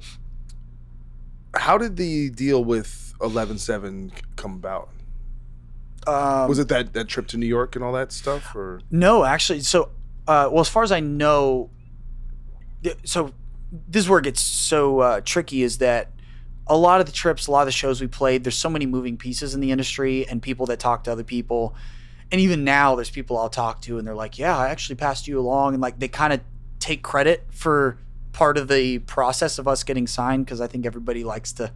how 1.55 1.79
did 1.79 1.97
the 1.97 2.31
deal 2.31 2.65
with 2.65 3.15
Eleven 3.21 3.59
Seven 3.59 4.13
come 4.37 4.55
about? 4.55 4.91
Um, 6.07 6.49
Was 6.49 6.59
it 6.59 6.69
that 6.69 6.93
that 6.95 7.09
trip 7.09 7.27
to 7.29 7.37
New 7.37 7.47
York 7.47 7.77
and 7.77 7.85
all 7.85 7.93
that 7.93 8.11
stuff, 8.13 8.55
or 8.55 8.81
No, 8.91 9.25
actually. 9.25 9.61
So, 9.61 9.91
uh, 10.27 10.49
well, 10.51 10.61
as 10.61 10.69
far 10.69 10.83
as 10.83 10.93
I 10.93 11.01
know, 11.01 11.71
so 13.05 13.33
this 13.89 14.05
is 14.05 14.09
where 14.09 14.19
it 14.19 14.25
gets 14.25 14.41
so 14.41 15.01
uh, 15.01 15.21
tricky 15.25 15.63
is 15.63 15.79
that 15.79 16.11
a 16.71 16.77
lot 16.77 17.01
of 17.01 17.07
the 17.07 17.13
trips, 17.13 17.49
a 17.49 17.51
lot 17.51 17.63
of 17.63 17.67
the 17.67 17.73
shows 17.73 18.01
we 18.01 18.07
played, 18.07 18.45
there's 18.45 18.57
so 18.57 18.71
many 18.71 18.87
moving 18.87 19.17
pieces 19.17 19.55
in 19.55 19.61
the 19.61 19.73
industry 19.73 20.27
and 20.29 20.41
people 20.41 20.67
that 20.67 20.79
talk 20.79 21.03
to 21.05 21.13
other 21.13 21.25
people. 21.25 21.75
And 22.31 22.41
even 22.41 22.63
now, 22.63 22.95
there's 22.95 23.11
people 23.11 23.37
I'll 23.37 23.51
talk 23.51 23.83
to 23.83 23.99
and 23.99 24.07
they're 24.07 24.15
like, 24.15 24.39
yeah, 24.39 24.57
I 24.57 24.69
actually 24.69 24.95
passed 24.95 25.27
you 25.27 25.41
along. 25.41 25.75
And 25.75 25.83
like 25.83 25.99
they 25.99 26.07
kind 26.07 26.33
of 26.33 26.41
take 26.79 27.03
credit 27.03 27.45
for 27.51 27.99
part 28.31 28.57
of 28.57 28.69
the 28.69 29.01
process 29.01 29.59
of 29.59 29.67
us 29.67 29.83
getting 29.83 30.07
signed 30.07 30.47
because 30.47 30.61
I 30.61 30.69
think 30.69 30.87
everybody 30.87 31.25
likes 31.25 31.53
to 31.55 31.73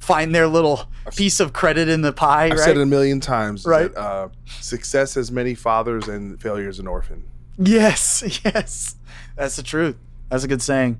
find 0.00 0.34
their 0.34 0.46
little 0.46 0.86
piece 1.16 1.40
of 1.40 1.54
credit 1.54 1.88
in 1.88 2.02
the 2.02 2.12
pie. 2.12 2.44
I've 2.44 2.50
right? 2.52 2.60
said 2.60 2.76
it 2.76 2.82
a 2.82 2.86
million 2.86 3.20
times. 3.20 3.64
Right. 3.64 3.92
That, 3.94 3.98
uh, 3.98 4.28
success 4.60 5.14
has 5.14 5.32
many 5.32 5.54
fathers 5.54 6.08
and 6.08 6.38
failure 6.38 6.68
is 6.68 6.78
an 6.78 6.86
orphan. 6.86 7.24
Yes, 7.56 8.22
yes, 8.44 8.96
that's 9.34 9.56
the 9.56 9.62
truth. 9.62 9.96
That's 10.28 10.44
a 10.44 10.48
good 10.48 10.60
saying. 10.60 10.98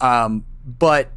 Um, 0.00 0.46
but 0.64 1.10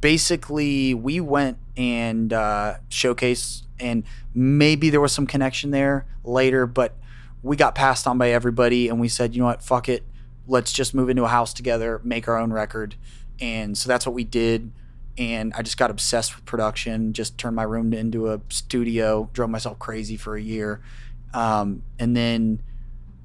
basically, 0.00 0.94
we 0.94 1.20
went 1.20 1.58
and 1.76 2.32
uh, 2.32 2.76
showcased, 2.90 3.62
and 3.78 4.04
maybe 4.34 4.90
there 4.90 5.00
was 5.00 5.12
some 5.12 5.26
connection 5.26 5.70
there 5.70 6.06
later, 6.24 6.66
but 6.66 6.94
we 7.42 7.56
got 7.56 7.74
passed 7.74 8.06
on 8.06 8.18
by 8.18 8.30
everybody, 8.30 8.88
and 8.88 9.00
we 9.00 9.08
said, 9.08 9.34
you 9.34 9.40
know 9.40 9.46
what, 9.46 9.62
fuck 9.62 9.88
it, 9.88 10.04
let's 10.46 10.72
just 10.72 10.94
move 10.94 11.08
into 11.08 11.24
a 11.24 11.28
house 11.28 11.52
together, 11.52 12.00
make 12.04 12.28
our 12.28 12.38
own 12.38 12.52
record, 12.52 12.94
and 13.40 13.76
so 13.76 13.88
that's 13.88 14.06
what 14.06 14.14
we 14.14 14.24
did. 14.24 14.72
And 15.18 15.54
I 15.54 15.62
just 15.62 15.78
got 15.78 15.90
obsessed 15.90 16.36
with 16.36 16.44
production. 16.44 17.14
Just 17.14 17.38
turned 17.38 17.56
my 17.56 17.62
room 17.62 17.94
into 17.94 18.30
a 18.30 18.40
studio. 18.50 19.30
Drove 19.32 19.48
myself 19.48 19.78
crazy 19.78 20.18
for 20.18 20.36
a 20.36 20.42
year, 20.42 20.82
um, 21.32 21.82
and 21.98 22.14
then 22.14 22.60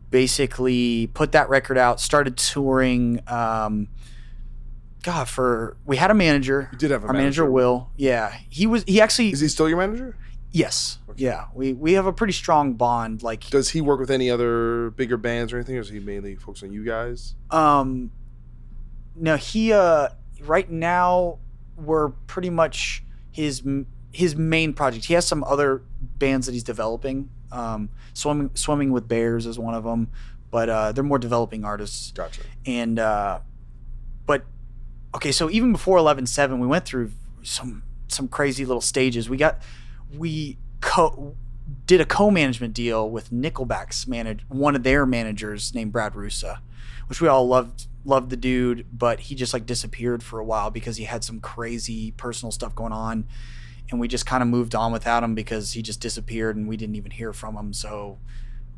basically 0.09 1.07
put 1.07 1.33
that 1.33 1.49
record 1.49 1.77
out, 1.77 1.99
started 1.99 2.37
touring. 2.37 3.21
Um, 3.27 3.89
God, 5.03 5.27
for 5.27 5.77
we 5.85 5.97
had 5.97 6.11
a 6.11 6.13
manager. 6.13 6.69
You 6.71 6.77
did 6.77 6.91
have 6.91 7.03
a 7.03 7.07
manager. 7.07 7.07
our 7.07 7.13
manager, 7.13 7.41
manager. 7.43 7.51
Will. 7.51 7.89
Yeah, 7.97 8.33
he 8.49 8.67
was. 8.67 8.83
He 8.85 9.01
actually. 9.01 9.31
Is 9.31 9.39
he 9.39 9.47
still 9.47 9.67
your 9.69 9.77
manager? 9.77 10.15
yes. 10.51 10.97
Yeah. 11.15 11.45
We 11.53 11.73
we 11.73 11.93
have 11.93 12.05
a 12.05 12.13
pretty 12.13 12.33
strong 12.33 12.73
bond. 12.73 13.21
Like, 13.23 13.49
Does 13.49 13.69
he 13.69 13.81
work 13.81 13.99
with 13.99 14.11
any 14.11 14.29
other 14.29 14.91
bigger 14.91 15.17
bands 15.17 15.51
or 15.53 15.57
anything, 15.57 15.77
or 15.77 15.81
is 15.81 15.89
he 15.89 15.99
mainly 15.99 16.35
focused 16.35 16.63
on 16.63 16.71
you 16.71 16.83
guys? 16.85 17.35
um, 17.51 18.11
no, 19.15 19.35
he 19.35 19.73
uh, 19.73 20.09
right 20.41 20.69
now 20.71 21.37
we're 21.77 22.09
pretty 22.09 22.49
much 22.49 23.03
his 23.31 23.61
his 24.13 24.35
main 24.35 24.73
project. 24.73 25.05
He 25.05 25.13
has 25.15 25.25
some 25.27 25.43
other 25.43 25.81
bands 26.01 26.45
that 26.47 26.53
he's 26.53 26.63
developing. 26.63 27.29
Um, 27.51 27.89
swimming 28.13 28.51
swimming 28.53 28.91
with 28.91 29.07
bears 29.07 29.45
is 29.45 29.59
one 29.59 29.73
of 29.73 29.83
them, 29.83 30.09
but 30.49 30.69
uh, 30.69 30.91
they're 30.93 31.03
more 31.03 31.19
developing 31.19 31.65
artists. 31.65 32.11
Gotcha. 32.11 32.41
and 32.65 32.97
uh 32.99 33.39
but 34.25 34.45
okay 35.15 35.31
so 35.31 35.49
even 35.49 35.71
before 35.71 35.97
11-7 35.97 36.59
we 36.59 36.67
went 36.67 36.85
through 36.85 37.11
some 37.43 37.83
some 38.07 38.27
crazy 38.27 38.65
little 38.65 38.81
stages. 38.81 39.29
We 39.29 39.37
got 39.37 39.61
we 40.15 40.57
co 40.81 41.35
did 41.85 42.01
a 42.01 42.05
co-management 42.05 42.73
deal 42.73 43.09
with 43.09 43.31
nickelback's 43.31 44.07
manage 44.07 44.41
one 44.49 44.75
of 44.75 44.83
their 44.83 45.05
managers 45.05 45.73
named 45.73 45.91
brad 45.91 46.13
russa 46.13 46.59
which 47.07 47.21
we 47.21 47.29
all 47.29 47.47
loved 47.47 47.87
loved 48.03 48.29
the 48.29 48.35
dude 48.35 48.85
but 48.91 49.21
he 49.21 49.35
just 49.35 49.53
like 49.53 49.65
disappeared 49.65 50.21
for 50.21 50.39
a 50.39 50.43
while 50.43 50.69
because 50.69 50.97
he 50.97 51.05
had 51.05 51.23
some 51.23 51.39
crazy 51.39 52.11
personal 52.11 52.51
stuff 52.51 52.75
going 52.75 52.91
on 52.91 53.25
and 53.89 53.99
we 53.99 54.07
just 54.07 54.25
kind 54.25 54.41
of 54.41 54.49
moved 54.49 54.75
on 54.75 54.91
without 54.91 55.23
him 55.23 55.35
because 55.35 55.73
he 55.73 55.81
just 55.81 55.99
disappeared 56.01 56.55
and 56.55 56.67
we 56.67 56.75
didn't 56.75 56.95
even 56.95 57.11
hear 57.11 57.31
from 57.31 57.55
him 57.55 57.71
so 57.71 58.17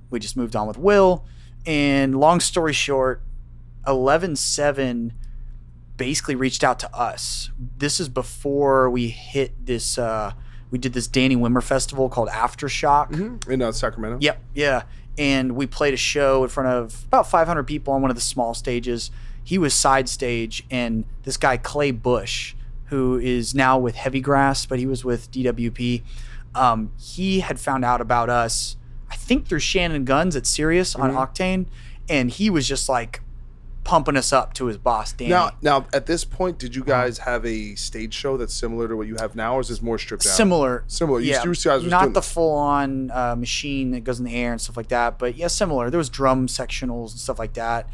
we 0.10 0.20
just 0.20 0.38
moved 0.38 0.56
on 0.56 0.68
with 0.68 0.78
will. 0.78 1.26
And 1.66 2.20
long 2.20 2.40
story 2.40 2.74
short 2.74 3.24
11-7 3.88 5.12
basically 5.98 6.36
reached 6.36 6.64
out 6.64 6.80
to 6.80 6.96
us 6.96 7.52
this 7.78 8.00
is 8.00 8.10
before 8.10 8.90
we 8.90 9.10
hit 9.10 9.66
this 9.66 9.98
uh 9.98 10.34
we 10.72 10.80
did 10.80 10.94
this 10.94 11.08
danny 11.08 11.36
wimmer 11.36 11.62
festival 11.62 12.10
called 12.10 12.30
aftershock 12.30 13.16
In 13.48 13.62
uh, 13.62 13.72
Sacramento. 13.72 14.18
Yep, 14.22 14.42
yeah. 14.56 14.84
And 15.20 15.56
we 15.56 15.68
played 15.68 15.94
a 15.94 15.98
show 15.98 16.44
in 16.44 16.50
front 16.50 16.70
of 16.70 17.04
about 17.06 17.30
500 17.30 17.64
people 17.66 17.94
on 17.94 18.02
one 18.02 18.10
of 18.10 18.16
the 18.16 18.22
small 18.22 18.56
stages. 18.56 19.12
He 19.44 19.60
was 19.60 19.76
side 19.76 20.10
stage, 20.10 20.64
and 20.72 21.06
this 21.24 21.38
guy 21.38 21.58
Clay 21.58 21.92
Bush, 21.92 22.56
who 22.86 23.20
is 23.20 23.54
now 23.54 23.78
with 23.78 23.94
Heavy 23.94 24.20
Grass, 24.20 24.66
but 24.66 24.80
he 24.80 24.88
was 24.88 25.06
with 25.06 25.30
DWP. 25.32 26.02
Um, 26.56 26.92
he 26.98 27.42
had 27.42 27.60
found 27.60 27.86
out 27.86 28.02
about 28.02 28.32
us, 28.32 28.76
I 29.12 29.16
think 29.16 29.48
through 29.48 29.60
Shannon 29.60 30.06
Gunz 30.06 30.36
at 30.36 30.48
Sirius 30.48 30.96
on 30.96 31.12
Octane, 31.12 31.68
and 32.10 32.32
he 32.32 32.50
was 32.50 32.68
just 32.68 32.90
like 32.90 33.22
pumping 33.84 34.16
us 34.16 34.32
up 34.32 34.54
to 34.54 34.66
his 34.66 34.78
boss, 34.78 35.12
Danny. 35.14 35.32
Now, 35.32 35.52
now 35.62 35.86
at 35.94 36.06
this 36.06 36.24
point, 36.24 36.58
did 36.58 36.76
you 36.76 36.84
guys 36.84 37.18
have 37.20 37.46
a 37.46 37.76
stage 37.76 38.14
show 38.14 38.38
that's 38.38 38.54
similar 38.54 38.88
to 38.88 38.96
what 38.96 39.08
you 39.08 39.16
have 39.20 39.36
now, 39.36 39.58
or 39.58 39.62
is 39.62 39.68
this 39.68 39.82
more 39.82 39.98
stripped 39.98 40.24
down? 40.24 40.34
Similar. 40.34 40.84
Similar. 40.88 41.20
You, 41.20 41.32
yeah, 41.32 41.44
you 41.44 41.54
guys 41.54 41.84
were 41.84 41.90
not 41.90 42.14
the 42.14 42.22
full 42.22 42.56
on 42.56 43.12
uh, 43.12 43.36
machine 43.36 43.92
that 43.92 44.04
goes 44.04 44.20
in 44.20 44.26
the 44.26 44.36
air 44.36 44.52
and 44.52 44.62
stuff 44.62 44.78
like 44.78 44.90
that, 44.90 45.20
but 45.20 45.36
yeah, 45.36 45.48
similar. 45.48 45.90
There 45.90 45.98
was 45.98 46.10
drum 46.10 46.48
sectionals 46.48 47.12
and 47.12 47.20
stuff 47.20 47.40
like 47.40 47.54
that. 47.54 47.90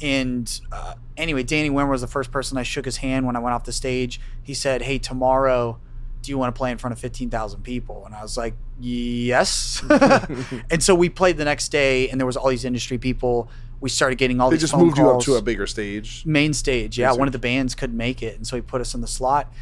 And 0.00 0.60
uh, 0.70 0.94
anyway, 1.16 1.42
Danny 1.42 1.70
Wimmer 1.70 1.90
was 1.90 2.00
the 2.00 2.06
first 2.06 2.30
person 2.30 2.56
I 2.56 2.62
shook 2.62 2.84
his 2.84 2.98
hand 2.98 3.26
when 3.26 3.36
I 3.36 3.40
went 3.40 3.54
off 3.54 3.64
the 3.64 3.72
stage. 3.72 4.20
He 4.42 4.54
said, 4.54 4.82
"Hey, 4.82 4.98
tomorrow, 4.98 5.80
do 6.22 6.30
you 6.30 6.38
want 6.38 6.54
to 6.54 6.58
play 6.58 6.70
in 6.70 6.78
front 6.78 6.92
of 6.92 6.98
fifteen 6.98 7.30
thousand 7.30 7.62
people?" 7.62 8.04
And 8.06 8.14
I 8.14 8.22
was 8.22 8.36
like, 8.36 8.54
"Yes." 8.78 9.82
and 10.70 10.82
so 10.82 10.94
we 10.94 11.08
played 11.08 11.36
the 11.36 11.44
next 11.44 11.68
day, 11.70 12.08
and 12.08 12.20
there 12.20 12.26
was 12.26 12.36
all 12.36 12.48
these 12.48 12.64
industry 12.64 12.98
people. 12.98 13.50
We 13.80 13.88
started 13.88 14.18
getting 14.18 14.40
all 14.40 14.50
They 14.50 14.56
these 14.56 14.62
just 14.62 14.72
phone 14.72 14.86
moved 14.86 14.98
you 14.98 15.08
up 15.10 15.20
to 15.22 15.34
a 15.34 15.42
bigger 15.42 15.66
stage. 15.66 16.24
main 16.26 16.52
stage. 16.52 16.98
Yeah, 16.98 17.10
Main 17.10 17.18
one 17.18 17.28
of 17.28 17.32
the 17.32 17.38
bands 17.38 17.74
couldn't 17.74 17.96
make 17.96 18.22
it, 18.22 18.36
and 18.36 18.46
so 18.46 18.56
he 18.56 18.62
put 18.62 18.80
us 18.80 18.94
in 18.94 19.00
the 19.00 19.06
slot. 19.06 19.52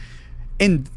And 0.59 0.89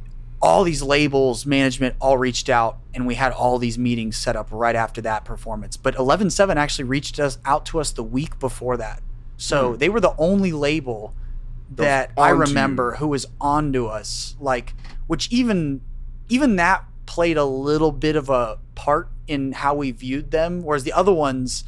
all 0.42 0.64
these 0.64 0.82
labels, 0.82 1.46
management, 1.46 1.96
all 2.00 2.18
reached 2.18 2.50
out, 2.50 2.78
and 2.94 3.06
we 3.06 3.16
had 3.16 3.34
all 3.34 3.58
these 3.58 3.78
meetings 3.78 4.16
set 4.16 4.36
up 4.36 4.48
right 4.52 4.76
after 4.76 5.02
that 5.02 5.26
performance. 5.26 5.76
But 5.76 5.96
Eleven 5.96 6.30
Seven 6.30 6.58
actually 6.58 6.86
reached 6.86 7.20
us 7.20 7.38
out 7.46 7.66
to 7.68 7.80
us 7.80 7.92
the 7.92 8.04
week 8.04 8.40
before 8.40 8.78
that, 8.78 9.02
so 9.38 9.72
hmm. 9.72 9.78
they 9.78 9.90
were 9.90 10.00
the 10.00 10.16
only 10.18 10.52
label 10.52 11.14
that 11.72 12.12
I 12.18 12.30
remember 12.30 12.92
you. 12.92 12.98
who 12.98 13.08
was 13.08 13.26
onto 13.40 13.86
us. 13.86 14.36
Like, 14.40 14.74
which 15.08 15.32
even 15.32 15.82
even 16.30 16.56
that 16.56 16.86
played 17.06 17.38
a 17.38 17.46
little 17.46 17.92
bit 17.92 18.16
of 18.16 18.30
a 18.30 18.60
part 18.76 19.10
in 19.28 19.52
how 19.52 19.76
we 19.76 19.92
viewed 19.92 20.32
them, 20.32 20.62
whereas 20.64 20.84
the 20.84 20.94
other 20.94 21.14
ones 21.14 21.64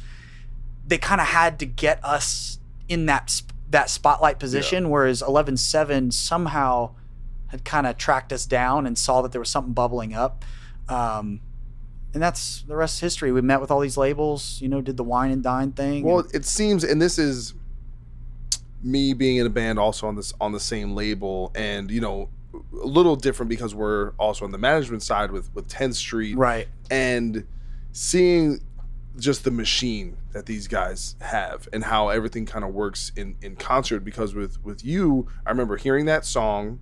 they 0.86 0.98
kind 0.98 1.20
of 1.20 1.28
had 1.28 1.58
to 1.60 1.66
get 1.66 2.04
us 2.04 2.58
in 2.88 3.06
that 3.06 3.30
sp- 3.30 3.52
that 3.70 3.88
spotlight 3.88 4.38
position 4.38 4.90
whereas 4.90 5.22
11-7 5.22 6.12
somehow 6.12 6.90
had 7.48 7.64
kind 7.64 7.86
of 7.86 7.96
tracked 7.96 8.32
us 8.32 8.44
down 8.44 8.86
and 8.86 8.98
saw 8.98 9.22
that 9.22 9.32
there 9.32 9.40
was 9.40 9.48
something 9.48 9.72
bubbling 9.72 10.14
up. 10.14 10.44
Um, 10.88 11.40
and 12.12 12.22
that's 12.22 12.62
the 12.62 12.76
rest 12.76 12.96
is 12.96 13.00
history. 13.00 13.32
We 13.32 13.40
met 13.40 13.60
with 13.60 13.70
all 13.70 13.80
these 13.80 13.96
labels 13.96 14.60
you 14.60 14.68
know 14.68 14.80
did 14.80 14.96
the 14.96 15.04
wine 15.04 15.30
and 15.30 15.42
dine 15.42 15.72
thing 15.72 16.02
Well, 16.02 16.26
it 16.34 16.44
seems, 16.44 16.84
and 16.84 17.00
this 17.00 17.18
is 17.18 17.54
me 18.82 19.14
being 19.14 19.36
in 19.36 19.46
a 19.46 19.50
band 19.50 19.78
also 19.78 20.06
on 20.06 20.16
this 20.16 20.32
on 20.40 20.52
the 20.52 20.60
same 20.60 20.94
label, 20.94 21.52
and 21.54 21.90
you 21.90 22.00
know, 22.00 22.28
a 22.54 22.86
little 22.86 23.16
different 23.16 23.48
because 23.48 23.74
we're 23.74 24.10
also 24.18 24.44
on 24.44 24.50
the 24.50 24.58
management 24.58 25.02
side 25.02 25.30
with 25.30 25.54
with 25.54 25.68
10th 25.68 25.94
Street, 25.94 26.36
right. 26.36 26.68
and 26.90 27.46
seeing 27.92 28.60
just 29.18 29.44
the 29.44 29.50
machine 29.50 30.16
that 30.32 30.46
these 30.46 30.66
guys 30.68 31.16
have 31.20 31.68
and 31.72 31.84
how 31.84 32.08
everything 32.08 32.46
kind 32.46 32.64
of 32.64 32.72
works 32.72 33.12
in 33.16 33.36
in 33.42 33.54
concert 33.56 34.00
because 34.00 34.34
with 34.34 34.62
with 34.64 34.84
you 34.84 35.26
i 35.46 35.50
remember 35.50 35.76
hearing 35.76 36.06
that 36.06 36.24
song 36.24 36.80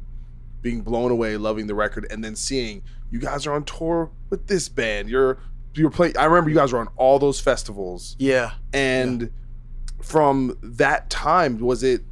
being 0.63 0.83
blown 0.83 1.11
away 1.11 1.37
loving 1.37 1.67
the 1.67 1.75
record 1.75 2.07
and 2.11 2.23
then 2.23 2.37
seeing 2.37 2.83
you 3.11 3.19
guys 3.19 3.47
are 3.47 3.53
on 3.53 3.65
tour 3.65 4.11
with 4.29 4.47
this 4.47 4.69
band. 4.69 5.09
You're 5.11 5.39
you're 5.75 5.91
playing 5.91 6.17
i 6.17 6.25
remember 6.25 6.51
you 6.51 6.57
guys 6.57 6.73
were 6.73 6.79
on 6.81 6.89
all 6.97 7.19
those 7.19 7.41
festivals. 7.41 8.15
Yeah. 8.19 8.53
And 8.73 9.31
from 10.03 10.57
that 10.63 11.11
time 11.11 11.59
was 11.59 11.83
it 11.83 12.03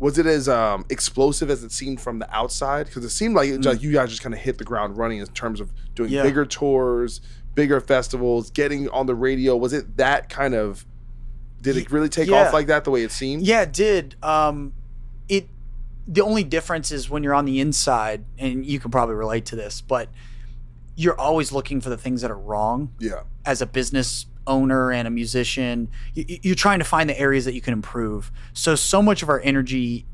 was 0.00 0.16
it 0.16 0.26
as 0.26 0.48
um, 0.48 0.84
explosive 0.90 1.50
as 1.50 1.64
it 1.64 1.72
seemed 1.72 2.00
from 2.00 2.20
the 2.20 2.32
outside? 2.34 2.86
Because 2.86 3.04
it 3.04 3.08
seemed 3.10 3.34
like, 3.34 3.48
it, 3.48 3.64
like 3.64 3.82
you 3.82 3.90
guys 3.92 4.10
just 4.10 4.22
kind 4.22 4.32
of 4.32 4.38
hit 4.40 4.56
the 4.58 4.62
ground 4.64 4.96
running 4.96 5.18
in 5.18 5.26
terms 5.28 5.60
of 5.60 5.72
doing 5.96 6.10
Mm. 6.10 6.12
Yeah. 6.12 6.22
bigger 6.22 6.46
tours 6.46 7.20
bigger 7.58 7.80
festivals 7.80 8.50
getting 8.50 8.88
on 8.90 9.06
the 9.06 9.14
radio 9.16 9.56
was 9.56 9.72
it 9.72 9.96
that 9.96 10.28
kind 10.28 10.54
of 10.54 10.86
did 11.60 11.76
it 11.76 11.90
really 11.90 12.08
take 12.08 12.28
yeah. 12.28 12.46
off 12.46 12.52
like 12.52 12.68
that 12.68 12.84
the 12.84 12.90
way 12.92 13.02
it 13.02 13.10
seemed 13.10 13.42
Yeah, 13.42 13.62
it 13.62 13.72
did. 13.72 14.14
Um, 14.22 14.74
it 15.28 15.48
the 16.06 16.20
only 16.20 16.44
difference 16.44 16.92
is 16.92 17.10
when 17.10 17.24
you're 17.24 17.34
on 17.34 17.46
the 17.46 17.58
inside, 17.58 18.24
and 18.38 18.64
you 18.64 18.78
can 18.78 18.92
probably 18.92 19.16
relate 19.16 19.44
to 19.46 19.56
this, 19.56 19.80
but 19.80 20.08
you're 20.94 21.18
always 21.18 21.50
looking 21.50 21.80
for 21.80 21.90
the 21.90 21.96
things 21.96 22.22
that 22.22 22.30
are 22.30 22.38
wrong. 22.38 22.94
yeah 23.00 23.22
As 23.44 23.60
a 23.60 23.66
business 23.66 24.26
owner 24.46 24.92
and 24.92 25.08
a 25.08 25.10
musician, 25.10 25.90
you, 26.14 26.38
you're 26.42 26.54
trying 26.54 26.78
to 26.78 26.84
find 26.84 27.10
the 27.10 27.18
areas 27.18 27.44
that 27.44 27.54
you 27.54 27.60
can 27.60 27.72
improve. 27.72 28.30
So 28.52 28.76
so 28.76 29.02
much 29.02 29.24
of 29.24 29.28
our 29.28 29.40
energy, 29.40 30.06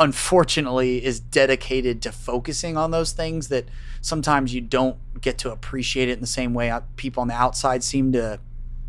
unfortunately, 0.00 1.04
is 1.04 1.20
dedicated 1.20 2.00
to 2.02 2.10
focusing 2.10 2.76
on 2.76 2.90
those 2.90 3.12
things 3.12 3.48
that 3.48 3.66
sometimes 4.00 4.52
you 4.54 4.60
don't 4.60 4.96
get 5.20 5.36
to 5.38 5.52
appreciate 5.52 6.08
it 6.08 6.12
in 6.12 6.20
the 6.20 6.26
same 6.26 6.54
way 6.54 6.70
uh, 6.70 6.80
people 6.96 7.20
on 7.20 7.28
the 7.28 7.34
outside 7.34 7.84
seem 7.84 8.10
to 8.12 8.40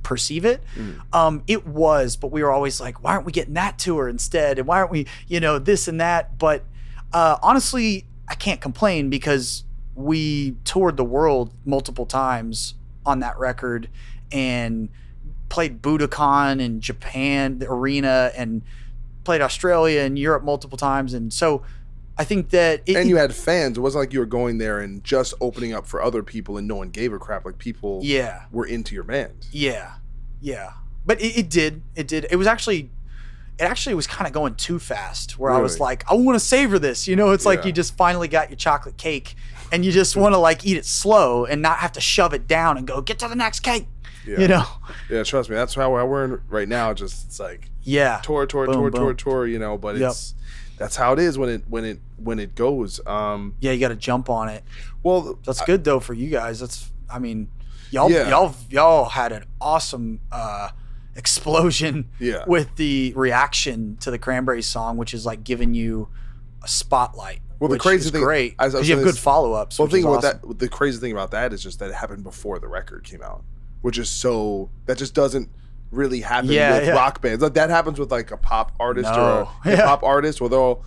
perceive 0.03 0.45
it. 0.45 0.63
Um, 1.13 1.43
it 1.47 1.67
was, 1.67 2.15
but 2.15 2.31
we 2.31 2.41
were 2.41 2.51
always 2.51 2.79
like, 2.79 3.03
why 3.03 3.11
aren't 3.11 3.25
we 3.25 3.33
getting 3.33 3.55
that 3.55 3.77
tour 3.77 4.07
instead? 4.07 4.57
And 4.57 4.67
why 4.67 4.79
aren't 4.79 4.91
we, 4.91 5.05
you 5.27 5.41
know, 5.41 5.59
this 5.59 5.87
and 5.89 5.99
that? 5.99 6.39
But 6.39 6.63
uh, 7.11 7.37
honestly, 7.43 8.05
I 8.27 8.35
can't 8.35 8.61
complain 8.61 9.09
because 9.09 9.65
we 9.93 10.55
toured 10.63 10.95
the 10.95 11.03
world 11.03 11.53
multiple 11.65 12.05
times 12.05 12.75
on 13.05 13.19
that 13.19 13.37
record 13.37 13.89
and 14.31 14.87
played 15.49 15.81
Budokan 15.81 16.61
in 16.61 16.79
Japan, 16.79 17.59
the 17.59 17.69
arena, 17.69 18.31
and 18.37 18.61
played 19.23 19.41
Australia 19.41 20.01
and 20.01 20.17
Europe 20.17 20.43
multiple 20.43 20.77
times. 20.77 21.13
And 21.13 21.31
so 21.31 21.63
I 22.17 22.23
think 22.23 22.49
that 22.49 22.81
it, 22.85 22.95
and 22.97 23.09
you 23.09 23.17
had 23.17 23.33
fans. 23.33 23.77
It 23.77 23.81
wasn't 23.81 24.03
like 24.03 24.13
you 24.13 24.19
were 24.19 24.25
going 24.25 24.57
there 24.57 24.79
and 24.79 25.03
just 25.03 25.33
opening 25.41 25.73
up 25.73 25.87
for 25.87 26.01
other 26.01 26.23
people 26.23 26.57
and 26.57 26.67
no 26.67 26.75
one 26.75 26.89
gave 26.89 27.13
a 27.13 27.19
crap. 27.19 27.45
Like 27.45 27.57
people 27.57 28.01
yeah, 28.03 28.45
were 28.51 28.65
into 28.65 28.93
your 28.95 29.03
band. 29.03 29.47
yeah, 29.51 29.95
yeah. 30.39 30.73
But 31.03 31.19
it, 31.19 31.35
it 31.37 31.49
did, 31.49 31.81
it 31.95 32.07
did. 32.07 32.27
It 32.29 32.35
was 32.35 32.45
actually, 32.45 32.91
it 33.57 33.63
actually 33.63 33.95
was 33.95 34.05
kind 34.05 34.27
of 34.27 34.33
going 34.33 34.53
too 34.53 34.77
fast. 34.77 35.39
Where 35.39 35.51
I 35.51 35.59
was 35.59 35.79
like, 35.79 36.03
I 36.11 36.13
want 36.13 36.35
to 36.35 36.39
savor 36.39 36.77
this. 36.77 37.07
You 37.07 37.15
know, 37.15 37.31
it's 37.31 37.43
like 37.45 37.65
you 37.65 37.71
just 37.71 37.97
finally 37.97 38.27
got 38.27 38.51
your 38.51 38.57
chocolate 38.57 38.97
cake, 38.97 39.33
and 39.71 39.83
you 39.83 39.91
just 39.91 40.15
want 40.15 40.35
to 40.35 40.37
like 40.37 40.63
eat 40.63 40.77
it 40.77 40.85
slow 40.85 41.45
and 41.45 41.59
not 41.59 41.79
have 41.79 41.91
to 41.93 42.01
shove 42.01 42.35
it 42.35 42.47
down 42.47 42.77
and 42.77 42.85
go 42.85 43.01
get 43.01 43.17
to 43.19 43.27
the 43.27 43.35
next 43.35 43.61
cake. 43.61 43.87
Yeah. 44.27 44.41
You 44.41 44.47
know, 44.47 44.65
Yeah, 45.09 45.23
trust 45.23 45.49
me. 45.49 45.55
That's 45.55 45.73
how 45.73 45.89
we're 45.89 46.25
in 46.25 46.41
right 46.49 46.69
now. 46.69 46.93
Just 46.93 47.25
it's 47.25 47.39
like 47.39 47.70
yeah, 47.83 48.19
tour, 48.23 48.45
tour, 48.45 48.65
Boom, 48.65 48.75
tour, 48.75 48.91
boom. 48.91 48.99
tour, 49.01 49.13
tour. 49.13 49.47
You 49.47 49.59
know, 49.59 49.77
but 49.77 49.97
Yep. 49.97 50.11
it's 50.11 50.35
that's 50.77 50.95
how 50.95 51.13
it 51.13 51.19
is 51.19 51.37
when 51.37 51.49
it 51.49 51.63
when 51.67 51.85
it 51.85 51.99
when 52.17 52.39
it 52.39 52.55
goes. 52.55 52.99
Um, 53.07 53.55
yeah. 53.59 53.71
You 53.71 53.79
got 53.79 53.89
to 53.89 53.95
jump 53.95 54.29
on 54.29 54.49
it. 54.49 54.63
well, 55.03 55.37
That's 55.45 55.61
I- 55.61 55.65
good 55.65 55.83
though 55.83 55.99
for 55.99 56.13
you 56.13 56.29
guys. 56.29 56.59
That's 56.59 56.89
I 57.09 57.19
mean, 57.19 57.49
y'all 57.91 58.09
Yeah. 58.11 58.29
y'all 58.29 58.55
y'all 58.69 59.05
had 59.09 59.31
an 59.31 59.45
awesome 59.59 60.19
uh 60.31 60.69
explosion 61.15 62.09
Yeah. 62.19 62.43
with 62.47 62.75
the 62.75 63.13
reaction 63.15 63.97
to 64.01 64.11
the 64.11 64.17
Cranberries 64.17 64.65
song, 64.65 64.97
which 64.97 65.13
is 65.13 65.25
like 65.25 65.43
giving 65.43 65.73
you 65.73 66.07
a 66.63 66.67
spotlight. 66.67 67.41
Well, 67.59 67.69
the 67.69 67.77
crazy 67.77 68.05
is 68.05 68.11
thing- 68.11 68.23
great 68.23 68.57
because 68.57 68.87
you 68.89 68.95
have 68.95 69.03
good 69.03 69.17
follow 69.17 69.53
ups. 69.53 69.77
Well, 69.77 69.87
the 69.87 69.91
thing 69.97 70.03
about 70.05 70.21
that, 70.23 70.57
the 70.59 70.67
crazy 70.67 70.99
thing 70.99 71.11
about 71.11 71.31
that 71.31 71.53
is 71.53 71.61
just 71.61 71.77
that 71.79 71.89
it 71.89 71.93
happened 71.95 72.23
before 72.23 72.57
the 72.59 72.67
record 72.67 73.03
came 73.03 73.21
out, 73.21 73.43
which 73.81 73.99
is 73.99 74.09
so 74.09 74.69
that 74.87 74.97
just 74.97 75.13
doesn't 75.13 75.49
really 75.91 76.21
happen 76.21 76.49
Yeah, 76.51 76.77
with 76.79 76.87
yeah. 76.87 76.93
rock 76.93 77.21
bands. 77.21 77.43
Like 77.43 77.53
that 77.53 77.69
happens 77.69 77.99
with 77.99 78.11
like 78.11 78.31
a 78.31 78.37
pop 78.37 78.71
artist 78.79 79.09
or 79.09 79.41
a 79.41 79.45
hip 79.63 79.79
hop 79.79 80.03
artist, 80.03 80.41
where 80.41 80.49
they'll 80.49 80.83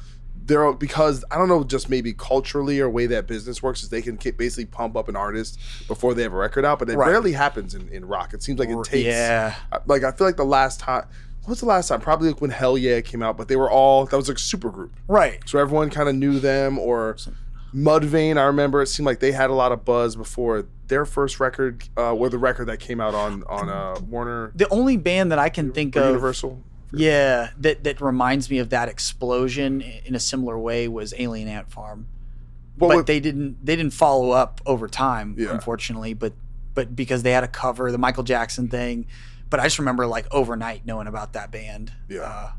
they're 0.46 0.72
because 0.74 1.24
I 1.30 1.38
don't 1.38 1.48
know, 1.48 1.64
just 1.64 1.88
maybe 1.88 2.12
culturally 2.12 2.78
or 2.80 2.90
way 2.90 3.06
that 3.06 3.26
business 3.26 3.62
works 3.62 3.82
is 3.82 3.88
they 3.88 4.02
can 4.02 4.16
basically 4.16 4.66
pump 4.66 4.96
up 4.96 5.08
an 5.08 5.16
artist 5.16 5.58
before 5.88 6.12
they 6.14 6.22
have 6.22 6.32
a 6.34 6.36
record 6.36 6.64
out, 6.64 6.78
but 6.78 6.90
it 6.90 6.96
Right. 6.96 7.08
rarely 7.10 7.32
happens 7.32 7.74
in, 7.74 7.88
in 7.88 8.04
rock. 8.06 8.34
It 8.34 8.42
seems 8.42 8.58
like 8.58 8.68
it 8.68 8.84
takes 8.84 9.06
yeah. 9.06 9.54
Uh, 9.72 9.78
like 9.86 10.04
I 10.04 10.12
feel 10.12 10.26
like 10.26 10.36
the 10.36 10.44
last 10.44 10.80
time. 10.80 11.04
What 11.42 11.50
was 11.50 11.60
the 11.60 11.66
last 11.66 11.88
time? 11.88 12.00
Probably 12.00 12.28
like 12.28 12.40
when 12.40 12.50
Hellyeah 12.50 13.02
came 13.02 13.22
out, 13.22 13.36
but 13.36 13.48
they 13.48 13.56
were 13.56 13.70
all 13.70 14.06
that 14.06 14.16
was 14.16 14.28
like 14.28 14.38
super 14.38 14.70
group. 14.70 14.94
Right. 15.08 15.40
So 15.46 15.58
everyone 15.58 15.90
kind 15.90 16.08
of 16.08 16.14
knew 16.14 16.40
them 16.40 16.78
or 16.78 17.16
Mudvayne, 17.74 18.38
I 18.38 18.44
remember 18.44 18.82
it 18.82 18.86
seemed 18.86 19.06
like 19.06 19.20
they 19.20 19.32
had 19.32 19.50
a 19.50 19.54
lot 19.54 19.72
of 19.72 19.84
buzz 19.84 20.14
before 20.16 20.66
their 20.86 21.04
first 21.04 21.40
record, 21.40 21.82
uh, 21.96 22.12
or 22.14 22.28
the 22.28 22.38
record 22.38 22.66
that 22.66 22.78
came 22.78 23.00
out 23.00 23.14
on 23.14 23.42
on 23.44 23.68
uh, 23.68 23.98
Warner 24.08 24.52
The 24.54 24.68
only 24.68 24.96
band 24.96 25.32
that 25.32 25.38
I 25.38 25.48
can 25.48 25.72
think 25.72 25.96
of 25.96 26.06
Universal. 26.06 26.62
Yeah, 26.92 27.50
that 27.58 27.82
that 27.84 28.00
reminds 28.00 28.48
me 28.50 28.58
of 28.58 28.70
that 28.70 28.88
explosion 28.88 29.80
in 29.80 30.14
a 30.14 30.20
similar 30.20 30.56
way 30.58 30.86
was 30.86 31.12
Alien 31.18 31.48
Ant 31.48 31.70
Farm. 31.72 32.06
Well, 32.78 32.90
but 32.90 32.96
with- 32.98 33.06
they 33.06 33.18
didn't 33.20 33.64
they 33.64 33.74
didn't 33.74 33.92
follow 33.94 34.30
up 34.30 34.60
over 34.66 34.86
time, 34.86 35.34
Yeah. 35.36 35.50
unfortunately. 35.52 36.14
But 36.14 36.34
but 36.74 36.94
because 36.94 37.22
they 37.24 37.32
had 37.32 37.42
a 37.44 37.48
cover, 37.48 37.90
the 37.90 37.98
Michael 37.98 38.22
Jackson 38.24 38.68
thing. 38.68 39.06
But 39.50 39.60
I 39.60 39.64
just 39.64 39.78
remember 39.78 40.06
like 40.06 40.26
overnight 40.32 40.86
knowing 40.86 41.06
about 41.06 41.32
that 41.32 41.50
band. 41.50 41.92
Yeah. 42.08 42.20
Uh, 42.22 42.50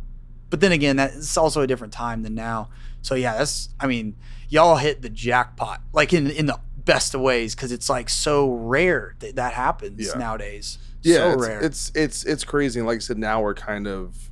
but 0.49 0.59
then 0.61 0.71
again, 0.71 0.95
that's 0.97 1.35
also 1.37 1.61
a 1.61 1.67
different 1.67 1.93
time 1.93 2.23
than 2.23 2.35
now. 2.35 2.69
So 3.05 3.13
yeah, 3.13 3.37
that's 3.37 3.69
I 3.79 3.85
mean, 3.85 4.15
y'all 4.49 4.77
hit 4.77 5.01
the 5.03 5.09
jackpot 5.09 5.81
like 5.93 6.11
in 6.11 6.29
in 6.31 6.47
the 6.47 6.59
best 6.85 7.13
of 7.13 7.21
ways 7.21 7.53
because 7.55 7.71
it's 7.71 7.89
like 7.89 8.09
so 8.09 8.51
rare 8.51 9.15
that 9.19 9.35
that 9.35 9.53
happens 9.53 10.07
Yeah. 10.07 10.17
nowadays. 10.19 10.79
yeah, 11.03 11.17
so 11.17 11.31
it's, 11.33 11.41
rare. 11.47 11.59
it's 11.61 11.91
it's 11.93 12.23
it's 12.25 12.43
crazy. 12.43 12.79
And 12.79 12.87
like 12.87 12.95
I 12.95 12.99
said, 12.99 13.19
now 13.19 13.41
we're 13.41 13.53
kind 13.53 13.87
of 13.87 14.31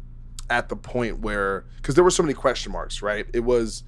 at 0.50 0.70
the 0.70 0.76
point 0.76 1.20
where 1.20 1.66
because 1.78 1.94
there 1.96 2.04
were 2.04 2.12
so 2.12 2.24
many 2.24 2.34
question 2.34 2.72
marks, 2.72 3.02
right? 3.04 3.28
It 3.34 3.42
was, 3.42 3.84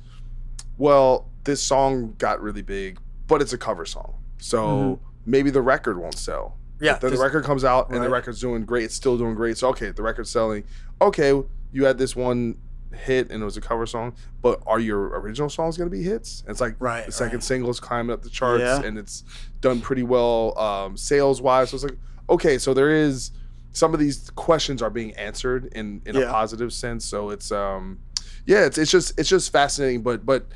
well, 0.78 1.30
this 1.46 1.62
song 1.64 2.14
got 2.20 2.42
really 2.42 2.62
big, 2.62 3.00
but 3.28 3.42
it's 3.42 3.54
a 3.54 3.58
cover 3.58 3.86
song, 3.86 4.14
so 4.38 5.00
maybe 5.26 5.50
the 5.50 5.62
record 5.62 5.98
won't 5.98 6.18
sell. 6.18 6.58
Mm-hmm. 6.76 6.84
Yeah, 6.86 6.94
But 6.94 7.02
then 7.02 7.14
the 7.14 7.24
record 7.24 7.44
comes 7.46 7.64
out 7.64 7.90
and 7.90 8.04
the 8.04 8.10
record's 8.10 8.40
doing 8.42 8.66
great. 8.66 8.84
It's 8.84 8.96
still 8.96 9.18
doing 9.18 9.34
great. 9.34 9.58
So 9.58 9.70
okay, 9.70 9.90
the 9.92 10.04
record's 10.04 10.30
selling. 10.30 10.64
Okay, 11.02 11.32
you 11.72 11.86
had 11.86 11.98
this 11.98 12.16
one 12.16 12.58
hit 12.96 13.32
and 13.32 13.42
it 13.42 13.46
was 13.46 13.58
a 13.58 13.62
cover 13.62 13.86
song, 13.86 14.16
but 14.42 14.62
are 14.66 14.80
your 14.80 15.20
original 15.20 15.50
songs 15.50 15.78
going 15.78 15.90
to 15.90 15.96
be 15.96 16.04
hits? 16.04 16.42
And 16.42 16.50
it's 16.52 16.62
like 16.62 16.76
Right, 16.80 17.06
the 17.06 17.12
second 17.12 17.50
right. 17.50 17.70
is 17.70 17.80
climbing 17.80 18.14
up 18.14 18.22
the 18.24 18.30
charts 18.30 18.62
Yeah. 18.62 18.82
and 18.84 18.98
it's 18.98 19.24
done 19.62 19.82
pretty 19.82 20.04
well 20.04 20.58
um, 20.58 20.98
sales 20.98 21.42
wise. 21.42 21.70
So 21.70 21.76
it's 21.76 21.84
like 21.84 21.98
okay, 22.30 22.58
so 22.58 22.74
there 22.74 22.90
is 22.90 23.32
some 23.72 23.94
of 23.94 24.00
these 24.00 24.30
questions 24.32 24.82
are 24.82 24.90
being 24.90 25.14
answered 25.16 25.66
in 25.74 26.02
in 26.06 26.16
a 26.16 26.26
positive 26.32 26.72
sense. 26.74 27.06
So 27.06 27.30
it's 27.30 27.52
um 27.52 28.00
yeah, 28.46 28.66
it's 28.66 28.78
it's 28.78 28.92
just 28.92 29.20
it's 29.20 29.30
just 29.30 29.52
fascinating. 29.52 30.02
But 30.02 30.26
but 30.26 30.48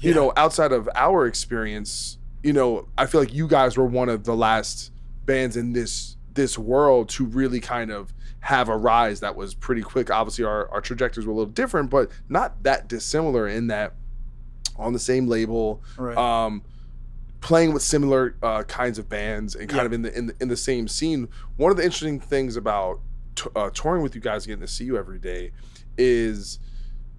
you 0.00 0.10
Yeah. 0.10 0.16
know, 0.16 0.32
outside 0.36 0.72
of 0.72 0.88
our 0.94 1.26
experience, 1.26 2.18
you 2.42 2.52
know, 2.52 2.88
I 2.96 3.06
feel 3.06 3.20
like 3.20 3.34
you 3.34 3.46
guys 3.48 3.76
were 3.76 3.86
one 3.86 4.08
of 4.08 4.24
the 4.24 4.34
last 4.36 4.92
bands 5.26 5.56
in 5.56 5.72
this 5.72 6.16
this 6.32 6.56
world 6.58 7.08
to 7.10 7.24
really 7.24 7.60
kind 7.60 7.90
of 7.90 8.12
have 8.40 8.68
a 8.68 8.76
rise 8.76 9.20
that 9.20 9.36
was 9.36 9.54
pretty 9.54 9.82
quick. 9.82 10.10
Obviously, 10.10 10.44
our 10.44 10.68
our 10.70 10.80
trajectories 10.80 11.26
were 11.26 11.32
a 11.32 11.36
little 11.36 11.52
different, 11.52 11.90
but 11.90 12.10
not 12.28 12.62
that 12.62 12.88
dissimilar 12.88 13.46
in 13.48 13.66
that 13.68 13.94
on 14.76 14.92
the 14.94 14.98
same 14.98 15.26
label, 15.26 15.82
Right. 15.98 16.16
um, 16.16 16.62
playing 17.42 17.72
with 17.74 17.82
similar 17.82 18.34
uh, 18.42 18.62
kinds 18.64 18.98
of 18.98 19.08
bands 19.08 19.54
and 19.54 19.68
kind 19.68 19.80
Yeah. 19.80 19.86
of 19.86 19.92
in 19.92 20.02
the, 20.02 20.16
in 20.18 20.26
the 20.26 20.34
in 20.40 20.48
the 20.48 20.56
same 20.56 20.88
scene. 20.88 21.28
One 21.56 21.70
of 21.70 21.76
the 21.76 21.82
interesting 21.84 22.18
things 22.20 22.56
about 22.56 23.00
t- 23.36 23.50
uh, 23.54 23.70
touring 23.70 24.02
with 24.02 24.14
you 24.14 24.20
guys, 24.20 24.46
getting 24.46 24.60
to 24.62 24.66
see 24.68 24.84
you 24.84 24.96
every 24.96 25.18
day, 25.18 25.52
is 25.98 26.58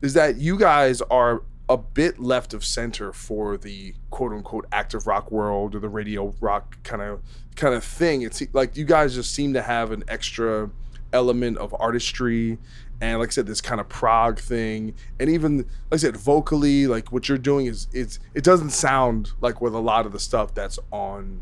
is 0.02 0.14
that 0.16 0.38
you 0.38 0.58
guys 0.58 1.02
are 1.12 1.44
a 1.70 1.78
bit 1.78 2.20
left 2.20 2.54
of 2.54 2.66
center 2.66 3.14
for 3.14 3.56
the 3.56 3.94
quote 4.10 4.32
unquote 4.34 4.66
active 4.72 5.06
rock 5.08 5.32
world 5.32 5.76
or 5.76 5.80
the 5.80 5.88
radio 5.90 6.34
rock 6.42 6.78
kind 6.84 7.02
of 7.02 7.22
kind 7.56 7.76
of 7.76 7.84
thing. 7.84 8.24
It's 8.24 8.42
like 8.54 8.76
you 8.76 8.86
guys 8.86 9.14
just 9.14 9.34
seem 9.34 9.54
to 9.54 9.62
have 9.62 9.92
an 9.92 10.04
extra 10.08 10.70
element 11.14 11.57
of 11.57 11.76
artistry 11.80 12.57
and 13.01 13.18
like 13.18 13.30
I 13.30 13.32
said, 13.32 13.47
this 13.47 13.62
kind 13.62 13.82
of 13.82 13.89
prog 13.89 14.39
thing, 14.39 14.93
and 15.20 15.28
even 15.28 15.57
like 15.57 15.66
I 15.93 15.97
said, 15.97 16.16
vocally, 16.16 16.86
like 16.86 17.12
what 17.12 17.28
you're 17.28 17.39
doing 17.39 17.66
is 17.66 17.88
it's 17.91 18.20
it 18.36 18.43
doesn't 18.43 18.70
sound 18.70 19.32
like 19.41 19.59
with 19.59 19.74
a 19.74 19.80
lot 19.80 20.05
of 20.05 20.12
the 20.12 20.20
stuff 20.20 20.53
that's 20.53 20.78
on 20.91 21.41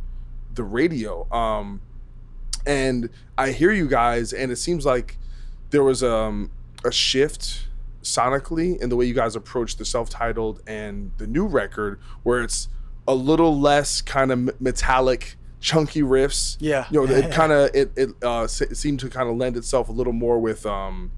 the 0.56 0.64
radio. 0.64 1.30
Um, 1.34 1.82
and 2.66 3.10
I 3.38 3.52
hear 3.52 3.74
you 3.74 3.90
guys, 3.90 4.32
and 4.32 4.54
it 4.54 4.56
seems 4.56 4.86
like 4.86 5.18
there 5.72 5.84
was 5.84 6.02
um, 6.02 6.50
a 6.86 6.92
shift 6.94 7.68
sonically 8.02 8.80
in 8.82 8.88
the 8.88 8.96
way 8.96 9.06
you 9.06 9.14
guys 9.14 9.36
approach 9.36 9.76
the 9.76 9.84
self-titled 9.84 10.62
and 10.66 11.12
the 11.18 11.28
new 11.28 11.46
record, 11.46 12.00
where 12.24 12.42
it's 12.42 12.70
a 13.06 13.14
little 13.14 13.60
less 13.60 14.02
kind 14.02 14.32
of 14.32 14.62
metallic, 14.62 15.36
chunky 15.60 16.02
riffs. 16.02 16.58
Yeah. 16.60 16.86
you 16.90 17.06
know, 17.06 17.14
it 17.14 17.32
kind 17.40 17.52
of 17.52 17.70
it 17.74 17.92
it 17.96 18.10
uh, 18.24 18.48
se- 18.48 18.74
seemed 18.74 19.00
to 19.02 19.10
kind 19.10 19.30
of 19.30 19.36
lend 19.38 19.58
itself 19.58 19.90
a 19.90 19.92
little 19.92 20.14
more 20.14 20.40
with 20.40 20.66
um, 20.66 21.12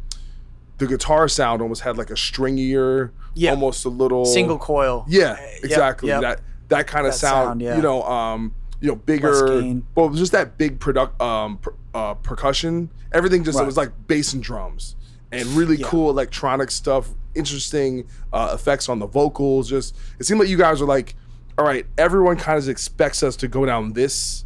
the 0.77 0.87
guitar 0.87 1.27
sound. 1.27 1.61
Almost 1.61 1.81
had 1.81 1.97
like 1.97 2.09
a 2.09 2.15
stringier, 2.15 3.11
Yeah. 3.35 3.51
almost 3.51 3.85
a 3.85 3.89
little 3.89 4.25
Single 4.25 4.57
coil. 4.57 5.05
yeah, 5.07 5.31
Uh, 5.33 5.35
yep, 5.41 5.63
exactly. 5.63 6.09
yep. 6.09 6.21
That 6.21 6.41
that 6.69 6.87
kind 6.87 7.05
of 7.07 7.13
sound, 7.13 7.47
sound, 7.47 7.61
yeah. 7.61 7.75
you 7.75 7.81
know, 7.81 8.01
um, 8.03 8.53
you 8.79 8.87
know, 8.87 8.95
bigger. 8.95 9.61
Well, 9.95 10.09
just 10.09 10.31
that 10.31 10.57
big 10.57 10.79
product, 10.79 11.21
um, 11.21 11.57
per, 11.57 11.73
uh, 11.93 12.13
percussion. 12.15 12.89
Everything 13.11 13.43
just 13.43 13.57
it 13.57 13.59
Right. 13.59 13.65
was 13.65 13.75
like 13.77 13.91
bass 14.07 14.33
and 14.33 14.41
drums, 14.41 14.95
and 15.31 15.45
really 15.49 15.75
Yeah. 15.77 15.85
cool 15.87 16.09
electronic 16.09 16.71
stuff. 16.71 17.09
Interesting 17.35 18.07
uh, 18.33 18.51
effects 18.53 18.89
on 18.89 18.99
the 18.99 19.05
vocals. 19.07 19.69
Just 19.69 19.95
it 20.19 20.25
seemed 20.25 20.39
like 20.39 20.49
you 20.49 20.57
guys 20.57 20.79
were 20.81 20.87
like, 20.87 21.15
all 21.57 21.65
right, 21.65 21.85
everyone 21.97 22.37
kind 22.37 22.57
of 22.57 22.67
expects 22.69 23.23
us 23.23 23.35
to 23.37 23.47
go 23.47 23.65
down 23.65 23.93
this 23.93 24.45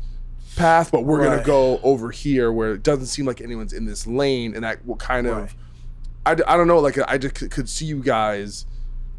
path, 0.55 0.91
but 0.91 1.03
we're 1.05 1.23
gonna 1.23 1.43
go 1.43 1.79
over 1.83 2.11
here 2.11 2.51
where 2.51 2.73
it 2.73 2.83
doesn't 2.83 3.07
seem 3.07 3.25
like 3.25 3.41
anyone's 3.41 3.73
in 3.73 3.85
this 3.85 4.05
lane, 4.07 4.53
and 4.55 4.63
that 4.63 4.85
will 4.85 4.95
kind 4.95 5.27
of. 5.27 5.37
Right. 5.37 5.53
I, 6.27 6.33
d- 6.35 6.43
I 6.47 6.57
don't 6.57 6.67
know 6.67 6.79
like 6.79 6.97
I 7.07 7.17
just 7.19 7.35
could- 7.51 7.69
see 7.69 7.85
you 7.85 8.01
guys 8.01 8.65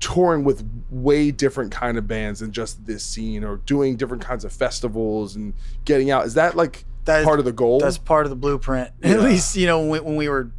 touring 0.00 0.44
with 0.44 0.68
way 0.90 1.30
different 1.30 1.70
kind 1.72 1.96
of 1.96 2.06
bands 2.08 2.40
than 2.40 2.52
just 2.52 2.84
this 2.84 3.04
scene 3.04 3.44
or 3.44 3.56
doing 3.58 3.96
different 3.96 4.22
kinds 4.22 4.44
of 4.44 4.52
festivals 4.52 5.36
and 5.36 5.54
getting 5.86 6.10
out 6.10 6.26
is 6.26 6.34
that 6.34 6.54
like 6.56 6.84
That 7.06 7.20
is- 7.20 7.24
part 7.24 7.38
of 7.38 7.44
the 7.44 7.52
goal 7.52 7.78
That's 7.80 7.96
part 7.96 8.26
of 8.26 8.30
the 8.30 8.36
blueprint. 8.36 8.90
Yeah. 9.02 9.12
At 9.12 9.20
least 9.22 9.56
you 9.56 9.66
know 9.66 9.86
when, 9.86 10.04
when 10.04 10.16
we 10.16 10.28
were 10.28 10.50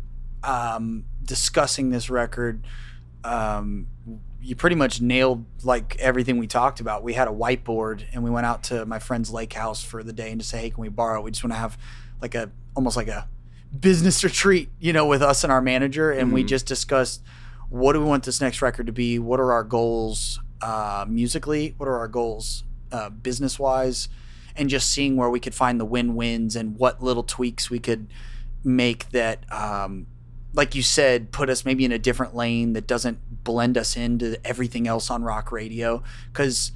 um, 0.43 1.03
discussing 1.23 1.89
this 1.89 2.09
record, 2.09 2.63
um, 3.25 3.87
you 4.47 4.55
pretty 4.55 4.77
much 4.77 5.01
nailed 5.01 5.43
like 5.63 5.97
everything 5.99 6.37
we 6.37 6.47
talked 6.47 6.79
about. 6.79 7.03
We 7.03 7.13
had 7.13 7.27
a 7.27 7.31
whiteboard 7.31 8.03
and 8.13 8.23
we 8.23 8.29
went 8.29 8.45
out 8.45 8.63
to 8.65 8.85
my 8.85 8.97
friend's 8.97 9.29
lake 9.29 9.51
house 9.51 9.83
for 9.83 10.03
the 10.03 10.13
day 10.13 10.31
and 10.31 10.39
just 10.39 10.49
say, 10.49 10.59
"Hey, 10.61 10.69
can 10.69 10.81
we 10.81 10.87
borrow?" 10.87 11.21
We 11.21 11.31
just 11.31 11.43
want 11.43 11.51
to 11.53 11.59
have 11.59 11.77
like 12.21 12.33
a 12.33 12.49
almost 12.73 12.95
like 12.95 13.09
a 13.09 13.27
business 13.77 14.23
retreat, 14.29 14.69
you 14.79 14.93
know, 14.93 15.05
with 15.05 15.21
us 15.21 15.43
and 15.43 15.51
our 15.51 15.61
manager, 15.61 16.11
and 16.11 16.31
we 16.31 16.43
Mhm. 16.43 16.47
just 16.47 16.65
discussed 16.65 17.21
what 17.69 17.91
do 17.93 17.99
we 17.99 18.05
want 18.05 18.23
this 18.23 18.39
next 18.39 18.61
record 18.61 18.85
to 18.87 18.93
be, 18.93 19.19
what 19.19 19.41
are 19.41 19.51
our 19.51 19.63
goals, 19.65 20.39
uh, 20.61 21.03
musically? 21.09 21.73
What 21.77 21.89
are 21.89 21.97
our 21.97 22.07
goals 22.07 22.63
uh, 22.93 23.09
business 23.09 23.59
wise? 23.59 24.07
And 24.55 24.69
just 24.69 24.89
seeing 24.89 25.17
where 25.17 25.29
we 25.29 25.41
could 25.41 25.53
find 25.53 25.77
the 25.77 25.83
win 25.83 26.15
wins 26.15 26.55
and 26.55 26.77
what 26.77 27.03
little 27.03 27.23
tweaks 27.23 27.69
we 27.69 27.79
could 27.79 28.07
make 28.63 29.09
that, 29.09 29.39
um, 29.51 30.07
like 30.57 30.75
you 30.75 30.81
said, 30.83 31.31
put 31.31 31.49
us 31.49 31.63
maybe 31.63 31.85
in 31.85 31.91
a 31.93 31.99
different 31.99 32.35
lane 32.35 32.73
that 32.73 32.87
doesn't 32.87 33.43
blend 33.45 33.77
us 33.77 33.95
into 33.95 34.37
everything 34.45 34.87
else 34.87 35.09
on 35.09 35.23
rock 35.23 35.51
radio. 35.51 36.03
Because 36.33 36.71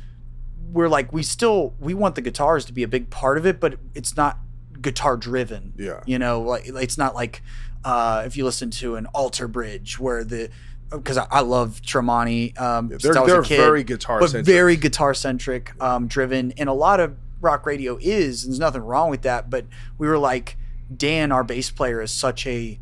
we're 0.72 0.88
like, 0.88 1.12
we 1.12 1.24
still, 1.24 1.74
we 1.80 1.94
want 1.94 2.16
the 2.16 2.22
guitars 2.22 2.64
to 2.66 2.74
be 2.74 2.84
a 2.84 2.88
big 2.88 3.10
part 3.10 3.38
of 3.38 3.46
it, 3.46 3.60
but 3.60 3.78
it's 3.96 4.16
not 4.16 4.38
guitar 4.80 5.18
driven. 5.18 5.74
Yeah. 5.78 6.02
You 6.06 6.20
know, 6.20 6.42
like 6.42 6.64
it's 6.68 6.98
not 6.98 7.16
like 7.16 7.42
uh, 7.84 8.24
if 8.26 8.38
you 8.38 8.46
listen 8.46 8.70
to 8.72 8.96
an 8.96 9.08
Alter 9.08 9.48
Bridge 9.48 10.00
where 10.00 10.24
the 10.24 10.50
because 10.92 11.18
I, 11.18 11.26
I 11.32 11.40
love 11.42 11.82
Tremonti. 11.82 12.60
Um, 12.60 12.92
Yeah, 12.92 12.98
they're- 13.02 13.18
I 13.18 13.22
was 13.22 13.32
they're 13.32 13.42
kid, 13.44 13.58
very 13.58 13.84
guitar-centric. 13.84 14.46
but 14.46 14.52
very 14.52 14.76
guitar 14.76 15.14
centric, 15.14 15.72
um, 15.82 16.08
driven, 16.08 16.52
and 16.58 16.68
a 16.70 16.74
lot 16.74 17.00
of 17.00 17.16
rock 17.40 17.66
radio 17.66 17.98
is. 18.02 18.44
And 18.44 18.52
there's 18.54 18.60
nothing 18.60 18.82
wrong 18.84 19.10
with 19.10 19.22
that, 19.24 19.50
but 19.50 19.66
we 19.98 20.08
were 20.08 20.18
like, 20.20 20.58
Dan, 20.96 21.32
our 21.32 21.44
bass 21.46 21.72
player, 21.72 22.02
is 22.02 22.12
such 22.12 22.46
a 22.46 22.78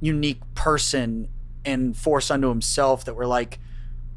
unique 0.00 0.40
person 0.54 1.28
and 1.64 1.96
force 1.96 2.30
unto 2.30 2.48
himself 2.48 3.04
that 3.04 3.14
we're 3.14 3.26
like, 3.26 3.58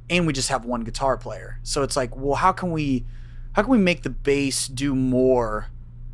and 0.09 0.27
we 0.27 0.33
just 0.33 0.49
have 0.49 0.65
one 0.65 0.81
guitar 0.81 1.17
player. 1.17 1.59
So 1.63 1.83
it's 1.83 1.95
like, 1.95 2.15
well, 2.15 2.35
how 2.35 2.51
can 2.51 2.71
we, 2.71 3.05
how 3.53 3.61
can 3.61 3.71
we 3.71 3.77
make 3.77 4.03
the 4.03 4.09
bass 4.09 4.67
do 4.67 4.95
more, 4.95 5.67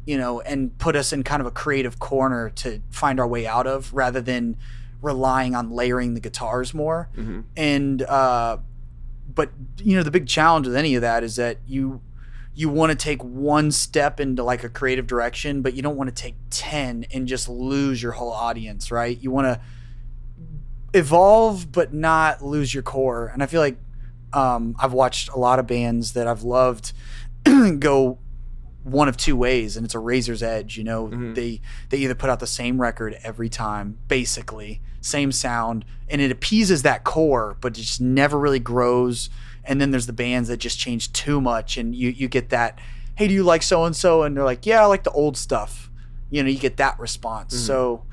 you 0.05 0.17
know, 0.17 0.41
and 0.41 0.77
put 0.77 0.95
us 0.95 1.13
in 1.13 1.23
kind 1.23 1.41
of 1.41 1.47
a 1.47 1.51
creative 1.51 1.99
corner 1.99 2.49
to 2.51 2.81
find 2.89 3.19
our 3.19 3.27
way 3.27 3.45
out 3.47 3.67
of, 3.67 3.93
rather 3.93 4.21
than 4.21 4.57
relying 5.01 5.53
on 5.53 5.69
layering 5.69 6.13
the 6.13 6.19
guitars 6.19 6.73
more. 6.73 7.09
And 7.57 8.01
uh, 8.03 8.57
but 9.33 9.49
you 9.77 9.95
know, 9.95 10.03
the 10.03 10.11
big 10.11 10.27
challenge 10.27 10.67
with 10.67 10.75
any 10.75 10.95
of 10.95 11.01
that 11.01 11.23
is 11.23 11.35
that 11.35 11.57
you 11.67 12.01
you 12.55 12.69
want 12.69 12.91
to 12.91 12.95
take 12.95 13.23
one 13.23 13.71
step 13.71 14.19
into 14.19 14.43
like 14.43 14.63
a 14.63 14.69
creative 14.69 15.07
direction, 15.07 15.61
but 15.61 15.73
you 15.73 15.81
don't 15.81 15.95
want 15.95 16.09
to 16.09 16.15
take 16.15 16.35
10 16.51 17.05
and 17.11 17.27
just 17.27 17.49
lose 17.49 18.01
your 18.01 18.11
whole 18.11 18.31
audience, 18.31 18.91
right? 18.91 19.19
You 19.19 19.31
want 19.31 19.45
to 19.45 19.61
evolve, 20.93 21.71
but 21.71 21.93
not 21.93 22.43
lose 22.43 22.73
your 22.73 22.83
core. 22.83 23.27
And 23.33 23.41
I 23.41 23.47
feel 23.47 23.61
like 23.61 23.77
um, 24.33 24.75
I've 24.79 24.93
watched 24.93 25.29
a 25.29 25.37
lot 25.37 25.59
of 25.59 25.67
bands 25.67 26.13
that 26.13 26.27
I've 26.27 26.43
loved 26.43 26.93
go 27.79 28.19
one 28.83 29.07
of 29.07 29.15
two 29.17 29.35
ways, 29.35 29.77
and 29.77 29.85
it's 29.85 29.95
a 29.95 29.99
razor's 29.99 30.43
edge. 30.43 30.77
You 30.77 30.83
know, 30.83 31.07
they 31.33 31.61
they 31.89 31.97
either 31.99 32.15
put 32.15 32.29
out 32.29 32.39
the 32.39 32.47
same 32.47 32.81
record 32.81 33.17
every 33.23 33.49
time, 33.49 33.97
basically 34.07 34.81
same 35.01 35.31
sound, 35.31 35.85
and 36.09 36.21
it 36.21 36.31
appeases 36.31 36.83
that 36.83 37.03
core, 37.03 37.57
but 37.61 37.77
it 37.77 37.81
just 37.81 38.01
never 38.01 38.39
really 38.39 38.59
grows. 38.59 39.29
And 39.65 39.79
then 39.79 39.91
there's 39.91 40.07
the 40.07 40.13
bands 40.13 40.49
that 40.49 40.57
just 40.57 40.77
change 40.77 41.13
too 41.13 41.39
much, 41.39 41.77
and 41.77 41.95
you 41.95 42.09
you 42.09 42.27
get 42.27 42.49
that, 42.49 42.79
hey, 43.15 43.27
do 43.27 43.33
you 43.33 43.43
like 43.43 43.63
so 43.63 43.85
and 43.85 43.95
so? 43.95 44.23
And 44.23 44.35
they're 44.35 44.43
like, 44.43 44.65
yeah, 44.65 44.81
I 44.81 44.85
like 44.85 45.03
the 45.03 45.11
old 45.11 45.37
stuff. 45.37 45.89
You 46.29 46.43
know, 46.43 46.49
you 46.49 46.59
get 46.59 46.77
that 46.77 46.99
response. 46.99 47.53
Mm-hmm. 47.53 47.65
So 47.65 48.05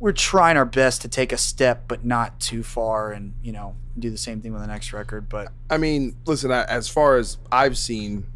we're 0.00 0.12
trying 0.12 0.56
our 0.56 0.64
best 0.64 1.02
to 1.02 1.08
take 1.08 1.32
a 1.32 1.36
step, 1.36 1.84
but 1.88 2.04
not 2.04 2.40
too 2.40 2.62
far, 2.62 3.12
and 3.12 3.34
you 3.42 3.52
know, 3.52 3.76
do 3.98 4.10
the 4.10 4.18
same 4.18 4.40
thing 4.40 4.52
with 4.52 4.62
the 4.62 4.68
next 4.68 4.92
record. 4.92 5.28
But 5.28 5.52
I 5.70 5.76
mean, 5.76 6.16
listen, 6.26 6.50
I- 6.50 6.64
as 6.64 6.88
far 6.88 7.16
as 7.16 7.38
I've 7.52 7.76
seen, 7.76 8.26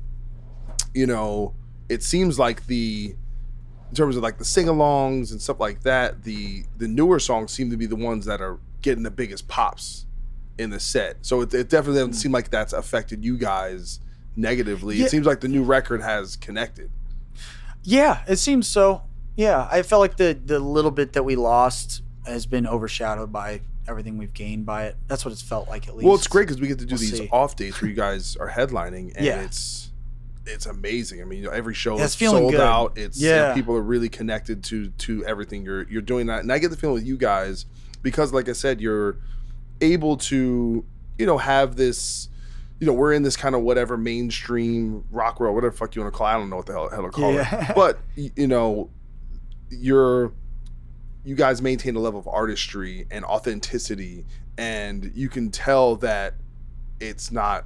you 0.94 1.06
know, 1.06 1.54
it 1.88 2.02
seems 2.02 2.38
like 2.38 2.66
the 2.66 3.14
in 3.90 3.94
terms 3.96 4.16
of 4.16 4.22
like 4.22 4.38
the 4.38 4.44
sing-alongs 4.44 5.32
and 5.32 5.42
stuff 5.42 5.60
like 5.60 5.82
that, 5.82 6.22
the 6.24 6.64
the 6.78 6.88
newer 6.88 7.18
songs 7.18 7.52
seem 7.52 7.70
to 7.70 7.76
be 7.76 7.86
the 7.86 7.96
ones 7.96 8.24
that 8.26 8.40
are 8.40 8.58
getting 8.80 9.02
the 9.02 9.10
biggest 9.10 9.46
pops 9.48 10.06
in 10.58 10.70
the 10.70 10.80
set. 10.80 11.18
So 11.22 11.40
it, 11.42 11.54
it 11.54 11.68
definitely 11.68 12.00
doesn't 12.00 12.12
hmm. 12.12 12.18
seem 12.18 12.32
like 12.32 12.50
that's 12.50 12.72
affected 12.72 13.24
you 13.24 13.36
guys 13.36 14.00
negatively. 14.36 14.96
Yeah. 14.96 15.06
It 15.06 15.10
seems 15.10 15.26
like 15.26 15.40
the 15.40 15.48
new 15.48 15.62
record 15.62 16.02
has 16.02 16.36
connected. 16.36 16.90
Yeah, 17.82 18.22
it 18.28 18.36
seems 18.36 18.68
so. 18.68 19.02
Yeah, 19.36 19.68
I 19.70 19.82
felt 19.82 20.00
like 20.00 20.16
the 20.16 20.38
the 20.44 20.58
little 20.58 20.90
bit 20.90 21.14
that 21.14 21.24
we 21.24 21.36
lost 21.36 22.02
has 22.26 22.46
been 22.46 22.66
overshadowed 22.66 23.32
by 23.32 23.62
everything 23.88 24.18
we've 24.18 24.34
gained 24.34 24.64
by 24.64 24.84
it. 24.84 24.96
That's 25.08 25.24
what 25.24 25.32
it's 25.32 25.42
felt 25.42 25.68
like 25.68 25.88
at 25.88 25.96
least. 25.96 26.06
Well, 26.06 26.14
it's 26.14 26.28
great 26.28 26.46
because 26.46 26.60
we 26.60 26.68
get 26.68 26.78
to 26.78 26.86
do 26.86 26.94
We'll 26.94 27.00
these 27.00 27.18
see. 27.18 27.28
off 27.32 27.56
dates 27.56 27.80
where 27.80 27.88
you 27.88 27.96
guys 27.96 28.36
are 28.36 28.50
headlining, 28.50 29.16
and 29.16 29.24
Yeah. 29.24 29.40
it's 29.42 29.90
it's 30.44 30.66
amazing. 30.66 31.20
I 31.20 31.24
mean, 31.24 31.40
you 31.40 31.44
know, 31.46 31.52
every 31.52 31.74
show 31.74 31.96
Yeah, 31.98 32.04
is 32.04 32.12
sold 32.12 32.52
good. 32.52 32.60
out. 32.60 32.98
It's 32.98 33.20
you 33.20 33.30
know, 33.30 33.52
people 33.54 33.76
are 33.76 33.82
really 33.82 34.08
connected 34.08 34.62
to 34.64 34.88
to 34.88 35.24
everything 35.24 35.64
you're 35.64 35.88
you're 35.88 36.02
doing 36.02 36.26
that, 36.26 36.40
and 36.40 36.52
I 36.52 36.58
get 36.58 36.70
the 36.70 36.76
feeling 36.76 36.94
with 36.94 37.06
you 37.06 37.16
guys 37.16 37.66
because, 38.02 38.32
like 38.32 38.48
I 38.48 38.52
said, 38.52 38.80
you're 38.80 39.16
able 39.82 40.16
to 40.18 40.84
you 41.18 41.26
know 41.26 41.38
have 41.38 41.76
this. 41.76 42.28
You 42.80 42.86
know, 42.86 42.94
we're 42.94 43.12
in 43.12 43.22
this 43.22 43.36
kind 43.36 43.54
of 43.54 43.60
whatever 43.62 43.96
mainstream 43.96 45.04
rock 45.12 45.38
world, 45.38 45.54
whatever 45.54 45.70
the 45.70 45.76
fuck 45.76 45.94
you 45.94 46.02
want 46.02 46.12
to 46.12 46.18
call. 46.18 46.26
it. 46.26 46.30
I 46.30 46.32
don't 46.38 46.50
know 46.50 46.56
what 46.56 46.66
the 46.66 46.72
hell, 46.72 46.88
hell 46.88 47.02
to 47.04 47.10
call 47.10 47.32
Yeah. 47.32 47.70
it, 47.70 47.76
but 47.76 47.98
you 48.16 48.48
know, 48.48 48.90
you're 49.70 50.32
you 51.24 51.36
guys 51.36 51.62
maintain 51.62 51.94
a 51.94 52.00
level 52.00 52.18
of 52.18 52.26
artistry 52.26 53.06
and 53.10 53.24
authenticity 53.24 54.26
and 54.58 55.12
you 55.14 55.28
can 55.28 55.50
tell 55.50 55.94
that 55.96 56.34
it's 56.98 57.30
not 57.30 57.64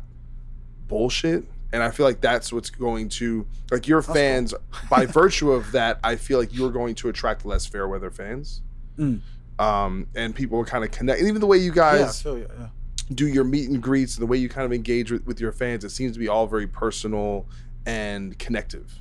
bullshit 0.89 1.43
and 1.73 1.83
i 1.83 1.91
feel 1.91 2.05
like 2.05 2.21
that's 2.21 2.53
what's 2.53 2.69
going 2.71 3.09
to 3.09 3.47
like 3.71 3.89
your 3.89 4.03
fans 4.03 4.53
by 4.91 5.07
virtue 5.21 5.51
of 5.51 5.73
that 5.73 5.99
i 6.05 6.15
feel 6.15 6.39
like 6.39 6.55
you're 6.55 6.71
going 6.71 6.95
to 6.95 7.09
attract 7.09 7.47
less 7.47 7.65
fair 7.67 7.89
weather 7.89 8.11
fans 8.11 8.61
Mm. 8.99 9.21
Um 9.59 10.07
and 10.15 10.35
people 10.35 10.59
will 10.59 10.65
kind 10.65 10.85
of 10.85 10.91
connect 10.91 11.19
and 11.21 11.29
even 11.29 11.41
the 11.41 11.47
way 11.47 11.57
you 11.57 11.71
yeah, 11.71 11.75
guys 11.75 12.25
you. 12.25 12.47
Yeah. 12.59 12.69
do 13.15 13.27
your 13.27 13.45
meet 13.45 13.69
and 13.71 13.83
greets 13.83 14.17
the 14.17 14.27
way 14.27 14.37
you 14.37 14.49
kind 14.49 14.67
of 14.67 14.73
engage 14.73 15.11
with, 15.11 15.25
with 15.27 15.41
your 15.41 15.53
fans 15.53 15.83
it 15.85 15.91
seems 15.91 16.13
to 16.13 16.19
be 16.19 16.29
all 16.29 16.47
very 16.47 16.67
personal 16.67 17.47
and 17.87 18.39
connective 18.39 19.01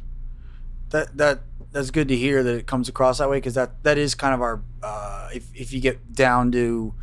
that 0.91 1.18
that 1.18 1.41
that's 1.72 1.91
good 1.91 2.07
to 2.07 2.15
hear 2.15 2.41
that 2.41 2.56
it 2.56 2.68
comes 2.68 2.88
across 2.88 3.18
that 3.18 3.30
way 3.30 3.38
because 3.38 3.56
that 3.56 3.84
that 3.84 3.98
is 3.98 4.15
kind 4.15 4.34
of 4.34 4.41
our 4.41 4.61
uh, 4.82 5.30
if 5.34 5.48
if 5.53 5.73
you 5.73 5.82
get 5.82 6.14
down 6.14 6.52
to 6.53 6.94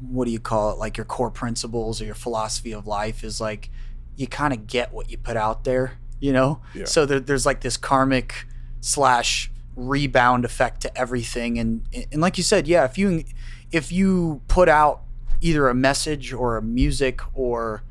what 0.00 0.26
do 0.26 0.30
you 0.30 0.40
call 0.40 0.70
it 0.72 0.78
like 0.78 0.98
your 0.98 1.06
core 1.06 1.30
principles 1.30 2.02
or 2.02 2.04
your 2.04 2.14
philosophy 2.14 2.72
of 2.72 2.86
life 2.86 3.24
is 3.24 3.40
like 3.40 3.70
you 4.16 4.26
kind 4.26 4.52
of 4.52 4.66
get 4.66 4.92
what 4.92 5.10
you 5.10 5.16
put 5.16 5.36
out 5.36 5.64
there 5.64 5.92
you 6.20 6.30
know 6.32 6.60
Yeah. 6.74 6.84
so 6.84 7.06
there, 7.06 7.20
there's 7.20 7.46
like 7.46 7.62
this 7.62 7.78
karmic 7.78 8.44
slash 8.82 9.50
rebound 9.76 10.44
effect 10.44 10.80
to 10.82 10.98
everything. 10.98 11.58
And 11.58 11.86
and 12.12 12.20
like 12.20 12.36
you 12.36 12.44
said 12.44 12.66
yeah 12.66 12.84
if 12.84 12.98
you 12.98 13.24
if 13.72 13.90
you 13.92 14.42
put 14.48 14.68
out 14.68 15.02
either 15.40 15.68
a 15.68 15.74
message 15.74 16.32
or 16.32 16.56
a 16.56 16.62
music 16.62 17.20
or 17.34 17.82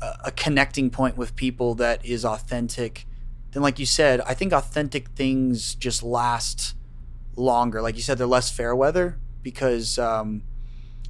a, 0.00 0.12
a 0.26 0.30
connecting 0.30 0.90
point 0.90 1.16
with 1.16 1.34
people 1.36 1.74
that 1.76 2.04
is 2.04 2.24
authentic 2.24 3.06
then 3.52 3.62
like 3.62 3.78
you 3.78 3.86
said 3.86 4.20
i 4.22 4.34
think 4.34 4.52
authentic 4.52 5.08
things 5.10 5.74
just 5.74 6.02
last 6.02 6.74
longer. 7.38 7.80
Like 7.80 7.96
you 7.96 8.02
said 8.02 8.18
they're 8.18 8.26
less 8.26 8.50
fair 8.50 8.74
weather 8.74 9.18
because 9.42 9.98
um, 9.98 10.42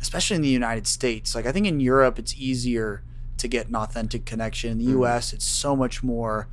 especially 0.01 0.37
in 0.37 0.43
the 0.43 0.49
united 0.49 0.87
states 0.87 1.35
like 1.35 1.45
i 1.45 1.51
think 1.51 1.67
in 1.67 1.81
europe 1.81 2.21
it's 2.21 2.35
easier 2.37 3.03
to 3.37 3.49
get 3.49 3.67
an 3.69 3.75
authentic 3.75 4.25
connection. 4.25 4.73
In 4.73 4.79
the 4.79 4.93
us 4.93 5.33
it's 5.33 5.47
so 5.47 5.75
much 5.75 6.03
more 6.03 6.49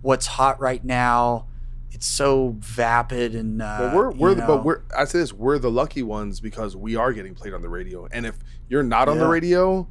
what's 0.00 0.26
hot 0.26 0.58
right 0.60 0.84
now 0.84 1.46
it's 1.92 2.06
so 2.06 2.56
vapid 2.58 3.34
and 3.34 3.62
uh, 3.62 3.76
Well, 3.80 3.96
we're 3.96 4.10
we're 4.10 4.34
the, 4.34 4.40
know, 4.42 4.46
but 4.46 4.64
we're 4.64 4.82
I 4.96 5.04
say 5.04 5.18
this 5.18 5.32
we're 5.32 5.58
the 5.58 5.70
lucky 5.70 6.02
ones 6.02 6.40
because 6.40 6.76
we 6.76 6.96
are 6.96 7.12
getting 7.12 7.34
played 7.34 7.54
on 7.54 7.62
the 7.62 7.68
radio. 7.68 8.06
And 8.10 8.26
if 8.26 8.38
you're 8.68 8.82
not 8.82 9.08
on 9.08 9.18
the 9.18 9.28
radio, 9.28 9.88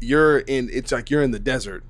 you're 0.00 0.38
in. 0.38 0.70
It's 0.72 0.92
like 0.92 1.10
you're 1.10 1.22
in 1.22 1.30
the 1.30 1.38
desert, 1.38 1.84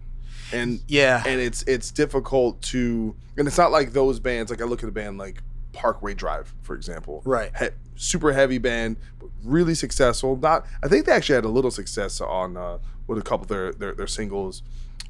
and 0.52 0.80
yeah 0.88 1.22
and 1.26 1.40
it's 1.40 1.62
it's 1.64 1.90
difficult 1.90 2.62
to. 2.62 3.14
And 3.36 3.46
it's 3.46 3.58
not 3.58 3.70
like 3.70 3.92
those 3.92 4.20
bands. 4.20 4.50
Like 4.50 4.60
I 4.60 4.64
look 4.64 4.82
at 4.82 4.88
a 4.88 4.92
band 4.92 5.18
like 5.18 5.42
Parkway 5.72 6.14
Drive, 6.14 6.54
for 6.62 6.74
example. 6.74 7.22
Right. 7.24 7.50
He, 7.58 7.68
super 7.96 8.32
heavy 8.32 8.58
band, 8.58 8.96
really 9.44 9.74
successful. 9.74 10.36
Not. 10.36 10.66
I 10.82 10.88
think 10.88 11.06
they 11.06 11.12
actually 11.12 11.36
had 11.36 11.44
a 11.44 11.48
little 11.48 11.70
success 11.70 12.20
on 12.20 12.56
uh, 12.56 12.78
with 13.06 13.18
a 13.18 13.22
couple 13.22 13.42
of 13.42 13.48
their 13.48 13.72
their, 13.72 13.94
their 13.94 14.06
singles. 14.06 14.62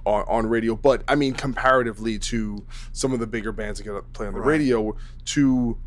On, 0.05 0.25
on 0.27 0.47
radio, 0.49 0.75
but 0.75 1.05
I 1.07 1.15
mean, 1.15 1.33
comparatively 1.35 2.19
to 2.19 2.65
some 2.93 3.13
of 3.13 3.21
the 3.21 3.27
bigger 3.27 3.53
bands 3.53 3.79
that 3.79 3.85
get 3.85 3.93
to 3.93 4.03
play 4.13 4.27
on 4.27 4.33
the 4.33 4.41
Right. 4.41 4.47
radio, 4.49 4.97
to 5.27 5.79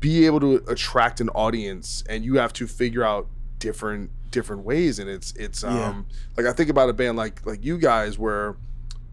be 0.00 0.26
able 0.26 0.40
to 0.40 0.54
attract 0.68 1.20
an 1.20 1.28
audience 1.30 2.02
and 2.08 2.24
you 2.24 2.36
have 2.36 2.52
to 2.54 2.66
figure 2.66 3.04
out 3.04 3.28
different 3.58 4.10
different 4.30 4.64
ways 4.64 4.98
and 4.98 5.08
it's 5.10 5.32
it's 5.36 5.62
um 5.62 5.76
Yeah. 5.76 6.02
like 6.38 6.46
I 6.46 6.52
think 6.56 6.70
about 6.70 6.88
a 6.88 6.92
band 6.94 7.16
like 7.16 7.44
like 7.46 7.62
you 7.64 7.76
guys 7.78 8.18
where 8.18 8.56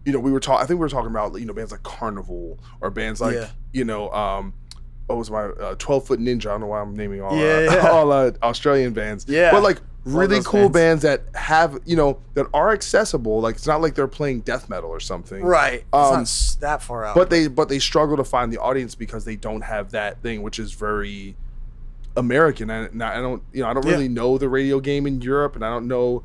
you 0.04 0.12
know 0.12 0.18
we 0.18 0.32
were 0.32 0.40
talking 0.40 0.64
I 0.64 0.66
think 0.66 0.78
we 0.80 0.84
were 0.84 0.88
talking 0.88 1.10
about 1.10 1.38
you 1.38 1.44
know 1.46 1.52
bands 1.52 1.70
like 1.70 1.82
Karnivool 1.82 2.58
or 2.80 2.90
bands 2.90 3.20
like 3.20 3.34
Yeah. 3.34 3.48
you 3.72 3.84
know 3.84 4.10
um 4.10 4.54
what 5.06 5.18
was 5.18 5.30
my 5.30 5.42
uh, 5.44 5.74
12 5.78 6.06
foot 6.06 6.20
ninja 6.20 6.46
I 6.46 6.50
don't 6.52 6.60
know 6.62 6.66
why 6.68 6.80
I'm 6.80 6.96
naming 6.96 7.20
all 7.20 7.36
Yeah, 7.36 7.66
uh, 7.82 7.88
all 7.92 8.10
uh, 8.10 8.32
Australian 8.42 8.92
bands 8.94 9.26
Yeah. 9.28 9.50
but 9.52 9.62
like 9.62 9.80
really 10.04 10.40
cool 10.42 10.68
bands. 10.70 11.02
bands 11.02 11.02
that 11.02 11.36
have 11.36 11.78
you 11.84 11.94
know 11.96 12.18
that 12.34 12.46
are 12.54 12.70
accessible 12.72 13.40
like 13.40 13.56
it's 13.56 13.66
not 13.66 13.82
like 13.82 13.94
they're 13.94 14.08
playing 14.08 14.40
death 14.40 14.68
metal 14.70 14.88
or 14.88 14.98
something 15.00 15.42
right 15.44 15.80
it's 15.80 15.86
Um, 15.92 16.20
not 16.20 16.56
that 16.60 16.82
far 16.82 17.04
out 17.04 17.14
but 17.14 17.28
they 17.28 17.48
but 17.48 17.68
they 17.68 17.78
struggle 17.78 18.16
to 18.16 18.24
find 18.24 18.50
the 18.52 18.58
audience 18.58 18.94
because 18.94 19.24
they 19.26 19.36
don't 19.36 19.60
have 19.62 19.90
that 19.90 20.22
thing 20.22 20.40
which 20.42 20.58
is 20.58 20.72
very 20.72 21.36
american 22.16 22.70
and 22.70 23.02
I, 23.02 23.20
don't 23.20 23.42
you 23.52 23.62
know 23.62 23.68
i 23.68 23.74
don't 23.74 23.84
Yeah. 23.86 23.92
really 23.92 24.08
know 24.08 24.38
the 24.38 24.48
radio 24.48 24.80
game 24.80 25.06
in 25.06 25.20
europe 25.20 25.54
and 25.54 25.64
i 25.64 25.68
don't 25.68 25.86
know 25.86 26.24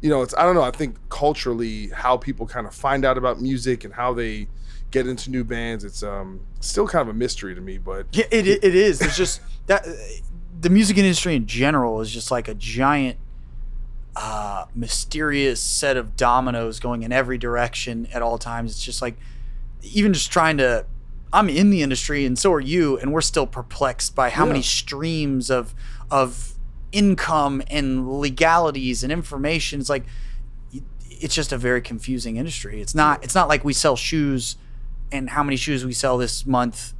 you 0.00 0.10
know, 0.10 0.22
it's 0.22 0.34
I 0.36 0.42
don't 0.42 0.56
know. 0.56 0.62
I 0.62 0.72
think 0.72 0.96
culturally, 1.10 1.86
how 1.90 2.16
people 2.16 2.44
kind 2.44 2.66
of 2.66 2.74
find 2.74 3.04
out 3.04 3.16
about 3.16 3.40
music 3.40 3.84
and 3.84 3.94
how 3.94 4.12
they 4.12 4.48
get 4.90 5.06
into 5.06 5.30
new 5.30 5.44
bands, 5.44 5.84
it's 5.84 6.02
um 6.02 6.40
still 6.58 6.88
kind 6.88 7.08
of 7.08 7.14
a 7.14 7.16
mystery 7.16 7.54
to 7.54 7.60
me. 7.60 7.78
But 7.78 8.08
Yeah, 8.10 8.24
it, 8.32 8.48
it 8.48 8.64
is. 8.74 8.98
Just 9.16 9.40
that 9.68 9.86
the 10.62 10.70
music 10.70 10.96
industry 10.96 11.34
in 11.34 11.46
general 11.46 12.00
is 12.00 12.10
just 12.10 12.30
like 12.30 12.46
a 12.48 12.54
giant, 12.54 13.18
uh, 14.16 14.66
mysterious 14.74 15.60
set 15.60 15.96
of 15.96 16.16
dominoes 16.16 16.78
going 16.80 17.02
in 17.02 17.12
every 17.12 17.36
direction 17.36 18.06
at 18.12 18.22
all 18.22 18.38
times. 18.38 18.72
It's 18.72 18.84
just 18.84 19.02
like 19.02 19.16
even 19.82 20.12
just 20.12 20.30
trying 20.32 20.56
to. 20.58 20.86
I'm 21.34 21.48
in 21.48 21.70
the 21.70 21.82
industry, 21.82 22.26
and 22.26 22.38
so 22.38 22.52
are 22.52 22.60
you, 22.60 22.98
and 22.98 23.10
we're 23.12 23.22
still 23.22 23.46
perplexed 23.46 24.14
by 24.14 24.28
how 24.30 24.44
Yeah. 24.44 24.52
many 24.52 24.62
streams 24.62 25.50
of 25.50 25.74
of 26.10 26.54
income 26.92 27.62
and 27.68 28.20
legalities 28.20 29.02
and 29.02 29.10
information. 29.10 29.80
It's 29.80 29.88
like 29.88 30.04
it's 31.10 31.34
just 31.34 31.52
a 31.52 31.58
very 31.58 31.80
confusing 31.80 32.36
industry. 32.36 32.80
It's 32.82 32.94
not. 32.94 33.24
It's 33.24 33.34
not 33.34 33.48
like 33.48 33.64
we 33.64 33.72
sell 33.72 33.96
shoes, 33.96 34.56
and 35.10 35.30
how 35.30 35.42
many 35.42 35.56
shoes 35.56 35.84
we 35.84 35.92
sell 35.94 36.18
this 36.18 36.46
month 36.46 36.92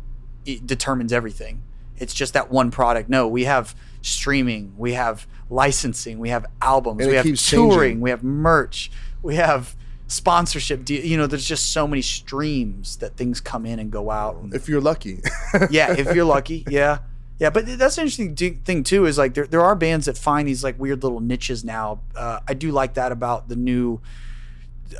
it 0.47 0.67
determines 0.67 1.13
everything. 1.13 1.63
It's 1.99 2.15
just 2.15 2.35
that 2.35 2.51
one 2.51 2.71
product. 2.71 3.09
No, 3.09 3.29
we 3.29 3.45
have 3.45 3.75
streaming, 4.03 4.75
we 4.77 4.95
have 4.95 5.27
licensing, 5.49 6.19
we 6.19 6.31
have 6.31 6.47
albums, 6.61 7.07
we 7.07 7.15
have 7.15 7.25
touring, 7.25 7.71
changing. 7.71 8.01
we 8.01 8.11
have 8.11 8.23
merch, 8.25 8.91
we 9.23 9.37
have 9.37 9.77
sponsorship. 10.09 10.89
You 10.89 11.17
know, 11.17 11.27
there's 11.27 11.47
just 11.47 11.71
so 11.71 11.87
many 11.87 12.03
streams 12.03 12.97
that 12.97 13.17
things 13.17 13.41
come 13.41 13.67
in 13.67 13.79
and 13.79 13.91
go 13.91 14.11
out. 14.11 14.39
If 14.53 14.69
you're 14.69 14.81
lucky, 14.81 15.21
yeah, 15.71 15.93
if 15.93 16.15
you're 16.15 16.25
lucky, 16.25 16.65
yeah. 16.71 16.99
Yeah, 17.39 17.51
but 17.51 17.67
that's 17.77 17.99
an 17.99 18.03
interesting 18.03 18.37
thing 18.63 18.85
too. 18.85 19.05
Is 19.07 19.19
like 19.19 19.35
there, 19.35 19.47
there 19.49 19.63
are 19.63 19.75
bands 19.75 20.07
that 20.07 20.17
find 20.17 20.47
these 20.47 20.63
like 20.63 20.79
weird 20.79 21.03
little 21.03 21.19
niches 21.19 21.65
now. 21.65 22.01
Uh, 22.15 22.39
I 22.47 22.55
do 22.55 22.71
like 22.71 22.95
that 22.95 23.11
about 23.11 23.49
the 23.49 23.57
new, 23.57 24.01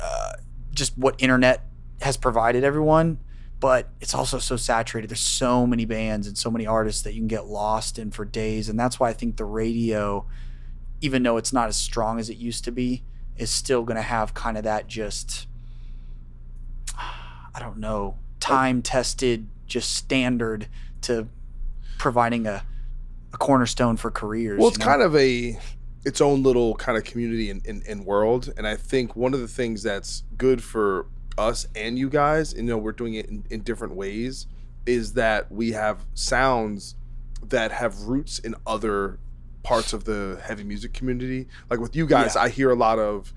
uh, 0.01 0.33
just 0.73 0.97
what 0.97 1.15
internet 1.19 1.63
has 2.01 2.17
provided 2.17 2.65
everyone. 2.65 3.19
But 3.63 3.87
it's 4.01 4.13
also 4.13 4.39
so 4.39 4.57
saturated. 4.57 5.09
There's 5.09 5.21
so 5.21 5.65
many 5.65 5.85
bands 5.85 6.27
and 6.27 6.37
so 6.37 6.51
many 6.51 6.67
artists 6.67 7.01
that 7.03 7.13
you 7.13 7.21
can 7.21 7.29
get 7.29 7.45
lost 7.45 7.97
in 7.97 8.11
for 8.11 8.25
days, 8.25 8.67
and 8.67 8.77
that's 8.77 8.99
why 8.99 9.07
I 9.07 9.13
think 9.13 9.37
the 9.37 9.45
radio, 9.45 10.27
even 10.99 11.23
though 11.23 11.37
it's 11.37 11.53
not 11.53 11.69
as 11.69 11.77
strong 11.77 12.19
as 12.19 12.29
it 12.29 12.35
used 12.35 12.65
to 12.65 12.73
be, 12.73 13.03
is 13.37 13.49
still 13.49 13.83
going 13.83 13.95
to 13.95 14.01
have 14.01 14.33
kind 14.33 14.57
of 14.57 14.65
that 14.65 14.87
just, 14.87 15.47
I 16.97 17.57
don't 17.61 17.77
know, 17.77 18.17
time 18.41 18.81
tested, 18.81 19.47
just 19.65 19.95
standard 19.95 20.67
to 21.03 21.29
providing 21.97 22.45
a, 22.45 22.65
a 23.33 23.37
cornerstone 23.37 23.95
for 23.95 24.11
careers. 24.11 24.59
Well, 24.59 24.67
it's 24.67 24.77
you 24.77 24.83
know? 24.83 24.91
kind 24.91 25.01
of 25.01 25.15
a 25.15 25.57
its 26.03 26.19
own 26.19 26.43
little 26.43 26.75
kind 26.75 26.97
of 26.97 27.05
community 27.05 27.49
and, 27.49 27.65
and, 27.65 27.81
and 27.87 28.05
world. 28.05 28.51
And 28.57 28.67
I 28.67 28.75
think 28.75 29.15
one 29.15 29.33
of 29.33 29.39
the 29.39 29.47
things 29.47 29.83
that's 29.83 30.23
good 30.37 30.61
for 30.61 31.05
us 31.37 31.67
and 31.75 31.97
you 31.97 32.09
guys, 32.09 32.53
and, 32.53 32.67
you 32.67 32.73
know, 32.73 32.77
we're 32.77 32.91
doing 32.91 33.15
it 33.15 33.27
in, 33.27 33.43
in 33.49 33.61
different 33.61 33.95
ways, 33.95 34.47
is 34.85 35.13
that 35.13 35.51
we 35.51 35.71
have 35.71 36.05
sounds 36.13 36.95
that 37.47 37.71
have 37.71 38.01
roots 38.01 38.39
in 38.39 38.55
other 38.65 39.19
parts 39.63 39.93
of 39.93 40.03
the 40.05 40.39
heavy 40.43 40.63
music 40.63 40.93
community. 40.93 41.47
Like 41.69 41.79
with 41.79 41.95
you 41.95 42.05
guys, 42.05 42.35
Yeah. 42.35 42.41
I 42.43 42.49
hear 42.49 42.69
a 42.71 42.75
lot 42.75 42.99
of, 42.99 43.33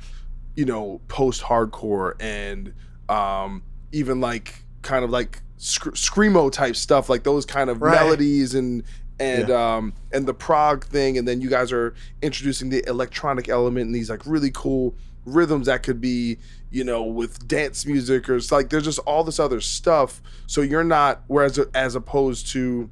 you 0.54 0.64
know, 0.64 1.00
post 1.08 1.42
hardcore 1.42 2.14
and 2.20 2.72
um, 3.08 3.62
even 3.92 4.20
like 4.20 4.64
kind 4.82 5.04
of 5.04 5.10
like 5.10 5.42
sc- 5.56 5.94
screamo 5.94 6.50
type 6.50 6.76
stuff, 6.76 7.08
like 7.08 7.22
those 7.24 7.44
kind 7.46 7.70
of 7.70 7.80
Right. 7.82 7.94
melodies 8.00 8.54
and 8.54 8.82
and 9.18 9.50
um 9.50 9.94
and 10.12 10.26
the 10.26 10.34
prog 10.34 10.84
thing, 10.84 11.16
and 11.16 11.26
then 11.26 11.40
you 11.40 11.48
guys 11.48 11.72
are 11.72 11.94
introducing 12.20 12.68
the 12.68 12.86
electronic 12.86 13.48
element 13.48 13.86
and 13.86 13.94
these 13.94 14.10
like 14.10 14.20
really 14.26 14.50
cool 14.52 14.94
rhythms 15.24 15.66
that 15.66 15.82
could 15.82 16.00
be 16.00 16.36
you 16.70 16.84
know 16.84 17.02
with 17.02 17.46
dance 17.46 17.86
music 17.86 18.28
or 18.28 18.36
it's 18.36 18.50
like 18.50 18.70
there's 18.70 18.84
just 18.84 18.98
all 19.00 19.22
this 19.22 19.38
other 19.38 19.60
stuff 19.60 20.20
so 20.46 20.60
you're 20.60 20.84
not 20.84 21.22
whereas 21.28 21.58
as 21.74 21.94
opposed 21.94 22.48
to 22.48 22.90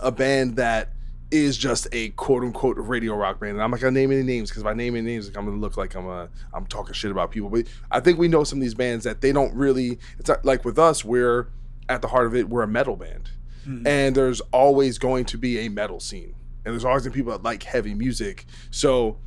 a 0.00 0.12
band 0.12 0.56
that 0.56 0.94
is 1.34 1.58
just 1.58 1.88
a 1.90 2.10
quote 2.10 2.44
unquote 2.44 2.76
radio 2.78 3.14
rock 3.14 3.40
band. 3.40 3.54
And 3.54 3.62
I'm 3.62 3.70
not 3.70 3.80
gonna 3.80 3.92
name 3.92 4.12
any 4.12 4.22
names 4.22 4.50
because 4.50 4.62
if 4.62 4.66
I 4.66 4.72
name 4.72 4.94
any 4.94 5.04
names, 5.04 5.26
like, 5.26 5.36
I'm 5.36 5.44
gonna 5.44 5.56
look 5.56 5.76
like 5.76 5.94
I'm 5.94 6.06
a 6.06 6.28
I'm 6.52 6.66
talking 6.66 6.94
shit 6.94 7.10
about 7.10 7.30
people. 7.32 7.50
But 7.50 7.66
I 7.90 8.00
think 8.00 8.18
we 8.18 8.28
know 8.28 8.44
some 8.44 8.58
of 8.58 8.62
these 8.62 8.74
bands 8.74 9.04
that 9.04 9.20
they 9.20 9.32
don't 9.32 9.54
really. 9.54 9.98
It's 10.18 10.28
not, 10.28 10.44
like 10.44 10.64
with 10.64 10.78
us, 10.78 11.04
we're 11.04 11.48
at 11.88 12.02
the 12.02 12.08
heart 12.08 12.26
of 12.26 12.36
it. 12.36 12.48
We're 12.48 12.62
a 12.62 12.68
metal 12.68 12.96
band, 12.96 13.30
hmm. 13.64 13.86
and 13.86 14.14
there's 14.14 14.40
always 14.52 14.98
going 14.98 15.24
to 15.26 15.38
be 15.38 15.58
a 15.60 15.68
metal 15.68 15.98
scene, 15.98 16.34
and 16.64 16.72
there's 16.72 16.84
always 16.84 17.02
gonna 17.02 17.12
be 17.12 17.20
people 17.20 17.32
that 17.32 17.42
like 17.42 17.64
heavy 17.64 17.94
music. 17.94 18.44
So 18.70 19.18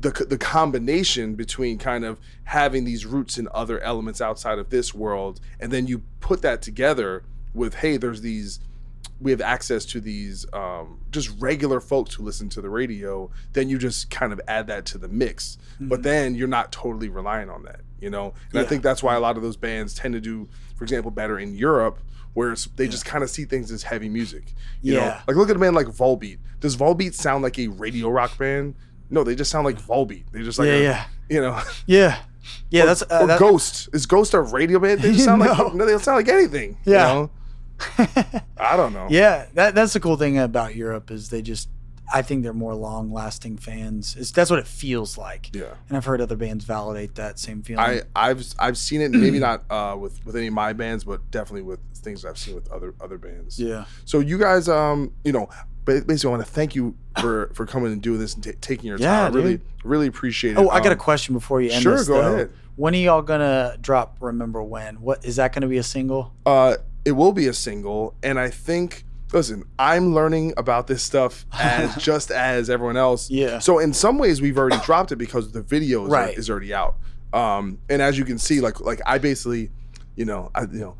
the 0.00 0.10
the 0.28 0.38
combination 0.38 1.34
between 1.34 1.78
kind 1.78 2.04
of 2.04 2.18
having 2.44 2.84
these 2.84 3.04
roots 3.06 3.38
in 3.38 3.48
other 3.52 3.80
elements 3.80 4.20
outside 4.20 4.58
of 4.58 4.70
this 4.70 4.94
world, 4.94 5.40
and 5.58 5.72
then 5.72 5.86
you 5.86 6.02
put 6.20 6.42
that 6.42 6.62
together 6.62 7.22
with 7.54 7.74
hey, 7.74 7.96
there's 7.96 8.20
these 8.22 8.60
we 9.20 9.30
have 9.30 9.40
access 9.42 9.84
to 9.84 10.00
these 10.00 10.46
um, 10.54 10.98
just 11.10 11.30
regular 11.40 11.78
folks 11.80 12.14
who 12.14 12.22
listen 12.22 12.48
to 12.48 12.62
the 12.62 12.70
radio, 12.70 13.30
then 13.52 13.68
you 13.68 13.76
just 13.76 14.08
kind 14.10 14.32
of 14.32 14.40
add 14.48 14.66
that 14.66 14.86
to 14.86 14.96
the 14.96 15.08
mix. 15.08 15.58
But 15.78 16.02
then 16.02 16.34
you're 16.34 16.48
not 16.48 16.72
totally 16.72 17.10
relying 17.10 17.50
on 17.50 17.62
that, 17.64 17.80
you 18.00 18.08
know. 18.08 18.32
And 18.50 18.60
I 18.60 18.64
think 18.64 18.82
that's 18.82 19.02
why 19.02 19.14
a 19.14 19.20
lot 19.20 19.36
of 19.36 19.42
those 19.42 19.56
bands 19.58 19.94
tend 19.94 20.14
to 20.14 20.20
do, 20.22 20.48
for 20.74 20.84
example, 20.84 21.10
better 21.10 21.38
in 21.38 21.54
Europe, 21.54 21.98
where 22.32 22.52
it's, 22.52 22.64
they 22.76 22.88
just 22.88 23.04
kind 23.04 23.22
of 23.22 23.28
see 23.28 23.44
things 23.44 23.70
as 23.70 23.82
heavy 23.82 24.08
music. 24.08 24.54
You 24.80 24.94
know, 24.94 25.00
Yeah. 25.00 25.22
like 25.26 25.36
look 25.36 25.50
at 25.50 25.56
a 25.56 25.58
band 25.58 25.76
like 25.76 25.86
Volbeat. 25.88 26.38
Does 26.60 26.76
Volbeat 26.76 27.12
sound 27.14 27.42
like 27.42 27.58
a 27.58 27.68
radio 27.68 28.08
rock 28.08 28.36
band? 28.38 28.74
No, 29.10 29.24
they 29.24 29.34
just 29.34 29.50
sound 29.50 29.64
like 29.64 29.80
Volbeat. 29.80 30.24
They 30.32 30.42
just 30.42 30.58
like 30.58 30.68
Yeah, 30.68 30.74
a- 30.74 30.82
yeah. 30.82 31.04
you 31.28 31.40
know. 31.40 31.60
yeah, 31.86 32.22
yeah. 32.70 32.84
or, 32.84 32.86
that's 32.86 33.02
uh, 33.02 33.18
or 33.22 33.26
that- 33.26 33.38
Ghost. 33.40 33.88
Is 33.92 34.06
Ghost 34.06 34.34
a 34.34 34.40
radio 34.40 34.78
band? 34.78 35.00
They 35.02 35.12
just 35.12 35.24
sound 35.30 35.42
No. 35.42 35.50
like 35.52 35.74
no, 35.74 35.84
they 35.84 35.92
don't 35.92 36.02
sound 36.02 36.16
like 36.16 36.28
anything. 36.28 36.78
you 36.84 36.92
Yeah. 36.92 37.04
know? 37.12 37.30
I 38.58 38.76
don't 38.76 38.92
know. 38.92 39.06
Yeah, 39.10 39.46
that 39.54 39.74
that's 39.74 39.92
the 39.94 40.00
cool 40.00 40.16
thing 40.16 40.38
about 40.38 40.76
Europe 40.76 41.10
is 41.10 41.30
they 41.30 41.42
just 41.42 41.68
I 42.12 42.22
think 42.22 42.42
they're 42.42 42.52
more 42.52 42.74
long 42.74 43.12
lasting 43.12 43.56
fans. 43.56 44.16
It's, 44.18 44.32
that's 44.32 44.50
what 44.50 44.58
it 44.58 44.66
feels 44.66 45.16
like. 45.16 45.54
Yeah. 45.54 45.74
And 45.88 45.96
I've 45.96 46.04
heard 46.04 46.20
other 46.20 46.36
bands 46.36 46.64
validate 46.64 47.14
that 47.14 47.38
same 47.38 47.62
feeling. 47.62 47.84
I 47.84 48.02
I've 48.14 48.44
I've 48.58 48.76
seen 48.76 49.00
it 49.00 49.12
maybe 49.12 49.38
not 49.48 49.64
uh, 49.70 49.96
with 49.98 50.24
with 50.26 50.36
any 50.36 50.48
of 50.48 50.52
my 50.54 50.72
bands, 50.72 51.04
but 51.04 51.30
definitely 51.30 51.62
with 51.62 51.80
things 51.96 52.24
I've 52.24 52.38
seen 52.38 52.54
with 52.54 52.70
other 52.70 52.94
other 53.00 53.16
bands. 53.18 53.58
yeah. 53.58 53.84
So 54.04 54.20
you 54.20 54.38
guys, 54.38 54.68
um, 54.68 55.12
you 55.24 55.32
know, 55.32 55.48
ba- 56.00 56.04
basically, 56.06 56.28
I 56.28 56.30
want 56.36 56.46
to 56.46 56.50
thank 56.52 56.74
you 56.74 56.94
for 57.20 57.50
for 57.54 57.66
coming 57.66 57.92
and 57.92 58.00
doing 58.02 58.18
this 58.18 58.34
and 58.34 58.42
ta 58.44 58.50
taking 58.60 58.86
your 58.86 58.98
Yeah, 58.98 59.22
time. 59.22 59.32
I 59.32 59.36
really 59.36 59.60
really 59.84 60.06
appreciate 60.06 60.52
it. 60.52 60.58
Oh, 60.58 60.68
I 60.68 60.78
got 60.80 60.88
a 60.88 60.92
Um, 60.92 60.98
question 60.98 61.34
before 61.34 61.60
you 61.60 61.70
end 61.70 61.82
sure, 61.82 61.96
this. 61.96 62.08
go 62.08 62.22
though. 62.22 62.34
ahead. 62.34 62.50
When 62.76 62.94
are 62.94 62.98
y'all 62.98 63.22
gonna 63.22 63.76
drop 63.80 64.16
Remember 64.20 64.62
When? 64.62 65.00
What 65.00 65.24
is 65.24 65.36
that 65.36 65.52
gonna 65.52 65.68
be 65.68 65.78
a 65.78 65.82
single? 65.82 66.32
Uh, 66.46 66.76
it 67.04 67.12
will 67.12 67.32
be 67.32 67.46
a 67.46 67.54
single, 67.54 68.14
and 68.22 68.38
I 68.38 68.50
think. 68.50 69.04
Listen, 69.32 69.62
I'm 69.78 70.12
learning 70.12 70.54
about 70.56 70.88
this 70.88 71.04
stuff 71.04 71.46
as 71.52 71.94
just 72.02 72.32
as 72.32 72.68
everyone 72.68 72.96
else. 72.96 73.30
Yeah. 73.30 73.60
So 73.60 73.78
in 73.78 73.92
some 73.92 74.18
ways, 74.18 74.42
we've 74.42 74.58
already 74.58 74.78
dropped 74.84 75.12
it 75.12 75.16
because 75.16 75.52
the 75.52 75.62
video 75.62 76.04
is, 76.06 76.10
Right. 76.10 76.36
is 76.36 76.50
already 76.50 76.74
out. 76.74 76.96
Um, 77.32 77.78
and 77.88 78.02
as 78.02 78.18
you 78.18 78.24
can 78.24 78.38
see, 78.38 78.60
like 78.60 78.80
like 78.80 79.00
I 79.06 79.18
basically, 79.18 79.70
you 80.16 80.24
know, 80.24 80.50
I 80.52 80.62
you 80.62 80.80
know, 80.80 80.96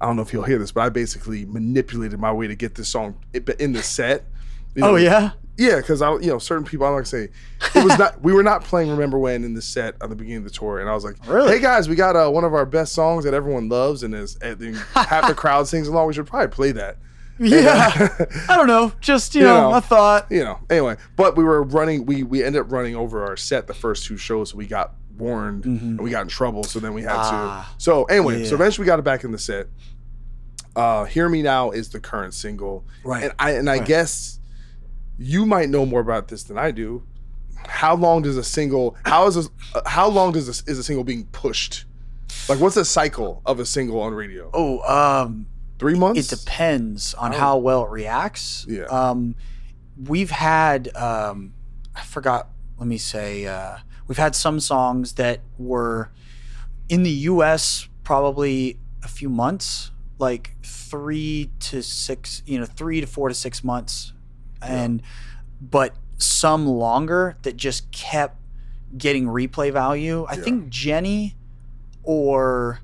I 0.00 0.06
don't 0.06 0.16
know 0.16 0.22
if 0.22 0.32
you'll 0.32 0.44
hear 0.44 0.58
this, 0.58 0.72
but 0.72 0.82
I 0.82 0.88
basically 0.90 1.44
manipulated 1.44 2.18
my 2.20 2.32
way 2.32 2.46
to 2.46 2.54
get 2.54 2.74
this 2.74 2.88
song 2.88 3.16
in 3.58 3.72
the 3.72 3.82
set. 3.82 4.24
You 4.74 4.82
know, 4.82 4.90
Oh 4.90 4.96
yeah. 4.96 5.32
yeah, 5.56 5.76
because 5.76 6.02
I, 6.02 6.12
you 6.18 6.28
know, 6.28 6.38
certain 6.38 6.64
people. 6.64 6.86
I'm 6.86 6.92
not 6.92 6.98
gonna 6.98 7.06
say 7.06 7.28
it 7.74 7.84
was 7.84 7.98
not. 7.98 8.22
we 8.22 8.32
were 8.32 8.42
not 8.44 8.62
playing 8.62 8.90
"Remember 8.90 9.18
When" 9.18 9.42
in 9.44 9.54
the 9.54 9.62
set 9.62 9.96
at 10.00 10.08
the 10.08 10.14
beginning 10.14 10.38
of 10.38 10.44
the 10.44 10.50
tour, 10.50 10.78
and 10.78 10.88
I 10.88 10.94
was 10.94 11.04
like, 11.04 11.16
Really? 11.26 11.52
Hey 11.56 11.60
guys, 11.60 11.88
we 11.88 11.96
got 11.96 12.14
uh, 12.14 12.30
one 12.30 12.44
of 12.44 12.54
our 12.54 12.66
best 12.66 12.92
songs 12.92 13.24
that 13.24 13.34
everyone 13.34 13.68
loves, 13.68 14.02
and 14.04 14.14
is 14.14 14.36
and 14.36 14.58
then 14.58 14.74
half 14.94 15.26
the 15.26 15.34
crowd 15.34 15.66
sings 15.66 15.88
along. 15.88 16.06
We 16.06 16.12
should 16.14 16.26
probably 16.26 16.48
play 16.48 16.72
that. 16.72 16.98
Yeah. 17.40 18.08
I 18.48 18.56
don't 18.56 18.66
know. 18.66 18.92
Just 19.00 19.34
you, 19.34 19.40
You 19.42 19.46
know, 19.46 19.70
know. 19.70 19.76
a 19.76 19.80
thought. 19.80 20.26
You 20.30 20.44
know. 20.44 20.58
Anyway, 20.70 20.96
but 21.16 21.36
we 21.36 21.44
were 21.44 21.62
running. 21.62 22.04
We 22.04 22.22
we 22.22 22.44
ended 22.44 22.60
up 22.62 22.70
running 22.70 22.94
over 22.94 23.24
our 23.24 23.36
set 23.36 23.66
the 23.66 23.74
first 23.74 24.04
two 24.06 24.16
shows, 24.16 24.50
so 24.50 24.56
we 24.56 24.66
got 24.66 24.94
warned 25.18 25.64
and 25.64 26.00
we 26.00 26.10
got 26.10 26.22
in 26.22 26.28
trouble. 26.28 26.64
So 26.64 26.78
then 26.80 26.94
we 26.94 27.02
had 27.02 27.10
Mm-hmm. 27.12 27.34
Ah. 27.36 27.74
to. 27.76 27.82
So 27.82 28.04
anyway, 28.04 28.44
so 28.44 28.54
eventually 28.54 28.84
we 28.84 28.86
got 28.86 28.98
it 28.98 29.02
back 29.04 29.24
in 29.24 29.32
the 29.32 29.38
set. 29.38 29.66
Uh, 30.76 31.04
"Hear 31.04 31.28
Me 31.28 31.42
Now" 31.42 31.70
is 31.70 31.88
the 31.90 32.00
current 32.00 32.34
single, 32.34 32.84
Right. 33.04 33.24
And 33.24 33.32
I 33.38 33.50
and 33.52 33.68
I 33.68 33.78
Right. 33.78 33.86
guess 33.86 34.38
you 35.18 35.44
might 35.44 35.68
know 35.68 35.84
more 35.84 36.00
about 36.00 36.28
this 36.28 36.44
than 36.44 36.56
I 36.58 36.70
do. 36.70 37.02
How 37.66 37.96
long 37.96 38.22
does 38.22 38.36
a 38.36 38.44
single? 38.44 38.96
How 39.04 39.26
is 39.26 39.36
a, 39.36 39.48
uh, 39.74 39.80
how 39.86 40.08
long 40.08 40.32
does 40.32 40.46
a, 40.48 40.70
is 40.70 40.78
a 40.78 40.84
single 40.84 41.02
being 41.04 41.24
pushed? 41.32 41.84
Like, 42.48 42.60
what's 42.60 42.76
the 42.76 42.84
cycle 42.84 43.42
of 43.44 43.58
a 43.58 43.66
single 43.66 44.00
on 44.00 44.14
radio? 44.14 44.50
Oh, 44.54 44.80
um, 44.82 45.46
Three 45.78 45.94
months. 45.94 46.32
it 46.32 46.36
depends 46.36 47.14
on 47.14 47.34
Oh. 47.34 47.38
how 47.38 47.56
well 47.58 47.84
it 47.84 47.90
reacts. 47.90 48.64
Yeah. 48.68 48.84
Um, 48.84 49.34
we've 50.06 50.30
had 50.30 50.94
um, 50.96 51.52
I 51.96 52.02
forgot. 52.02 52.50
Let 52.78 52.86
me 52.86 52.98
say 52.98 53.46
uh, 53.46 53.78
we've 54.08 54.18
had 54.18 54.34
some 54.34 54.58
songs 54.60 55.12
that 55.14 55.40
were 55.58 56.10
in 56.88 57.02
the 57.04 57.10
U.S. 57.10 57.88
probably 58.02 58.78
a 59.04 59.08
few 59.08 59.28
months, 59.28 59.90
like 60.18 60.56
three 60.64 61.50
to 61.60 61.82
six. 61.82 62.42
You 62.46 62.58
know, 62.58 62.64
three 62.66 63.00
to 63.00 63.06
four 63.06 63.28
to 63.28 63.34
six 63.34 63.62
months, 63.62 64.12
and 64.60 65.02
but 65.60 65.94
some 66.18 66.66
longer 66.66 67.36
that 67.42 67.56
just 67.56 67.90
kept 67.92 68.36
getting 68.96 69.26
replay 69.26 69.72
value. 69.72 70.24
I 70.28 70.34
Yeah. 70.34 70.42
think 70.42 70.68
Jenny 70.70 71.36
or 72.02 72.80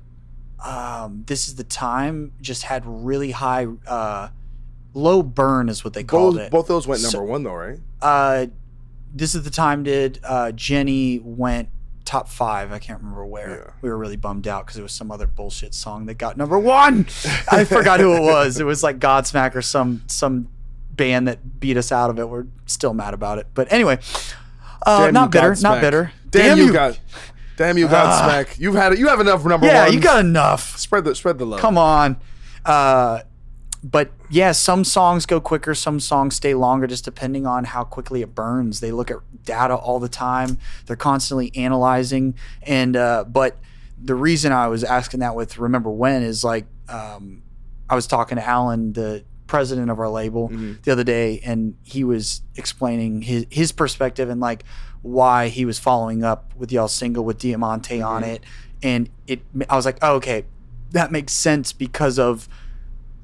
um, 0.63 1.23
This 1.27 1.47
is 1.47 1.55
the 1.55 1.63
Time 1.63 2.31
just 2.41 2.63
had 2.63 2.83
really 2.85 3.31
high, 3.31 3.67
uh, 3.85 4.29
low 4.93 5.21
burn 5.21 5.67
is 5.69 5.83
what 5.83 5.93
they 5.93 6.03
called 6.03 6.35
Both 6.35 6.43
it. 6.45 6.51
both 6.51 6.67
those 6.67 6.87
went 6.87 7.01
So- 7.01 7.17
number 7.19 7.31
one 7.31 7.43
though, 7.43 7.53
right? 7.53 7.79
Uh, 8.01 8.45
this 9.15 9.33
is 9.33 9.43
the 9.43 9.49
time 9.49 9.83
did 9.83 10.19
uh, 10.23 10.51
Jenny 10.51 11.19
went 11.19 11.69
top 12.03 12.27
five. 12.27 12.71
I 12.71 12.79
can't 12.79 12.99
remember 12.99 13.25
where. 13.25 13.65
Yeah. 13.65 13.73
We 13.81 13.89
were 13.89 13.97
really 13.97 14.17
bummed 14.17 14.47
out 14.47 14.65
because 14.65 14.77
it 14.77 14.83
was 14.83 14.91
some 14.91 15.09
other 15.09 15.25
bullshit 15.25 15.73
song 15.73 16.05
that 16.05 16.15
got 16.15 16.37
number 16.37 16.59
one. 16.59 17.07
I 17.51 17.63
forgot 17.63 17.99
who 17.99 18.13
it 18.13 18.21
was. 18.21 18.59
It 18.59 18.65
was 18.65 18.83
like 18.83 18.99
Godsmack 18.99 19.55
or 19.55 19.61
some 19.61 20.03
some 20.07 20.49
band 20.91 21.27
that 21.27 21.59
beat 21.59 21.77
us 21.77 21.91
out 21.91 22.09
of 22.09 22.19
it. 22.19 22.29
We're 22.29 22.45
still 22.65 22.93
mad 22.93 23.13
about 23.13 23.37
it. 23.39 23.47
But 23.53 23.71
anyway, 23.71 23.99
uh, 24.85 25.11
not 25.11 25.25
you, 25.25 25.29
bitter. 25.29 25.51
Godsmack. 25.51 25.63
Not 25.63 25.81
bitter. 25.81 26.11
Damn, 26.29 26.57
you, 26.57 26.73
got. 26.73 26.99
Damn 27.55 27.77
you, 27.77 27.87
Godsmack. 27.87 28.59
You've 28.59 28.75
had 28.75 28.93
it. 28.93 28.99
You 28.99 29.07
have 29.07 29.21
enough 29.21 29.45
number 29.45 29.65
one. 29.65 29.75
Yeah, 29.75 29.83
ones. 29.83 29.95
you 29.95 30.01
got 30.01 30.19
enough. 30.19 30.77
spread 30.77 31.05
the 31.05 31.15
spread 31.15 31.37
the 31.37 31.45
love. 31.45 31.61
Come 31.61 31.77
on. 31.77 32.17
Uh, 32.65 33.21
but 33.91 34.09
yeah, 34.31 34.51
some 34.51 34.83
songs 34.83 35.27
go 35.27 35.39
quicker, 35.39 35.75
some 35.75 35.99
songs 35.99 36.35
stay 36.35 36.55
longer, 36.55 36.87
just 36.87 37.05
depending 37.05 37.45
on 37.45 37.65
how 37.65 37.83
quickly 37.83 38.23
it 38.23 38.33
burns. 38.33 38.79
They 38.79 38.91
look 38.91 39.11
at 39.11 39.17
data 39.43 39.75
all 39.75 39.99
the 39.99 40.09
time. 40.09 40.57
They're 40.87 40.95
constantly 40.95 41.51
analyzing, 41.55 42.33
and 42.63 42.95
uh, 42.95 43.25
but 43.25 43.59
the 44.03 44.15
reason 44.15 44.51
I 44.51 44.69
was 44.69 44.83
asking 44.83 45.19
that 45.19 45.35
with 45.35 45.59
remember 45.59 45.91
when 45.91 46.23
is 46.23 46.43
like 46.43 46.65
um, 46.89 47.43
I 47.87 47.93
was 47.93 48.07
talking 48.07 48.37
to 48.37 48.43
Allen, 48.43 48.93
the 48.93 49.23
president 49.45 49.91
of 49.91 49.99
our 49.99 50.09
label, 50.09 50.47
the 50.81 50.91
other 50.91 51.03
day, 51.03 51.39
and 51.45 51.75
he 51.83 52.03
was 52.03 52.41
explaining 52.55 53.21
his 53.21 53.45
his 53.51 53.71
perspective 53.71 54.31
and 54.31 54.41
like 54.41 54.63
why 55.03 55.49
he 55.49 55.63
was 55.63 55.77
following 55.77 56.23
up 56.23 56.55
with 56.55 56.71
y'all 56.71 56.87
single 56.87 57.23
with 57.23 57.37
Diamante 57.37 58.01
on 58.01 58.23
it, 58.23 58.43
and 58.81 59.11
it 59.27 59.41
I 59.69 59.75
was 59.75 59.85
like, 59.85 59.99
oh, 60.01 60.15
okay, 60.15 60.45
that 60.89 61.11
makes 61.11 61.33
sense 61.33 61.71
because 61.71 62.17
of 62.17 62.49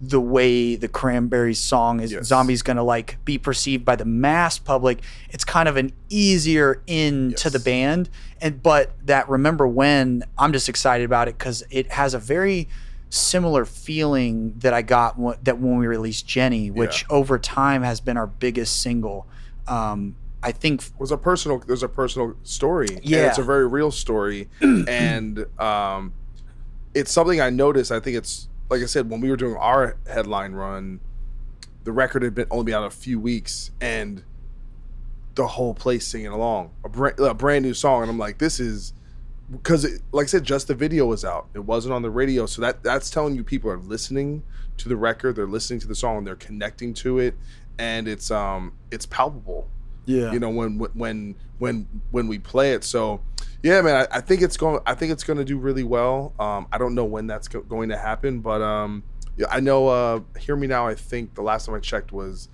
the 0.03 0.19
way 0.19 0.75
the 0.75 0.87
Cranberries 0.87 1.59
song 1.59 1.99
is 1.99 2.11
Yes. 2.11 2.25
Zombie's 2.25 2.63
gonna 2.63 2.83
like 2.83 3.17
be 3.23 3.37
perceived 3.37 3.85
by 3.85 3.95
the 3.95 4.05
mass 4.05 4.57
public. 4.57 4.99
It's 5.29 5.43
kind 5.45 5.69
of 5.69 5.77
an 5.77 5.93
easier 6.09 6.81
in 6.87 7.33
to 7.35 7.49
the 7.51 7.59
band. 7.59 8.09
And 8.41 8.63
but 8.63 8.91
that 9.05 9.29
remember 9.29 9.67
when 9.67 10.23
I'm 10.39 10.51
just 10.53 10.67
excited 10.69 11.05
about 11.05 11.27
it 11.27 11.37
because 11.37 11.63
it 11.69 11.91
has 11.91 12.13
a 12.15 12.19
very 12.19 12.67
similar 13.11 13.65
feeling 13.65 14.55
that 14.59 14.73
I 14.73 14.81
got 14.81 15.17
w- 15.17 15.37
that 15.43 15.59
when 15.59 15.77
we 15.77 15.85
released 15.85 16.25
Jenny, 16.25 16.71
which 16.71 17.05
over 17.09 17.37
time 17.37 17.83
has 17.83 17.99
been 17.99 18.17
our 18.17 18.27
biggest 18.27 18.81
single. 18.81 19.27
Um, 19.67 20.15
I 20.41 20.51
think 20.51 20.81
was 20.97 21.11
a 21.11 21.17
personal 21.17 21.59
there's 21.59 21.83
a 21.83 21.87
personal 21.87 22.33
story 22.41 22.87
and 22.95 23.05
Yeah. 23.05 23.27
it's 23.27 23.37
a 23.37 23.43
very 23.43 23.67
real 23.67 23.91
story 23.91 24.49
and 24.61 25.45
um 25.59 26.13
it's 26.95 27.11
something 27.11 27.39
i 27.39 27.51
noticed 27.51 27.91
i 27.91 27.99
think 27.99 28.17
it's 28.17 28.47
like 28.71 28.81
i 28.81 28.85
said 28.85 29.09
when 29.09 29.21
we 29.21 29.29
were 29.29 29.37
doing 29.37 29.55
our 29.57 29.97
headline 30.07 30.53
run 30.53 30.99
the 31.83 31.91
record 31.91 32.23
had 32.23 32.33
been 32.33 32.47
only 32.49 32.65
been 32.65 32.73
out 32.75 32.85
a 32.85 32.89
few 32.89 33.19
weeks 33.19 33.71
and 33.79 34.23
the 35.35 35.47
whole 35.47 35.73
place 35.73 36.07
singing 36.07 36.27
along. 36.27 36.71
A 36.83 36.89
brand, 36.89 37.19
a 37.19 37.33
brand 37.33 37.65
new 37.65 37.73
song. 37.73 38.01
And 38.01 38.11
i'm 38.11 38.19
like 38.19 38.37
this 38.37 38.59
is 38.59 38.93
because 39.49 39.85
like 40.11 40.25
i 40.25 40.27
said 40.27 40.43
just 40.43 40.67
the 40.67 40.75
video 40.75 41.05
was 41.05 41.25
out. 41.25 41.47
It 41.53 41.65
wasn't 41.65 41.93
on 41.93 42.01
the 42.01 42.09
radio. 42.09 42.45
So 42.45 42.61
that 42.61 42.83
that's 42.83 43.09
telling 43.09 43.35
you 43.35 43.43
people 43.43 43.69
are 43.69 43.77
listening 43.77 44.43
to 44.77 44.89
the 44.89 44.95
record. 44.95 45.35
They're 45.35 45.47
listening 45.47 45.79
to 45.81 45.87
the 45.87 45.95
song. 45.95 46.19
And 46.19 46.27
they're 46.27 46.35
connecting 46.35 46.93
to 46.95 47.19
it. 47.19 47.35
And 47.79 48.07
it's 48.07 48.31
um 48.31 48.73
it's 48.91 49.05
palpable 49.05 49.69
yeah, 50.05 50.31
you 50.31 50.39
know 50.39 50.49
when 50.49 50.77
when 50.93 51.35
when 51.59 51.87
when 52.11 52.27
we 52.27 52.39
play 52.39 52.73
it. 52.73 52.83
So 52.83 53.21
yeah 53.63 53.79
man 53.83 54.07
i, 54.11 54.17
I 54.17 54.21
think 54.21 54.41
it's 54.41 54.57
going 54.57 54.79
i 54.87 54.95
think 54.95 55.11
it's 55.11 55.23
going 55.23 55.37
to 55.37 55.45
do 55.45 55.57
really 55.57 55.83
well. 55.83 56.33
Um 56.39 56.65
i 56.71 56.77
don't 56.79 56.95
know 56.95 57.05
when 57.05 57.27
that's 57.27 57.47
go- 57.47 57.61
going 57.61 57.89
to 57.89 57.97
happen 57.97 58.39
but 58.39 58.59
um 58.61 59.03
yeah, 59.37 59.45
i 59.51 59.59
know 59.59 59.87
uh 59.87 60.19
hear 60.39 60.55
me 60.55 60.65
now 60.67 60.87
i 60.87 60.95
think 60.95 61.35
the 61.35 61.43
last 61.43 61.67
time 61.67 61.75
i 61.75 61.79
checked 61.79 62.11
was 62.11 62.49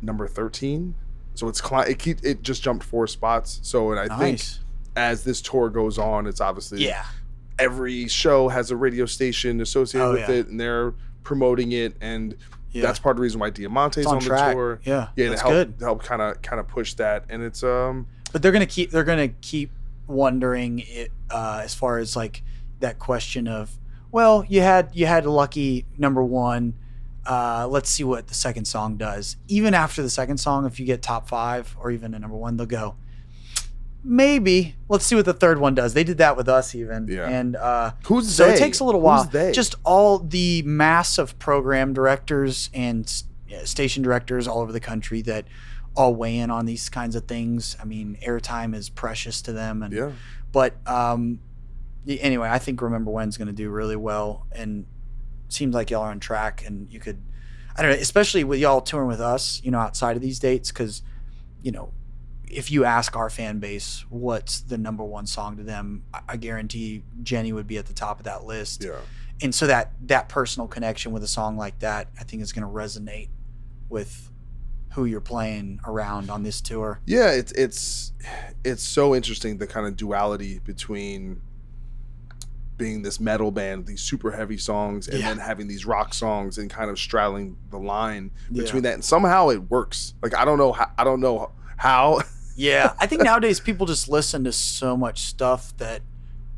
number 0.00 0.28
13 0.28 0.94
so 1.34 1.48
it's 1.48 1.60
cli- 1.60 1.90
it 1.90 1.98
keep 1.98 2.18
it 2.24 2.42
just 2.42 2.62
jumped 2.62 2.84
four 2.84 3.06
spots. 3.08 3.58
So 3.62 3.90
and 3.92 3.98
i 4.12 4.16
think 4.18 4.40
as 4.96 5.24
this 5.24 5.40
tour 5.42 5.70
goes 5.70 5.98
on 5.98 6.26
it's 6.28 6.40
obviously 6.40 6.84
Yeah, 6.86 7.04
every 7.58 8.06
show 8.08 8.48
has 8.48 8.70
a 8.70 8.76
radio 8.76 9.06
station 9.06 9.60
associated 9.60 10.06
Oh, 10.06 10.12
with 10.12 10.28
yeah. 10.28 10.34
it 10.36 10.46
and 10.48 10.58
they're 10.60 10.94
promoting 11.24 11.72
it. 11.72 11.94
And 12.00 12.36
yeah. 12.78 12.86
that's 12.86 12.98
part 12.98 13.12
of 13.12 13.16
the 13.18 13.22
reason 13.22 13.40
why 13.40 13.50
Diamante's 13.50 14.06
on, 14.06 14.16
on 14.16 14.22
the 14.22 14.26
track. 14.26 14.54
tour 14.54 14.80
Yeah, 14.84 15.08
yeah 15.16 15.28
that's 15.30 15.42
to 15.42 15.48
help 15.48 15.68
good. 15.68 15.74
help 15.80 16.02
kind 16.02 16.22
of 16.22 16.40
kind 16.42 16.60
of 16.60 16.68
push 16.68 16.94
that 16.94 17.24
and 17.28 17.42
it's 17.42 17.62
um 17.62 18.06
but 18.32 18.42
they're 18.42 18.52
gonna 18.52 18.66
keep 18.66 18.90
they're 18.90 19.04
gonna 19.04 19.28
keep 19.28 19.70
wondering 20.06 20.82
it 20.86 21.12
uh, 21.30 21.60
as 21.62 21.74
far 21.74 21.98
as 21.98 22.16
like 22.16 22.42
that 22.80 22.98
question 22.98 23.46
of 23.46 23.78
well 24.10 24.44
you 24.48 24.60
had 24.62 24.90
you 24.94 25.04
had 25.06 25.24
a 25.26 25.30
lucky 25.30 25.84
number 25.98 26.22
one 26.24 26.74
uh, 27.26 27.68
let's 27.68 27.90
see 27.90 28.04
what 28.04 28.26
the 28.28 28.34
second 28.34 28.64
song 28.64 28.96
does 28.96 29.36
even 29.48 29.74
after 29.74 30.00
the 30.02 30.08
second 30.08 30.38
song 30.38 30.64
if 30.64 30.80
you 30.80 30.86
get 30.86 31.02
top 31.02 31.28
five 31.28 31.76
or 31.78 31.90
even 31.90 32.14
a 32.14 32.18
number 32.18 32.36
one 32.36 32.56
they'll 32.56 32.66
go 32.66 32.96
maybe 34.04 34.76
let's 34.88 35.04
see 35.04 35.14
what 35.14 35.24
the 35.24 35.34
third 35.34 35.58
one 35.58 35.74
does 35.74 35.92
they 35.92 36.04
did 36.04 36.18
that 36.18 36.36
with 36.36 36.48
us 36.48 36.74
even 36.74 37.06
Yeah. 37.08 37.28
and 37.28 37.56
uh, 37.56 37.92
Who's 38.06 38.32
so 38.34 38.46
they? 38.46 38.54
it 38.54 38.58
takes 38.58 38.80
a 38.80 38.84
little 38.84 39.00
while 39.00 39.24
just 39.52 39.74
all 39.84 40.18
the 40.20 40.62
mass 40.62 41.18
of 41.18 41.38
program 41.38 41.92
directors 41.92 42.70
and 42.72 43.12
station 43.64 44.02
directors 44.02 44.46
all 44.46 44.60
over 44.60 44.72
the 44.72 44.80
country 44.80 45.20
that 45.22 45.46
all 45.96 46.14
weigh 46.14 46.38
in 46.38 46.50
on 46.50 46.64
these 46.64 46.88
kinds 46.88 47.16
of 47.16 47.24
things. 47.26 47.76
I 47.80 47.84
mean, 47.84 48.16
airtime 48.24 48.72
is 48.74 48.88
precious 48.88 49.42
to 49.42 49.52
them, 49.52 49.82
and 49.82 49.92
yeah 49.92 50.12
but 50.52 50.76
um, 50.88 51.40
anyway, 52.06 52.48
I 52.48 52.58
think 52.58 52.80
Remember 52.80 53.10
When's 53.10 53.36
going 53.36 53.48
to 53.48 53.52
do 53.54 53.68
really 53.68 53.96
well, 53.96 54.46
and 54.52 54.86
seems 55.48 55.74
like 55.74 55.90
y'all 55.90 56.02
are 56.02 56.10
on 56.10 56.20
track, 56.20 56.64
and 56.66 56.90
you 56.90 57.00
could, 57.00 57.20
I 57.76 57.82
don't 57.82 57.90
know, 57.90 57.98
especially 57.98 58.44
with 58.44 58.60
y'all 58.60 58.80
touring 58.80 59.08
with 59.08 59.20
us, 59.20 59.60
you 59.64 59.70
know, 59.70 59.78
outside 59.78 60.14
of 60.16 60.22
these 60.22 60.38
dates, 60.38 60.70
because 60.70 61.02
you 61.62 61.72
know. 61.72 61.92
If 62.50 62.70
you 62.70 62.84
ask 62.84 63.14
our 63.16 63.28
fan 63.30 63.58
base 63.58 64.04
what's 64.08 64.60
the 64.60 64.78
number 64.78 65.04
one 65.04 65.26
song 65.26 65.56
to 65.58 65.62
them, 65.62 66.04
I- 66.28 66.36
guarantee 66.36 67.02
Jenny 67.22 67.52
would 67.52 67.66
be 67.66 67.78
at 67.78 67.86
the 67.86 67.92
top 67.94 68.18
of 68.20 68.24
that 68.24 68.44
list. 68.44 68.84
Yeah. 68.84 69.00
And 69.42 69.54
so 69.54 69.66
that 69.66 69.92
that 70.08 70.28
personal 70.28 70.66
connection 70.66 71.12
with 71.12 71.22
a 71.22 71.28
song 71.28 71.56
like 71.56 71.78
that 71.78 72.08
i 72.18 72.24
think 72.24 72.42
is 72.42 72.52
going 72.52 72.66
to 72.66 72.72
resonate 72.72 73.28
with 73.88 74.30
who 74.94 75.04
you're 75.04 75.20
playing 75.20 75.78
around 75.86 76.28
on 76.28 76.42
this 76.42 76.60
tour. 76.60 77.00
Yeah 77.06 77.30
it's 77.30 77.52
it's 77.52 78.12
it's 78.64 78.82
so 78.82 79.14
interesting 79.14 79.58
the 79.58 79.66
kind 79.68 79.86
of 79.86 79.96
duality 79.96 80.58
between 80.58 81.40
being 82.76 83.02
this 83.02 83.18
metal 83.20 83.50
band 83.50 83.86
these 83.86 84.00
super 84.00 84.30
heavy 84.32 84.56
songs 84.58 85.06
and 85.08 85.18
Yeah. 85.20 85.28
then 85.28 85.38
having 85.38 85.68
these 85.68 85.84
rock 85.84 86.14
songs 86.14 86.58
and 86.58 86.70
kind 86.70 86.90
of 86.90 86.98
straddling 86.98 87.56
the 87.70 87.78
line 87.78 88.30
between 88.52 88.82
Yeah. 88.82 88.90
that. 88.90 88.94
And 88.94 89.04
somehow 89.04 89.50
it 89.50 89.70
works. 89.70 90.14
Like 90.22 90.34
i 90.34 90.44
don't 90.44 90.58
know 90.58 90.72
how 90.72 90.90
i 90.98 91.04
don't 91.04 91.20
know 91.20 91.50
how 91.76 92.20
yeah. 92.58 92.94
I 92.98 93.06
think 93.06 93.22
nowadays 93.22 93.60
people 93.60 93.86
just 93.86 94.08
listen 94.08 94.44
to 94.44 94.52
so 94.52 94.96
much 94.96 95.20
stuff 95.20 95.76
that 95.78 96.02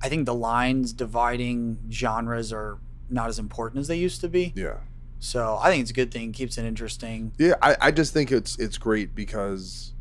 i 0.02 0.08
think 0.08 0.24
the 0.24 0.34
lines 0.34 0.94
dividing 0.94 1.78
genres 1.90 2.52
are 2.52 2.78
not 3.10 3.28
as 3.28 3.38
important 3.38 3.80
as 3.80 3.88
they 3.88 3.96
used 3.96 4.20
to 4.22 4.28
be. 4.28 4.52
Yeah. 4.56 4.78
So 5.18 5.58
i 5.62 5.70
think 5.70 5.82
it's 5.82 5.90
a 5.90 5.94
good 5.94 6.10
thing. 6.10 6.32
Keeps 6.32 6.58
it 6.58 6.64
interesting. 6.64 7.32
Yeah, 7.38 7.54
I, 7.62 7.76
I 7.80 7.90
just 7.90 8.12
think 8.12 8.32
it's 8.32 8.58
it's 8.58 8.78
great 8.78 9.14
because 9.14 9.92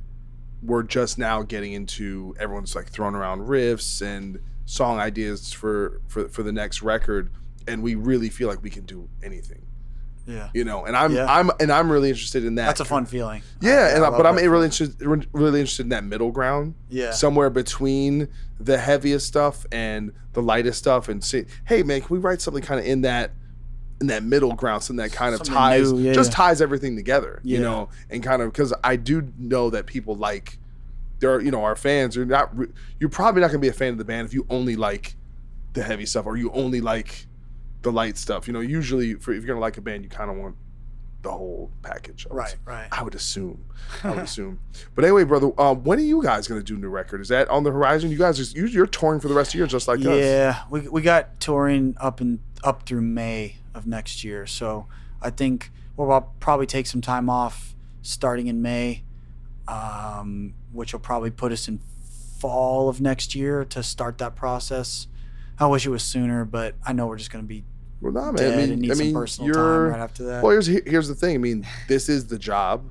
we're 0.61 0.83
just 0.83 1.17
now 1.17 1.41
getting 1.41 1.73
into 1.73 2.35
everyone's 2.39 2.75
like 2.75 2.89
throwing 2.89 3.15
around 3.15 3.41
riffs 3.41 4.01
and 4.01 4.39
song 4.65 4.99
ideas 4.99 5.51
for 5.51 6.01
for 6.07 6.29
for 6.29 6.43
the 6.43 6.51
next 6.51 6.81
record, 6.81 7.31
and 7.67 7.81
we 7.81 7.95
really 7.95 8.29
feel 8.29 8.47
like 8.47 8.61
we 8.61 8.69
can 8.69 8.85
do 8.85 9.09
anything, 9.23 9.65
yeah 10.29 10.49
you 10.53 10.63
know. 10.63 10.85
And 10.85 10.95
I'm 10.95 11.13
Yeah. 11.13 11.25
I'm 11.27 11.49
and 11.59 11.71
I'm 11.71 11.91
really 11.91 12.09
interested 12.09 12.45
in 12.45 12.55
that. 12.55 12.67
that's 12.67 12.79
a 12.79 12.85
fun 12.85 13.05
feeling 13.05 13.41
Yeah, 13.61 13.95
and 13.95 14.05
I, 14.05 14.09
but 14.09 14.25
I'm 14.25 14.35
really 14.35 14.65
interested 14.65 14.95
really 15.33 15.59
interested 15.59 15.83
in 15.83 15.89
that 15.89 16.03
middle 16.03 16.31
ground. 16.31 16.75
Yeah. 16.89 17.11
somewhere 17.11 17.49
between 17.49 18.27
the 18.59 18.77
heaviest 18.77 19.27
stuff 19.27 19.65
and 19.71 20.13
the 20.33 20.41
lightest 20.41 20.77
stuff, 20.79 21.09
and 21.09 21.23
say, 21.23 21.45
hey 21.65 21.83
man, 21.83 22.01
can 22.01 22.09
we 22.15 22.19
write 22.19 22.41
something 22.41 22.63
kind 22.63 22.79
of 22.79 22.85
in 22.85 23.01
that 23.01 23.31
in 24.01 24.07
that 24.07 24.23
middle 24.23 24.53
ground, 24.53 24.83
something 24.83 25.03
that 25.03 25.11
kind 25.11 25.33
of 25.33 25.39
Something 25.39 25.55
ties 25.55 25.91
yeah, 25.91 26.13
just 26.13 26.31
yeah. 26.31 26.35
ties 26.35 26.61
everything 26.61 26.95
together, 26.95 27.41
you 27.43 27.59
know, 27.59 27.89
and 28.09 28.23
kind 28.23 28.41
of 28.41 28.51
because 28.51 28.73
I 28.83 28.95
do 28.95 29.31
know 29.37 29.69
that 29.71 29.87
people 29.87 30.15
like 30.15 30.57
there 31.19 31.33
are 31.33 31.41
you 31.41 31.51
know 31.51 31.63
our 31.63 31.75
fans 31.75 32.15
are 32.17 32.25
not 32.25 32.53
you're 32.99 33.09
probably 33.09 33.41
not 33.41 33.47
gonna 33.47 33.59
be 33.59 33.67
a 33.67 33.73
fan 33.73 33.91
of 33.91 33.97
the 33.97 34.05
band 34.05 34.27
if 34.27 34.33
you 34.33 34.45
only 34.49 34.75
like 34.75 35.15
the 35.73 35.83
heavy 35.83 36.05
stuff 36.05 36.25
or 36.25 36.37
you 36.37 36.51
only 36.51 36.81
like 36.81 37.27
the 37.81 37.91
light 37.91 38.17
stuff. 38.17 38.47
You 38.47 38.53
know, 38.53 38.59
usually 38.59 39.13
for 39.15 39.31
if 39.31 39.43
you're 39.43 39.47
gonna 39.47 39.59
like 39.59 39.77
a 39.77 39.81
band, 39.81 40.03
you 40.03 40.09
kind 40.09 40.29
of 40.29 40.37
want 40.37 40.55
the 41.21 41.31
whole 41.31 41.69
package. 41.81 42.25
I 42.31 42.33
right 42.33 42.55
right 42.65 42.87
I 42.91 43.03
would 43.03 43.15
assume. 43.15 43.65
I 44.03 44.11
would 44.11 44.19
assume. 44.19 44.59
But 44.95 45.03
anyway, 45.05 45.23
brother, 45.25 45.51
um, 45.59 45.83
when 45.83 45.99
are 45.99 46.03
you 46.03 46.23
guys 46.23 46.47
gonna 46.47 46.63
do 46.63 46.77
new 46.77 46.89
record? 46.89 47.19
Is 47.21 47.27
that 47.29 47.49
on 47.49 47.63
the 47.63 47.71
horizon? 47.71 48.09
You 48.11 48.17
guys 48.17 48.39
are 48.39 48.57
you- 48.57 48.67
you're 48.67 48.85
touring 48.87 49.19
for 49.19 49.27
the 49.27 49.33
rest 49.33 49.49
of 49.49 49.51
the 49.53 49.57
year, 49.59 49.67
just 49.67 49.87
like 49.87 49.99
us. 49.99 50.05
yeah, 50.05 50.63
we, 50.69 50.81
we 50.87 51.01
got 51.01 51.39
touring 51.39 51.95
up 51.99 52.21
and 52.21 52.39
up 52.63 52.83
through 52.85 53.01
May 53.01 53.57
of 53.73 53.85
next 53.87 54.23
year. 54.23 54.45
So 54.45 54.87
I 55.21 55.29
think 55.29 55.71
we'll 55.97 56.21
probably 56.39 56.65
take 56.65 56.87
some 56.87 57.01
time 57.01 57.29
off 57.29 57.75
starting 58.01 58.47
in 58.47 58.61
May, 58.61 59.03
um, 59.67 60.53
which 60.71 60.93
will 60.93 60.99
probably 60.99 61.31
put 61.31 61.51
us 61.51 61.67
in 61.67 61.79
fall 62.39 62.87
of 62.89 63.01
next 63.01 63.35
year 63.35 63.65
to 63.65 63.83
start 63.83 64.17
that 64.19 64.35
process. 64.35 65.07
I 65.59 65.67
wish 65.67 65.85
it 65.85 65.89
was 65.89 66.03
sooner, 66.03 66.45
but 66.45 66.75
I 66.85 66.93
know 66.93 67.07
we're 67.07 67.17
just 67.17 67.31
going 67.31 67.43
to 67.43 67.47
be 67.47 67.65
Well, 68.01 68.13
nah, 68.13 68.31
man. 68.31 68.53
I 68.53 68.65
mean, 68.65 68.91
I 68.91 68.95
mean, 68.95 69.25
you're. 69.41 69.89
right 69.89 69.99
after 69.99 70.23
that. 70.23 70.43
Well, 70.43 70.51
here's 70.51 70.67
here's 70.67 71.07
the 71.07 71.15
thing. 71.15 71.35
I 71.35 71.37
mean, 71.37 71.67
this 71.87 72.09
is 72.09 72.27
the 72.27 72.39
job. 72.39 72.89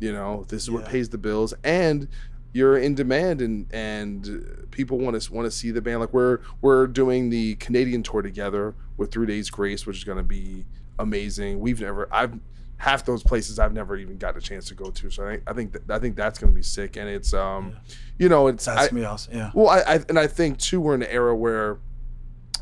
You 0.00 0.12
know, 0.12 0.44
this 0.48 0.62
is 0.62 0.70
what 0.70 0.84
pays 0.86 1.08
the 1.08 1.18
bills, 1.18 1.54
and 1.64 2.08
you're 2.52 2.76
in 2.78 2.94
demand, 2.94 3.40
and 3.40 3.72
and 3.72 4.66
people 4.70 4.98
want 4.98 5.20
to 5.20 5.32
want 5.32 5.46
to 5.46 5.50
see 5.50 5.70
the 5.70 5.80
band. 5.80 6.00
Like 6.00 6.12
we're 6.12 6.40
we're 6.60 6.86
doing 6.86 7.30
the 7.30 7.54
Canadian 7.56 8.02
tour 8.02 8.22
together 8.22 8.74
with 8.96 9.10
Three 9.12 9.26
Days 9.26 9.48
Grace, 9.48 9.86
which 9.86 9.98
is 9.98 10.04
going 10.04 10.18
to 10.18 10.24
be 10.24 10.66
amazing. 10.98 11.60
We've 11.60 11.80
never 11.80 12.08
I've 12.12 12.38
half 12.78 13.04
those 13.06 13.22
places 13.22 13.58
I've 13.58 13.72
never 13.72 13.96
even 13.96 14.18
got 14.18 14.36
a 14.36 14.40
chance 14.40 14.68
to 14.68 14.74
go 14.74 14.90
to. 14.90 15.10
So 15.10 15.26
I, 15.26 15.40
I 15.46 15.54
think 15.54 15.72
that, 15.72 15.90
I 15.90 15.98
think 15.98 16.14
that's 16.14 16.38
going 16.38 16.52
to 16.52 16.54
be 16.54 16.62
sick, 16.62 16.96
and 16.96 17.08
it's 17.08 17.32
um, 17.32 17.76
you 18.18 18.28
know, 18.28 18.48
it's 18.48 18.64
That's 18.64 18.88
I- 18.88 18.88
gonna 18.88 19.04
awesome. 19.04 19.34
Yeah. 19.36 19.50
well, 19.54 19.68
I, 19.68 19.80
I 19.80 20.00
and 20.08 20.18
I 20.18 20.26
think 20.26 20.58
too 20.58 20.80
we're 20.80 20.94
in 20.94 21.02
an 21.02 21.10
era 21.10 21.34
where 21.34 21.78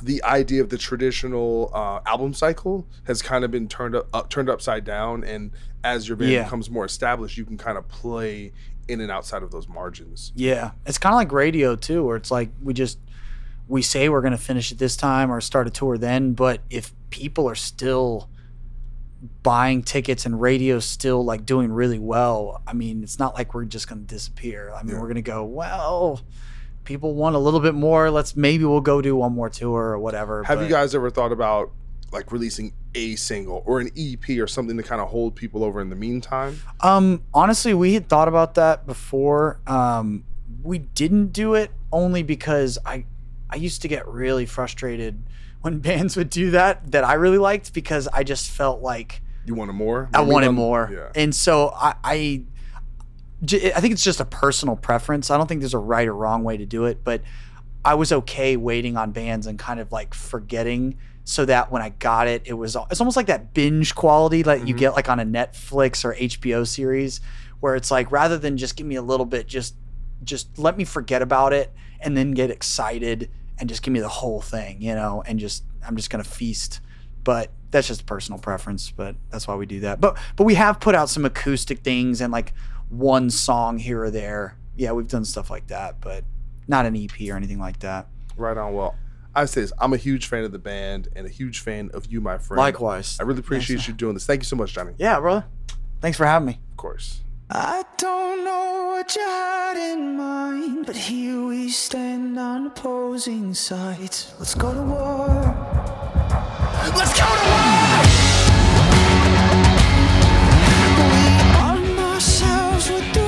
the 0.05 0.23
idea 0.25 0.61
of 0.61 0.69
the 0.69 0.79
traditional 0.79 1.71
uh, 1.73 2.01
album 2.07 2.35
cycle 2.35 2.87
has 3.05 3.23
kind 3.23 3.45
of 3.45 3.51
been 3.51 3.69
turned 3.69 3.97
up, 3.97 4.07
up 4.13 4.29
turned 4.29 4.49
upside 4.51 4.85
down, 4.85 5.25
and 5.25 5.51
as 5.83 6.07
your 6.09 6.17
band 6.17 6.31
Yeah. 6.31 6.45
becomes 6.45 6.69
more 6.71 6.85
established, 6.85 7.37
you 7.37 7.45
can 7.45 7.57
kind 7.59 7.79
of 7.79 7.89
play 7.89 8.53
in 8.87 9.01
and 9.01 9.11
outside 9.11 9.43
of 9.43 9.51
those 9.51 9.67
margins. 9.67 10.31
Yeah, 10.35 10.73
it's 10.87 10.99
kind 10.99 11.15
of 11.15 11.17
like 11.17 11.33
radio 11.33 11.75
too, 11.75 12.05
where 12.05 12.17
it's 12.17 12.31
like 12.31 12.51
we 12.63 12.75
just 12.75 12.99
we 13.67 13.81
say 13.81 14.11
we're 14.11 14.21
gonna 14.21 14.37
finish 14.37 14.71
it 14.73 14.79
this 14.79 14.95
time 14.97 15.31
or 15.33 15.41
start 15.41 15.67
a 15.67 15.71
tour 15.71 15.97
then, 15.97 16.35
but 16.35 16.61
if 16.69 16.93
people 17.11 17.49
are 17.49 17.55
still 17.55 18.29
buying 19.43 19.83
tickets 19.83 20.27
and 20.27 20.39
radio's 20.39 20.85
still 20.85 21.25
like 21.25 21.47
doing 21.47 21.73
really 21.73 21.99
well, 21.99 22.61
I 22.67 22.75
mean, 22.75 23.03
it's 23.03 23.19
not 23.19 23.35
like 23.35 23.55
we're 23.55 23.65
just 23.65 23.89
gonna 23.89 24.03
disappear. 24.03 24.71
I 24.75 24.83
mean, 24.83 24.97
Yeah. 24.97 25.01
we're 25.01 25.09
gonna 25.09 25.23
go 25.23 25.45
well. 25.45 26.21
People 26.85 27.15
want 27.15 27.35
a 27.37 27.39
little 27.39 27.61
bit 27.61 27.75
more. 27.75 28.11
Let's 28.11 28.37
maybe 28.37 28.65
we'll 28.65 28.81
go 28.81 29.01
do 29.01 29.17
one 29.17 29.33
more 29.33 29.49
tour 29.51 29.83
or 29.91 29.99
whatever. 29.99 30.43
Have 30.45 30.63
you 30.63 30.69
guys 30.69 30.95
ever 30.95 31.11
thought 31.11 31.33
about 31.33 31.71
like 32.13 32.31
releasing 32.31 32.73
a 32.95 33.17
single 33.17 33.63
or 33.67 33.81
an 33.81 33.91
EP 33.97 34.39
or 34.39 34.47
something 34.47 34.77
to 34.77 34.83
kind 34.83 35.01
of 35.01 35.09
hold 35.09 35.35
people 35.35 35.65
over 35.65 35.81
in 35.81 35.91
the 35.91 35.97
meantime? 35.97 36.61
Um, 36.81 37.23
honestly, 37.33 37.75
we 37.75 37.95
had 37.95 38.09
thought 38.09 38.29
about 38.29 38.55
that 38.55 38.87
before. 38.87 39.59
Um, 39.67 40.25
we 40.63 40.79
didn't 40.79 41.33
do 41.33 41.55
it 41.55 41.71
only 41.93 42.23
because 42.23 42.79
I, 42.87 43.07
I 43.51 43.57
used 43.57 43.83
to 43.83 43.89
get 43.89 44.07
really 44.07 44.47
frustrated 44.47 45.23
when 45.63 45.79
bands 45.81 46.17
would 46.17 46.31
do 46.31 46.51
that 46.53 46.93
that 46.93 47.03
I 47.05 47.15
really 47.15 47.39
liked 47.39 47.73
because 47.73 48.07
I 48.13 48.23
just 48.23 48.51
felt 48.51 48.81
like 48.81 49.21
You 49.47 49.55
wanted 49.55 49.73
more? 49.73 50.09
I 50.15 50.21
wanted 50.21 50.53
more, 50.53 50.91
Yeah. 50.93 51.21
and 51.21 51.35
so 51.35 51.73
I, 51.75 51.95
I, 52.05 52.43
I 53.53 53.81
think 53.81 53.93
it's 53.93 54.05
just 54.05 54.21
a 54.21 54.25
personal 54.25 54.77
preference. 54.77 55.31
I 55.31 55.37
don't 55.37 55.47
think 55.47 55.61
there's 55.61 55.75
a 55.75 55.79
right 55.79 56.07
or 56.09 56.15
wrong 56.15 56.45
way 56.45 56.57
to 56.57 56.67
do 56.67 56.85
it, 56.87 57.05
but 57.05 57.23
I 57.85 57.95
was 57.95 58.13
okay 58.13 58.57
waiting 58.57 58.97
on 58.97 59.13
bands 59.13 59.47
and 59.47 59.59
kind 59.59 59.81
of 59.81 59.93
like 59.93 60.15
forgetting 60.15 60.97
so 61.25 61.45
that 61.47 61.71
when 61.71 61.83
I 61.83 61.91
got 61.91 62.29
it, 62.29 62.43
it 62.47 62.55
was 62.55 62.77
it's 62.91 63.01
almost 63.01 63.17
like 63.17 63.27
that 63.27 63.55
binge 63.55 63.95
quality 63.95 64.43
that 64.43 64.67
you 64.67 64.75
Mhm. 64.75 64.79
get 64.79 64.95
like 64.95 65.09
on 65.09 65.21
a 65.21 65.25
Netflix 65.25 66.05
or 66.05 66.15
HBO 66.15 66.65
series 66.65 67.21
where 67.61 67.75
it's 67.77 67.91
like 67.91 68.11
rather 68.13 68.37
than 68.39 68.57
just 68.57 68.77
give 68.77 68.87
me 68.87 68.95
a 68.97 69.03
little 69.03 69.27
bit, 69.27 69.47
just 69.47 69.75
just 70.23 70.59
let 70.59 70.77
me 70.79 70.85
forget 70.85 71.21
about 71.23 71.53
it 71.53 71.73
and 72.01 72.17
then 72.17 72.31
get 72.33 72.51
excited 72.51 73.31
and 73.59 73.69
just 73.69 73.83
give 73.83 73.93
me 73.93 74.01
the 74.01 74.09
whole 74.09 74.41
thing, 74.41 74.81
you 74.81 74.95
know, 74.95 75.23
and 75.27 75.39
just 75.39 75.65
I'm 75.87 75.97
just 75.97 76.09
gonna 76.11 76.25
feast. 76.25 76.81
But 77.25 77.51
that's 77.71 77.89
just 77.89 78.07
personal 78.07 78.39
preference, 78.39 78.91
but 78.91 79.17
that's 79.31 79.49
why 79.49 79.55
we 79.55 79.67
do 79.67 79.81
that. 79.81 80.01
But 80.01 80.17
but 80.37 80.45
we 80.45 80.55
have 80.55 80.79
put 80.81 80.95
out 80.95 81.09
some 81.11 81.25
acoustic 81.25 81.81
things 81.81 82.21
and 82.21 82.33
like 82.33 82.53
one 82.89 83.31
song 83.31 83.79
here 83.79 84.03
or 84.03 84.11
there. 84.11 84.57
Yeah, 84.77 84.93
we've 84.93 85.09
done 85.09 85.25
stuff 85.25 85.51
like 85.51 85.69
that, 85.69 86.01
but 86.01 86.25
not 86.67 86.87
an 86.87 86.97
EP 86.97 87.13
or 87.31 87.37
anything 87.37 87.59
like 87.59 87.81
that. 87.81 88.09
Right 88.37 88.57
on. 88.57 88.75
Well, 88.75 88.97
I 89.35 89.45
say 89.47 89.63
this. 89.63 89.73
I'm 89.79 89.93
a 89.93 89.97
huge 89.97 90.27
fan 90.27 90.45
of 90.45 90.53
the 90.53 90.59
band 90.59 91.09
and 91.15 91.27
a 91.27 91.31
huge 91.31 91.61
fan 91.61 91.91
of 91.93 92.07
you, 92.07 92.21
my 92.21 92.39
friend. 92.39 92.59
Likewise. 92.59 93.19
I 93.21 93.25
really 93.25 93.41
appreciate 93.41 93.87
you 93.89 93.95
doing 93.95 94.15
this. 94.15 94.27
Thank 94.27 94.43
you 94.43 94.47
so 94.47 94.57
much, 94.57 94.73
Jonny. 94.73 94.95
Yeah, 94.99 95.19
brother. 95.21 95.45
Thanks 96.01 96.19
for 96.19 96.27
having 96.27 96.47
me. 96.47 96.61
Of 96.71 96.77
course. 96.77 97.21
I 97.51 97.85
don't 97.99 98.45
know 98.45 98.97
what 98.97 99.15
you 99.15 99.23
had 99.23 99.77
in 99.77 100.17
mind, 100.17 100.87
but 100.87 100.97
here 100.97 101.45
we 101.47 101.69
stand 101.69 102.39
on 102.39 102.67
opposing 102.69 103.55
sides. 103.55 104.35
Let's 104.39 104.55
go 104.55 104.73
to 104.73 104.83
war. 104.83 105.27
Let's 106.97 107.19
go 107.19 107.27
to 107.27 107.51
war! 107.51 107.94
Ourselves 112.91 113.15
with 113.17 113.24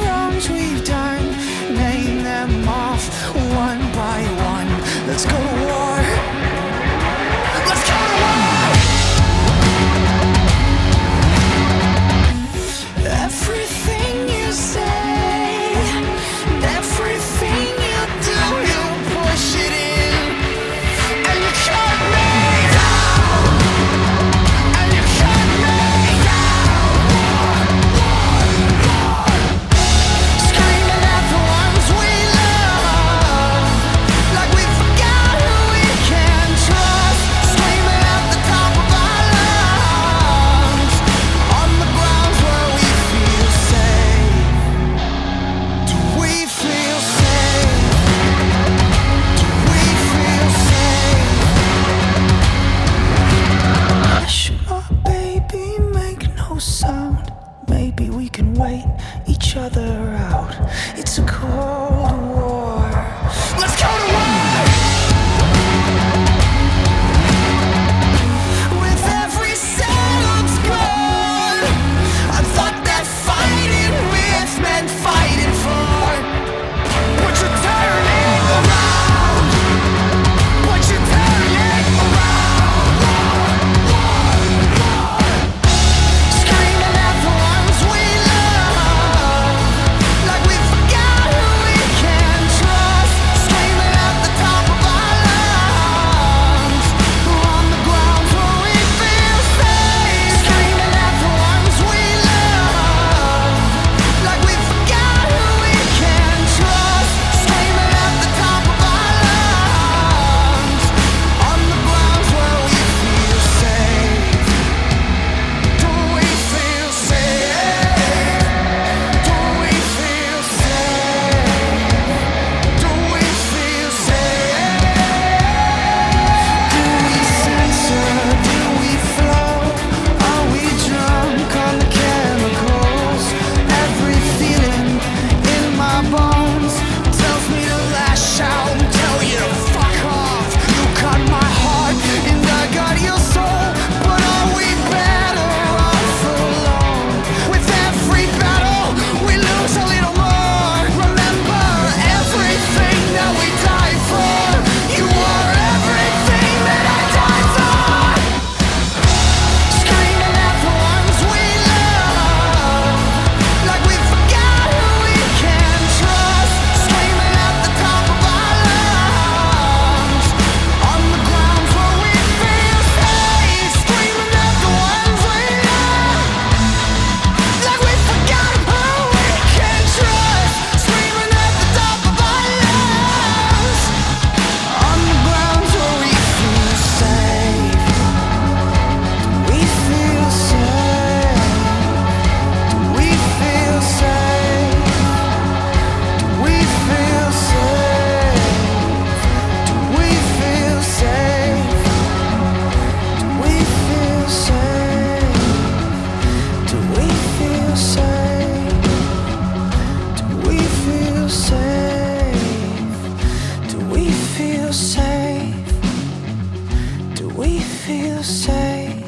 feel 218.17 218.25
safe? 218.25 219.03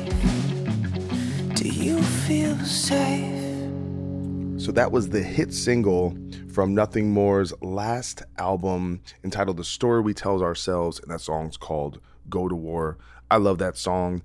Do 1.55 1.67
you 1.67 2.03
feel 2.03 2.59
safe? 2.59 3.71
So 4.61 4.71
that 4.73 4.93
was 4.93 5.09
the 5.09 5.23
hit 5.23 5.55
single 5.55 6.15
from 6.53 6.75
Nothing 6.75 7.11
More's 7.13 7.55
last 7.63 8.23
album 8.37 9.01
entitled 9.25 9.57
The 9.57 9.65
Story 9.65 10.03
We 10.03 10.13
Tell 10.13 10.43
Ourselves, 10.43 11.01
and 11.01 11.11
that 11.11 11.23
song's 11.23 11.57
called 11.57 12.01
Go 12.29 12.49
to 12.49 12.55
War. 12.55 12.99
I 13.31 13.39
love 13.39 13.59
that 13.59 13.79
song. 13.79 14.23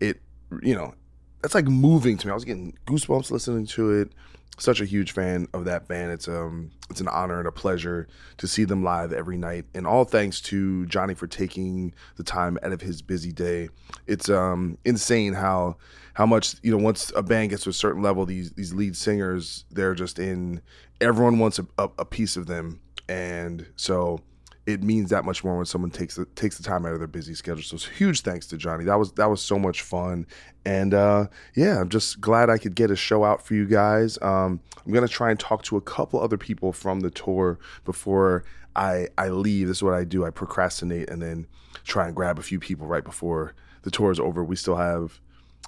It, 0.00 0.22
you 0.62 0.74
know, 0.74 0.94
that's 1.42 1.54
like 1.54 1.66
moving 1.66 2.16
to 2.16 2.26
me. 2.26 2.30
I 2.30 2.34
was 2.34 2.46
getting 2.46 2.78
goosebumps 2.86 3.30
listening 3.30 3.66
to 3.66 3.90
it. 3.90 4.12
Such 4.58 4.80
a 4.80 4.84
huge 4.84 5.12
fan 5.12 5.48
of 5.54 5.64
that 5.64 5.88
band. 5.88 6.12
It's 6.12 6.28
um 6.28 6.70
it's 6.90 7.00
an 7.00 7.08
honor 7.08 7.38
and 7.38 7.48
a 7.48 7.52
pleasure 7.52 8.06
to 8.36 8.46
see 8.46 8.64
them 8.64 8.84
live 8.84 9.12
every 9.12 9.36
night. 9.36 9.64
And 9.74 9.86
all 9.86 10.04
thanks 10.04 10.40
to 10.42 10.86
Jonny 10.86 11.14
for 11.14 11.26
taking 11.26 11.94
the 12.16 12.22
time 12.22 12.58
out 12.62 12.72
of 12.72 12.80
his 12.80 13.02
busy 13.02 13.32
day. 13.32 13.70
It's 14.06 14.28
um 14.28 14.78
insane 14.84 15.32
how 15.32 15.76
how 16.14 16.26
much, 16.26 16.56
you 16.62 16.70
know, 16.70 16.82
once 16.82 17.10
a 17.16 17.22
band 17.22 17.50
gets 17.50 17.64
to 17.64 17.70
a 17.70 17.72
certain 17.72 18.02
level, 18.02 18.26
these 18.26 18.52
these 18.52 18.74
lead 18.74 18.96
singers, 18.96 19.64
they're 19.70 19.94
just 19.94 20.18
in 20.18 20.60
everyone 21.00 21.38
wants 21.38 21.58
a, 21.58 21.66
a, 21.78 21.88
a 22.00 22.04
piece 22.04 22.36
of 22.36 22.46
them. 22.46 22.80
And 23.08 23.66
so 23.76 24.20
it 24.64 24.82
means 24.82 25.10
that 25.10 25.24
much 25.24 25.42
more 25.42 25.56
when 25.56 25.66
someone 25.66 25.90
takes 25.90 26.14
the 26.14 26.24
takes 26.24 26.56
the 26.56 26.62
time 26.62 26.86
out 26.86 26.92
of 26.92 26.98
their 27.00 27.08
busy 27.08 27.34
schedule. 27.34 27.62
So 27.62 27.90
huge 27.90 28.20
thanks 28.20 28.46
to 28.48 28.56
Jonny. 28.56 28.84
That 28.84 28.98
was 28.98 29.12
that 29.12 29.28
was 29.28 29.42
so 29.42 29.58
much 29.58 29.82
fun, 29.82 30.26
and 30.64 30.94
uh, 30.94 31.26
yeah, 31.54 31.80
I'm 31.80 31.88
just 31.88 32.20
glad 32.20 32.48
I 32.48 32.58
could 32.58 32.74
get 32.74 32.90
a 32.90 32.96
show 32.96 33.24
out 33.24 33.44
for 33.44 33.54
you 33.54 33.66
guys. 33.66 34.18
Um, 34.22 34.60
I'm 34.84 34.92
gonna 34.92 35.08
try 35.08 35.30
and 35.30 35.40
talk 35.40 35.62
to 35.64 35.76
a 35.76 35.80
couple 35.80 36.20
other 36.20 36.38
people 36.38 36.72
from 36.72 37.00
the 37.00 37.10
tour 37.10 37.58
before 37.84 38.44
I 38.76 39.08
I 39.18 39.30
leave. 39.30 39.66
This 39.66 39.78
is 39.78 39.82
what 39.82 39.94
I 39.94 40.04
do. 40.04 40.24
I 40.24 40.30
procrastinate 40.30 41.10
and 41.10 41.20
then 41.20 41.46
try 41.84 42.06
and 42.06 42.14
grab 42.14 42.38
a 42.38 42.42
few 42.42 42.60
people 42.60 42.86
right 42.86 43.04
before 43.04 43.54
the 43.82 43.90
tour 43.90 44.12
is 44.12 44.20
over. 44.20 44.44
We 44.44 44.54
still 44.54 44.76
have 44.76 45.18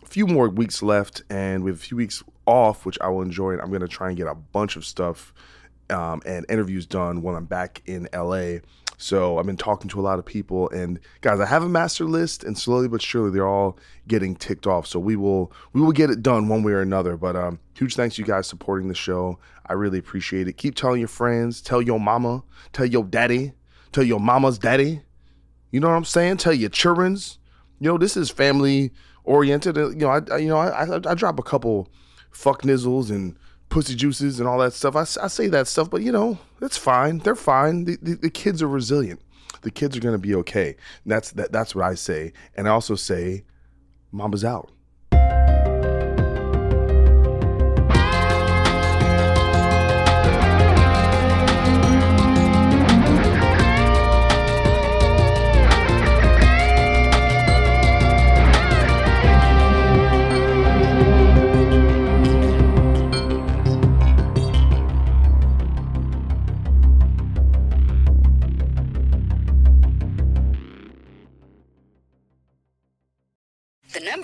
a 0.05 0.07
few 0.07 0.29
more 0.29 0.49
weeks 0.49 0.85
left, 0.85 1.23
and 1.29 1.65
we 1.65 1.71
have 1.73 1.79
a 1.79 1.83
few 1.83 1.97
weeks 1.97 2.23
off, 2.47 2.87
which 2.87 2.99
I 3.01 3.09
will 3.09 3.23
enjoy. 3.23 3.53
And 3.53 3.61
I'm 3.61 3.73
gonna 3.73 3.89
try 3.89 4.07
and 4.07 4.17
get 4.17 4.29
a 4.29 4.37
bunch 4.37 4.77
of 4.77 4.85
stuff 4.85 5.35
um, 5.91 6.23
and 6.25 6.47
interviews 6.49 6.87
done 6.87 7.23
when 7.23 7.35
I'm 7.35 7.45
back 7.45 7.83
in 7.87 8.09
LA. 8.15 8.59
So 9.05 9.37
I've 9.37 9.45
been 9.45 9.59
talking 9.59 9.91
to 9.91 10.01
a 10.01 10.03
lot 10.03 10.19
of 10.19 10.25
people, 10.25 10.71
and 10.71 10.99
guys, 11.21 11.39
I 11.39 11.45
have 11.45 11.63
a 11.63 11.69
master 11.69 12.07
list, 12.07 12.43
and 12.43 12.57
slowly 12.57 12.89
but 12.89 13.03
surely 13.03 13.31
they're 13.31 13.47
all 13.47 13.79
getting 14.09 14.35
ticked 14.35 14.67
off. 14.67 14.87
So 14.87 14.99
we 14.99 15.15
will 15.15 15.53
we 15.75 15.83
will 15.83 15.93
get 15.93 16.09
it 16.09 16.23
done 16.23 16.49
one 16.49 16.63
way 16.63 16.73
or 16.73 16.81
another. 16.81 17.19
But 17.19 17.37
um, 17.37 17.59
huge 17.77 17.97
thanks 17.97 18.17
you 18.17 18.25
guys 18.25 18.47
supporting 18.47 18.89
the 18.89 18.95
show. 18.95 19.39
I 19.67 19.75
really 19.75 19.99
appreciate 19.99 20.49
it. 20.49 20.55
Keep 20.55 20.77
telling 20.77 21.01
your 21.01 21.09
friends, 21.09 21.61
tell 21.61 21.83
your 21.83 22.01
mama, 22.01 22.45
tell 22.73 22.87
your 22.87 23.05
daddy, 23.05 23.53
tell 23.93 24.05
your 24.05 24.21
mama's 24.21 24.59
daddy. 24.59 25.03
You 25.71 25.81
know 25.81 25.91
what 25.91 25.97
I'm 25.97 26.07
saying? 26.07 26.39
Tell 26.39 26.55
your 26.55 26.71
childrens. 26.71 27.39
You 27.81 27.91
know 27.91 27.99
this 27.99 28.17
is 28.17 28.31
family 28.31 28.91
oriented. 29.25 29.77
You 29.77 29.95
know 29.97 30.09
I, 30.09 30.21
I 30.33 30.39
you 30.39 30.49
know 30.49 30.57
I, 30.57 30.87
I 30.87 31.01
I 31.11 31.15
drop 31.15 31.39
a 31.39 31.43
couple 31.43 31.91
fuck 32.31 32.63
nizzles 32.63 33.11
and 33.11 33.37
pussy 33.75 33.97
juices 33.97 34.39
and 34.39 34.49
all 34.49 34.59
that 34.59 34.73
stuff. 34.73 34.95
I, 34.95 35.01
I 35.01 35.27
say 35.27 35.49
that 35.49 35.67
stuff, 35.67 35.91
but 35.91 36.01
you 36.01 36.13
know, 36.13 36.39
it's 36.63 36.77
fine. 36.77 37.19
They're 37.19 37.35
fine. 37.35 37.85
The, 37.85 37.99
the, 38.01 38.15
the 38.15 38.31
kids 38.31 38.63
are 38.63 38.69
resilient. 38.69 39.21
The 39.63 39.73
kids 39.73 39.97
are 39.97 40.01
going 40.01 40.15
to 40.15 40.19
be 40.19 40.33
okay. 40.37 40.77
And 41.03 41.13
that's 41.13 41.33
that, 41.33 41.51
that's 41.51 41.75
what 41.75 41.85
I 41.85 41.95
say. 41.95 42.33
And 42.55 42.69
I 42.69 42.71
also 42.71 42.95
say, 42.95 43.43
Mama's 44.13 44.45
out. 44.45 44.71